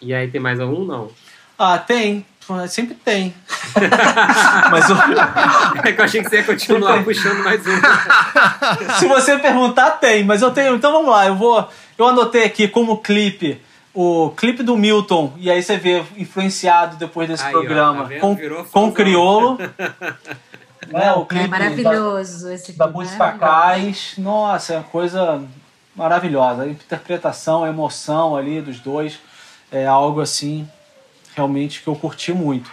E 0.00 0.14
aí 0.14 0.30
tem 0.30 0.40
mais 0.40 0.60
algum? 0.60 0.84
Não. 0.84 1.10
Ah, 1.58 1.78
tem. 1.78 2.24
Sempre 2.68 2.94
tem. 2.94 3.34
mas 4.70 4.90
o... 4.90 4.94
É 5.86 5.92
que 5.92 6.00
eu 6.00 6.04
achei 6.04 6.22
que 6.22 6.28
você 6.28 6.36
ia 6.36 6.44
continuar 6.44 6.98
Sempre... 6.98 7.14
puxando 7.14 7.44
mais 7.44 7.62
um. 7.66 7.80
Se 8.98 9.06
você 9.06 9.38
perguntar, 9.38 9.92
tem, 9.92 10.24
mas 10.24 10.42
eu 10.42 10.50
tenho. 10.50 10.74
Então 10.74 10.92
vamos 10.92 11.10
lá, 11.10 11.26
eu 11.26 11.36
vou. 11.36 11.68
Eu 11.96 12.08
anotei 12.08 12.44
aqui 12.44 12.66
como 12.66 12.98
clipe 12.98 13.60
o 13.94 14.30
clipe 14.30 14.62
do 14.62 14.76
Milton, 14.76 15.34
e 15.36 15.50
aí 15.50 15.62
você 15.62 15.76
vê 15.76 16.02
influenciado 16.16 16.96
depois 16.96 17.28
desse 17.28 17.44
aí, 17.44 17.52
programa 17.52 18.04
ó, 18.04 18.08
tá 18.08 18.20
com, 18.20 18.36
com 18.70 18.92
Criolo. 18.92 19.58
né? 20.88 21.12
O 21.12 21.22
É 21.22 21.26
clipe 21.26 21.48
maravilhoso 21.48 22.50
esse 22.50 22.72
da, 22.72 22.86
da 22.86 22.92
música. 22.92 23.32
Cais. 23.32 24.14
Nossa, 24.16 24.74
é 24.74 24.76
uma 24.78 24.84
coisa 24.84 25.42
maravilhosa. 25.94 26.62
A 26.62 26.68
interpretação, 26.68 27.64
a 27.64 27.68
emoção 27.68 28.34
ali 28.34 28.62
dos 28.62 28.80
dois 28.80 29.18
é 29.70 29.86
algo 29.86 30.20
assim 30.20 30.68
realmente 31.34 31.82
que 31.82 31.88
eu 31.88 31.96
curti 31.96 32.32
muito. 32.32 32.70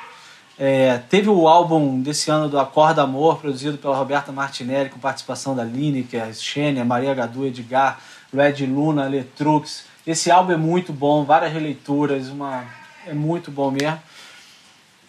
É, 0.57 0.97
teve 1.10 1.30
o 1.30 1.47
álbum 1.47 2.01
desse 2.01 2.30
ano 2.30 2.49
do 2.49 2.60
Acorda 2.60 3.01
Amor, 3.01 3.39
produzido 3.39 3.78
pela 3.78 3.95
Roberta 3.95 4.32
Martinelli, 4.32 4.89
com 4.89 4.99
participação 4.99 5.55
da 5.55 5.64
Lineker, 5.64 6.34
Xênia, 6.34 6.84
Maria 6.84 7.14
Gadu, 7.14 7.45
Edgar, 7.45 7.99
Red 8.34 8.66
Luna, 8.66 9.07
Letrux. 9.07 9.86
Esse 10.05 10.30
álbum 10.30 10.51
é 10.51 10.57
muito 10.57 10.91
bom, 10.91 11.24
várias 11.24 11.53
releituras, 11.53 12.28
uma, 12.28 12.66
é 13.07 13.14
muito 13.14 13.49
bom 13.49 13.72
mesmo. 13.72 14.01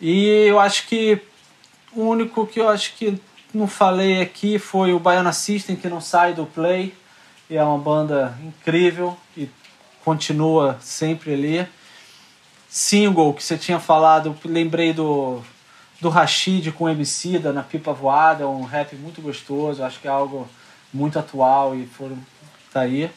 E 0.00 0.46
eu 0.46 0.60
acho 0.60 0.86
que 0.86 1.20
o 1.92 2.02
único 2.02 2.46
que 2.46 2.60
eu 2.60 2.68
acho 2.68 2.94
que 2.94 3.20
não 3.52 3.66
falei 3.66 4.22
aqui 4.22 4.58
foi 4.58 4.92
o 4.92 5.00
Baiana 5.00 5.32
System, 5.32 5.74
que 5.74 5.88
não 5.88 6.00
sai 6.00 6.32
do 6.32 6.46
Play. 6.46 6.94
E 7.48 7.56
é 7.56 7.64
uma 7.64 7.78
banda 7.78 8.38
incrível 8.44 9.16
e 9.36 9.48
continua 10.04 10.78
sempre 10.80 11.34
ali. 11.34 11.66
Single 12.70 13.34
que 13.34 13.42
você 13.42 13.58
tinha 13.58 13.80
falado, 13.80 14.36
lembrei 14.44 14.92
do, 14.92 15.42
do 16.00 16.08
Rashid 16.08 16.70
com 16.70 16.88
Emicida 16.88 17.52
na 17.52 17.64
Pipa 17.64 17.92
Voada, 17.92 18.46
um 18.46 18.62
rap 18.62 18.94
muito 18.94 19.20
gostoso, 19.20 19.82
acho 19.82 19.98
que 19.98 20.06
é 20.06 20.10
algo 20.10 20.48
muito 20.94 21.18
atual 21.18 21.74
e 21.74 21.84
foram 21.84 22.16
tá 22.72 22.82
aí. 22.82 23.10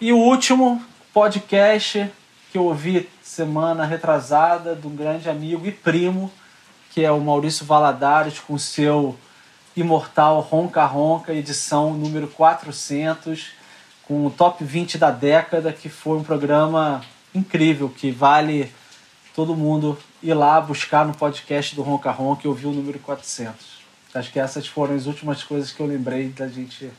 E 0.00 0.12
o 0.12 0.18
último 0.18 0.82
podcast 1.14 2.10
que 2.50 2.58
eu 2.58 2.64
ouvi 2.64 3.08
semana 3.22 3.84
retrasada 3.84 4.74
de 4.74 4.88
um 4.88 4.96
grande 4.96 5.30
amigo 5.30 5.64
e 5.64 5.70
primo, 5.70 6.28
que 6.90 7.04
é 7.04 7.12
o 7.12 7.20
Maurício 7.20 7.64
Valadares 7.64 8.40
com 8.40 8.58
seu 8.58 9.16
imortal 9.76 10.40
Ronca 10.40 10.84
Ronca, 10.84 11.32
edição 11.32 11.94
número 11.94 12.26
400, 12.26 13.52
com 14.02 14.26
o 14.26 14.30
top 14.30 14.64
20 14.64 14.98
da 14.98 15.12
década, 15.12 15.72
que 15.72 15.88
foi 15.88 16.18
um 16.18 16.24
programa 16.24 17.04
incrível, 17.34 17.88
que 17.88 18.10
vale 18.10 18.72
todo 19.34 19.54
mundo 19.54 19.96
ir 20.22 20.34
lá 20.34 20.60
buscar 20.60 21.06
no 21.06 21.14
podcast 21.14 21.74
do 21.76 21.82
Ronca 21.82 22.10
Ronca 22.10 22.42
e 22.44 22.48
ouvir 22.48 22.66
o 22.66 22.72
número 22.72 22.98
400. 22.98 23.78
Acho 24.14 24.32
que 24.32 24.40
essas 24.40 24.66
foram 24.66 24.94
as 24.94 25.06
últimas 25.06 25.44
coisas 25.44 25.70
que 25.70 25.80
eu 25.80 25.86
lembrei 25.86 26.30
da 26.30 26.48
gente 26.48 26.90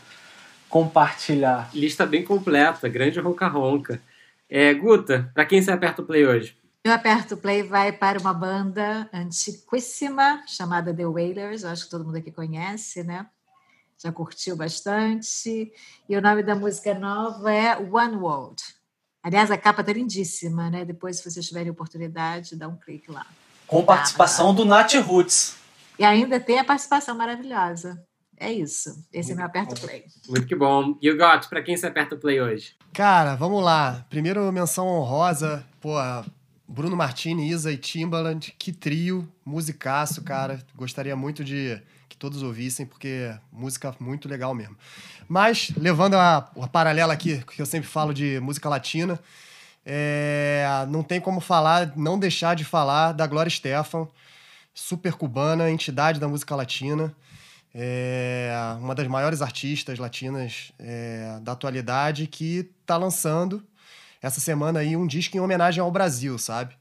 compartilhar. 0.70 1.70
Lista 1.74 2.06
bem 2.06 2.24
completa, 2.24 2.88
grande 2.88 3.20
ronca-ronca. 3.20 4.02
É, 4.50 4.74
Guta, 4.74 5.30
para 5.34 5.46
quem 5.46 5.62
você 5.62 5.72
aperta 5.72 6.02
o 6.02 6.06
play 6.06 6.26
hoje? 6.26 6.56
Eu 6.84 6.94
aperto 6.94 7.36
o 7.36 7.38
play 7.38 7.62
vai 7.62 7.92
para 7.92 8.20
uma 8.20 8.34
banda 8.34 9.10
antiquíssima 9.14 10.44
chamada 10.48 10.94
The 10.94 11.06
Wailers, 11.06 11.64
eu 11.64 11.70
acho 11.70 11.86
que 11.86 11.92
todo 11.92 12.06
mundo 12.06 12.18
aqui 12.18 12.32
conhece, 12.32 13.04
né? 13.04 13.28
Já 14.02 14.14
curtiu 14.14 14.56
bastante. 14.56 15.74
E 16.08 16.16
o 16.16 16.22
nome 16.22 16.42
da 16.42 16.56
música 16.56 16.94
nova 16.94 17.52
é 17.52 17.78
One 17.78 18.16
World. 18.16 18.64
Aliás, 19.22 19.52
a 19.52 19.58
capa 19.58 19.84
tá 19.84 19.92
lindíssima, 19.92 20.70
né? 20.70 20.86
Depois, 20.86 21.18
se 21.18 21.30
vocês 21.30 21.46
tiverem 21.46 21.72
oportunidade, 21.72 22.56
dá 22.56 22.68
um 22.68 22.76
clique 22.76 23.12
lá. 23.12 23.26
Com 23.68 23.84
participação 23.84 24.54
do 24.56 24.66
Nat 24.66 24.94
Roots. 24.96 25.58
E 25.98 26.04
ainda 26.04 26.40
tem 26.40 26.58
a 26.60 26.64
participação 26.64 27.16
maravilhosa. 27.16 28.02
É 28.40 28.52
isso. 28.52 29.06
Esse 29.12 29.34
é 29.34 29.36
meu 29.36 29.46
aperto 29.46 29.80
play. 29.82 30.06
Muito 30.30 30.48
que 30.48 30.56
bom. 30.56 30.98
E 31.02 31.12
o 31.12 31.18
Got, 31.18 31.50
para 31.50 31.62
quem 31.62 31.76
você 31.76 31.88
aperta 31.88 32.16
o 32.16 32.18
play 32.18 32.40
hoje? 32.40 32.74
Cara, 32.94 33.36
vamos 33.36 33.62
lá. 33.62 34.06
Primeiro 34.10 34.50
menção 34.52 34.88
honrosa, 34.88 35.66
pô, 35.82 35.96
Bruno 36.66 36.96
Martini, 36.96 37.50
Isa 37.50 37.72
e 37.72 37.78
Timbaland, 37.78 38.56
que 38.58 38.72
trio, 38.72 39.28
musicaço, 39.46 40.24
cara. 40.24 40.64
Gostaria 40.74 41.18
muito 41.18 41.44
de 41.44 41.82
que 42.10 42.18
todos 42.18 42.42
ouvissem, 42.42 42.86
porque 42.86 43.34
música 43.52 43.96
muito 44.00 44.28
legal 44.28 44.54
mesmo. 44.54 44.76
Mas, 45.28 45.72
levando 45.78 46.16
a, 46.16 46.38
a 46.60 46.68
paralela 46.68 47.14
aqui, 47.14 47.44
que 47.56 47.62
eu 47.62 47.66
sempre 47.66 47.88
falo 47.88 48.14
de 48.14 48.40
música 48.40 48.68
latina, 48.68 49.20
é, 49.86 50.66
não 50.90 51.04
tem 51.04 51.22
como 51.22 51.40
falar, 51.40 51.96
não 51.96 52.18
deixar 52.18 52.56
de 52.56 52.66
falar 52.66 53.12
da 53.12 53.28
Glória 53.28 53.50
Stefan, 53.50 54.08
super 54.74 55.14
cubana, 55.14 55.70
entidade 55.70 56.20
da 56.20 56.28
música 56.28 56.56
latina. 56.56 57.14
É 57.74 58.52
uma 58.80 58.96
das 58.96 59.08
maiores 59.08 59.42
artistas 59.44 60.00
latinas 60.00 60.72
é, 60.80 61.40
da 61.44 61.52
atualidade 61.52 62.26
que 62.26 62.68
está 62.82 62.98
lançando 62.98 63.64
essa 64.22 64.40
semana 64.40 64.80
aí 64.80 64.98
um 64.98 65.06
disco 65.06 65.38
em 65.38 65.40
homenagem 65.40 65.82
ao 65.82 65.92
Brasil, 65.92 66.38
sabe? 66.40 66.76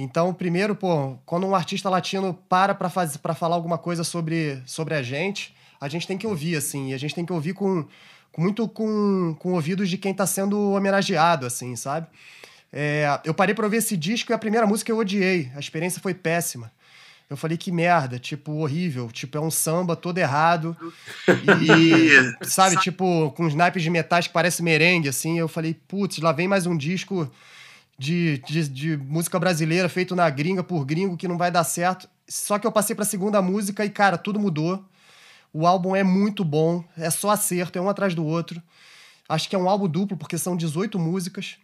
Então, 0.00 0.32
primeiro, 0.32 0.76
pô, 0.76 1.18
quando 1.26 1.44
um 1.44 1.56
artista 1.56 1.90
latino 1.90 2.32
para 2.48 2.72
para 2.72 2.88
fazer 2.88 3.18
para 3.18 3.34
falar 3.34 3.56
alguma 3.56 3.76
coisa 3.76 4.04
sobre, 4.04 4.62
sobre 4.64 4.94
a 4.94 5.02
gente, 5.02 5.52
a 5.80 5.88
gente 5.88 6.06
tem 6.06 6.16
que 6.16 6.24
ouvir 6.24 6.54
assim, 6.54 6.90
e 6.90 6.94
a 6.94 6.98
gente 6.98 7.16
tem 7.16 7.26
que 7.26 7.32
ouvir 7.32 7.52
com, 7.52 7.84
com 8.30 8.40
muito 8.40 8.68
com, 8.68 9.34
com 9.40 9.54
ouvidos 9.54 9.90
de 9.90 9.98
quem 9.98 10.12
está 10.12 10.24
sendo 10.24 10.70
homenageado, 10.72 11.44
assim, 11.44 11.74
sabe? 11.74 12.06
É, 12.72 13.20
eu 13.24 13.34
parei 13.34 13.56
para 13.56 13.64
ouvir 13.64 13.78
esse 13.78 13.96
disco 13.96 14.30
e 14.30 14.34
a 14.34 14.38
primeira 14.38 14.68
música 14.68 14.92
eu 14.92 14.98
odiei, 14.98 15.50
a 15.56 15.58
experiência 15.58 16.00
foi 16.00 16.14
péssima. 16.14 16.70
Eu 17.28 17.36
falei 17.36 17.58
que 17.58 17.72
merda, 17.72 18.18
tipo, 18.18 18.52
horrível. 18.52 19.10
Tipo, 19.12 19.36
é 19.36 19.40
um 19.40 19.50
samba 19.50 19.94
todo 19.94 20.16
errado. 20.16 20.74
E, 21.28 22.10
sabe, 22.46 22.78
tipo, 22.78 23.30
com 23.32 23.44
os 23.44 23.54
naipes 23.54 23.82
de 23.82 23.90
metais 23.90 24.26
que 24.26 24.32
parece 24.32 24.62
merengue, 24.62 25.10
assim. 25.10 25.38
Eu 25.38 25.46
falei, 25.46 25.74
putz, 25.74 26.20
lá 26.20 26.32
vem 26.32 26.48
mais 26.48 26.64
um 26.64 26.74
disco 26.74 27.30
de, 27.98 28.38
de, 28.46 28.68
de, 28.68 28.96
música 28.96 29.38
brasileira 29.38 29.88
feito 29.88 30.14
na 30.14 30.30
gringa 30.30 30.62
por 30.62 30.84
gringo 30.84 31.16
que 31.16 31.26
não 31.26 31.36
vai 31.36 31.50
dar 31.50 31.64
certo. 31.64 32.08
Só 32.28 32.58
que 32.58 32.66
eu 32.66 32.72
passei 32.72 32.94
pra 32.94 33.04
segunda 33.04 33.42
música 33.42 33.84
e, 33.84 33.90
cara, 33.90 34.16
tudo 34.16 34.38
mudou. 34.38 34.84
O 35.52 35.66
álbum 35.66 35.96
é 35.96 36.04
muito 36.04 36.44
bom, 36.44 36.84
é 36.96 37.10
só 37.10 37.30
acerto, 37.30 37.78
é 37.78 37.82
um 37.82 37.88
atrás 37.88 38.14
do 38.14 38.24
outro. 38.24 38.62
Acho 39.28 39.48
que 39.48 39.56
é 39.56 39.58
um 39.58 39.68
álbum 39.68 39.88
duplo, 39.88 40.16
porque 40.16 40.38
são 40.38 40.56
18 40.56 40.98
músicas. 40.98 41.56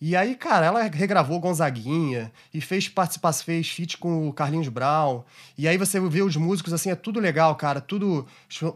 E 0.00 0.14
aí, 0.14 0.34
cara, 0.34 0.66
ela 0.66 0.82
regravou 0.82 1.40
Gonzaguinha 1.40 2.30
e 2.52 2.60
fez 2.60 2.88
participação, 2.88 3.44
fez 3.44 3.68
feat 3.70 3.96
com 3.96 4.28
o 4.28 4.32
Carlinhos 4.32 4.68
Brown. 4.68 5.22
E 5.56 5.66
aí 5.66 5.78
você 5.78 5.98
vê 6.00 6.22
os 6.22 6.36
músicos, 6.36 6.72
assim, 6.72 6.90
é 6.90 6.94
tudo 6.94 7.18
legal, 7.18 7.54
cara. 7.56 7.80
Tudo, 7.80 8.26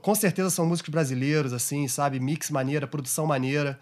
com 0.01 0.15
certeza 0.15 0.49
são 0.51 0.67
músicos 0.67 0.91
brasileiros, 0.91 1.53
assim, 1.53 1.87
sabe? 1.87 2.19
Mix 2.19 2.51
maneira, 2.51 2.87
produção 2.87 3.27
maneira. 3.27 3.79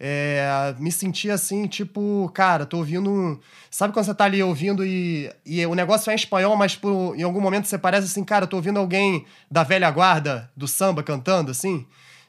É, 0.00 0.74
me 0.78 0.92
senti 0.92 1.28
assim, 1.28 1.66
tipo, 1.66 2.30
cara, 2.32 2.64
tô 2.64 2.78
ouvindo. 2.78 3.40
Sabe 3.70 3.92
quando 3.92 4.06
você 4.06 4.14
tá 4.14 4.24
ali 4.24 4.42
ouvindo 4.42 4.84
e, 4.84 5.32
e 5.44 5.64
o 5.66 5.74
negócio 5.74 6.10
é 6.10 6.12
em 6.12 6.16
espanhol, 6.16 6.56
mas 6.56 6.76
por, 6.76 7.16
em 7.16 7.22
algum 7.22 7.40
momento 7.40 7.66
você 7.66 7.76
parece 7.76 8.06
assim, 8.06 8.22
cara, 8.22 8.46
tô 8.46 8.56
ouvindo 8.56 8.78
alguém 8.78 9.26
da 9.50 9.64
velha 9.64 9.90
guarda 9.90 10.48
do 10.56 10.68
samba 10.68 11.02
cantando, 11.02 11.50
assim? 11.50 11.84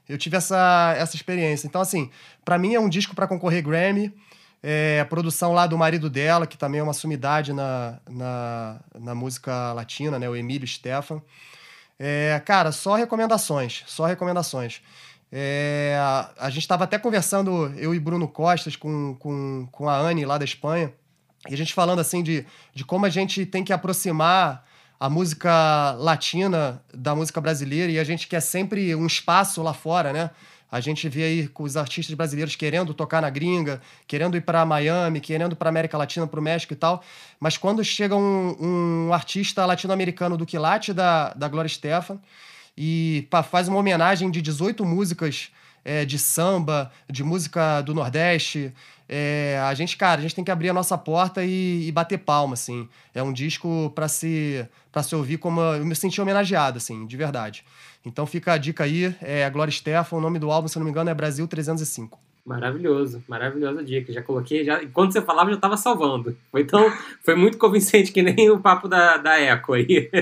Eu 0.07 0.17
tive 0.17 0.38
essa, 0.38 0.95
essa 0.97 1.15
experiência. 1.15 1.67
Então, 1.67 1.80
assim, 1.80 2.09
para 2.43 2.57
mim 2.57 2.74
é 2.74 2.80
um 2.80 2.89
disco 2.89 3.13
para 3.13 3.28
concorrer 3.28 3.63
Grammy. 3.63 4.11
É, 4.61 4.99
a 4.99 5.05
produção 5.05 5.53
lá 5.53 5.67
do 5.67 5.78
marido 5.78 6.09
dela, 6.09 6.47
que 6.47 6.57
também 6.57 6.80
é 6.82 6.84
uma 6.84 6.93
sumidade 6.93 7.53
na, 7.53 7.99
na, 8.09 8.80
na 8.99 9.15
música 9.15 9.72
latina, 9.74 10.17
né? 10.17 10.28
O 10.28 10.36
Emílio 10.36 10.67
Stefan. 10.67 11.22
É, 11.99 12.41
cara, 12.45 12.72
só 12.72 12.95
recomendações, 12.95 13.84
só 13.86 14.05
recomendações. 14.05 14.82
É, 15.32 15.95
a, 16.38 16.49
gente 16.49 16.63
estava 16.63 16.86
até 16.86 16.97
conversando, 16.97 17.72
eu 17.77 17.93
e 17.93 17.99
Bruno 17.99 18.27
Costas, 18.27 18.76
com, 18.76 19.15
com, 19.19 19.68
com 19.72 19.88
a 19.88 19.95
Anne 19.95 20.26
lá 20.26 20.38
da 20.38 20.45
Espanha, 20.45 20.91
e 21.47 21.53
a 21.53 21.57
gente 21.57 21.73
falando 21.73 21.99
assim 21.99 22.23
de, 22.23 22.45
de 22.73 22.84
como 22.84 23.06
a 23.06 23.10
gente 23.10 23.45
tem 23.45 23.64
que 23.64 23.72
aproximar 23.72 24.65
a 24.99 25.10
música 25.10 25.91
latina 25.99 26.84
da 26.93 27.15
música 27.15 27.39
brasileira, 27.39 27.91
e 27.91 27.99
a 27.99 28.03
gente 28.03 28.27
quer 28.27 28.41
sempre 28.41 28.93
um 28.95 29.06
espaço 29.06 29.61
lá 29.61 29.73
fora, 29.73 30.11
né? 30.11 30.31
A 30.72 30.80
gente 30.80 31.10
vê 31.10 31.23
aí 31.23 31.47
com 31.47 31.64
os 31.64 31.76
artistas 31.76 32.15
brasileiros 32.15 32.56
querendo 32.56 32.93
tocar 32.93 33.22
na 33.22 33.30
gringa, 33.30 33.81
querendo 34.06 34.38
ir 34.38 34.41
para 34.41 34.64
Miami, 34.65 35.19
querendo 35.19 35.56
para 35.56 35.69
América 35.69 35.97
Latina, 35.97 36.27
para 36.27 36.39
o 36.39 36.43
México 36.43 36.73
e 36.73 36.76
tal. 36.76 37.01
Mas 37.39 37.57
quando 37.57 37.84
chega 37.84 38.15
um, 38.15 39.07
um 39.07 39.14
artista 39.14 39.65
latino-americano 39.65 40.38
do 40.38 40.45
quilate 40.45 40.93
da, 40.93 41.34
da 41.34 41.47
Gloria 41.47 41.69
Stefan 41.69 42.19
e 42.81 43.27
pá, 43.30 43.43
faz 43.43 43.68
uma 43.68 43.77
homenagem 43.77 44.31
de 44.31 44.41
18 44.41 44.85
músicas 44.85 45.51
é, 45.84 46.06
de 46.06 46.18
samba, 46.18 46.89
de 47.10 47.26
música 47.26 47.81
do 47.81 47.93
Nordeste, 47.93 48.73
é, 49.11 49.60
a 49.61 49.73
gente, 49.73 49.97
cara, 49.97 50.19
a 50.19 50.22
gente 50.22 50.34
tem 50.34 50.45
que 50.45 50.51
abrir 50.51 50.69
a 50.69 50.73
nossa 50.73 50.97
porta 50.97 51.43
e, 51.43 51.88
e 51.88 51.91
bater 51.91 52.19
palma, 52.19 52.53
assim. 52.53 52.88
É 53.14 53.22
um 53.22 53.34
disco 53.34 53.91
para 53.93 54.07
se, 54.07 54.65
pra 54.93 55.03
se 55.03 55.14
ouvir 55.14 55.39
como... 55.39 55.60
Eu 55.60 55.85
me 55.85 55.95
senti 55.95 56.22
homenageado, 56.22 56.77
assim, 56.77 57.06
de 57.06 57.18
verdade. 57.18 57.65
Então 58.06 58.26
fica 58.26 58.53
a 58.53 58.57
dica 58.57 58.85
aí, 58.85 59.14
é 59.19 59.49
Glória 59.49 59.72
Stefan, 59.72 60.18
o 60.18 60.22
nome 60.22 60.39
do 60.39 60.49
álbum, 60.49 60.69
se 60.69 60.77
não 60.77 60.85
me 60.85 60.91
engano, 60.91 61.10
é 61.10 61.14
Brasil 61.14 61.45
305. 61.47 62.28
Maravilhoso, 62.49 63.23
maravilhosa 63.27 63.84
dica. 63.84 64.11
Já 64.11 64.23
coloquei, 64.23 64.65
já, 64.65 64.81
enquanto 64.81 65.13
você 65.13 65.21
falava, 65.21 65.51
já 65.51 65.55
estava 65.55 65.77
salvando. 65.77 66.35
Foi, 66.49 66.63
tão, 66.63 66.91
foi 67.23 67.35
muito 67.35 67.59
convincente 67.59 68.11
que 68.11 68.23
nem 68.23 68.49
o 68.49 68.59
papo 68.59 68.88
da, 68.88 69.17
da 69.17 69.39
Eco 69.39 69.73
aí. 69.73 70.09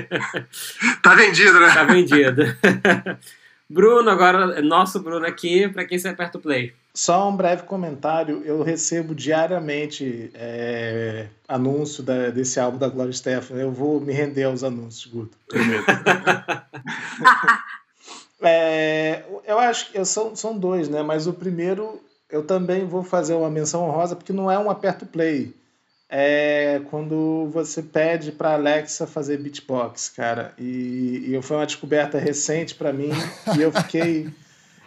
Tá 1.01 1.15
vendido, 1.15 1.57
né? 1.57 1.73
Tá 1.73 1.85
vendido. 1.85 2.43
Bruno, 3.69 4.09
agora 4.09 4.61
nosso 4.61 4.99
Bruno 4.99 5.25
aqui, 5.25 5.69
para 5.69 5.85
quem 5.85 5.97
você 5.97 6.09
aperta 6.09 6.37
o 6.37 6.41
play. 6.41 6.73
Só 6.93 7.29
um 7.29 7.35
breve 7.35 7.63
comentário, 7.63 8.41
eu 8.43 8.61
recebo 8.61 9.15
diariamente 9.15 10.29
é, 10.33 11.27
anúncio 11.47 12.03
da, 12.03 12.29
desse 12.29 12.59
álbum 12.59 12.77
da 12.77 12.89
Gloria 12.89 13.13
Stefan. 13.13 13.55
Eu 13.55 13.71
vou 13.71 14.01
me 14.01 14.11
render 14.11 14.43
aos 14.43 14.65
anúncios, 14.65 15.05
Guto. 15.05 15.37
é, 18.41 19.23
eu 19.45 19.57
acho 19.59 19.93
que 19.93 20.03
são, 20.03 20.35
são 20.35 20.59
dois, 20.59 20.89
né? 20.89 21.01
Mas 21.03 21.25
o 21.25 21.31
primeiro 21.31 22.01
eu 22.29 22.43
também 22.43 22.85
vou 22.85 23.03
fazer 23.03 23.33
uma 23.33 23.49
menção 23.49 23.87
honrosa, 23.87 24.15
porque 24.15 24.33
não 24.33 24.49
é 24.49 24.57
um 24.57 24.69
aperto 24.69 25.05
play 25.05 25.53
é 26.09 26.81
quando 26.89 27.49
você 27.51 27.81
pede 27.83 28.31
para 28.31 28.53
Alexa 28.53 29.05
fazer 29.05 29.37
beatbox, 29.37 30.09
cara. 30.09 30.53
E, 30.57 31.35
e 31.35 31.41
foi 31.41 31.57
uma 31.57 31.65
descoberta 31.65 32.17
recente 32.17 32.75
para 32.75 32.93
mim 32.93 33.09
e 33.57 33.61
eu 33.61 33.71
fiquei 33.71 34.29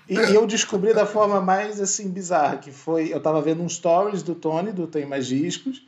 e, 0.08 0.14
e, 0.14 0.34
eu 0.34 0.46
descobri 0.46 0.92
da 0.92 1.06
forma 1.06 1.40
mais 1.40 1.80
assim 1.80 2.08
bizarra 2.08 2.56
que 2.56 2.72
foi, 2.72 3.12
eu 3.12 3.20
tava 3.20 3.40
vendo 3.40 3.62
um 3.62 3.68
stories 3.68 4.22
do 4.22 4.34
Tony 4.34 4.72
do 4.72 4.86
Tem 4.86 5.06
Mais 5.06 5.26
Discos 5.26 5.82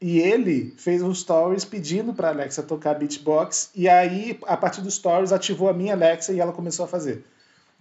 e 0.00 0.18
ele 0.18 0.74
fez 0.76 1.00
um 1.00 1.14
stories 1.14 1.64
pedindo 1.64 2.12
para 2.12 2.28
Alexa 2.28 2.62
tocar 2.62 2.94
beatbox 2.94 3.70
e 3.74 3.88
aí 3.88 4.38
a 4.46 4.56
partir 4.56 4.82
dos 4.82 4.94
stories 4.94 5.32
ativou 5.32 5.68
a 5.68 5.72
minha 5.72 5.94
Alexa 5.94 6.32
e 6.32 6.40
ela 6.40 6.52
começou 6.52 6.84
a 6.84 6.88
fazer. 6.88 7.24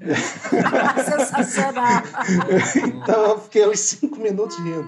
Sensacional. 1.05 2.03
então 2.85 3.23
eu 3.31 3.39
fiquei 3.39 3.67
uns 3.67 3.79
cinco 3.79 4.19
minutos 4.19 4.57
rindo. 4.57 4.87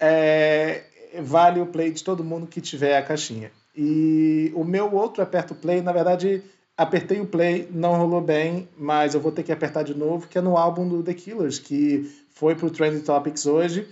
É, 0.00 0.82
vale 1.22 1.60
o 1.60 1.66
play 1.66 1.90
de 1.90 2.02
todo 2.02 2.24
mundo 2.24 2.46
que 2.46 2.60
tiver 2.60 2.96
a 2.96 3.02
caixinha. 3.02 3.50
E 3.76 4.50
o 4.54 4.64
meu 4.64 4.92
outro 4.94 5.22
aperto 5.22 5.54
play, 5.54 5.80
na 5.82 5.92
verdade, 5.92 6.42
apertei 6.76 7.20
o 7.20 7.26
play, 7.26 7.68
não 7.70 7.94
rolou 7.94 8.20
bem, 8.20 8.68
mas 8.76 9.14
eu 9.14 9.20
vou 9.20 9.30
ter 9.30 9.42
que 9.42 9.52
apertar 9.52 9.82
de 9.82 9.94
novo, 9.94 10.26
que 10.26 10.38
é 10.38 10.40
no 10.40 10.56
álbum 10.56 10.88
do 10.88 11.02
The 11.02 11.14
Killers, 11.14 11.58
que 11.58 12.10
foi 12.34 12.54
pro 12.54 12.70
Trending 12.70 13.02
Topics 13.02 13.46
hoje. 13.46 13.86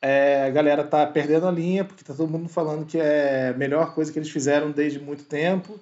É, 0.00 0.44
a 0.44 0.50
galera 0.50 0.84
tá 0.84 1.06
perdendo 1.06 1.48
a 1.48 1.50
linha, 1.50 1.84
porque 1.84 2.04
tá 2.04 2.14
todo 2.14 2.30
mundo 2.30 2.48
falando 2.48 2.86
que 2.86 2.98
é 2.98 3.48
a 3.48 3.58
melhor 3.58 3.94
coisa 3.94 4.12
que 4.12 4.18
eles 4.18 4.30
fizeram 4.30 4.70
desde 4.70 5.00
muito 5.00 5.24
tempo. 5.24 5.80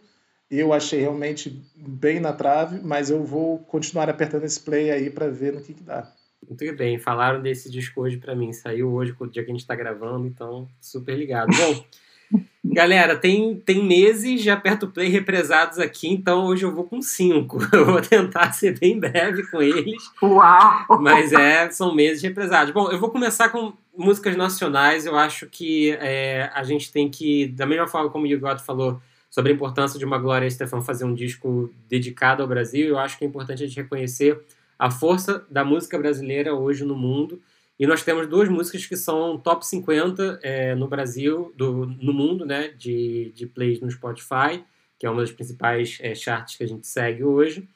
Eu 0.51 0.73
achei 0.73 1.01
realmente 1.01 1.61
bem 1.75 2.21
na 2.21 2.33
trave, 2.33 2.81
mas 2.83 3.11
eu 3.11 3.25
vou 3.25 3.59
continuar 3.59 4.09
apertando 4.09 4.45
esse 4.45 4.61
play 4.61 4.91
aí 4.91 5.11
para 5.11 5.29
ver 5.29 5.53
no 5.53 5.61
que, 5.61 5.75
que 5.75 5.83
dá. 5.83 6.13
Muito 6.49 6.77
bem, 6.77 6.99
falaram 6.99 7.43
desse 7.43 7.71
disco 7.71 8.03
hoje 8.03 8.19
para 8.19 8.37
mim. 8.37 8.53
Saiu 8.53 8.93
hoje, 8.93 9.15
o 9.19 9.27
dia 9.27 9.43
que 9.43 9.51
a 9.51 9.53
gente 9.53 9.63
está 9.63 9.75
gravando, 9.75 10.27
então 10.27 10.69
super 10.81 11.19
ligado. 11.19 11.49
Bom, 11.57 12.41
galera, 12.65 13.17
tem, 13.17 13.57
tem 13.57 13.83
meses 13.83 14.41
de 14.41 14.49
aperto 14.49 14.87
play 14.87 15.09
represados 15.09 15.81
aqui, 15.81 16.09
então 16.09 16.47
hoje 16.47 16.65
eu 16.65 16.73
vou 16.73 16.85
com 16.85 17.03
cinco. 17.03 17.59
Eu 17.73 17.85
vou 17.85 18.01
tentar 18.01 18.53
ser 18.53 18.79
bem 18.79 19.01
breve 19.01 19.45
com 19.51 19.61
eles. 19.61 20.11
Uau! 20.23 20.87
Mas 21.01 21.33
é, 21.33 21.69
são 21.71 21.93
meses 21.93 22.23
represados. 22.23 22.73
Bom, 22.73 22.91
eu 22.91 23.01
vou 23.01 23.11
começar 23.11 23.49
com 23.49 23.73
músicas 23.97 24.37
nacionais. 24.37 25.07
Eu 25.07 25.17
acho 25.17 25.47
que 25.49 25.91
é, 26.01 26.51
a 26.55 26.63
gente 26.63 26.93
tem 26.93 27.11
que, 27.11 27.49
da 27.49 27.67
mesma 27.67 27.89
forma 27.89 28.11
como 28.11 28.25
o 28.25 28.29
Yugot 28.29 28.63
falou 28.63 29.01
sobre 29.37 29.53
a 29.53 29.55
importância 29.55 29.99
de 29.99 30.05
uma 30.07 30.17
Glória 30.17 30.47
Estefan 30.47 30.81
fazer 30.81 31.05
um 31.05 31.13
disco 31.13 31.71
dedicado 31.91 32.43
ao 32.43 32.49
Brasil, 32.49 32.89
eu 32.89 32.99
acho 32.99 33.19
que 33.19 33.25
é 33.27 33.29
importante 33.29 33.63
a 33.63 33.67
gente 33.67 33.77
reconhecer 33.77 34.41
a 34.79 34.91
força 34.91 35.45
da 35.51 35.63
música 35.63 35.99
brasileira 35.99 36.55
hoje 36.55 36.87
no 36.87 36.97
mundo. 36.97 37.39
E 37.79 37.87
nós 37.87 38.03
temos 38.03 38.27
duas 38.27 38.49
músicas 38.49 38.87
que 38.87 38.97
são 38.97 39.37
top 39.37 39.67
50 39.67 40.41
é, 40.43 40.75
no 40.75 40.89
Brasil, 40.89 41.53
do, 41.55 41.85
no 41.85 42.15
mundo, 42.15 42.47
né, 42.47 42.69
de, 42.79 43.31
de 43.35 43.47
plays 43.47 43.79
no 43.79 43.91
Spotify, 43.91 44.65
que 44.99 45.05
é 45.05 45.11
uma 45.11 45.21
das 45.21 45.33
principais 45.33 45.99
é, 46.01 46.15
charts 46.15 46.57
que 46.57 46.65
a 46.65 46.67
gente 46.69 46.87
segue 46.87 47.23
hoje. 47.23 47.69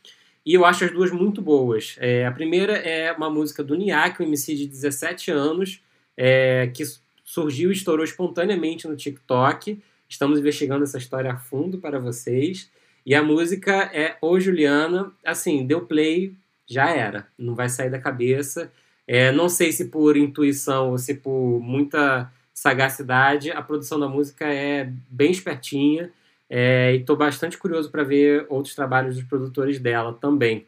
E 0.47 0.55
eu 0.55 0.65
acho 0.65 0.87
as 0.87 0.91
duas 0.91 1.11
muito 1.11 1.43
boas. 1.43 1.95
É, 2.01 2.25
a 2.25 2.33
primeira 2.33 2.73
é 2.73 3.13
uma 3.13 3.29
música 3.29 3.63
do 3.63 3.75
Niak, 3.75 4.23
um 4.23 4.25
MC 4.25 4.55
de 4.55 4.67
17 4.67 5.31
anos, 5.31 5.83
é, 6.17 6.69
que 6.69 6.85
surgiu 7.23 7.69
e 7.69 7.75
estourou 7.75 8.03
espontaneamente 8.03 8.89
no 8.89 8.97
TikTok. 8.97 9.79
Estamos 10.11 10.41
investigando 10.41 10.83
essa 10.83 10.99
história 10.99 11.33
a 11.33 11.37
fundo 11.37 11.79
para 11.79 12.01
vocês. 12.01 12.69
E 13.07 13.15
a 13.15 13.23
música 13.23 13.89
é 13.95 14.17
Ô 14.21 14.39
Juliana. 14.41 15.13
Assim, 15.25 15.65
deu 15.65 15.87
play, 15.87 16.35
já 16.67 16.91
era, 16.91 17.29
não 17.39 17.55
vai 17.55 17.69
sair 17.69 17.91
da 17.91 17.99
cabeça. 17.99 18.71
É, 19.07 19.31
não 19.31 19.49
sei 19.49 19.71
se 19.71 19.87
por 19.87 20.17
intuição 20.17 20.91
ou 20.91 20.99
se 20.99 21.15
por 21.15 21.61
muita 21.61 22.31
sagacidade, 22.53 23.51
a 23.53 23.63
produção 23.63 23.99
da 23.99 24.09
música 24.09 24.47
é 24.53 24.93
bem 25.09 25.31
espertinha 25.31 26.11
é, 26.49 26.93
e 26.95 26.99
estou 26.99 27.17
bastante 27.17 27.57
curioso 27.57 27.91
para 27.91 28.03
ver 28.03 28.45
outros 28.49 28.75
trabalhos 28.75 29.15
dos 29.15 29.25
produtores 29.25 29.79
dela 29.79 30.13
também. 30.13 30.67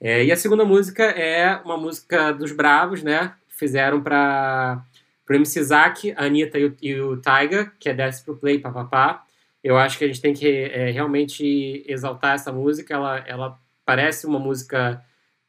É, 0.00 0.24
e 0.24 0.30
a 0.30 0.36
segunda 0.36 0.64
música 0.64 1.02
é 1.02 1.56
uma 1.64 1.76
música 1.76 2.32
dos 2.32 2.52
Bravos, 2.52 3.02
né? 3.02 3.32
Fizeram 3.48 4.00
para 4.00 4.84
o 5.34 5.36
MC 5.36 5.62
Zack, 5.62 6.12
a 6.16 6.24
Anitta 6.24 6.58
e 6.58 6.66
o, 6.66 6.76
e 6.80 7.00
o 7.00 7.20
que 7.78 7.88
é 7.88 7.94
Desce 7.94 8.24
Pro 8.24 8.36
Play, 8.36 8.58
papapá. 8.58 9.24
Eu 9.62 9.76
acho 9.76 9.98
que 9.98 10.04
a 10.04 10.06
gente 10.06 10.20
tem 10.20 10.32
que 10.32 10.46
é, 10.46 10.90
realmente 10.90 11.84
exaltar 11.88 12.34
essa 12.34 12.52
música. 12.52 12.94
Ela, 12.94 13.18
ela 13.26 13.58
parece 13.84 14.26
uma 14.26 14.38
música 14.38 15.02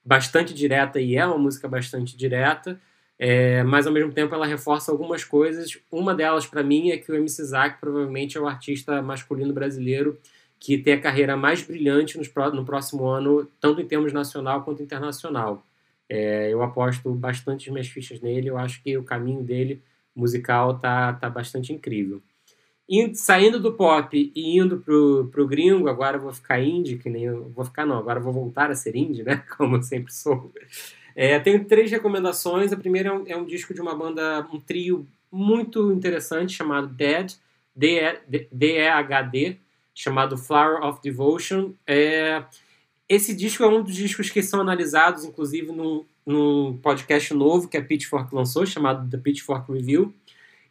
bastante 0.04 0.54
direta 0.54 1.00
e 1.00 1.16
é 1.16 1.26
uma 1.26 1.38
música 1.38 1.68
bastante 1.68 2.16
direta, 2.16 2.80
é, 3.20 3.62
mas 3.64 3.86
ao 3.86 3.94
mesmo 3.94 4.14
tempo 4.14 4.34
ela 4.34 4.46
reforça 4.46 4.92
algumas 4.92 5.24
coisas. 5.24 5.78
Uma 5.92 6.16
delas, 6.16 6.48
para 6.48 6.64
mim, 6.64 6.92
é 6.92 6.98
que 6.98 7.12
o 7.12 7.16
MC 7.16 7.44
Zack 7.44 7.80
provavelmente 7.80 8.38
é 8.38 8.42
o 8.42 8.48
artista 8.48 9.02
masculino 9.02 9.54
brasileiro 9.54 10.18
que 10.60 10.78
tem 10.78 10.94
a 10.94 11.02
carreira 11.02 11.38
mais 11.38 11.62
brilhante 11.62 12.18
no 12.18 12.66
próximo 12.66 13.06
ano, 13.06 13.48
tanto 13.60 13.82
em 13.82 13.86
termos 13.86 14.12
nacional 14.12 14.64
quanto 14.64 14.82
internacional. 14.82 15.64
É, 16.10 16.52
eu 16.52 16.62
aposto 16.62 17.14
bastante 17.14 17.70
as 17.70 17.74
minhas 17.74 17.88
fichas 17.88 18.22
nele, 18.22 18.50
eu 18.50 18.58
acho 18.58 18.82
que 18.82 18.98
o 18.98 19.04
caminho 19.04 19.44
dele 19.44 19.82
musical 20.16 20.80
tá, 20.80 21.14
tá 21.14 21.30
bastante 21.30 21.74
incrível 21.74 22.22
indo, 22.90 23.16
saindo 23.16 23.60
do 23.60 23.74
pop 23.74 24.32
e 24.34 24.58
indo 24.58 24.80
pro, 24.80 25.28
pro 25.32 25.48
gringo, 25.48 25.90
agora 25.90 26.18
eu 26.18 26.22
vou 26.22 26.32
ficar 26.32 26.62
indie, 26.62 26.98
que 26.98 27.10
nem 27.10 27.26
eu 27.26 27.50
vou 27.50 27.66
ficar 27.66 27.86
não, 27.86 27.98
agora 27.98 28.20
eu 28.20 28.24
vou 28.24 28.34
voltar 28.34 28.72
a 28.72 28.76
ser 28.76 28.96
indie, 28.96 29.24
né? 29.24 29.44
Como 29.58 29.76
eu 29.76 29.84
sempre 29.84 30.14
sou. 30.14 30.52
É, 31.16 31.38
tenho 31.40 31.66
três 31.66 31.92
recomendações. 31.92 32.72
A 32.72 32.78
primeira 32.78 33.10
é 33.10 33.12
um, 33.12 33.24
é 33.28 33.36
um, 33.36 33.46
disco 33.46 33.74
de 33.74 33.82
uma 33.82 33.96
banda, 33.96 34.48
um 34.54 34.60
trio 34.60 35.06
muito 35.32 35.92
interessante 35.92 36.54
chamado 36.54 36.88
Dead, 36.88 37.34
D-E-H-D, 37.76 39.58
chamado 39.94 40.38
Flower 40.38 40.84
of 40.84 41.02
Devotion. 41.02 41.74
É, 41.86 42.44
esse 43.10 43.34
disco 43.36 43.64
é 43.64 43.68
um 43.68 43.82
dos 43.82 43.96
discos 43.96 44.30
que 44.30 44.44
são 44.44 44.62
analisados, 44.62 45.24
inclusive, 45.24 45.72
num, 45.72 46.04
num 46.26 46.78
podcast 46.78 47.34
novo 47.34 47.68
que 47.68 47.78
a 47.78 47.84
Pitchfork 47.84 48.34
lançou, 48.36 48.66
chamado 48.66 49.10
The 49.10 49.18
Pitchfork 49.18 49.72
Review. 49.72 50.14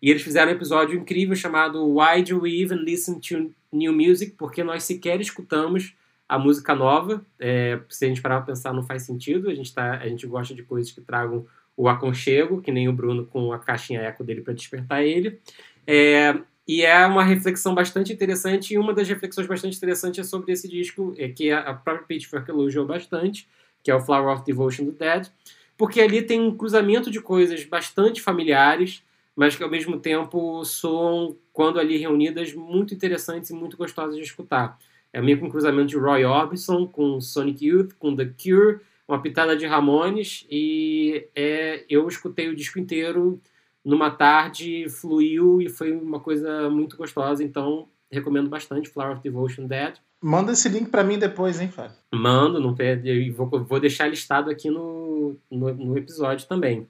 E 0.02 0.10
eles 0.10 0.22
fizeram 0.22 0.52
um 0.52 0.54
episódio 0.54 0.98
incrível 0.98 1.34
chamado 1.34 1.82
Why 1.86 2.22
Do 2.22 2.42
We 2.42 2.50
Even 2.50 2.78
Listen 2.78 3.18
to 3.18 3.50
New 3.72 3.92
Music? 3.92 4.32
Porque 4.36 4.62
nós 4.62 4.84
sequer 4.84 5.20
escutamos 5.20 5.94
a 6.28 6.38
música 6.38 6.74
nova. 6.74 7.24
É, 7.40 7.80
se 7.88 8.04
a 8.04 8.08
gente 8.08 8.20
parar 8.20 8.36
para 8.36 8.54
pensar, 8.54 8.74
não 8.74 8.82
faz 8.82 9.02
sentido. 9.02 9.48
A 9.48 9.54
gente, 9.54 9.72
tá, 9.72 9.92
a 9.92 10.08
gente 10.08 10.26
gosta 10.26 10.54
de 10.54 10.62
coisas 10.62 10.92
que 10.92 11.00
tragam 11.00 11.46
o 11.74 11.88
aconchego, 11.88 12.60
que 12.60 12.72
nem 12.72 12.88
o 12.88 12.92
Bruno 12.92 13.26
com 13.26 13.52
a 13.52 13.58
caixinha 13.58 14.00
eco 14.00 14.22
dele 14.22 14.42
para 14.42 14.54
despertar 14.54 15.02
ele. 15.02 15.40
É, 15.86 16.34
e 16.66 16.82
é 16.82 17.06
uma 17.06 17.22
reflexão 17.22 17.74
bastante 17.74 18.12
interessante, 18.12 18.74
e 18.74 18.78
uma 18.78 18.92
das 18.92 19.08
reflexões 19.08 19.46
bastante 19.46 19.76
interessantes 19.76 20.18
é 20.18 20.28
sobre 20.28 20.52
esse 20.52 20.68
disco, 20.68 21.14
é, 21.16 21.28
que 21.28 21.50
a 21.50 21.72
própria 21.72 22.06
Pitchfork 22.06 22.50
elogiou 22.50 22.84
bastante, 22.84 23.48
que 23.82 23.90
é 23.90 23.94
o 23.94 24.00
Flower 24.00 24.34
of 24.34 24.44
Devotion 24.44 24.84
do 24.84 24.92
Dead, 24.92 25.28
porque 25.76 26.00
ali 26.00 26.22
tem 26.22 26.40
um 26.40 26.56
cruzamento 26.56 27.10
de 27.10 27.20
coisas 27.20 27.64
bastante 27.64 28.20
familiares, 28.20 29.02
mas 29.36 29.54
que 29.54 29.62
ao 29.62 29.70
mesmo 29.70 30.00
tempo 30.00 30.64
soam, 30.64 31.36
quando 31.52 31.78
ali 31.78 31.98
reunidas, 31.98 32.52
muito 32.54 32.94
interessantes 32.94 33.50
e 33.50 33.54
muito 33.54 33.76
gostosas 33.76 34.16
de 34.16 34.22
escutar. 34.22 34.78
É 35.12 35.20
meio 35.20 35.38
com 35.38 35.46
um 35.46 35.50
cruzamento 35.50 35.88
de 35.88 35.96
Roy 35.96 36.24
Orbison 36.24 36.86
com 36.86 37.20
Sonic 37.20 37.64
Youth, 37.64 37.92
com 37.98 38.16
The 38.16 38.24
Cure, 38.42 38.80
uma 39.06 39.22
pitada 39.22 39.56
de 39.56 39.66
Ramones, 39.66 40.44
e 40.50 41.28
é, 41.34 41.84
eu 41.88 42.08
escutei 42.08 42.48
o 42.48 42.56
disco 42.56 42.78
inteiro 42.78 43.40
numa 43.86 44.10
tarde, 44.10 44.88
fluiu 44.88 45.62
e 45.62 45.68
foi 45.68 45.92
uma 45.92 46.18
coisa 46.18 46.68
muito 46.68 46.96
gostosa, 46.96 47.44
então 47.44 47.86
recomendo 48.10 48.50
bastante 48.50 48.88
Flower 48.88 49.12
of 49.12 49.22
Devotion 49.22 49.68
Dead. 49.68 49.94
Manda 50.20 50.50
esse 50.50 50.68
link 50.68 50.90
para 50.90 51.04
mim 51.04 51.20
depois, 51.20 51.60
hein, 51.60 51.68
Fábio? 51.68 51.96
Mando, 52.12 52.58
não 52.58 52.74
perde, 52.74 53.30
vou, 53.30 53.48
vou 53.48 53.78
deixar 53.78 54.08
listado 54.08 54.50
aqui 54.50 54.68
no, 54.68 55.36
no, 55.48 55.72
no 55.72 55.96
episódio 55.96 56.48
também. 56.48 56.88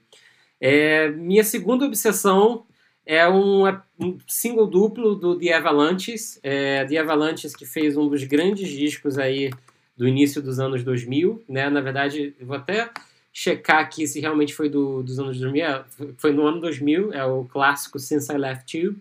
É, 0.58 1.10
minha 1.10 1.44
segunda 1.44 1.84
obsessão 1.84 2.64
é 3.04 3.28
um, 3.28 3.68
um, 4.00 4.16
single 4.26 4.66
duplo 4.66 5.14
do 5.14 5.38
The 5.38 5.52
Avalanches. 5.52 6.40
É, 6.42 6.86
The 6.86 6.96
Avalanches 6.96 7.54
que 7.54 7.66
fez 7.66 7.94
um 7.94 8.08
dos 8.08 8.24
grandes 8.24 8.70
discos 8.70 9.18
aí 9.18 9.50
do 9.94 10.08
início 10.08 10.40
dos 10.40 10.58
anos 10.58 10.82
2000, 10.82 11.44
né? 11.46 11.68
Na 11.68 11.82
verdade, 11.82 12.34
vou 12.40 12.56
até 12.56 12.90
checar 13.38 13.80
aqui 13.80 14.06
se 14.06 14.18
realmente 14.18 14.54
foi 14.54 14.70
do, 14.70 15.02
dos 15.02 15.18
anos 15.18 15.38
2000. 15.38 15.62
É, 15.62 15.84
foi 16.16 16.32
no 16.32 16.46
ano 16.46 16.58
2000, 16.58 17.12
é 17.12 17.22
o 17.22 17.44
clássico 17.44 17.98
Since 17.98 18.32
I 18.32 18.38
Left 18.38 18.78
You. 18.78 18.96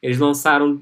Eles 0.00 0.16
lançaram 0.16 0.80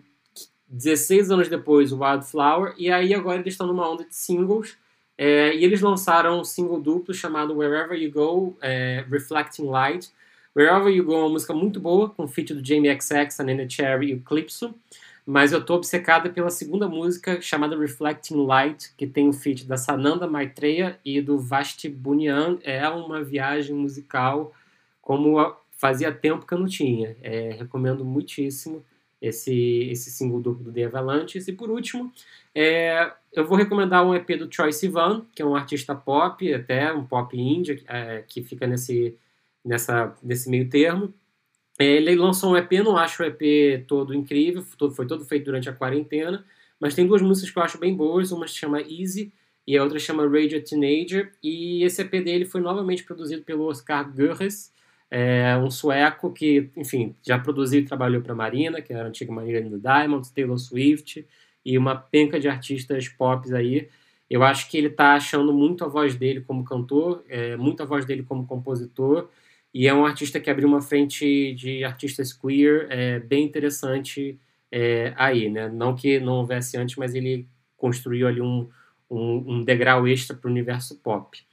16 0.69 1.31
anos 1.31 1.49
depois 1.49 1.91
o 1.91 2.01
Wildflower 2.01 2.75
e 2.77 2.91
aí 2.91 3.15
agora 3.15 3.41
eles 3.41 3.55
estão 3.55 3.67
numa 3.67 3.91
onda 3.91 4.05
de 4.05 4.15
singles 4.15 4.77
É, 5.17 5.57
e 5.57 5.65
eles 5.65 5.81
lançaram 5.81 6.41
um 6.41 6.45
single 6.45 6.79
duplo 6.81 7.15
chamado 7.15 7.57
Wherever 7.57 7.99
You 7.99 8.13
Go, 8.13 8.59
é, 8.61 9.03
Reflecting 9.11 9.65
Light. 9.65 10.11
Wherever 10.55 10.93
You 10.95 11.05
Go 11.05 11.15
é 11.15 11.19
uma 11.21 11.31
música 11.31 11.55
muito 11.55 11.81
boa, 11.81 12.11
com 12.11 12.29
feat 12.29 12.53
do 12.53 12.65
Jamie 12.65 12.95
XX, 12.95 13.41
a 13.41 13.43
Nene 13.43 13.69
Cherry 13.71 14.11
e 14.11 14.15
o 14.15 14.21
Clipso. 14.21 14.75
Mas 15.31 15.53
eu 15.53 15.63
tô 15.63 15.75
obcecada 15.75 16.31
pela 16.31 16.49
segunda 16.49 16.89
música, 16.89 17.39
chamada 17.39 17.79
Reflecting 17.79 18.47
Light, 18.47 18.95
que 18.97 19.07
tem 19.07 19.29
o 19.29 19.33
feat 19.35 19.67
da 19.67 19.77
Sananda 19.77 20.27
Maitreya 20.27 20.99
e 21.05 21.21
do 21.21 21.39
Vashti 21.39 21.87
Bunyan. 21.87 22.59
É 22.63 22.89
uma 22.89 23.23
viagem 23.23 23.77
musical 23.77 24.55
como 25.03 25.55
fazia 25.73 26.11
tempo 26.11 26.47
que 26.47 26.55
eu 26.55 26.59
não 26.59 26.67
tinha. 26.67 27.15
É, 27.21 27.51
recomendo 27.51 28.07
muitíssimo 28.07 28.83
esse, 29.21 29.91
esse 29.91 30.11
single 30.11 30.41
duplo 30.41 30.65
do 30.65 30.73
The 30.73 30.85
Avalanches. 30.85 31.47
E 31.47 31.53
por 31.53 31.69
último, 31.69 32.11
é, 32.55 33.13
eu 33.31 33.47
vou 33.47 33.59
recomendar 33.59 34.07
um 34.07 34.15
EP 34.15 34.31
do 34.39 34.49
Troy 34.49 34.73
Sivan, 34.73 35.27
que 35.35 35.43
é 35.43 35.45
um 35.45 35.55
artista 35.55 35.95
pop, 35.95 36.55
até 36.55 36.91
um 36.91 37.05
pop 37.05 37.39
indie, 37.39 37.85
é, 37.87 38.25
que 38.27 38.43
fica 38.43 38.67
nesse, 38.67 39.15
nessa, 39.63 40.17
nesse 40.23 40.49
meio 40.49 40.71
termo. 40.71 41.13
É, 41.79 41.85
ele 41.85 42.17
lançou 42.17 42.53
um 42.53 42.57
EP, 42.57 42.73
não 42.85 42.97
acho 42.97 43.23
o 43.23 43.27
EP 43.27 43.87
todo 43.87 44.15
incrível, 44.15 44.63
foi 44.93 45.07
todo 45.07 45.25
feito 45.25 45.45
durante 45.45 45.69
a 45.69 45.73
quarentena, 45.73 46.45
mas 46.81 46.95
tem 46.95 47.07
duas 47.07 47.23
músicas 47.23 47.51
que 47.51 47.59
eu 47.59 47.63
acho 47.63 47.79
bem 47.79 47.95
boas, 47.95 48.33
uma 48.33 48.49
se 48.49 48.55
chama 48.55 48.81
Easy 48.81 49.33
e 49.67 49.77
a 49.77 49.83
outra 49.83 49.99
chama 49.99 50.27
Radio 50.27 50.63
Teenager, 50.63 51.33
e 51.43 51.85
esse 51.85 52.03
EP 52.03 52.11
dele 52.25 52.45
foi 52.45 52.61
novamente 52.61 53.05
produzido 53.05 53.43
pelo 53.43 53.67
Oscar 53.67 54.11
Gurres, 54.11 54.73
é 55.11 55.57
um 55.57 55.71
sueco 55.71 56.33
que, 56.33 56.71
enfim, 56.77 57.15
já 57.23 57.39
produziu 57.39 57.81
e 57.81 57.85
trabalhou 57.85 58.21
para 58.21 58.35
Marina, 58.35 58.83
que 58.83 58.93
era 58.93 59.05
a 59.05 59.09
antiga 59.09 59.33
Marina 59.33 59.71
do 59.71 59.79
Diamonds, 59.79 60.31
Taylor 60.31 60.59
Swift 60.59 61.27
e 61.65 61.79
uma 61.79 61.95
penca 61.95 62.39
de 62.39 62.49
artistas 62.49 63.09
pop 63.09 63.53
aí. 63.55 63.89
Eu 64.29 64.43
acho 64.43 64.71
que 64.71 64.77
ele 64.77 64.89
está 64.89 65.15
achando 65.15 65.53
muito 65.53 65.83
a 65.85 65.89
voz 65.89 66.15
dele 66.15 66.43
como 66.43 66.63
cantor, 66.63 67.25
é, 67.29 67.57
muito 67.57 67.83
a 67.83 67.87
voz 67.87 68.05
dele 68.05 68.23
como 68.23 68.47
compositor, 68.47 69.31
e 69.73 69.87
é 69.87 69.95
um 69.95 70.05
artista 70.05 70.41
que 70.41 70.51
abriu 70.51 70.69
uma 70.69 70.81
frente 70.81 71.55
de 71.55 71.85
artistas 71.85 72.33
queer 72.33 72.87
é, 72.91 73.21
bem 73.21 73.45
interessante 73.45 74.39
é, 74.71 75.13
aí, 75.17 75.49
né? 75.51 75.69
Não 75.69 75.95
que 75.95 76.21
não 76.21 76.35
houvesse 76.35 76.77
antes, 76.77 76.97
mas 76.97 77.15
ele 77.15 77.47
construiu 77.77 78.27
ali 78.27 78.41
um, 78.41 78.69
um, 79.11 79.55
um 79.55 79.65
degrau 79.65 80.07
extra 80.07 80.37
para 80.37 80.49
o 80.49 80.51
universo 80.51 80.99
pop. 80.99 81.48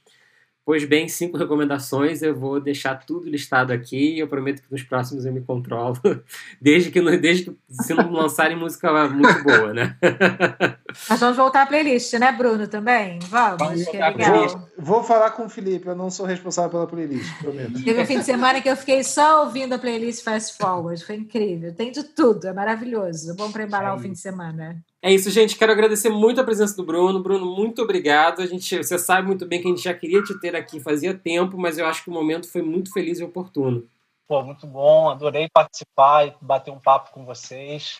Pois 0.66 0.84
bem, 0.84 1.06
cinco 1.06 1.38
recomendações, 1.38 2.22
eu 2.22 2.34
vou 2.34 2.60
deixar 2.60 2.96
tudo 2.96 3.30
listado 3.30 3.72
aqui 3.72 4.16
e 4.16 4.18
eu 4.18 4.26
prometo 4.26 4.60
que 4.60 4.72
nos 4.72 4.82
próximos 4.82 5.24
eu 5.24 5.32
me 5.32 5.40
controlo, 5.40 5.96
desde 6.60 6.90
que, 6.90 7.00
desde 7.18 7.44
que 7.44 7.56
se 7.70 7.94
não 7.94 8.10
lançarem 8.10 8.56
música 8.56 9.08
muito 9.08 9.44
boa, 9.44 9.72
né? 9.72 9.96
Nós 11.08 11.20
vamos 11.20 11.36
voltar 11.36 11.62
à 11.62 11.66
playlist, 11.66 12.12
né, 12.14 12.32
Bruno, 12.32 12.66
também? 12.66 13.20
Vamos, 13.28 13.58
vamos 13.58 13.84
que 13.84 13.96
é 13.96 14.08
legal. 14.08 14.48
Vou, 14.48 14.68
vou, 14.76 15.04
falar 15.04 15.30
com 15.30 15.44
o 15.44 15.48
Felipe, 15.48 15.86
eu 15.86 15.94
não 15.94 16.10
sou 16.10 16.26
responsável 16.26 16.70
pela 16.70 16.86
playlist, 16.88 17.38
prometo. 17.38 17.84
Teve 17.84 18.02
um 18.02 18.06
fim 18.06 18.18
de 18.18 18.24
semana 18.24 18.60
que 18.60 18.68
eu 18.68 18.76
fiquei 18.76 19.04
só 19.04 19.44
ouvindo 19.44 19.74
a 19.74 19.78
playlist 19.78 20.24
Fast 20.24 20.58
Forward, 20.58 21.04
foi 21.04 21.14
incrível, 21.14 21.72
tem 21.76 21.92
de 21.92 22.02
tudo, 22.02 22.48
é 22.48 22.52
maravilhoso, 22.52 23.36
bom 23.36 23.52
para 23.52 23.62
embalar 23.62 23.92
é 23.92 23.94
o 23.94 24.00
fim 24.00 24.10
de 24.10 24.18
semana. 24.18 24.82
É 25.02 25.12
isso, 25.12 25.30
gente. 25.30 25.56
Quero 25.56 25.72
agradecer 25.72 26.08
muito 26.08 26.40
a 26.40 26.44
presença 26.44 26.76
do 26.76 26.84
Bruno. 26.84 27.22
Bruno, 27.22 27.46
muito 27.46 27.82
obrigado. 27.82 28.42
A 28.42 28.46
gente, 28.46 28.78
você 28.78 28.98
sabe 28.98 29.26
muito 29.26 29.46
bem 29.46 29.60
que 29.60 29.68
a 29.68 29.70
gente 29.70 29.82
já 29.82 29.94
queria 29.94 30.22
te 30.22 30.38
ter 30.40 30.56
aqui 30.56 30.80
fazia 30.80 31.14
tempo, 31.14 31.56
mas 31.58 31.78
eu 31.78 31.86
acho 31.86 32.02
que 32.02 32.10
o 32.10 32.12
momento 32.12 32.50
foi 32.50 32.62
muito 32.62 32.92
feliz 32.92 33.20
e 33.20 33.24
oportuno. 33.24 33.86
Pô, 34.26 34.42
muito 34.42 34.66
bom. 34.66 35.08
Adorei 35.08 35.48
participar 35.52 36.26
e 36.26 36.34
bater 36.40 36.72
um 36.72 36.80
papo 36.80 37.12
com 37.12 37.24
vocês. 37.24 37.98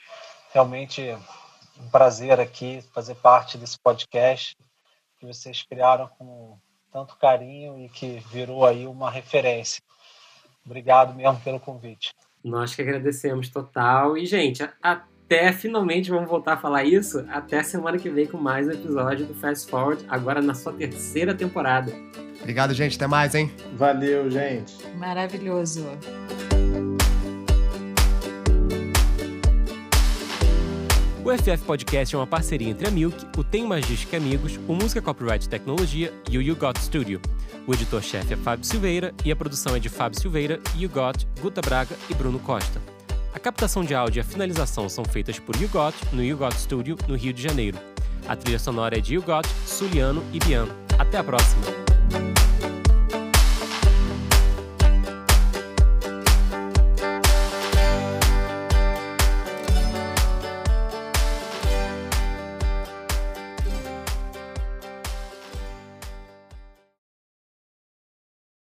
Realmente 0.53 1.03
um 1.79 1.89
prazer 1.91 2.41
aqui 2.41 2.83
fazer 2.93 3.15
parte 3.17 3.59
desse 3.59 3.79
podcast 3.79 4.57
que 5.21 5.27
vocês 5.27 5.63
criaram 5.63 6.09
com 6.19 6.59
tanto 6.91 7.17
carinho 7.17 7.79
e 7.79 7.89
que 7.89 8.19
virou 8.31 8.65
aí 8.65 8.87
uma 8.87 9.11
referência. 9.11 9.83
Obrigado 10.65 11.15
mesmo 11.15 11.39
pelo 11.41 11.61
convite. 11.61 12.13
Nós 12.43 12.75
que 12.75 12.83
agradecemos 12.83 13.49
total. 13.49 14.17
E, 14.17 14.27
gente, 14.27 14.63
até 14.83 15.16
até 15.27 15.53
finalmente 15.53 16.09
vamos 16.09 16.29
voltar 16.29 16.53
a 16.53 16.57
falar 16.57 16.85
isso. 16.85 17.25
Até 17.29 17.63
semana 17.63 17.99
que 17.99 18.09
vem 18.09 18.27
com 18.27 18.39
mais 18.39 18.69
um 18.69 18.71
episódio 18.71 19.27
do 19.27 19.35
Fast 19.35 19.69
Forward, 19.69 20.05
agora 20.09 20.41
na 20.41 20.55
sua 20.55 20.73
terceira 20.73 21.35
temporada. 21.35 21.93
Obrigado, 22.41 22.73
gente. 22.73 22.95
Até 22.95 23.09
mais, 23.09 23.35
hein? 23.35 23.51
Valeu, 23.75 24.31
gente. 24.31 24.75
Maravilhoso. 24.97 25.85
O 31.25 31.37
FF 31.37 31.65
Podcast 31.67 32.15
é 32.15 32.19
uma 32.19 32.27
parceria 32.27 32.69
entre 32.69 32.87
a 32.87 32.91
Milk, 32.93 33.27
o 33.37 33.43
Tem 33.43 33.67
Magística 33.67 34.17
Amigos, 34.17 34.61
o 34.69 34.75
Música 34.75 35.03
Copyright 35.03 35.49
Tecnologia 35.49 36.13
e 36.31 36.39
o 36.39 36.43
You 36.43 36.55
Got 36.55 36.79
Studio. 36.79 37.21
O 37.67 37.75
editor-chefe 37.75 38.35
é 38.35 38.37
Fábio 38.37 38.65
Silveira 38.65 39.13
e 39.25 39.33
a 39.33 39.35
produção 39.35 39.75
é 39.75 39.81
de 39.81 39.89
Fábio 39.89 40.21
Silveira, 40.21 40.61
You 40.77 40.89
Got, 40.89 41.27
Guta 41.41 41.61
Braga 41.61 41.97
e 42.09 42.15
Bruno 42.15 42.39
Costa. 42.39 42.96
A 43.37 43.39
captação 43.39 43.85
de 43.85 43.95
áudio 43.95 44.19
e 44.19 44.23
a 44.23 44.25
finalização 44.25 44.89
são 44.89 45.05
feitas 45.05 45.39
por 45.39 45.55
YouGot 45.57 45.95
no 46.11 46.25
YouGot 46.25 46.55
Studio, 46.55 46.97
no 47.07 47.15
Rio 47.15 47.35
de 47.35 47.43
Janeiro. 47.43 47.79
A 48.27 48.35
trilha 48.35 48.59
sonora 48.59 48.97
é 48.97 49.01
de 49.01 49.15
YouGot, 49.15 49.47
Suliano 49.67 50.25
e 50.33 50.39
Bian. 50.39 50.67
Até 50.99 51.19
a 51.19 51.23
próxima! 51.23 51.86